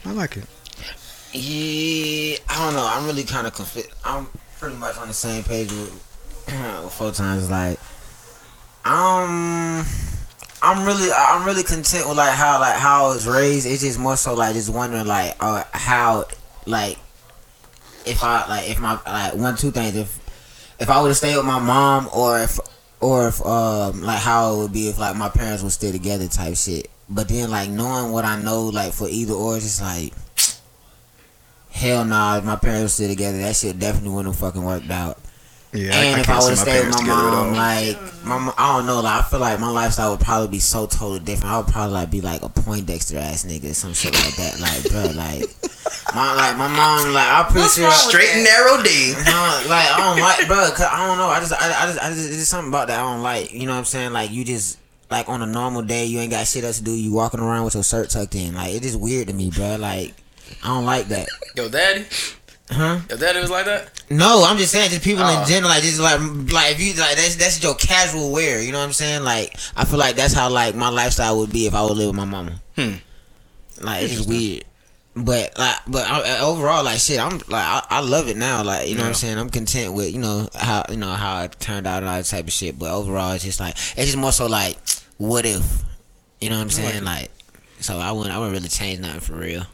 I 0.05 0.11
like 0.11 0.37
it. 0.37 0.45
Yeah, 1.33 2.37
I 2.49 2.65
don't 2.65 2.73
know. 2.73 2.87
I'm 2.89 3.05
really 3.05 3.23
kind 3.23 3.45
of 3.45 3.53
conflict. 3.53 3.93
I'm 4.03 4.27
pretty 4.59 4.75
much 4.77 4.97
on 4.97 5.07
the 5.07 5.13
same 5.13 5.43
page 5.43 5.71
with, 5.71 6.45
with 6.83 6.93
four 6.93 7.11
times. 7.11 7.49
Like, 7.49 7.79
um, 8.85 9.85
I'm 10.61 10.85
really, 10.85 11.11
I'm 11.11 11.45
really 11.45 11.63
content 11.63 12.07
with 12.07 12.17
like 12.17 12.33
how 12.33 12.59
like 12.59 12.75
how 12.75 13.05
I 13.05 13.13
was 13.13 13.27
raised. 13.27 13.65
It's 13.65 13.81
just 13.81 13.99
more 13.99 14.17
so 14.17 14.33
like 14.33 14.53
just 14.53 14.69
wondering 14.69 15.05
like 15.05 15.35
uh, 15.39 15.63
how 15.71 16.25
like 16.65 16.97
if 18.05 18.23
I 18.23 18.47
like 18.47 18.69
if 18.69 18.79
my 18.79 18.99
like 19.05 19.35
one 19.35 19.55
two 19.55 19.71
things 19.71 19.95
if 19.95 20.19
if 20.79 20.89
I 20.89 21.01
would 21.01 21.09
have 21.09 21.17
stayed 21.17 21.35
with 21.35 21.45
my 21.45 21.59
mom 21.59 22.09
or 22.13 22.39
if 22.39 22.59
or 22.99 23.27
if 23.27 23.45
um 23.45 24.01
like 24.01 24.19
how 24.19 24.53
it 24.53 24.57
would 24.57 24.73
be 24.73 24.89
if 24.89 24.97
like 24.97 25.15
my 25.15 25.29
parents 25.29 25.63
were 25.63 25.69
still 25.69 25.91
together 25.91 26.27
type 26.27 26.55
shit. 26.55 26.89
But 27.09 27.27
then 27.27 27.49
like 27.49 27.69
knowing 27.69 28.11
what 28.11 28.25
I 28.25 28.41
know 28.41 28.67
like 28.67 28.93
for 28.93 29.07
either 29.07 29.33
or 29.33 29.55
it's 29.55 29.65
just 29.65 29.81
like 29.81 30.13
hell 31.71 32.03
nah 32.03 32.37
if 32.37 32.43
my 32.43 32.55
parents 32.55 32.93
still 32.93 33.09
together 33.09 33.37
that 33.37 33.55
shit 33.55 33.79
definitely 33.79 34.09
wouldn't 34.09 34.33
have 34.33 34.39
fucking 34.39 34.63
worked 34.63 34.89
out. 34.89 35.17
Yeah, 35.71 35.93
and 35.93 36.21
if 36.21 36.29
I 36.29 36.33
can't 36.33 36.43
would 36.43 36.49
have 36.49 36.59
stayed 36.59 36.85
with 36.85 36.95
my 36.95 36.99
together 37.01 37.19
at 37.19 37.33
all. 37.33 37.45
mom, 37.45 37.53
like 37.53 38.25
my, 38.25 38.37
mo- 38.39 38.53
I 38.57 38.75
don't 38.77 38.87
know, 38.87 39.01
like 39.01 39.23
I 39.23 39.27
feel 39.27 39.39
like 39.39 39.59
my 39.59 39.69
lifestyle 39.69 40.11
would 40.11 40.19
probably 40.19 40.47
be 40.47 40.59
so 40.59 40.87
totally 40.87 41.19
different. 41.19 41.53
I 41.53 41.57
would 41.59 41.67
probably 41.67 41.93
like 41.93 42.09
be 42.09 42.21
like 42.21 42.41
a 42.41 42.49
Poindexter 42.49 43.17
ass 43.19 43.45
nigga, 43.45 43.75
some 43.75 43.93
shit 43.93 44.13
like 44.15 44.35
that. 44.37 44.59
Like, 44.59 44.89
bro, 44.89 45.03
like 45.15 45.43
my 46.15 46.33
like 46.33 46.57
my 46.57 46.67
mom, 46.67 47.13
like 47.13 47.27
I'm 47.27 47.45
pretty 47.45 47.59
What's 47.61 47.75
sure. 47.75 47.91
Straight 47.91 48.29
and 48.29 48.43
narrow 48.43 48.81
D. 48.81 49.13
No, 49.25 49.63
like 49.69 49.85
I 49.91 49.97
don't 49.99 50.19
like, 50.19 50.47
bro. 50.47 50.69
Cause 50.71 50.81
I 50.81 51.05
don't 51.05 51.17
know. 51.19 51.27
I 51.27 51.39
just, 51.39 51.53
I, 51.53 51.83
I 51.83 51.85
just, 51.85 51.99
I 52.03 52.09
just, 52.09 52.27
it's 52.29 52.37
just 52.37 52.49
something 52.49 52.69
about 52.69 52.87
that 52.87 52.99
I 52.99 53.03
don't 53.03 53.21
like. 53.21 53.53
You 53.53 53.67
know 53.67 53.73
what 53.73 53.79
I'm 53.79 53.85
saying? 53.85 54.11
Like 54.11 54.31
you 54.31 54.43
just, 54.43 54.79
like 55.11 55.29
on 55.29 55.43
a 55.43 55.45
normal 55.45 55.83
day, 55.83 56.05
you 56.05 56.19
ain't 56.19 56.31
got 56.31 56.47
shit 56.47 56.63
else 56.63 56.79
to 56.79 56.83
do. 56.83 56.91
You 56.91 57.13
walking 57.13 57.39
around 57.39 57.65
with 57.65 57.75
your 57.75 57.83
shirt 57.83 58.09
tucked 58.09 58.33
in. 58.33 58.55
Like 58.55 58.69
it 58.73 58.83
is 58.83 58.93
just 58.93 58.99
weird 58.99 59.27
to 59.27 59.33
me, 59.35 59.51
bro. 59.51 59.75
Like 59.75 60.15
I 60.63 60.67
don't 60.69 60.85
like 60.85 61.09
that. 61.09 61.27
Yo, 61.55 61.69
daddy. 61.69 62.05
Huh? 62.71 62.99
Your 63.09 63.17
daddy 63.17 63.39
was 63.39 63.49
like 63.49 63.65
that. 63.65 63.89
No, 64.11 64.43
I'm 64.47 64.57
just 64.57 64.71
saying, 64.71 64.91
just 64.91 65.03
people 65.03 65.23
Oh. 65.23 65.41
in 65.41 65.47
general, 65.47 65.69
like 65.69 65.81
just 65.81 65.99
like, 65.99 66.19
like 66.53 66.71
if 66.73 66.79
you 66.79 66.93
like 67.01 67.15
that's 67.15 67.35
that's 67.35 67.61
your 67.63 67.73
casual 67.75 68.31
wear. 68.31 68.61
You 68.61 68.71
know 68.71 68.77
what 68.79 68.85
I'm 68.85 68.93
saying? 68.93 69.23
Like 69.23 69.55
I 69.75 69.85
feel 69.85 69.97
like 69.99 70.15
that's 70.15 70.33
how 70.33 70.49
like 70.49 70.75
my 70.75 70.89
lifestyle 70.89 71.37
would 71.39 71.51
be 71.51 71.65
if 71.65 71.73
I 71.73 71.81
would 71.83 71.97
live 71.97 72.07
with 72.07 72.15
my 72.15 72.25
mama. 72.25 72.61
Hmm. 72.75 72.93
Like 73.81 74.03
it's 74.03 74.15
just 74.15 74.29
weird. 74.29 74.65
But 75.15 75.57
like, 75.57 75.77
but 75.87 76.07
I, 76.07 76.39
overall, 76.41 76.83
like 76.83 76.99
shit, 76.99 77.19
I'm 77.19 77.39
like 77.39 77.53
I, 77.53 77.83
I 77.89 77.99
love 78.01 78.27
it 78.29 78.37
now. 78.37 78.63
Like 78.63 78.87
you 78.87 78.95
know 78.95 79.01
what 79.01 79.09
I'm 79.09 79.13
saying. 79.15 79.37
I'm 79.39 79.49
content 79.49 79.93
with 79.93 80.13
you 80.13 80.19
know 80.19 80.47
how 80.53 80.85
you 80.89 80.97
know 80.97 81.09
how 81.09 81.41
it 81.43 81.59
turned 81.59 81.87
out 81.87 82.03
and 82.03 82.07
all 82.09 82.17
that 82.17 82.25
type 82.25 82.45
of 82.45 82.53
shit. 82.53 82.77
But 82.77 82.91
overall, 82.91 83.31
it's 83.33 83.43
just 83.43 83.59
like 83.59 83.73
it's 83.73 83.95
just 84.05 84.17
more 84.17 84.31
so 84.31 84.45
like, 84.45 84.77
what 85.17 85.45
if? 85.45 85.83
You 86.39 86.49
know 86.51 86.57
what 86.57 86.61
I'm 86.63 86.69
saying? 86.69 87.03
Like, 87.03 87.31
so 87.79 87.97
I 87.97 88.11
wouldn't 88.11 88.33
I 88.33 88.37
wouldn't 88.37 88.55
really 88.55 88.69
change 88.69 88.99
nothing 88.99 89.19
for 89.21 89.33
real. 89.33 89.65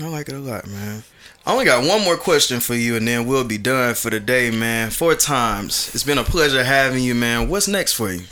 I 0.00 0.06
like 0.08 0.28
it 0.28 0.34
a 0.34 0.38
lot, 0.38 0.66
man. 0.68 1.02
I 1.48 1.52
only 1.52 1.64
got 1.64 1.82
one 1.88 2.04
more 2.04 2.18
question 2.18 2.60
for 2.60 2.74
you, 2.74 2.96
and 2.96 3.08
then 3.08 3.26
we'll 3.26 3.42
be 3.42 3.56
done 3.56 3.94
for 3.94 4.10
the 4.10 4.20
day, 4.20 4.50
man. 4.50 4.90
Four 4.90 5.14
times. 5.14 5.90
It's 5.94 6.04
been 6.04 6.18
a 6.18 6.22
pleasure 6.24 6.62
having 6.62 7.02
you, 7.02 7.14
man. 7.14 7.48
What's 7.48 7.66
next 7.66 7.94
for 7.94 8.12
you? 8.12 8.24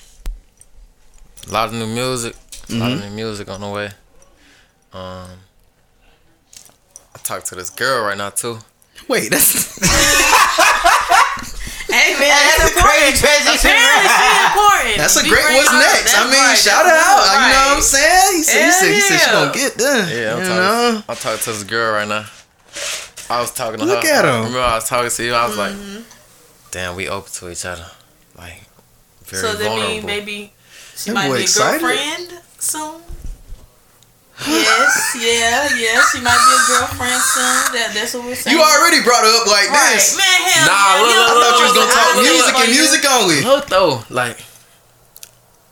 A 1.49 1.51
lot 1.53 1.69
of 1.69 1.75
new 1.75 1.87
music. 1.87 2.37
A 2.69 2.75
lot 2.75 2.93
of 2.93 2.99
Mhm. 2.99 3.05
new 3.09 3.17
music 3.17 3.49
on 3.49 3.63
the 3.63 3.69
way. 3.69 3.87
Um, 4.93 5.41
I 7.15 7.19
talked 7.23 7.47
to 7.47 7.55
this 7.55 7.71
girl 7.71 8.05
right 8.05 8.19
now 8.19 8.29
too. 8.31 8.59
Wait, 9.09 9.31
that's 9.31 9.79
Hey 11.89 12.13
man, 12.21 12.29
that's, 12.29 12.69
important. 12.77 13.17
transition. 13.17 13.71
Apparently, 13.71 14.09
she 14.13 14.45
important. 14.45 14.97
that's 14.99 15.17
a 15.17 15.23
great. 15.27 15.55
What's 15.57 15.71
her 15.71 15.77
up. 15.77 15.83
next? 15.95 16.15
I 16.19 16.25
mean, 16.25 16.33
right. 16.35 16.59
shout 16.59 16.85
That's 16.85 17.09
out. 17.09 17.17
right. 17.17 17.47
You 17.49 17.55
know 17.55 17.67
what 17.69 17.77
I'm 17.77 17.83
saying? 17.83 18.37
He 18.37 18.43
said, 18.43 18.65
he 18.67 18.71
said, 18.73 18.93
he 18.95 19.01
said 19.01 19.19
she 19.21 19.31
Hell 19.31 19.47
gonna 19.47 19.55
get 19.59 19.77
done. 19.79 20.09
Yeah, 20.11 20.35
I'm 20.35 20.43
you 20.43 20.49
talking. 20.49 21.05
I'm 21.09 21.17
talking 21.17 21.39
to 21.45 21.53
this 21.53 21.65
girl 21.65 21.93
right 21.95 22.09
now. 22.09 22.27
I 23.29 23.41
was 23.41 23.51
talking 23.53 23.79
to 23.81 23.85
Look 23.87 24.05
her. 24.05 24.11
at 24.11 24.25
I 24.25 24.29
her. 24.29 24.37
Remember, 24.39 24.61
I 24.61 24.75
was 24.77 24.89
talking 24.89 25.11
to 25.11 25.25
you. 25.25 25.35
I 25.35 25.47
was 25.47 25.57
Mm-hmm. 25.57 25.97
like, 25.97 26.05
"Damn, 26.71 26.95
we 26.97 27.09
open 27.09 27.33
to 27.33 27.51
each 27.51 27.65
other, 27.65 27.87
like 28.39 28.63
very 29.25 29.43
So 29.43 29.53
that 29.55 29.65
vulnerable." 29.65 29.89
mean 29.95 30.07
maybe 30.07 30.53
she 30.97 31.11
That 31.11 31.15
might 31.15 31.29
boy 31.29 31.35
be 31.35 31.41
a 31.41 31.43
excited. 31.43 31.81
girlfriend 31.81 32.41
soon. 32.59 33.01
yes, 34.47 35.17
yeah, 35.17 35.69
yeah. 35.81 36.03
She 36.13 36.21
might 36.21 36.37
be 36.37 36.53
a 36.55 36.63
girlfriend 36.79 37.21
soon. 37.23 37.73
That 37.75 37.91
that's 37.95 38.15
what 38.15 38.25
we're 38.25 38.35
saying. 38.37 38.55
You 38.57 38.63
already 38.63 39.03
brought 39.03 39.25
her 39.25 39.35
up 39.41 39.47
like 39.47 39.71
right, 39.71 39.95
this. 39.95 40.17
man. 40.17 40.25
Hell 40.27 40.67
Nah, 40.67 40.77
yeah, 40.77 41.03
look, 41.03 41.17
look, 41.17 41.27
I 41.27 41.51
thought 41.51 41.59
you 41.59 41.65
was 41.65 41.75
gonna 41.75 41.93
talk 41.93 42.17
I'm 42.17 42.23
music 42.23 42.55
saying? 42.55 42.69
and 42.69 42.73
music 42.77 43.03
only. 43.11 43.41
Look 43.43 43.67
though, 43.67 44.05
like 44.11 44.45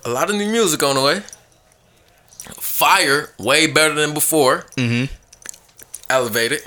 a 0.05 0.09
lot 0.11 0.31
of 0.31 0.37
new 0.37 0.49
music 0.51 0.83
on 0.83 0.97
the 0.97 1.03
way. 1.03 1.23
Fire, 2.61 3.31
way 3.39 3.67
better 3.67 3.95
than 3.95 4.13
before. 4.15 4.67
Mm-hmm. 4.77 5.13
Elevated. 6.11 6.63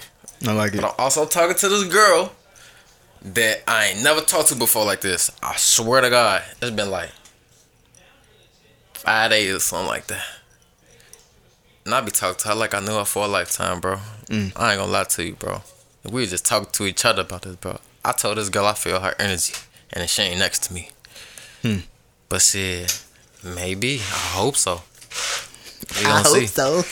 I 0.46 0.54
like 0.54 0.74
it. 0.74 0.82
But 0.82 0.90
I'm 0.90 0.96
also 1.00 1.26
talking 1.26 1.56
to 1.56 1.70
this 1.70 1.84
girl 1.86 2.32
that 3.24 3.64
I 3.68 3.88
ain't 3.88 4.04
never 4.04 4.22
talked 4.22 4.50
to 4.50 4.56
before 4.56 4.86
like 4.86 5.02
this. 5.02 5.32
I 5.42 5.56
swear 5.58 6.02
to 6.02 6.10
God, 6.10 6.44
it's 6.62 6.72
been 6.72 6.92
like 6.92 7.10
five 8.94 9.32
days 9.32 9.56
or 9.56 9.60
something 9.60 9.88
like 9.88 10.08
that. 10.08 10.24
And 11.86 11.96
I 11.96 12.02
be 12.02 12.12
talking 12.12 12.38
to 12.40 12.50
her 12.50 12.56
like 12.56 12.74
I 12.74 12.82
knew 12.82 12.96
her 12.96 13.06
for 13.06 13.26
a 13.26 13.28
lifetime, 13.28 13.80
bro. 13.80 13.96
Mm. 14.26 14.52
I 14.56 14.74
ain't 14.74 14.80
gonna 14.80 14.92
lie 14.92 15.06
to 15.06 15.24
you, 15.24 15.36
bro. 15.36 15.62
We 16.04 16.22
was 16.22 16.30
just 16.30 16.46
talking 16.46 16.70
to 16.72 16.86
each 16.86 17.06
other 17.06 17.22
about 17.22 17.44
this, 17.44 17.56
bro. 17.56 17.80
I 18.04 18.12
told 18.12 18.38
this 18.38 18.50
girl 18.50 18.66
I 18.66 18.74
feel 18.74 19.00
her 19.00 19.16
energy, 19.20 19.54
and 19.92 20.10
she 20.10 20.22
ain't 20.22 20.40
next 20.40 20.64
to 20.66 20.74
me. 20.74 20.90
Hmm. 21.62 21.78
But 22.30 22.42
shit, 22.42 23.04
maybe. 23.44 23.96
I 23.96 24.36
hope 24.36 24.58
so. 24.58 24.82
We 25.98 26.04
gonna 26.04 26.26
see. 26.26 26.48
so. 26.48 26.84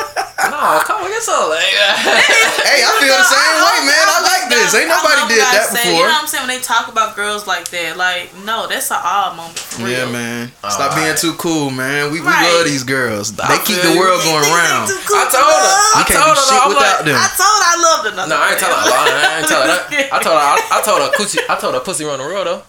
No, 0.48 0.56
No, 0.56 0.80
come 0.86 1.04
on, 1.04 1.10
get 1.12 1.20
some. 1.20 1.50
Like, 1.52 1.68
uh, 1.76 1.92
Hey, 2.70 2.80
I 2.80 2.90
feel 3.02 3.12
the 3.12 3.28
same 3.28 3.56
way, 3.66 3.76
man. 3.84 4.06
I 4.08 4.18
like 4.24 4.44
this. 4.48 4.72
Ain't 4.78 4.88
I 4.88 4.96
nobody 4.96 5.20
love 5.20 5.28
did 5.28 5.40
guys 5.44 5.52
that 5.52 5.66
say- 5.74 5.84
before. 5.84 6.00
You 6.00 6.08
know 6.08 6.16
what 6.16 6.22
I'm 6.24 6.28
saying? 6.30 6.44
When 6.48 6.52
they 6.56 6.62
talk 6.64 6.88
about 6.88 7.16
girls 7.18 7.44
like 7.46 7.68
that, 7.74 7.96
like, 8.00 8.32
no, 8.46 8.64
that's 8.70 8.88
an 8.94 9.00
odd 9.04 9.36
moment. 9.36 9.58
Yeah, 9.82 10.08
man. 10.08 10.48
Stop 10.70 10.96
being 10.96 11.12
too 11.18 11.34
cool, 11.36 11.68
man. 11.68 12.08
We, 12.14 12.20
we 12.20 12.26
Right. 12.26 12.46
love 12.48 12.64
these 12.64 12.84
girls. 12.84 13.34
They 13.36 13.58
keep 13.66 13.82
the 13.82 13.98
world 13.98 14.22
going 14.24 14.46
round. 14.48 14.88
Cool 15.04 15.18
I 15.20 15.26
told 15.28 15.44
her. 15.44 15.60
love. 15.60 15.98
I 15.98 16.02
can't 16.08 16.20
told 16.22 16.36
do 16.36 16.40
her. 16.40 16.48
shit 16.48 16.60
I'm 16.62 16.68
without 16.72 16.96
like, 17.00 17.04
them. 17.10 17.18
I 17.20 17.28
told 17.36 17.58
her 17.60 17.68
I 17.68 17.76
loved 17.82 18.02
her. 18.08 18.12
no, 18.30 18.36
I 18.38 18.46
ain't 18.54 18.60
tell 18.60 18.72
her. 18.72 18.80
I 18.80 19.38
ain't 19.40 19.48
tell 19.48 19.62
her. 19.66 19.78
I 20.16 20.18
told 20.22 20.36
her. 20.38 20.46
I, 20.46 20.56
I 20.70 20.78
told 20.86 21.00
her. 21.02 21.10
Pussy, 21.16 21.38
I 21.48 21.54
told 21.58 21.74
her 21.74 21.80
pussy 21.80 22.04
run 22.04 22.18
the 22.18 22.24
world 22.24 22.46
though. 22.46 22.62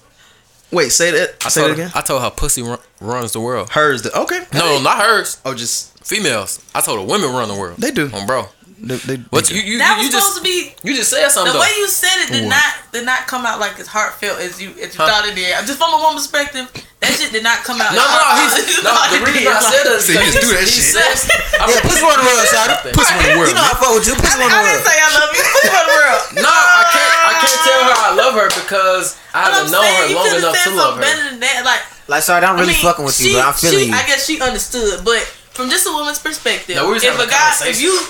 Wait, 0.71 0.89
say 0.91 1.11
that. 1.11 1.35
I 1.45 1.49
say 1.49 1.61
told 1.61 1.71
it 1.71 1.77
her, 1.77 1.83
again. 1.83 1.91
I 1.95 2.01
told 2.01 2.21
her 2.23 2.29
pussy 2.31 2.61
run, 2.63 2.79
runs 3.01 3.33
the 3.33 3.41
world. 3.41 3.69
Hers. 3.71 4.03
The, 4.03 4.17
okay. 4.21 4.45
No, 4.53 4.81
not 4.81 4.97
hers. 4.99 5.37
Oh, 5.43 5.53
just 5.53 5.90
Females. 6.01 6.59
I 6.75 6.81
told 6.81 6.99
her 6.99 7.05
women 7.05 7.31
run 7.31 7.47
the 7.49 7.55
world. 7.55 7.77
They 7.77 7.91
do. 7.91 8.09
Um, 8.13 8.25
bro. 8.25 8.49
they, 8.81 8.97
they, 9.05 9.17
What 9.29 9.45
they 9.45 9.55
you 9.55 9.61
you, 9.61 9.77
That 9.77 10.01
you, 10.01 10.09
was 10.09 10.09
you 10.09 10.11
supposed 10.17 10.33
just 10.33 10.37
to 10.37 10.43
be 10.43 10.57
you 10.81 10.91
just 10.97 11.09
said 11.13 11.29
something 11.29 11.53
the 11.53 11.59
though. 11.61 11.63
way 11.63 11.71
you 11.77 11.85
said 11.87 12.25
it 12.25 12.33
did 12.33 12.43
What? 12.49 12.57
not 12.57 12.71
did 12.91 13.05
not 13.05 13.29
come 13.29 13.45
out 13.45 13.61
like 13.61 13.77
as 13.79 13.85
heartfelt 13.85 14.41
as 14.41 14.57
you 14.57 14.73
as 14.81 14.91
you 14.91 14.99
Huh? 14.99 15.05
thought 15.07 15.29
it 15.29 15.37
did. 15.37 15.53
Just 15.69 15.77
from 15.77 15.93
a 15.93 16.01
woman's 16.01 16.25
perspective, 16.25 16.65
that 17.05 17.13
shit 17.13 17.29
did 17.29 17.45
not 17.45 17.61
come 17.61 17.77
out. 17.77 17.93
No, 17.93 18.01
as 18.01 18.09
no, 18.09 18.17
heartfelt 18.17 18.65
he's 18.65 18.81
as 18.81 18.83
no. 18.83 18.91
The 19.13 19.19
reason 19.21 19.45
did. 19.45 19.53
I 19.53 19.61
said 19.61 19.83
that 19.85 19.95
is 20.01 20.03
See, 20.09 20.17
he 20.17 20.25
just 20.25 20.41
do 20.41 20.49
that 20.57 20.65
he 20.65 20.73
shit. 20.73 20.89
says, 20.97 21.19
I 21.61 21.69
Yeah, 21.69 21.85
pussy 21.85 22.01
run 22.01 22.17
the 22.17 22.25
world, 22.25 22.41
shawty. 22.49 22.75
Pussy 22.97 23.13
in 23.13 23.21
the 23.21 23.33
world. 23.37 23.49
You 23.53 23.55
know 23.55 23.65
I 23.69 23.73
fuck 23.77 23.91
with 23.93 24.07
you. 24.09 24.15
Pussy 24.17 24.35
run 24.41 24.49
I 24.49 24.57
the 24.57 24.65
didn't 24.65 24.81
world. 24.81 24.89
say 24.89 24.97
I 24.97 25.09
love 25.13 25.29
you. 25.31 25.43
Pussy 25.45 25.69
for 25.69 25.83
the 25.85 25.93
world. 26.01 26.21
No, 26.41 26.49
I 26.49 26.83
can't. 26.89 27.13
I 27.21 27.33
can't 27.37 27.59
tell 27.61 27.81
her 27.85 27.95
I 28.01 28.09
love 28.17 28.33
her 28.41 28.47
because 28.49 29.05
I 29.37 29.39
haven't 29.45 29.69
known 29.69 29.85
her 29.85 30.07
long 30.17 30.27
enough 30.41 30.57
to 30.65 30.69
love 30.73 30.93
her. 30.97 31.01
Better 31.05 31.23
than 31.29 31.39
that, 31.45 31.61
like 31.69 31.83
Like, 32.09 32.23
sorry, 32.25 32.41
I'm 32.43 32.57
really 32.57 32.73
fucking 32.73 33.05
with 33.05 33.19
you, 33.21 33.37
but 33.37 33.45
I'm 33.45 33.53
feeling 33.53 33.89
you. 33.89 33.93
I 33.93 34.03
guess 34.09 34.25
she 34.25 34.41
understood, 34.41 35.05
but 35.05 35.21
from 35.51 35.69
just 35.69 35.87
a 35.87 35.91
woman's 35.91 36.19
perspective, 36.19 36.75
No, 36.75 36.93
if 36.93 37.03
having 37.03 37.19
a 37.19 37.23
a 37.23 37.27
guy, 37.27 37.49
if 37.51 37.57
conversation. 37.59 37.83
you 37.83 38.01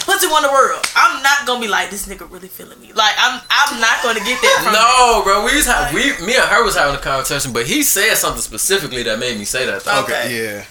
pussy 0.00 0.26
won 0.26 0.42
the 0.42 0.48
world, 0.50 0.84
I'm 0.96 1.22
not 1.22 1.46
gonna 1.46 1.60
be 1.60 1.68
like 1.68 1.90
this 1.90 2.06
nigga 2.06 2.30
really 2.30 2.48
feeling 2.48 2.80
me. 2.80 2.92
Like 2.92 3.14
I'm, 3.18 3.40
I'm 3.50 3.80
not 3.80 4.02
gonna 4.02 4.20
get 4.20 4.40
that 4.40 4.60
from. 4.64 4.72
No, 4.72 5.22
bro. 5.24 5.44
We 5.44 5.54
was 5.56 5.66
ha- 5.66 5.90
we 5.94 6.02
me 6.26 6.34
and 6.34 6.44
her 6.44 6.64
was 6.64 6.76
having 6.76 6.94
a 6.96 6.98
conversation, 6.98 7.52
but 7.52 7.66
he 7.66 7.82
said 7.82 8.14
something 8.16 8.42
specifically 8.42 9.02
that 9.04 9.18
made 9.18 9.38
me 9.38 9.44
say 9.44 9.66
that. 9.66 9.84
Though. 9.84 10.02
Okay. 10.02 10.42
Yeah. 10.56 10.64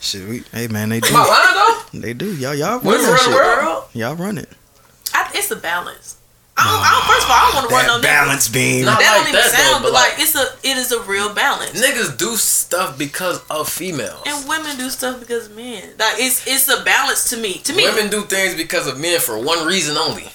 Shit, 0.00 0.28
we, 0.28 0.42
hey 0.52 0.68
man, 0.68 0.90
they 0.90 1.00
do. 1.00 1.08
Am 1.08 1.16
I 1.16 1.24
lying 1.26 1.54
though? 1.54 2.00
They 2.06 2.12
do. 2.12 2.34
Y'all, 2.36 2.54
y'all 2.54 2.78
run 2.80 2.84
Women 2.84 3.02
that 3.06 3.20
shit. 3.20 3.30
the 3.30 3.34
world. 3.36 3.64
World, 3.64 3.84
Y'all 3.94 4.14
run 4.16 4.36
it. 4.38 4.48
I, 5.14 5.30
it's 5.34 5.50
a 5.50 5.56
balance. 5.56 6.03
I 6.56 6.62
don't, 6.70 6.80
I 6.80 6.90
don't, 6.94 7.06
first 7.10 7.24
of 7.26 7.30
all, 7.30 7.36
I 7.36 7.42
don't 7.50 7.54
want 7.56 7.68
to 7.68 7.74
run 7.74 7.86
no 7.86 7.98
That 7.98 8.06
nigga. 8.06 8.26
balance 8.26 8.48
beam. 8.48 8.84
Nah. 8.84 8.92
That 8.96 9.00
like 9.00 9.26
don't 9.26 9.28
even 9.28 9.40
that, 9.40 9.50
sound, 9.50 9.82
but 9.82 9.88
but 9.88 9.92
like, 9.92 10.12
like- 10.12 10.22
it's 10.22 10.34
a, 10.36 10.46
it 10.62 10.76
is 10.76 10.92
a 10.92 11.02
real 11.02 11.34
balance. 11.34 11.74
Niggas 11.80 12.16
do 12.16 12.36
stuff 12.36 12.96
because 12.96 13.42
of 13.50 13.68
females. 13.68 14.22
And 14.26 14.48
women 14.48 14.76
do 14.76 14.88
stuff 14.88 15.18
because 15.18 15.46
of 15.48 15.56
men. 15.56 15.82
Like 15.98 16.14
it's, 16.18 16.46
it's 16.46 16.68
a 16.68 16.84
balance 16.84 17.28
to 17.30 17.36
me. 17.36 17.54
To 17.64 17.72
me, 17.74 17.84
Women 17.84 18.08
do 18.08 18.22
things 18.22 18.54
because 18.54 18.86
of 18.86 19.00
men 19.00 19.18
for 19.20 19.36
one 19.38 19.66
reason 19.66 19.96
only. 19.96 20.30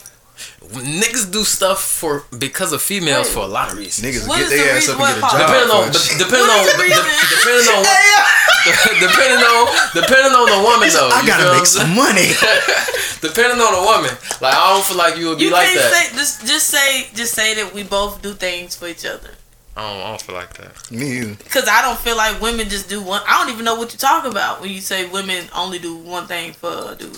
Niggas 0.69 1.31
do 1.31 1.43
stuff 1.43 1.81
for 1.81 2.23
because 2.37 2.71
of 2.73 2.81
females 2.81 3.29
for 3.29 3.39
a 3.39 3.47
lot 3.47 3.71
of 3.71 3.77
reasons. 3.77 4.05
Niggas 4.05 4.27
What 4.27 4.37
get 4.37 4.45
is 4.45 4.51
the 4.51 4.57
their 4.57 4.77
ass 4.77 4.89
up 4.89 4.99
and 4.99 5.07
get 5.09 5.17
a 5.17 5.21
job. 5.21 5.41
Depending 5.41 5.71
on 5.73 5.83
for 5.85 5.93
de- 5.97 6.17
depending 6.21 6.49
on 6.49 6.61
is 6.61 6.69
the 6.69 6.77
de- 6.77 7.29
depending 7.33 7.67
on 7.73 7.81
what, 7.89 8.99
depending 9.01 9.41
on 9.49 9.63
depending 9.97 10.33
on 10.37 10.45
the 10.53 10.59
woman 10.61 10.89
though. 10.93 11.09
I 11.09 11.25
gotta 11.25 11.57
make 11.57 11.65
some 11.65 11.89
money. 11.97 12.29
depending 13.25 13.59
on 13.59 13.71
the 13.73 13.83
woman. 13.83 14.13
Like 14.41 14.53
I 14.53 14.73
don't 14.73 14.85
feel 14.85 14.97
like 14.97 15.17
you 15.17 15.29
would 15.29 15.37
be 15.39 15.45
you 15.45 15.51
like 15.51 15.73
that. 15.73 15.89
say 15.91 16.17
just, 16.17 16.45
just 16.45 16.67
say, 16.69 17.07
just 17.15 17.33
say 17.33 17.55
that 17.55 17.73
we 17.73 17.83
both 17.83 18.21
do 18.21 18.33
things 18.33 18.75
for 18.75 18.87
each 18.87 19.05
other. 19.05 19.31
I 19.75 19.81
don't, 19.81 20.01
I 20.01 20.09
don't 20.09 20.21
feel 20.21 20.35
like 20.35 20.53
that. 20.57 20.91
Me, 20.91 21.17
you. 21.17 21.35
Because 21.35 21.67
I 21.67 21.81
don't 21.81 21.97
feel 21.97 22.17
like 22.17 22.41
women 22.41 22.67
just 22.69 22.89
do 22.89 23.01
one. 23.01 23.21
I 23.27 23.41
don't 23.41 23.53
even 23.53 23.65
know 23.65 23.75
what 23.75 23.93
you 23.93 23.97
talk 23.99 24.25
about 24.25 24.61
when 24.61 24.71
you 24.71 24.81
say 24.81 25.07
women 25.09 25.45
only 25.55 25.79
do 25.79 25.95
one 25.95 26.27
thing 26.27 26.53
for 26.53 26.91
a 26.91 26.95
dude. 26.95 27.17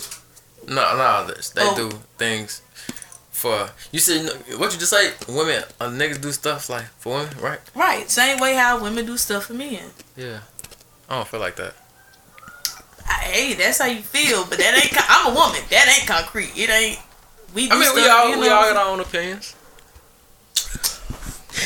No, 0.68 0.96
no, 0.96 1.26
they 1.28 1.34
they 1.56 1.68
Oh. 1.68 1.76
do 1.90 1.98
things 2.18 2.62
for. 3.42 3.70
You 3.92 4.00
said 4.00 4.30
what 4.58 4.72
you 4.74 4.80
just 4.80 4.92
say? 4.92 5.14
Women, 5.28 5.64
uh, 5.80 5.90
niggas 5.90 6.22
do 6.22 6.32
stuff 6.32 6.70
like 6.70 6.86
for 7.00 7.16
women, 7.18 7.38
right? 7.40 7.60
Right. 7.76 8.10
Same 8.10 8.40
way 8.40 8.56
how 8.56 8.82
women 8.82 9.06
do 9.06 9.18
stuff 9.18 9.46
for 9.46 9.54
men. 9.54 9.92
Yeah. 10.16 10.40
I 11.10 11.16
don't 11.16 11.28
feel 11.28 11.40
like 11.40 11.56
that. 11.58 11.74
I, 13.08 13.14
hey, 13.26 13.54
that's 13.54 13.80
how 13.80 13.88
you 13.88 14.02
feel, 14.02 14.46
but 14.46 14.58
that 14.60 14.80
ain't. 14.82 14.94
I'm 15.10 15.32
a 15.32 15.36
woman. 15.36 15.62
That 15.70 15.94
ain't 15.98 16.08
concrete. 16.08 16.52
It 16.56 16.70
ain't. 16.70 17.00
We 17.54 17.68
do 17.68 17.76
I 17.76 17.80
mean, 17.80 17.84
stuff, 17.90 17.96
we 17.96 18.08
all 18.10 18.30
you 18.30 18.40
we 18.40 18.48
know, 18.48 18.54
all 18.56 18.74
got 18.74 18.78
our 18.78 18.94
own 18.94 19.00
opinions. 19.02 19.56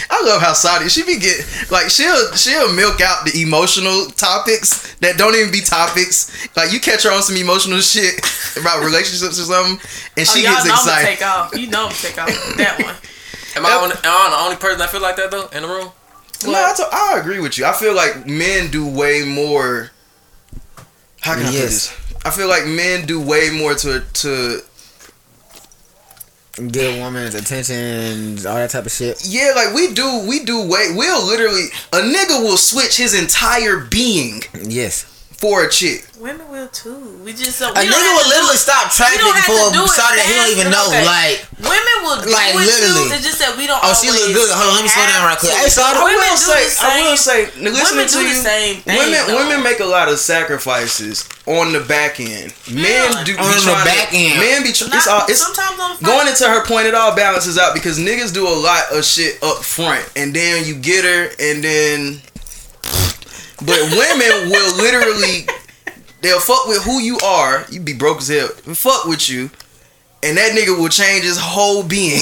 I 0.09 0.23
love 0.23 0.41
how 0.41 0.53
Saadi 0.53 0.89
she 0.89 1.03
be 1.03 1.17
get 1.19 1.39
like 1.71 1.89
she'll 1.89 2.31
she'll 2.33 2.73
milk 2.73 3.01
out 3.01 3.25
the 3.25 3.41
emotional 3.41 4.05
topics 4.07 4.95
that 4.95 5.17
don't 5.17 5.35
even 5.35 5.51
be 5.51 5.61
topics. 5.61 6.31
Like 6.55 6.71
you 6.73 6.79
catch 6.79 7.03
her 7.03 7.11
on 7.11 7.21
some 7.23 7.35
emotional 7.37 7.79
shit 7.81 8.19
about 8.57 8.83
relationships 8.83 9.39
or 9.39 9.43
something, 9.45 9.79
and 10.17 10.27
Oh, 10.27 10.33
she 10.33 10.43
y'all 10.43 10.53
gets 10.53 10.65
know 10.67 10.73
I'm 10.75 10.85
gonna 10.85 11.01
excited. 11.01 11.17
take 11.17 11.25
off. 11.27 11.55
You 11.57 11.67
know 11.67 11.83
I'm 11.83 11.89
gonna 11.89 12.01
take 12.01 12.17
off 12.21 12.57
that 12.57 12.75
one. 12.83 12.95
Am 13.55 13.65
I, 13.65 13.71
only, 13.81 13.95
am 13.95 14.01
I 14.03 14.29
the 14.31 14.43
only 14.43 14.55
person 14.57 14.79
that 14.79 14.89
feel 14.89 15.01
like 15.01 15.15
that 15.15 15.31
though 15.31 15.47
in 15.47 15.61
the 15.63 15.69
room? 15.69 15.89
No, 16.45 16.51
I, 16.53 16.73
t- 16.75 16.83
I 16.91 17.17
agree 17.19 17.39
with 17.39 17.57
you. 17.57 17.65
I 17.65 17.71
feel 17.71 17.95
like 17.95 18.25
men 18.27 18.69
do 18.69 18.85
way 18.85 19.23
more. 19.23 19.91
How 21.21 21.33
can 21.35 21.43
I 21.43 21.45
put 21.45 21.51
this? 21.53 21.89
I 22.25 22.31
feel 22.31 22.47
like 22.49 22.65
men 22.65 23.05
do 23.05 23.21
way 23.21 23.49
more 23.51 23.73
to 23.75 24.01
to 24.01 24.59
Get 26.55 26.97
a 26.97 27.01
woman's 27.01 27.35
attention, 27.35 28.37
all 28.47 28.55
that 28.55 28.69
type 28.69 28.85
of 28.85 28.91
shit. 28.91 29.21
yeah, 29.25 29.51
like 29.55 29.73
we 29.73 29.93
do 29.93 30.25
we 30.27 30.45
do 30.45 30.61
way 30.65 30.87
we'll 30.95 31.25
literally 31.25 31.65
a 31.91 31.97
nigga 31.97 32.41
will 32.41 32.55
switch 32.57 32.97
his 32.97 33.13
entire 33.13 33.79
being 33.79 34.41
Yes. 34.63 35.05
For 35.37 35.65
a 35.65 35.69
chick. 35.69 36.07
Women 36.19 36.47
will 36.47 36.67
too. 36.71 37.19
We 37.23 37.35
just 37.35 37.59
uh, 37.61 37.67
so 37.67 37.75
A 37.75 37.83
nigga 37.83 37.91
will 37.91 38.29
literally 38.31 38.55
stop 38.55 38.87
traffic 38.89 39.19
don't 39.19 39.35
have 39.35 39.45
for 39.45 39.59
to 39.59 39.67
a 39.67 39.83
do 39.83 39.83
that 40.15 40.23
he 40.23 40.33
don't 40.39 40.51
even 40.55 40.71
know. 40.71 40.87
Okay. 40.87 41.03
Like, 41.03 41.43
women 41.59 41.95
will 42.07 42.19
do 42.23 42.31
Like, 42.31 42.55
it 42.55 42.63
literally. 42.63 43.11
too. 43.11 43.15
It's 43.19 43.25
just 43.27 43.39
that 43.43 43.53
we 43.59 43.67
don't. 43.67 43.77
oh, 43.83 43.91
she 43.91 44.07
look 44.07 44.31
good. 44.31 44.47
Hold 44.55 44.71
on, 44.71 44.79
let 44.79 44.83
me 44.87 44.91
slow 44.91 45.03
down 45.11 45.27
right 45.27 45.35
quick. 45.37 45.51
Hey, 45.59 45.67
to. 45.67 45.75
shawty. 45.75 45.99
I 45.99 46.07
will 46.07 46.39
say, 46.39 46.61
the 46.71 46.87
I 46.87 46.91
will 47.03 47.19
say, 47.19 47.39
listening 47.59 47.83
women 47.83 48.07
to 48.07 48.15
do 48.15 48.23
you, 48.23 48.31
the 48.31 48.47
same 48.47 48.73
women 48.87 49.21
women 49.35 49.59
make 49.61 49.79
a 49.83 49.89
lot 49.89 50.07
of 50.07 50.15
sacrifices 50.17 51.27
on 51.45 51.73
the 51.75 51.83
back 51.83 52.19
end. 52.23 52.55
Men 52.71 53.11
Yeah. 53.11 53.23
do 53.27 53.35
be 53.35 53.39
On 53.43 53.51
the 53.51 53.75
back 53.83 54.09
to, 54.09 54.15
end. 54.15 54.39
Men 54.39 54.63
be 54.63 54.71
tr- 54.71 54.87
Not- 54.87 54.95
it's 54.97 55.07
all 55.11 55.23
it's 55.27 55.43
sometimes 55.43 55.75
on 55.79 55.99
the 55.99 56.05
going 56.05 56.27
into 56.31 56.47
her 56.47 56.63
point. 56.65 56.87
It 56.87 56.95
all 56.95 57.11
balances 57.15 57.59
out 57.59 57.75
because 57.75 57.99
niggas 57.99 58.33
do 58.33 58.47
a 58.47 58.55
lot 58.55 58.87
of 58.95 59.03
shit 59.03 59.41
up 59.43 59.63
front, 59.67 60.07
and 60.15 60.33
then 60.33 60.63
you 60.65 60.75
get 60.79 61.03
her, 61.03 61.29
and 61.43 61.59
then. 61.63 62.21
But 63.59 63.79
women 63.91 64.49
will 64.51 64.75
literally, 64.77 65.47
they'll 66.21 66.39
fuck 66.39 66.67
with 66.67 66.83
who 66.83 66.99
you 66.99 67.17
are. 67.19 67.65
You 67.69 67.79
be 67.79 67.93
broke 67.93 68.17
as 68.19 68.27
hell. 68.27 68.47
Fuck 68.49 69.05
with 69.05 69.29
you, 69.29 69.49
and 70.23 70.37
that 70.37 70.51
nigga 70.51 70.77
will 70.77 70.89
change 70.89 71.23
his 71.23 71.37
whole 71.39 71.81
being. 71.83 72.21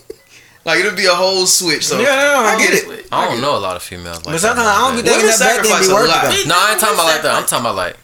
like 0.64 0.80
it'll 0.80 0.94
be 0.96 1.06
a 1.06 1.14
whole 1.14 1.46
switch. 1.46 1.86
So 1.86 1.98
Yeah, 2.00 2.08
I 2.10 2.54
I 2.54 2.58
get 2.58 2.74
it. 2.74 3.06
I 3.10 3.24
don't 3.26 3.40
know 3.40 3.56
a 3.56 3.60
lot 3.60 3.76
of 3.76 3.82
females 3.82 4.18
like 4.26 4.34
But 4.34 4.38
sometimes. 4.40 4.68
I 4.68 4.78
don't 4.94 5.02
be 5.02 5.08
like 5.08 5.16
Women 5.18 5.26
that 5.26 5.38
back 5.40 5.58
end 5.58 5.66
sacrifice 5.66 5.86
be 5.86 5.92
a 5.92 5.94
worth 5.94 6.08
lot. 6.08 6.24
it. 6.34 6.46
No, 6.46 6.54
I 6.58 6.70
ain't 6.72 6.80
talking 6.80 6.94
about 6.94 7.06
like 7.06 7.22
that. 7.22 7.34
I'm 7.34 7.46
talking 7.46 7.64
about 7.64 7.76
like 7.76 7.96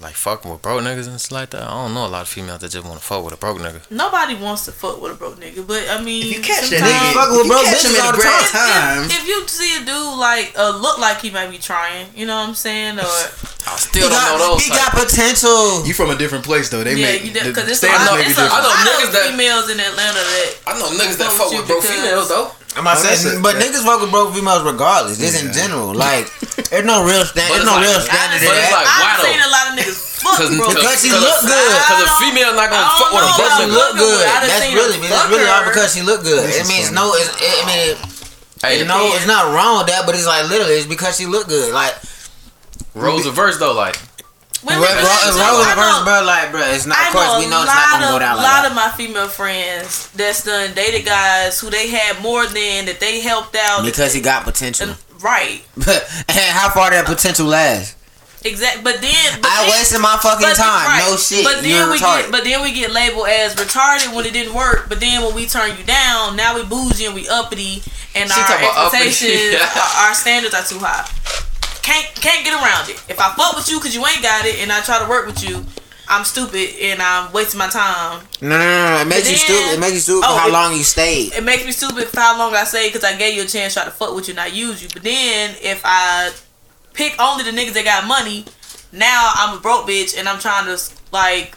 like 0.00 0.14
fucking 0.14 0.48
with 0.50 0.62
broke 0.62 0.82
niggas 0.82 1.08
and 1.08 1.20
shit 1.20 1.32
like 1.32 1.50
that. 1.50 1.62
I 1.62 1.70
don't 1.82 1.92
know 1.92 2.06
a 2.06 2.08
lot 2.08 2.22
of 2.22 2.28
females 2.28 2.60
that 2.60 2.70
just 2.70 2.86
want 2.86 3.00
to 3.00 3.04
fuck 3.04 3.24
with 3.24 3.34
a 3.34 3.36
broke 3.36 3.58
nigga. 3.58 3.82
Nobody 3.90 4.34
wants 4.36 4.64
to 4.66 4.72
fuck 4.72 5.02
with 5.02 5.10
a 5.12 5.14
broke 5.16 5.40
nigga, 5.40 5.66
but 5.66 5.88
I 5.90 6.00
mean, 6.00 6.22
If 6.22 6.36
you 6.36 6.40
catch 6.42 6.70
that 6.70 6.78
sometimes- 6.78 6.94
nigga, 6.94 7.14
fuck 7.18 7.30
with 7.34 7.42
you 7.46 7.50
broke 7.50 7.64
catch 7.66 7.82
him 7.84 7.90
bitches 7.98 8.04
all 8.06 8.12
the 8.12 8.22
time. 8.22 8.46
time. 8.54 9.04
If 9.10 9.26
you 9.26 9.48
see 9.48 9.74
a 9.76 9.84
dude 9.84 10.18
like 10.18 10.54
uh, 10.56 10.76
look 10.78 10.98
like 10.98 11.18
he 11.20 11.30
might 11.30 11.50
be 11.50 11.58
trying, 11.58 12.06
you 12.14 12.26
know 12.26 12.36
what 12.38 12.48
I'm 12.48 12.54
saying, 12.54 12.98
or 12.98 13.02
I 13.02 13.74
He 13.74 13.78
still 13.90 14.08
don't 14.08 14.14
know 14.22 14.38
got, 14.38 14.54
those. 14.54 14.62
he 14.64 14.70
type. 14.70 14.92
got 14.94 15.06
potential. 15.06 15.82
You 15.84 15.94
from 15.94 16.10
a 16.10 16.16
different 16.16 16.44
place 16.44 16.68
though. 16.70 16.84
They 16.84 16.94
yeah, 16.94 17.18
make 17.18 17.24
you 17.26 17.32
the 17.34 17.50
because 17.50 17.66
it's 17.68 17.82
a 17.82 17.86
standards 17.90 18.06
lot, 18.06 18.16
may 18.18 18.24
be 18.24 18.30
it's 18.30 18.38
a 18.38 18.42
different. 18.46 18.54
I 18.54 18.62
know 18.62 18.70
lot 18.70 18.86
niggas 18.86 19.12
that- 19.18 19.26
females 19.34 19.66
in 19.70 19.78
Atlanta 19.82 20.22
that 20.22 20.48
I 20.66 20.78
know 20.78 20.88
niggas 20.94 21.18
that 21.18 21.32
fuck 21.34 21.50
fuck 21.50 21.50
with 21.50 21.58
with 21.66 21.68
broke 21.68 21.84
females 21.84 22.28
though. 22.30 22.54
I'm 22.78 22.86
not 22.86 22.96
Oh, 22.96 23.02
saying, 23.02 23.38
it. 23.38 23.42
but 23.42 23.58
niggas 23.58 23.82
fuck 23.82 23.98
with 24.00 24.14
broke 24.14 24.32
females 24.38 24.62
regardless. 24.62 25.18
Just 25.18 25.42
in 25.42 25.50
general, 25.52 25.90
like 25.92 26.30
there's 26.70 26.86
no 26.86 27.02
real 27.02 27.26
stand, 27.26 27.50
there's 27.50 27.66
no 27.66 27.74
like- 27.76 27.90
real 27.90 27.98
standard 27.98 28.38
in 28.38 28.46
it's 28.46 28.70
like- 28.72 28.86
I've 28.86 29.18
though? 29.18 29.26
seen 29.26 29.40
a 29.42 29.50
lot 29.50 29.64
of 29.68 29.72
niggas 29.76 29.98
fuck 30.22 30.36
Cause, 30.38 30.50
broke 30.54 30.74
Because 30.78 30.98
she 31.02 31.10
bitches. 31.10 31.20
look 31.26 31.40
good. 31.42 31.74
Cause 31.90 32.02
a 32.06 32.10
female 32.22 32.54
not 32.54 32.70
gonna 32.70 32.86
fuck 32.96 33.10
with 33.12 33.26
a 33.26 33.28
know 33.28 33.34
broke 33.34 33.58
nigga. 33.58 33.74
look 33.74 33.92
good. 33.98 34.22
I 34.22 34.46
That's 34.46 34.66
really, 34.74 34.96
her 35.02 35.08
that's 35.10 35.28
really 35.30 35.48
all 35.50 35.64
because 35.66 35.88
she 35.94 36.02
look 36.06 36.22
good. 36.22 36.46
This 36.46 36.58
I 36.58 36.62
is 36.62 36.68
mean, 36.70 36.80
it's 36.86 36.90
funny. 36.94 37.02
no, 37.02 37.14
it's, 37.18 37.30
it, 37.42 37.54
I 37.58 37.64
mean, 37.66 37.80
it, 37.90 37.98
Hey, 38.62 38.78
you 38.80 38.86
know, 38.86 39.10
it's 39.14 39.26
not 39.26 39.54
wrong 39.54 39.78
with 39.78 39.86
that, 39.86 40.02
but 40.06 40.14
it's 40.16 40.26
like 40.26 40.48
literally, 40.50 40.74
it's 40.74 40.86
because 40.86 41.14
she 41.16 41.26
look 41.26 41.46
good. 41.46 41.72
Like, 41.72 41.94
Rose 42.94 43.26
a 43.26 43.30
verse 43.30 43.58
though, 43.58 43.72
like 43.72 43.94
Women 44.64 44.80
Ro- 44.82 44.88
really 44.88 45.02
Ro- 45.02 45.02
do. 45.02 45.38
Rose 45.38 45.66
I 45.66 45.70
and 45.70 45.78
Verse, 45.78 45.98
know- 45.98 46.04
bro, 46.04 46.22
like, 46.26 46.50
bro, 46.50 46.60
it's 46.62 46.86
not. 46.86 46.98
I 46.98 47.06
Of 47.08 47.12
course, 47.12 47.26
know 47.32 47.38
we 47.38 47.46
a 47.46 47.48
know 47.48 47.62
it's 47.62 47.74
not 47.74 47.90
gonna 47.90 48.04
lot 48.06 48.10
go 48.10 48.16
of- 48.16 48.20
down 48.22 48.36
like 48.36 48.46
lot 48.46 48.62
that. 48.62 48.70
of 48.70 48.74
my 48.74 48.90
female 48.90 49.28
friends 49.28 50.08
that's 50.16 50.42
done 50.44 50.74
dated 50.74 51.04
guys 51.06 51.60
who 51.60 51.70
they 51.70 51.88
had 51.88 52.20
more 52.20 52.46
than 52.46 52.86
that 52.86 52.98
they 53.00 53.20
helped 53.20 53.54
out. 53.56 53.84
Because 53.84 54.12
he 54.14 54.20
got 54.20 54.44
potential. 54.44 54.96
right, 55.20 55.62
and 55.76 56.50
how 56.56 56.70
far 56.70 56.90
that 56.90 57.06
potential 57.06 57.46
lasts? 57.46 57.94
Exactly, 58.44 58.82
But 58.84 59.00
then 59.00 59.40
but 59.42 59.50
I 59.50 59.62
then, 59.66 59.70
wasted 59.72 60.00
my 60.00 60.16
fucking 60.22 60.46
but- 60.46 60.56
time. 60.56 60.86
right. 60.86 61.04
No 61.10 61.16
shit. 61.16 61.42
But 61.44 61.60
then 61.60 61.70
You're 61.74 61.90
we 61.90 61.98
retarded. 61.98 62.22
get, 62.22 62.30
but 62.30 62.44
then 62.44 62.62
we 62.62 62.72
get 62.72 62.92
labeled 62.92 63.26
as 63.26 63.56
retarded 63.56 64.14
when 64.14 64.26
it 64.26 64.32
didn't 64.32 64.54
work. 64.54 64.88
But 64.88 65.00
then 65.00 65.22
when 65.24 65.34
we 65.34 65.46
turn 65.46 65.76
you 65.76 65.82
down, 65.82 66.36
now 66.36 66.54
we 66.54 66.62
bougie 66.64 67.06
and 67.06 67.16
we 67.16 67.26
uppity, 67.28 67.82
and 68.14 68.30
She 68.30 68.40
our 68.40 68.46
talking 68.46 68.68
uppity. 68.74 69.06
expectations, 69.08 69.52
Yeah. 69.54 69.82
our, 69.82 70.06
our 70.08 70.14
standards 70.14 70.54
are 70.54 70.62
too 70.62 70.78
high. 70.78 71.04
Can't 71.88 72.06
can't 72.16 72.44
get 72.44 72.52
around 72.52 72.90
it. 72.90 73.00
If 73.08 73.18
I 73.18 73.32
fuck 73.32 73.56
with 73.56 73.70
you 73.70 73.78
because 73.78 73.94
you 73.94 74.04
ain't 74.06 74.22
got 74.22 74.44
it, 74.44 74.56
and 74.60 74.70
I 74.70 74.80
try 74.82 74.98
to 75.02 75.08
work 75.08 75.24
with 75.26 75.42
you, 75.42 75.64
I'm 76.06 76.24
stupid 76.24 76.74
and 76.82 77.00
I'm 77.00 77.32
wasting 77.32 77.58
my 77.58 77.68
time. 77.68 78.26
No, 78.42 78.50
no, 78.50 78.58
no, 78.58 78.94
no. 78.96 79.00
It 79.00 79.08
makes 79.08 79.30
you 79.30 79.36
stupid. 79.38 79.74
It 79.76 79.80
makes 79.80 79.94
you 79.94 80.00
stupid 80.00 80.26
Oh, 80.28 80.34
for 80.34 80.40
how 80.40 80.48
it- 80.48 80.52
long 80.52 80.72
you 80.76 80.84
stayed. 80.84 81.32
It 81.32 81.44
makes 81.44 81.64
me 81.64 81.72
stupid 81.72 82.08
for 82.08 82.20
how 82.20 82.38
long 82.38 82.54
I 82.54 82.64
stayed 82.64 82.92
because 82.92 83.04
I 83.04 83.16
gave 83.16 83.34
you 83.36 83.42
a 83.42 83.46
chance 83.46 83.72
to 83.74 83.80
try 83.80 83.84
to 83.88 83.94
fuck 83.94 84.14
with 84.14 84.28
you, 84.28 84.34
not 84.34 84.52
use 84.52 84.82
you. 84.82 84.88
But 84.92 85.02
then 85.02 85.56
if 85.62 85.80
I 85.84 86.30
pick 86.92 87.18
only 87.18 87.44
the 87.44 87.52
niggas 87.56 87.72
that 87.72 87.84
got 87.84 88.06
money, 88.06 88.44
now 88.92 89.32
I'm 89.36 89.56
a 89.56 89.60
broke 89.60 89.86
bitch 89.88 90.16
and 90.18 90.28
I'm 90.28 90.38
trying 90.38 90.66
to 90.66 90.78
like. 91.10 91.56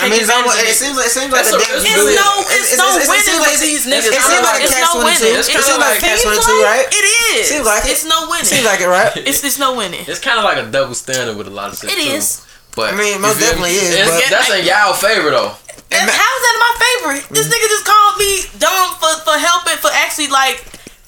I 0.00 0.08
mean, 0.08 0.20
it's 0.20 0.28
take 0.28 0.36
almost, 0.40 0.56
advantage 0.56 0.70
it 0.70 0.76
of 0.76 0.80
seems 0.80 0.96
like 0.96 1.06
it 1.06 1.14
seems 1.14 1.30
like 1.32 1.44
That's 1.44 1.52
the 1.52 1.60
a- 1.60 1.66
damage 1.68 1.84
it's 1.84 2.00
do 2.00 2.08
it. 2.08 2.16
no- 2.16 2.44
it's 2.48 2.70
no 2.80 2.86
it 2.90 3.08
winning 3.10 3.26
seems 3.28 3.40
like 3.40 3.52
with 3.52 3.60
these 3.66 3.82
it- 3.84 3.90
niggas. 3.92 4.08
It 4.10 4.22
seems 4.24 4.44
like 4.46 4.60
a 4.60 4.64
It's 4.64 4.72
catch 4.74 4.86
no 4.86 4.92
twenty 5.00 5.16
two. 5.16 5.24
winning. 5.24 5.34
It 5.34 5.38
It's 5.40 5.48
seems 5.50 5.68
no 5.68 5.76
like 5.76 5.96
a 5.96 6.00
catch 6.00 6.20
winning. 6.24 6.40
twenty 6.40 6.46
two, 6.48 6.58
right? 6.64 6.86
It 6.90 7.06
is. 7.36 7.44
Seems 7.50 7.66
like 7.66 7.82
it. 7.84 7.90
it's 7.92 8.04
no 8.08 8.18
winning. 8.30 8.48
Seems 8.50 8.64
like 8.66 8.80
it, 8.80 8.88
right? 8.90 9.12
it's 9.28 9.40
it's 9.44 9.58
no 9.60 9.68
winning. 9.76 10.04
It's 10.08 10.20
kind 10.22 10.38
of 10.40 10.44
like 10.44 10.58
a 10.58 10.66
double 10.70 10.94
standard 10.96 11.36
with 11.36 11.46
a 11.46 11.54
lot 11.54 11.72
of 11.72 11.78
shit. 11.78 11.90
It 11.92 12.00
too. 12.00 12.16
is. 12.16 12.46
But 12.78 12.94
I 12.94 12.96
mean, 12.96 13.20
most 13.20 13.36
you 13.42 13.50
feel 13.50 13.58
me? 13.60 13.74
definitely 13.74 13.76
is, 13.82 13.94
It's- 13.94 14.08
but- 14.08 14.30
that's 14.30 14.48
in 14.54 14.64
y'all 14.64 14.94
favor 14.94 15.30
though. 15.34 15.52
That, 15.90 16.06
ma- 16.06 16.14
how 16.14 16.30
is 16.38 16.42
that 16.46 16.56
my 16.62 16.72
favorite? 16.86 17.24
This 17.34 17.46
Mm. 17.48 17.50
nigga 17.50 17.66
just 17.66 17.84
called 17.84 18.14
me 18.18 18.30
dumb 18.62 18.94
for, 19.02 19.10
for 19.26 19.36
helping 19.38 19.74
for 19.82 19.90
actually 19.90 20.28
like 20.28 20.62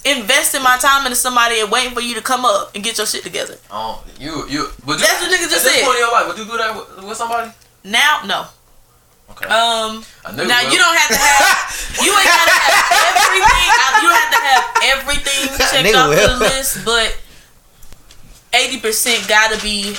investing 0.04 0.60
my 0.62 0.76
time 0.78 1.06
into 1.06 1.14
somebody 1.14 1.60
and 1.60 1.70
waiting 1.70 1.94
for 1.94 2.00
you 2.00 2.14
to 2.16 2.20
come 2.20 2.44
up 2.44 2.74
and 2.74 2.82
get 2.82 2.98
your 2.98 3.06
shit 3.06 3.22
together. 3.22 3.56
Oh, 3.70 4.02
you 4.18 4.44
you. 4.48 4.72
Would 4.86 4.98
you 4.98 5.06
That's 5.06 5.22
what 5.22 5.30
nigga 5.30 5.46
just 5.48 5.62
at 5.64 5.70
this 5.70 5.74
said. 5.76 5.84
point 5.84 5.96
in 5.98 6.02
your 6.02 6.10
life, 6.12 6.26
would 6.26 6.38
you 6.38 6.44
do 6.46 6.56
that 6.58 6.74
with, 6.74 7.04
with 7.04 7.16
somebody? 7.16 7.52
Now, 7.84 8.22
no. 8.26 8.46
Okay. 9.32 9.46
Um, 9.48 10.04
now 10.36 10.60
it 10.60 10.72
you 10.72 10.78
don't 10.78 10.96
have 10.96 11.10
to 11.10 11.16
have. 11.20 11.58
You 12.02 12.08
ain't 12.08 12.24
gotta 12.24 12.56
have 12.56 13.16
everything. 13.20 13.68
I- 13.68 14.00
You 14.02 14.08
don't 14.08 14.20
have 14.22 14.32
to 14.32 14.42
have 14.48 14.64
everything 14.96 15.42
checked 15.70 15.94
off 15.96 16.08
will. 16.08 16.38
the 16.38 16.44
list, 16.44 16.84
but 16.84 17.16
eighty 18.54 18.78
percent 18.80 19.28
gotta 19.28 19.60
be 19.62 19.94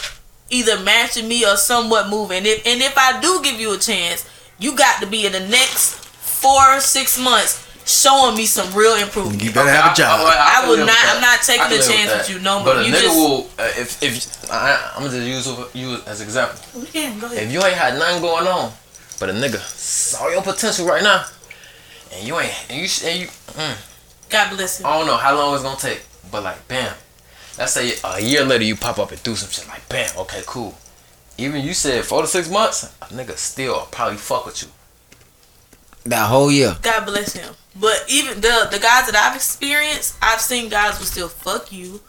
either 0.49 0.79
matching 0.81 1.27
me 1.27 1.45
or 1.45 1.55
somewhat 1.57 2.09
moving. 2.09 2.45
If 2.45 2.65
and 2.65 2.81
if 2.81 2.97
I 2.97 3.19
do 3.21 3.41
give 3.43 3.59
you 3.59 3.73
a 3.73 3.77
chance, 3.77 4.25
you 4.59 4.75
got 4.75 4.99
to 5.01 5.07
be 5.07 5.25
in 5.25 5.31
the 5.31 5.39
next 5.47 5.95
four 5.95 6.79
six 6.79 7.17
months 7.19 7.61
showing 7.85 8.35
me 8.37 8.45
some 8.45 8.73
real 8.73 8.95
improvement. 8.95 9.43
You 9.43 9.51
better 9.51 9.69
have 9.69 9.91
a 9.91 9.95
job. 9.95 10.21
I 10.23 10.61
can 10.61 10.69
will 10.69 10.85
not- 10.85 10.97
I'm 11.15 11.21
not 11.21 11.41
taking 11.41 11.63
I 11.63 11.67
can 11.69 11.77
the 11.77 11.83
chance 11.83 12.09
that. 12.11 12.17
with 12.19 12.29
you 12.29 12.39
no 12.39 12.63
But 12.63 12.75
more. 12.77 12.83
a 12.83 12.87
You 12.87 12.93
nigga 12.93 13.01
just- 13.01 13.15
will. 13.15 13.49
Uh, 13.59 13.63
if 13.77 14.03
if 14.03 14.51
I, 14.51 14.91
I'm 14.95 15.03
gonna 15.03 15.17
use 15.19 15.47
you 15.73 15.97
as 16.07 16.21
example. 16.21 16.57
Yeah, 16.93 17.13
go 17.19 17.27
ahead. 17.27 17.43
If 17.43 17.51
you 17.51 17.61
ain't 17.63 17.75
had 17.75 17.97
nothing 17.99 18.21
going 18.21 18.47
on, 18.47 18.71
but 19.23 19.29
a 19.29 19.33
nigga 19.33 19.55
saw 19.59 20.27
your 20.27 20.41
potential 20.41 20.85
right 20.85 21.01
now, 21.01 21.23
and 22.13 22.27
you 22.27 22.37
ain't 22.37 22.53
and 22.69 22.77
you 22.81 22.87
and 23.09 23.19
you. 23.21 23.27
Mm, 23.27 23.77
God 24.29 24.49
bless 24.57 24.81
him. 24.81 24.85
I 24.85 24.97
don't 24.97 25.07
know 25.07 25.15
how 25.15 25.33
long 25.33 25.53
it's 25.53 25.63
gonna 25.63 25.79
take, 25.79 26.01
but 26.29 26.43
like, 26.43 26.67
bam. 26.67 26.93
Let's 27.57 27.71
say 27.71 27.93
a 28.03 28.19
year 28.19 28.43
later 28.43 28.65
you 28.65 28.75
pop 28.75 28.99
up 28.99 29.11
and 29.13 29.23
do 29.23 29.33
some 29.37 29.49
shit 29.49 29.65
like, 29.69 29.87
bam, 29.87 30.09
okay, 30.17 30.41
cool. 30.45 30.75
Even 31.37 31.63
you 31.63 31.73
said 31.73 32.03
four 32.03 32.21
to 32.21 32.27
six 32.27 32.49
months, 32.49 32.83
a 33.01 33.05
nigga 33.05 33.37
still 33.37 33.87
probably 33.91 34.17
fuck 34.17 34.45
with 34.45 34.61
you. 34.61 34.67
That 36.09 36.27
whole 36.27 36.51
year. 36.51 36.75
God 36.81 37.05
bless 37.05 37.31
him. 37.31 37.53
But 37.79 38.03
even 38.09 38.41
the 38.41 38.67
the 38.71 38.77
guys 38.79 39.05
that 39.05 39.15
I've 39.15 39.37
experienced, 39.37 40.17
I've 40.21 40.41
seen 40.41 40.67
guys 40.67 40.99
will 40.99 41.05
still 41.05 41.29
fuck 41.29 41.71
you, 41.71 42.01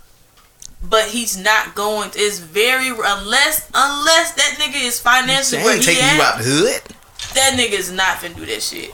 but 0.83 1.05
he's 1.11 1.37
not 1.39 1.77
going. 1.77 2.11
It's 2.17 2.41
very 2.41 2.89
unless 2.89 3.71
unless 3.73 4.33
that 4.33 4.57
nigga 4.59 4.83
is 4.85 4.99
financially 4.99 5.59
They 5.61 5.65
where 5.65 5.75
ain't 5.77 5.85
he 5.85 5.93
taking 5.95 6.05
at. 6.09 6.17
you 6.17 6.23
out 6.23 6.39
the 6.39 6.45
hood. 6.45 6.94
That 7.35 7.55
nigga 7.59 7.73
is 7.79 7.91
not 7.91 8.19
finna 8.19 8.37
do 8.37 8.47
that 8.47 8.63
shit. 8.63 8.93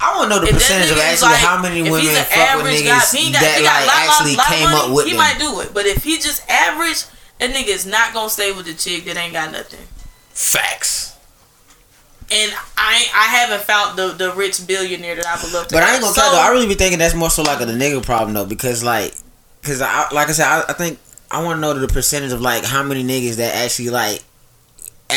I 0.00 0.16
want 0.16 0.30
to 0.30 0.36
know 0.36 0.40
the 0.42 0.48
If 0.48 0.54
percentage 0.54 0.90
of 0.90 0.96
nigga 0.96 1.12
is 1.12 1.22
actually 1.22 1.28
like- 1.32 1.40
how 1.40 1.58
many 1.62 1.80
if 1.80 1.84
women 1.90 2.00
he's 2.00 2.10
an 2.18 2.24
fuck 2.24 2.36
with 2.36 2.66
average 2.66 2.84
guy, 2.84 3.00
he 3.18 3.32
got, 3.32 3.40
that 3.42 3.56
he 3.58 3.62
got 3.64 3.86
like 3.86 3.86
lot, 3.86 4.18
actually 4.18 4.36
lot, 4.36 4.38
lot 4.38 4.46
came 4.52 4.66
of 4.66 4.72
money, 4.72 4.84
up 4.90 4.94
with 4.96 5.04
he 5.06 5.10
them. 5.12 5.18
might 5.18 5.38
do 5.38 5.60
it. 5.60 5.74
But 5.74 5.86
if 5.86 6.04
he 6.04 6.18
just 6.18 6.48
average, 6.50 7.04
that 7.38 7.50
nigga 7.54 7.68
is 7.68 7.86
not 7.86 8.12
gonna 8.12 8.28
stay 8.30 8.52
with 8.52 8.66
the 8.66 8.74
chick 8.74 9.04
that 9.06 9.16
ain't 9.16 9.32
got 9.32 9.50
nothing. 9.52 9.86
Facts. 10.34 11.12
And 12.30 12.52
I 12.76 13.04
I 13.14 13.24
haven't 13.28 13.62
found 13.62 13.98
the 13.98 14.08
the 14.08 14.32
rich 14.32 14.66
billionaire 14.66 15.16
that 15.16 15.26
I 15.26 15.42
would 15.42 15.52
love 15.52 15.68
to. 15.68 15.74
But 15.74 15.82
I 15.82 15.92
ain't 15.94 16.02
gonna 16.02 16.14
So- 16.14 16.20
tell 16.20 16.32
though. 16.32 16.40
I 16.40 16.48
really 16.48 16.66
be 16.66 16.74
thinking 16.74 16.98
that's 16.98 17.14
more 17.14 17.30
so 17.30 17.42
like 17.42 17.60
a 17.60 17.66
the 17.66 17.72
nigga 17.72 18.02
problem 18.04 18.34
though, 18.34 18.46
because 18.46 18.82
like, 18.82 19.14
because 19.60 19.80
I 19.82 20.08
like 20.12 20.28
I 20.28 20.32
said, 20.32 20.46
I, 20.46 20.64
I 20.68 20.72
think 20.72 20.98
I 21.30 21.42
want 21.42 21.56
to 21.56 21.60
know 21.60 21.74
the 21.74 21.88
percentage 21.88 22.32
of 22.32 22.40
like 22.40 22.64
how 22.64 22.82
many 22.82 23.04
niggas 23.04 23.36
that 23.36 23.54
actually 23.54 23.90
like 23.90 24.22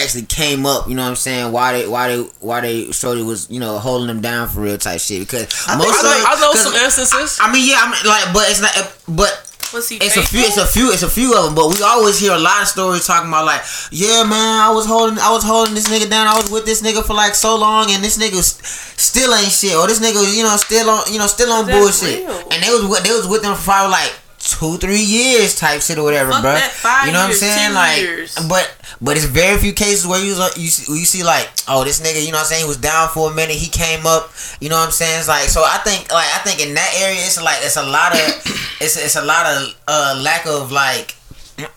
actually 0.01 0.23
came 0.23 0.65
up. 0.65 0.87
You 0.87 0.95
know 0.95 1.03
what 1.03 1.09
I'm 1.09 1.15
saying? 1.15 1.51
Why 1.51 1.73
they 1.73 1.87
why 1.87 2.07
they 2.15 2.21
why 2.39 2.61
they 2.61 2.91
shorty 2.91 3.21
was 3.23 3.49
you 3.49 3.59
know 3.59 3.77
holding 3.79 4.07
them 4.07 4.21
down 4.21 4.47
for 4.49 4.61
real 4.61 4.77
type 4.77 4.99
shit. 4.99 5.21
Because 5.21 5.47
I, 5.67 5.77
most 5.77 5.87
know, 6.03 6.09
of 6.09 6.15
them, 6.17 6.25
I 6.27 6.39
know 6.41 6.51
'cause- 6.51 6.63
some 6.63 6.73
instances. 6.75 7.37
I 7.41 7.51
mean, 7.51 7.67
yeah, 7.69 7.79
I'm 7.81 7.91
like, 8.05 8.33
but 8.33 8.49
it's 8.49 8.61
not. 8.61 8.73
But 9.07 9.41
was 9.73 9.89
he 9.89 9.97
it's 9.97 10.15
a 10.15 10.21
few. 10.21 10.39
It's 10.41 10.57
a 10.57 10.65
few. 10.65 10.91
It's 10.91 11.03
a 11.03 11.09
few 11.09 11.35
of 11.35 11.45
them. 11.45 11.55
But 11.55 11.67
we 11.69 11.81
always 11.83 12.19
hear 12.19 12.31
a 12.33 12.37
lot 12.39 12.61
of 12.61 12.67
stories 12.67 13.05
talking 13.07 13.29
about 13.29 13.45
like, 13.45 13.61
yeah, 13.91 14.23
man, 14.23 14.61
I 14.61 14.71
was 14.71 14.85
holding, 14.85 15.17
I 15.19 15.31
was 15.31 15.43
holding 15.43 15.73
this 15.73 15.87
nigga 15.89 16.09
down. 16.09 16.27
I 16.27 16.35
was 16.35 16.49
with 16.51 16.65
this 16.65 16.81
nigga 16.81 17.03
for 17.03 17.13
like 17.13 17.33
so 17.35 17.57
long, 17.57 17.89
and 17.91 18.03
this 18.03 18.17
nigga 18.17 18.37
s- 18.39 18.61
still 18.95 19.33
ain't 19.33 19.51
shit, 19.51 19.75
or 19.75 19.87
this 19.87 19.99
nigga, 19.99 20.21
you 20.37 20.43
know, 20.43 20.55
still 20.57 20.89
on, 20.89 21.11
you 21.11 21.17
know, 21.19 21.27
still 21.27 21.51
on 21.51 21.65
That's 21.65 21.77
bullshit. 21.79 22.25
real. 22.27 22.47
And 22.51 22.63
they 22.63 22.69
was 22.69 22.85
with, 22.85 23.03
they 23.03 23.11
was 23.11 23.27
with 23.27 23.41
them 23.41 23.55
for 23.55 23.63
probably 23.63 23.91
like 23.91 24.13
two, 24.45 24.77
three 24.77 25.01
years 25.01 25.55
type 25.55 25.81
shit 25.81 25.97
or 25.97 26.03
whatever, 26.03 26.31
Fuck 26.31 26.41
bro. 26.43 26.53
that, 26.53 26.71
five 26.71 27.07
you 27.07 27.13
know 27.13 27.25
years, 27.25 27.41
what 27.41 27.49
I'm 27.49 27.57
saying? 27.57 27.73
10 27.73 27.73
like, 27.73 28.01
years. 28.01 28.35
but 28.47 28.69
but 29.01 29.17
it's 29.17 29.25
very 29.25 29.57
few 29.57 29.73
cases 29.73 30.05
where 30.05 30.21
you 30.23 30.37
you 30.55 30.69
see, 30.69 30.85
you 30.93 31.05
see 31.05 31.23
like, 31.23 31.49
oh, 31.67 31.83
this 31.83 31.99
nigga, 31.99 32.21
you 32.23 32.31
know 32.31 32.37
what 32.37 32.45
I'm 32.45 32.53
saying? 32.53 32.61
He 32.63 32.67
was 32.67 32.77
down 32.77 33.09
for 33.09 33.31
a 33.31 33.33
minute. 33.33 33.55
He 33.55 33.67
came 33.69 34.05
up. 34.05 34.31
You 34.61 34.69
know 34.69 34.77
what 34.77 34.85
I'm 34.85 34.91
saying? 34.91 35.19
It's 35.19 35.27
like, 35.27 35.49
so 35.49 35.61
I 35.65 35.79
think 35.83 36.11
like 36.13 36.29
I 36.29 36.39
think 36.45 36.61
in 36.61 36.75
that 36.75 36.93
area, 37.01 37.17
it's 37.19 37.41
like 37.41 37.57
it's 37.61 37.77
a 37.77 37.83
lot 37.85 38.13
of 38.13 38.19
it's 38.81 38.95
it's 38.97 39.15
a 39.15 39.25
lot 39.25 39.45
of 39.47 39.73
uh 39.87 40.21
lack 40.23 40.45
of 40.45 40.71
like 40.71 41.15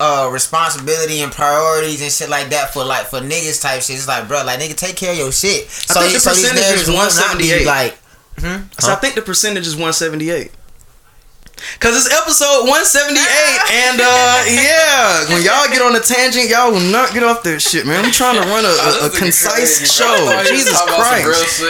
uh 0.01 0.29
responsibility 0.31 1.21
and 1.21 1.33
priorities 1.33 2.03
and 2.03 2.13
shit 2.13 2.29
like 2.29 2.51
that 2.51 2.71
for 2.75 2.85
like 2.85 3.07
for 3.07 3.21
niggas 3.21 3.63
type 3.63 3.81
shit. 3.81 3.97
It's 3.97 4.09
like, 4.09 4.29
bro, 4.29 4.45
like 4.45 4.61
nigga, 4.61 4.77
take 4.77 4.97
care 4.97 5.13
of 5.13 5.19
your 5.19 5.33
shit. 5.33 5.69
So, 5.71 6.01
think 6.01 6.13
the 6.15 6.21
so 6.21 6.31
these 6.35 6.45
percentage 6.45 6.65
niggas 6.65 6.83
is 6.83 6.89
will 6.89 6.97
not 6.97 7.39
be 7.39 7.49
178. 7.49 7.67
Like, 7.67 7.99
So 8.81 8.93
I 8.93 8.97
think 8.97 9.15
the 9.15 9.23
percentage 9.23 9.67
is 9.67 9.75
178. 9.75 10.53
Cause 11.81 11.95
it's 11.95 12.11
episode 12.15 12.67
178, 12.67 13.19
and 13.87 14.01
uh 14.01 14.43
yeah, 14.51 15.29
when 15.31 15.43
y'all 15.43 15.67
get 15.71 15.83
on 15.83 15.95
a 15.95 16.01
tangent, 16.01 16.49
y'all 16.49 16.73
will 16.73 16.81
not 16.91 17.13
get 17.13 17.23
off 17.23 17.43
that 17.45 17.61
shit, 17.61 17.87
man. 17.87 18.05
I'm 18.05 18.11
trying 18.13 18.35
to 18.41 18.47
run 18.49 18.65
a, 18.65 18.75
a, 19.05 19.07
a 19.07 19.11
concise 19.11 19.79
show. 19.91 20.15
Jesus 20.49 20.75
Christ, 20.83 21.61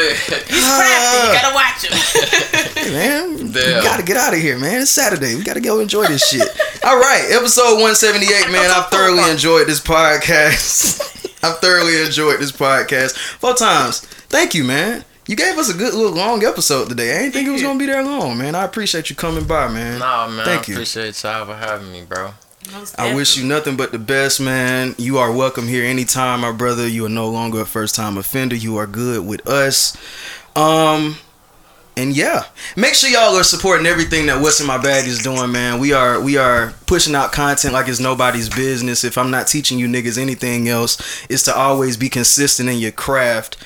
He's 0.49 0.65
crafty. 0.65 1.19
You 1.27 1.33
gotta 1.35 1.55
watch 1.55 1.85
him. 1.85 1.97
Hey, 2.79 2.93
man, 2.93 3.37
we 3.37 3.53
gotta 3.53 4.03
get 4.03 4.17
out 4.17 4.33
of 4.33 4.41
here, 4.41 4.57
man. 4.59 4.81
It's 4.83 4.91
Saturday. 4.91 5.35
We 5.35 5.43
gotta 5.43 5.61
go 5.61 5.81
enjoy 5.81 6.07
this 6.07 6.27
shit. 6.27 6.49
All 6.85 6.99
right, 6.99 7.27
episode 7.31 7.75
178, 7.75 8.51
man. 8.51 8.71
I've 8.71 8.87
thoroughly 8.89 9.29
enjoyed 9.31 9.67
this 9.67 9.81
podcast. 9.81 11.05
I've 11.43 11.59
thoroughly 11.59 12.01
enjoyed 12.03 12.41
this 12.41 12.53
podcast. 12.53 13.17
Four 13.17 13.55
times. 13.55 14.01
Thank 14.01 14.55
you, 14.55 14.65
man. 14.65 15.05
You 15.29 15.37
gave 15.37 15.59
us 15.59 15.69
a 15.69 15.77
good 15.77 15.93
little 15.93 16.17
long 16.17 16.43
episode 16.43 16.89
today. 16.89 17.15
I 17.15 17.19
didn't 17.21 17.35
think 17.35 17.49
it 17.49 17.51
was 17.51 17.61
gonna 17.61 17.79
be 17.79 17.85
that 17.85 18.03
long, 18.03 18.39
man. 18.39 18.55
I 18.55 18.65
appreciate 18.65 19.11
you 19.11 19.17
coming 19.17 19.45
by, 19.45 19.69
man. 19.69 19.99
Nah, 19.99 20.27
man. 20.27 20.43
Thank 20.47 20.63
I 20.63 20.73
you. 20.73 20.75
appreciate 20.77 21.23
y'all 21.23 21.45
for 21.45 21.55
having 21.55 21.93
me, 21.93 22.03
bro. 22.03 22.31
I 22.97 23.15
wish 23.15 23.37
you 23.37 23.45
nothing 23.47 23.77
but 23.77 23.93
the 23.93 23.99
best, 23.99 24.41
man. 24.41 24.95
You 24.97 25.19
are 25.19 25.31
welcome 25.31 25.69
here 25.69 25.85
anytime, 25.85 26.41
my 26.41 26.53
brother. 26.53 26.89
You 26.89 27.05
are 27.05 27.11
no 27.11 27.29
longer 27.29 27.61
a 27.61 27.67
first 27.67 27.95
time 27.95 28.17
offender. 28.17 28.57
You 28.57 28.79
are 28.79 28.87
good 28.87 29.27
with 29.27 29.47
us. 29.47 29.95
Um 30.57 31.17
and 31.95 32.17
yeah. 32.17 32.45
Make 32.75 32.95
sure 32.95 33.11
y'all 33.11 33.37
are 33.37 33.45
supporting 33.45 33.85
everything 33.87 34.27
that 34.27 34.41
What's 34.41 34.61
in 34.61 34.67
My 34.67 34.79
Bag 34.79 35.07
is 35.07 35.23
doing, 35.23 35.53
man. 35.53 35.79
We 35.79 35.93
are 35.93 36.19
we 36.23 36.39
are 36.39 36.73
pushing 36.87 37.15
out 37.15 37.33
content 37.33 37.75
like 37.75 37.87
it's 37.89 38.01
nobody's 38.01 38.49
business. 38.49 39.05
If 39.05 39.19
I'm 39.19 39.31
not 39.31 39.47
teaching 39.47 39.79
you 39.79 39.89
niggas 39.89 40.17
anything 40.17 40.69
else, 40.71 41.27
it's 41.29 41.43
to 41.43 41.55
always 41.55 41.99
be 41.99 42.09
consistent 42.09 42.71
in 42.71 42.79
your 42.79 42.93
craft. 42.93 43.59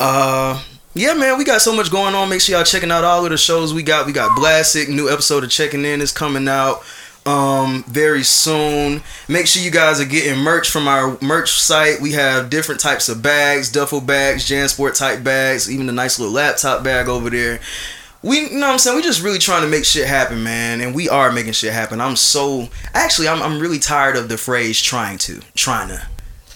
Uh 0.00 0.62
yeah, 0.94 1.14
man, 1.14 1.38
we 1.38 1.44
got 1.44 1.62
so 1.62 1.74
much 1.74 1.90
going 1.90 2.14
on. 2.14 2.28
Make 2.28 2.40
sure 2.40 2.54
y'all 2.56 2.64
checking 2.64 2.90
out 2.90 3.04
all 3.04 3.24
of 3.24 3.30
the 3.30 3.38
shows 3.38 3.72
we 3.72 3.82
got. 3.82 4.06
We 4.06 4.12
got 4.12 4.36
Blastic, 4.36 4.88
new 4.88 5.08
episode 5.08 5.42
of 5.42 5.50
Checking 5.50 5.84
In 5.84 6.00
is 6.00 6.12
coming 6.12 6.48
out 6.48 6.82
um 7.24 7.84
very 7.84 8.24
soon. 8.24 9.00
Make 9.28 9.46
sure 9.46 9.62
you 9.62 9.70
guys 9.70 10.00
are 10.00 10.04
getting 10.04 10.42
merch 10.42 10.68
from 10.68 10.88
our 10.88 11.16
merch 11.22 11.52
site. 11.52 12.00
We 12.00 12.12
have 12.12 12.50
different 12.50 12.80
types 12.80 13.08
of 13.08 13.22
bags 13.22 13.70
duffel 13.70 14.00
bags 14.00 14.48
jansport 14.48 14.98
type 14.98 15.22
bags 15.22 15.70
even 15.70 15.88
a 15.88 15.92
nice 15.92 16.18
little 16.18 16.34
laptop 16.34 16.82
bag 16.82 17.08
over 17.08 17.30
there. 17.30 17.60
We 18.24 18.40
you 18.40 18.58
know 18.58 18.66
what 18.66 18.72
i'm 18.72 18.78
saying? 18.80 18.96
We 18.96 19.02
just 19.02 19.22
really 19.22 19.38
trying 19.38 19.62
to 19.62 19.68
make 19.68 19.84
shit 19.84 20.08
happen 20.08 20.42
man 20.42 20.80
and 20.80 20.96
we 20.96 21.08
are 21.08 21.30
making 21.30 21.52
shit 21.52 21.72
happen. 21.72 22.00
I'm 22.00 22.16
so 22.16 22.68
actually 22.92 23.28
i'm, 23.28 23.40
I'm 23.40 23.60
really 23.60 23.78
tired 23.78 24.16
of 24.16 24.28
the 24.28 24.36
phrase 24.36 24.82
trying 24.82 25.18
to 25.18 25.42
trying 25.54 25.88
to 25.88 26.04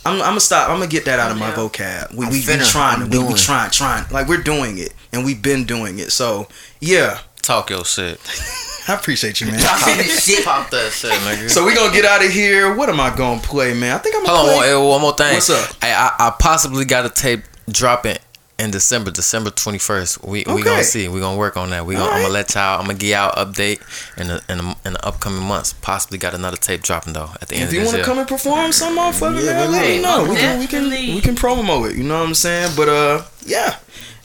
I'm, 0.06 0.14
I'm 0.14 0.28
gonna 0.30 0.40
stop. 0.40 0.68
I'm 0.70 0.76
gonna 0.78 0.90
get 0.90 1.04
that 1.06 1.18
out 1.18 1.30
of 1.32 1.38
my 1.38 1.48
Yeah. 1.48 1.54
vocab. 1.56 2.14
We 2.14 2.26
I'm 2.26 2.32
we, 2.32 2.38
we 2.40 2.64
trying. 2.64 3.02
I'm 3.02 3.10
We, 3.10 3.18
we 3.18 3.34
trying, 3.34 3.70
trying. 3.70 4.04
Like 4.10 4.28
we're 4.28 4.42
doing 4.42 4.78
it, 4.78 4.94
and 5.12 5.24
we've 5.24 5.40
been 5.42 5.64
doing 5.64 5.98
it. 5.98 6.12
So 6.12 6.48
yeah, 6.80 7.18
Talk 7.42 7.70
your 7.70 7.84
shit. 7.84 8.20
I 8.88 8.94
appreciate 8.94 9.40
you, 9.40 9.48
man. 9.48 9.58
shit. 9.58 10.44
Pop 10.44 10.70
that 10.70 10.92
shit, 10.92 11.10
nigga. 11.10 11.50
So 11.50 11.64
we 11.66 11.74
gonna 11.74 11.92
get 11.92 12.04
out 12.04 12.24
of 12.24 12.30
here. 12.30 12.74
What 12.74 12.88
am 12.88 13.00
I 13.00 13.14
gonna 13.16 13.40
play, 13.40 13.74
man? 13.74 13.94
I 13.96 13.98
think 13.98 14.14
I'm 14.16 14.24
gonna 14.24 14.36
Hold 14.38 14.48
on, 14.50 14.56
play. 14.58 14.74
one, 14.76 14.84
eh, 14.84 14.88
one 14.90 15.00
more 15.00 15.12
thing. 15.14 15.34
What's 15.34 15.50
up? 15.50 15.70
Hey, 15.82 15.92
I, 15.92 16.08
I 16.18 16.34
possibly 16.38 16.84
got 16.84 17.04
a 17.04 17.08
tape 17.10 17.42
dropping 17.68 18.18
in 18.58 18.70
December, 18.70 19.10
December 19.10 19.50
twenty 19.50 19.78
first. 19.78 20.22
We 20.24 20.44
we 20.46 20.62
gonna 20.62 20.82
see. 20.82 21.08
We 21.08 21.20
gonna 21.20 21.36
work 21.38 21.56
on 21.56 21.70
that. 21.70 21.84
We 21.84 21.94
gonna, 21.94 22.10
I'm 22.10 22.22
gonna 22.22 22.32
let 22.32 22.54
y'all. 22.54 22.80
I'm 22.80 22.86
gonna 22.86 22.98
give 22.98 23.10
y'all 23.10 23.32
update 23.32 23.80
in 24.18 24.28
the 24.28 24.42
in 24.48 24.58
the, 24.58 24.76
in 24.84 24.92
the 24.94 25.06
upcoming 25.06 25.42
months. 25.42 25.72
Possibly 25.74 26.18
got 26.18 26.34
another 26.34 26.56
tape 26.56 26.82
dropping 26.82 27.12
though 27.12 27.30
at 27.40 27.48
the 27.48 27.56
end 27.56 27.68
If 27.68 27.74
you 27.74 27.84
want 27.84 27.96
to 27.96 28.02
come 28.02 28.18
and 28.18 28.28
perform 28.28 28.72
some 28.72 28.96
motherfucker, 28.96 29.44
Yeah, 29.44 29.52
man, 29.52 29.72
let 29.72 29.88
me 29.88 30.02
know. 30.02 30.26
We 30.28 30.36
can, 30.36 30.58
we 30.58 30.66
can 30.66 30.88
we 30.90 31.20
can 31.20 31.34
promo 31.34 31.90
it. 31.90 31.96
You 31.96 32.04
know 32.04 32.18
what 32.18 32.28
I'm 32.28 32.34
saying? 32.34 32.72
But 32.76 32.88
uh, 32.88 33.22
yeah, 33.44 33.76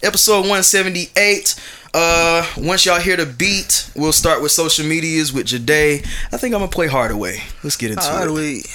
episode 0.01 0.41
178. 0.41 1.55
Uh, 1.93 2.45
once 2.57 2.85
y'all 2.85 3.01
hear 3.01 3.17
the 3.17 3.25
beat, 3.25 3.89
we'll 3.97 4.13
start 4.13 4.41
with 4.41 4.53
social 4.53 4.85
medias 4.85 5.33
with 5.33 5.45
Jade. 5.47 6.05
I 6.31 6.37
think 6.37 6.55
I'm 6.55 6.61
gonna 6.61 6.71
play 6.71 6.87
Hardaway. 6.87 7.41
Let's 7.63 7.75
get 7.75 7.91
into 7.91 8.03
How 8.03 8.23
do 8.25 8.37
it. 8.37 8.65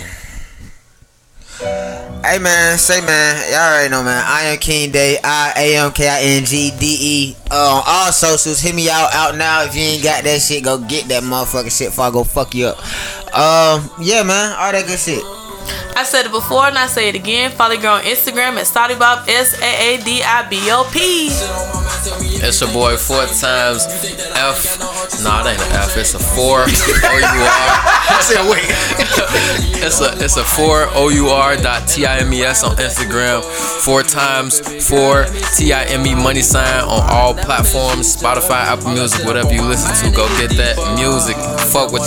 We? 1.61 1.67
Hey 2.27 2.39
man, 2.39 2.79
say 2.79 3.01
man, 3.01 3.53
y'all 3.53 3.61
already 3.61 3.91
know 3.91 4.03
man. 4.03 4.23
I 4.27 4.43
am 4.47 4.59
King 4.59 4.91
Day, 4.91 5.19
I 5.23 5.53
A 5.57 5.77
M 5.77 5.93
K 5.93 6.09
I 6.09 6.21
N 6.39 6.45
G 6.45 6.73
D 6.79 6.97
E. 7.01 7.37
Uh, 7.51 7.77
on 7.77 7.83
all 7.87 8.13
socials, 8.13 8.61
hit 8.61 8.75
me 8.75 8.91
out 8.91 9.15
out 9.15 9.37
now. 9.37 9.63
If 9.65 9.75
you 9.75 9.83
ain't 9.83 10.03
got 10.03 10.25
that 10.25 10.43
shit, 10.43 10.65
go 10.65 10.79
get 10.79 11.09
that 11.09 11.23
motherfucking 11.23 11.77
shit 11.77 11.89
before 11.89 12.07
I 12.07 12.11
go 12.11 12.25
fuck 12.25 12.55
you 12.55 12.67
up. 12.67 12.79
Um, 13.37 13.91
yeah 14.01 14.23
man, 14.23 14.57
all 14.59 14.73
that 14.73 14.87
good 14.87 14.99
shit. 14.99 15.23
I 15.97 16.05
said 16.05 16.27
it 16.27 16.33
before 16.33 16.67
and 16.67 16.77
I 16.79 16.87
say 16.87 17.09
it 17.09 17.15
again. 17.15 17.51
Follow 17.51 17.73
your 17.73 17.83
girl 17.83 17.95
on 17.95 18.03
Instagram 18.03 18.57
at 18.57 18.67
Saadibop 18.67 19.29
S 19.29 19.61
A 19.61 19.95
A 19.95 20.03
D 20.05 20.23
I 20.23 20.49
B 20.49 20.59
O 20.71 20.89
P. 20.93 21.29
It's 22.45 22.61
your 22.61 22.73
boy 22.73 22.97
four 22.97 23.25
times 23.27 23.87
F. 24.37 24.96
Nah, 25.23 25.43
it 25.43 25.53
ain't 25.53 25.63
an 25.63 25.73
F. 25.73 25.97
It's 25.97 26.15
a 26.15 26.19
four 26.19 26.61
O 26.63 26.67
U 26.67 27.43
R. 27.43 27.69
I 28.17 28.21
said 28.23 28.43
wait. 28.51 28.67
It's 29.83 30.01
a 30.01 30.13
it's 30.25 30.37
a 30.37 30.45
four 30.45 30.87
O 30.95 31.09
U 31.09 31.29
R 31.29 31.57
dot 31.57 31.89
T 31.89 32.07
I 32.07 32.19
M 32.19 32.33
E 32.33 32.43
S 32.43 32.65
on 32.65 32.77
Instagram. 32.77 33.43
Four 33.85 34.03
times 34.03 34.61
four 34.89 35.27
T 35.55 35.73
I 35.73 35.85
M 35.85 36.07
E 36.07 36.15
money 36.15 36.43
sign 36.43 36.83
on 36.85 37.03
all 37.11 37.35
platforms. 37.35 38.17
Spotify, 38.17 38.67
Apple 38.67 38.93
Music, 38.93 39.25
whatever 39.25 39.53
you 39.53 39.63
listen 39.63 39.93
to. 40.03 40.17
Go 40.17 40.27
get 40.39 40.51
that 40.57 40.77
music. 40.99 41.37
Fuck 41.71 41.93
with 41.93 42.03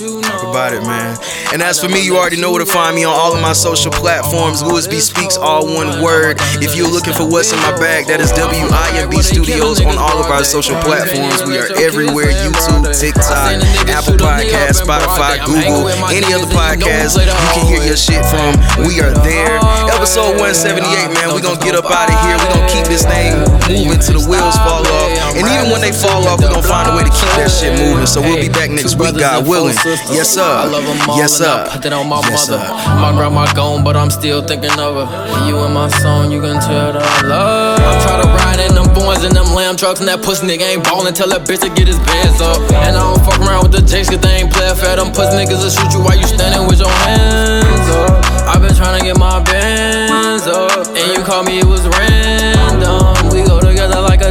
you. 0.00 0.20
Talk 0.22 0.42
about 0.44 0.72
it, 0.72 0.82
man. 0.82 1.18
And 1.52 1.62
as 1.62 1.80
for 1.80 1.88
me, 1.88 2.04
you 2.04 2.16
already 2.16 2.40
know 2.40 2.50
where 2.52 2.64
to 2.64 2.70
find 2.70 2.94
me 2.94 3.04
on 3.04 3.12
all 3.12 3.34
of 3.34 3.42
my 3.42 3.52
social 3.52 3.92
platforms. 3.92 4.62
Louis 4.62 4.86
B 4.86 5.00
Speaks, 5.00 5.36
all 5.36 5.66
one 5.66 6.02
word. 6.02 6.36
If 6.62 6.76
you're 6.76 6.90
looking 6.90 7.14
for 7.14 7.28
what's 7.28 7.52
in 7.52 7.58
my 7.60 7.72
bag, 7.78 8.06
that 8.06 8.20
is 8.20 8.32
WIMB 8.32 9.22
Studios 9.22 9.80
on 9.80 9.98
all 9.98 10.18
of 10.22 10.30
our 10.30 10.44
social 10.44 10.76
platforms. 10.80 11.44
We 11.44 11.58
are 11.58 11.68
everywhere 11.80 12.30
YouTube, 12.42 12.86
TikTok, 12.94 13.58
Apple 13.90 14.14
Podcast, 14.18 14.82
Spotify, 14.86 15.42
Google, 15.44 15.88
any 16.14 16.30
other 16.32 16.46
podcast 16.54 17.18
you 17.18 17.26
can 17.26 17.66
hear 17.66 17.82
your 17.82 17.96
shit 17.98 18.22
from. 18.30 18.54
We 18.86 19.00
are 19.02 19.12
there. 19.26 19.58
Episode 19.90 20.38
178, 20.38 21.14
man. 21.14 21.34
Going 21.42 21.58
to 21.58 21.64
get 21.64 21.74
up 21.74 21.86
out 21.90 22.06
of 22.06 22.16
here. 22.22 22.38
Going 22.38 22.62
to 22.62 22.70
keep 22.70 22.86
this 22.86 23.02
thing 23.04 23.34
moving 23.66 23.98
till 23.98 24.20
the 24.20 24.24
wheels 24.30 24.54
fall 24.62 24.86
off. 24.86 25.10
And 25.34 25.42
even 25.46 25.70
when 25.74 25.80
they 25.82 25.90
fall 25.92 26.22
off, 26.30 26.38
we're 26.40 26.50
going 26.50 26.62
to 26.62 26.68
find 26.68 26.86
a 26.90 26.94
way 26.94 27.02
to 27.02 27.10
keep 27.12 27.30
that 27.40 27.50
shit 27.50 27.74
moving. 27.78 28.06
So 28.06 28.20
we'll 28.22 28.38
be 28.38 28.48
back 28.48 28.70
next 28.70 28.94
week, 28.98 29.18
God 29.18 29.46
willing. 29.48 29.74
Yes, 30.14 30.30
sir. 30.30 30.42
I 30.46 30.64
love 30.66 30.84
'em 30.86 31.10
all 31.10 31.18
Yes, 31.18 31.34
sir. 31.34 31.66
Put 31.72 31.82
that 31.82 31.92
on 31.92 32.08
my 32.08 32.20
Yes, 32.28 32.48
mother. 32.48 32.62
sir. 32.62 32.72
My 33.02 33.10
grandma 33.12 33.46
gone, 33.54 33.82
but 33.84 33.96
I'm 33.96 34.10
still 34.10 34.42
thinking 34.42 34.70
of 34.78 34.94
her. 35.08 35.46
You 35.48 35.58
in 35.64 35.72
my 35.72 35.88
song, 36.02 36.30
you 36.30 36.40
can 36.40 36.60
tell 36.60 36.92
that 36.92 37.02
I 37.02 37.26
love. 37.26 37.80
I'm 37.80 38.00
trying 38.06 38.22
to 38.22 38.28
ride 38.28 38.60
in 38.60 38.74
them 38.74 38.88
boys 38.94 39.24
and 39.24 39.34
them 39.34 39.54
lamb 39.54 39.76
trucks, 39.76 40.00
and 40.00 40.08
that 40.08 40.22
pussy 40.22 40.46
nigga 40.46 40.62
ain't 40.62 40.84
ballin' 40.84 41.14
tell 41.14 41.28
that 41.28 41.44
bitch 41.44 41.60
to 41.60 41.68
get 41.70 41.86
his 41.88 41.98
bands 42.28 42.40
up. 42.40 42.60
And 42.72 42.96
I 42.96 43.00
don't 43.00 43.24
fuck 43.24 43.40
around 43.40 43.62
with 43.64 43.72
the 43.72 43.82
jakes, 43.82 44.10
cause 44.10 44.20
they 44.20 44.42
ain't 44.42 44.52
play 44.52 44.72
fair. 44.74 44.96
Them 44.96 45.12
pussy 45.12 45.36
niggas 45.36 45.62
will 45.62 45.70
shoot 45.70 45.92
you 45.92 46.00
while 46.04 46.16
you 46.16 46.26
standing 46.26 46.66
with 46.66 46.78
your 46.78 46.88
hands 46.88 47.88
up. 47.96 48.24
I've 48.48 48.62
been 48.62 48.74
trying 48.74 48.98
to 48.98 49.04
get 49.04 49.18
my 49.18 49.42
bands 49.42 50.46
up, 50.46 50.86
and 50.88 51.06
you 51.16 51.24
call 51.24 51.42
me, 51.44 51.60
it 51.60 51.64
was 51.64 51.86
random. 51.88 53.32
We 53.32 53.44
go 53.44 53.58
like 53.58 53.67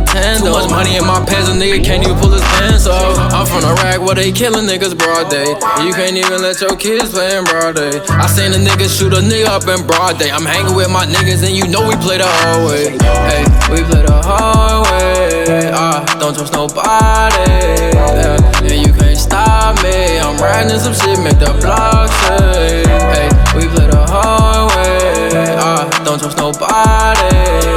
a. 0.04 0.38
Too 0.44 0.52
much 0.52 0.70
money 0.70 0.98
in 0.98 1.06
my 1.06 1.24
pants, 1.26 1.50
a 1.50 1.54
nigga 1.54 1.84
can't 1.84 2.04
even 2.04 2.18
pull 2.20 2.32
his 2.32 2.42
pants 2.58 2.88
off. 2.88 3.18
I'm 3.34 3.46
from 3.46 3.64
rack 3.82 4.00
where 4.02 4.16
they 4.16 4.32
killing 4.32 4.66
niggas 4.66 4.98
broad 4.98 5.30
day. 5.30 5.48
You 5.84 5.94
can't 5.94 6.18
even 6.18 6.42
let 6.42 6.60
your 6.62 6.76
kids 6.76 7.12
play 7.12 7.38
in 7.38 7.44
broad 7.46 7.76
day. 7.76 8.00
I 8.10 8.28
seen 8.28 8.54
a 8.54 8.60
nigga 8.60 8.88
shoot 8.88 9.14
a 9.14 9.22
nigga 9.22 9.48
up 9.48 9.68
in 9.68 9.86
broad 9.88 10.20
day. 10.20 10.30
I'm 10.32 10.46
hanging 10.46 10.76
with 10.76 10.90
my 10.90 11.06
niggas, 11.06 11.46
and 11.46 11.56
you 11.56 11.68
know 11.68 11.88
we 11.88 11.96
play 11.98 12.18
the 12.18 12.28
hard 12.28 12.70
way. 12.70 12.98
Hey, 13.30 13.44
we 13.72 13.84
play 13.88 14.04
the 14.04 14.20
hard 14.24 14.88
way. 14.92 15.72
Ah, 15.74 16.04
don't 16.20 16.36
trust 16.36 16.54
nobody. 16.54 17.52
Yeah, 17.96 18.38
and 18.62 18.80
you 18.86 18.94
can't 18.94 19.18
stop 19.18 19.82
me. 19.84 20.20
I'm 20.20 20.38
riding 20.38 20.80
some 20.80 20.94
shit, 20.94 21.20
make 21.24 21.40
the 21.40 21.54
block 21.62 22.10
say. 22.28 22.84
Hey, 22.86 23.30
we 23.56 23.68
play 23.68 23.88
the 23.88 24.06
hard 24.08 24.72
way. 24.76 25.56
Ah, 25.58 25.90
don't 26.06 26.20
trust 26.20 26.38
nobody. 26.38 27.77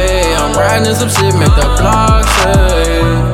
I'm 0.00 0.54
riding 0.54 0.94
some 0.94 1.08
shit, 1.08 1.34
make 1.34 1.54
the 1.54 1.76
block 1.78 2.24
say. 2.24 3.27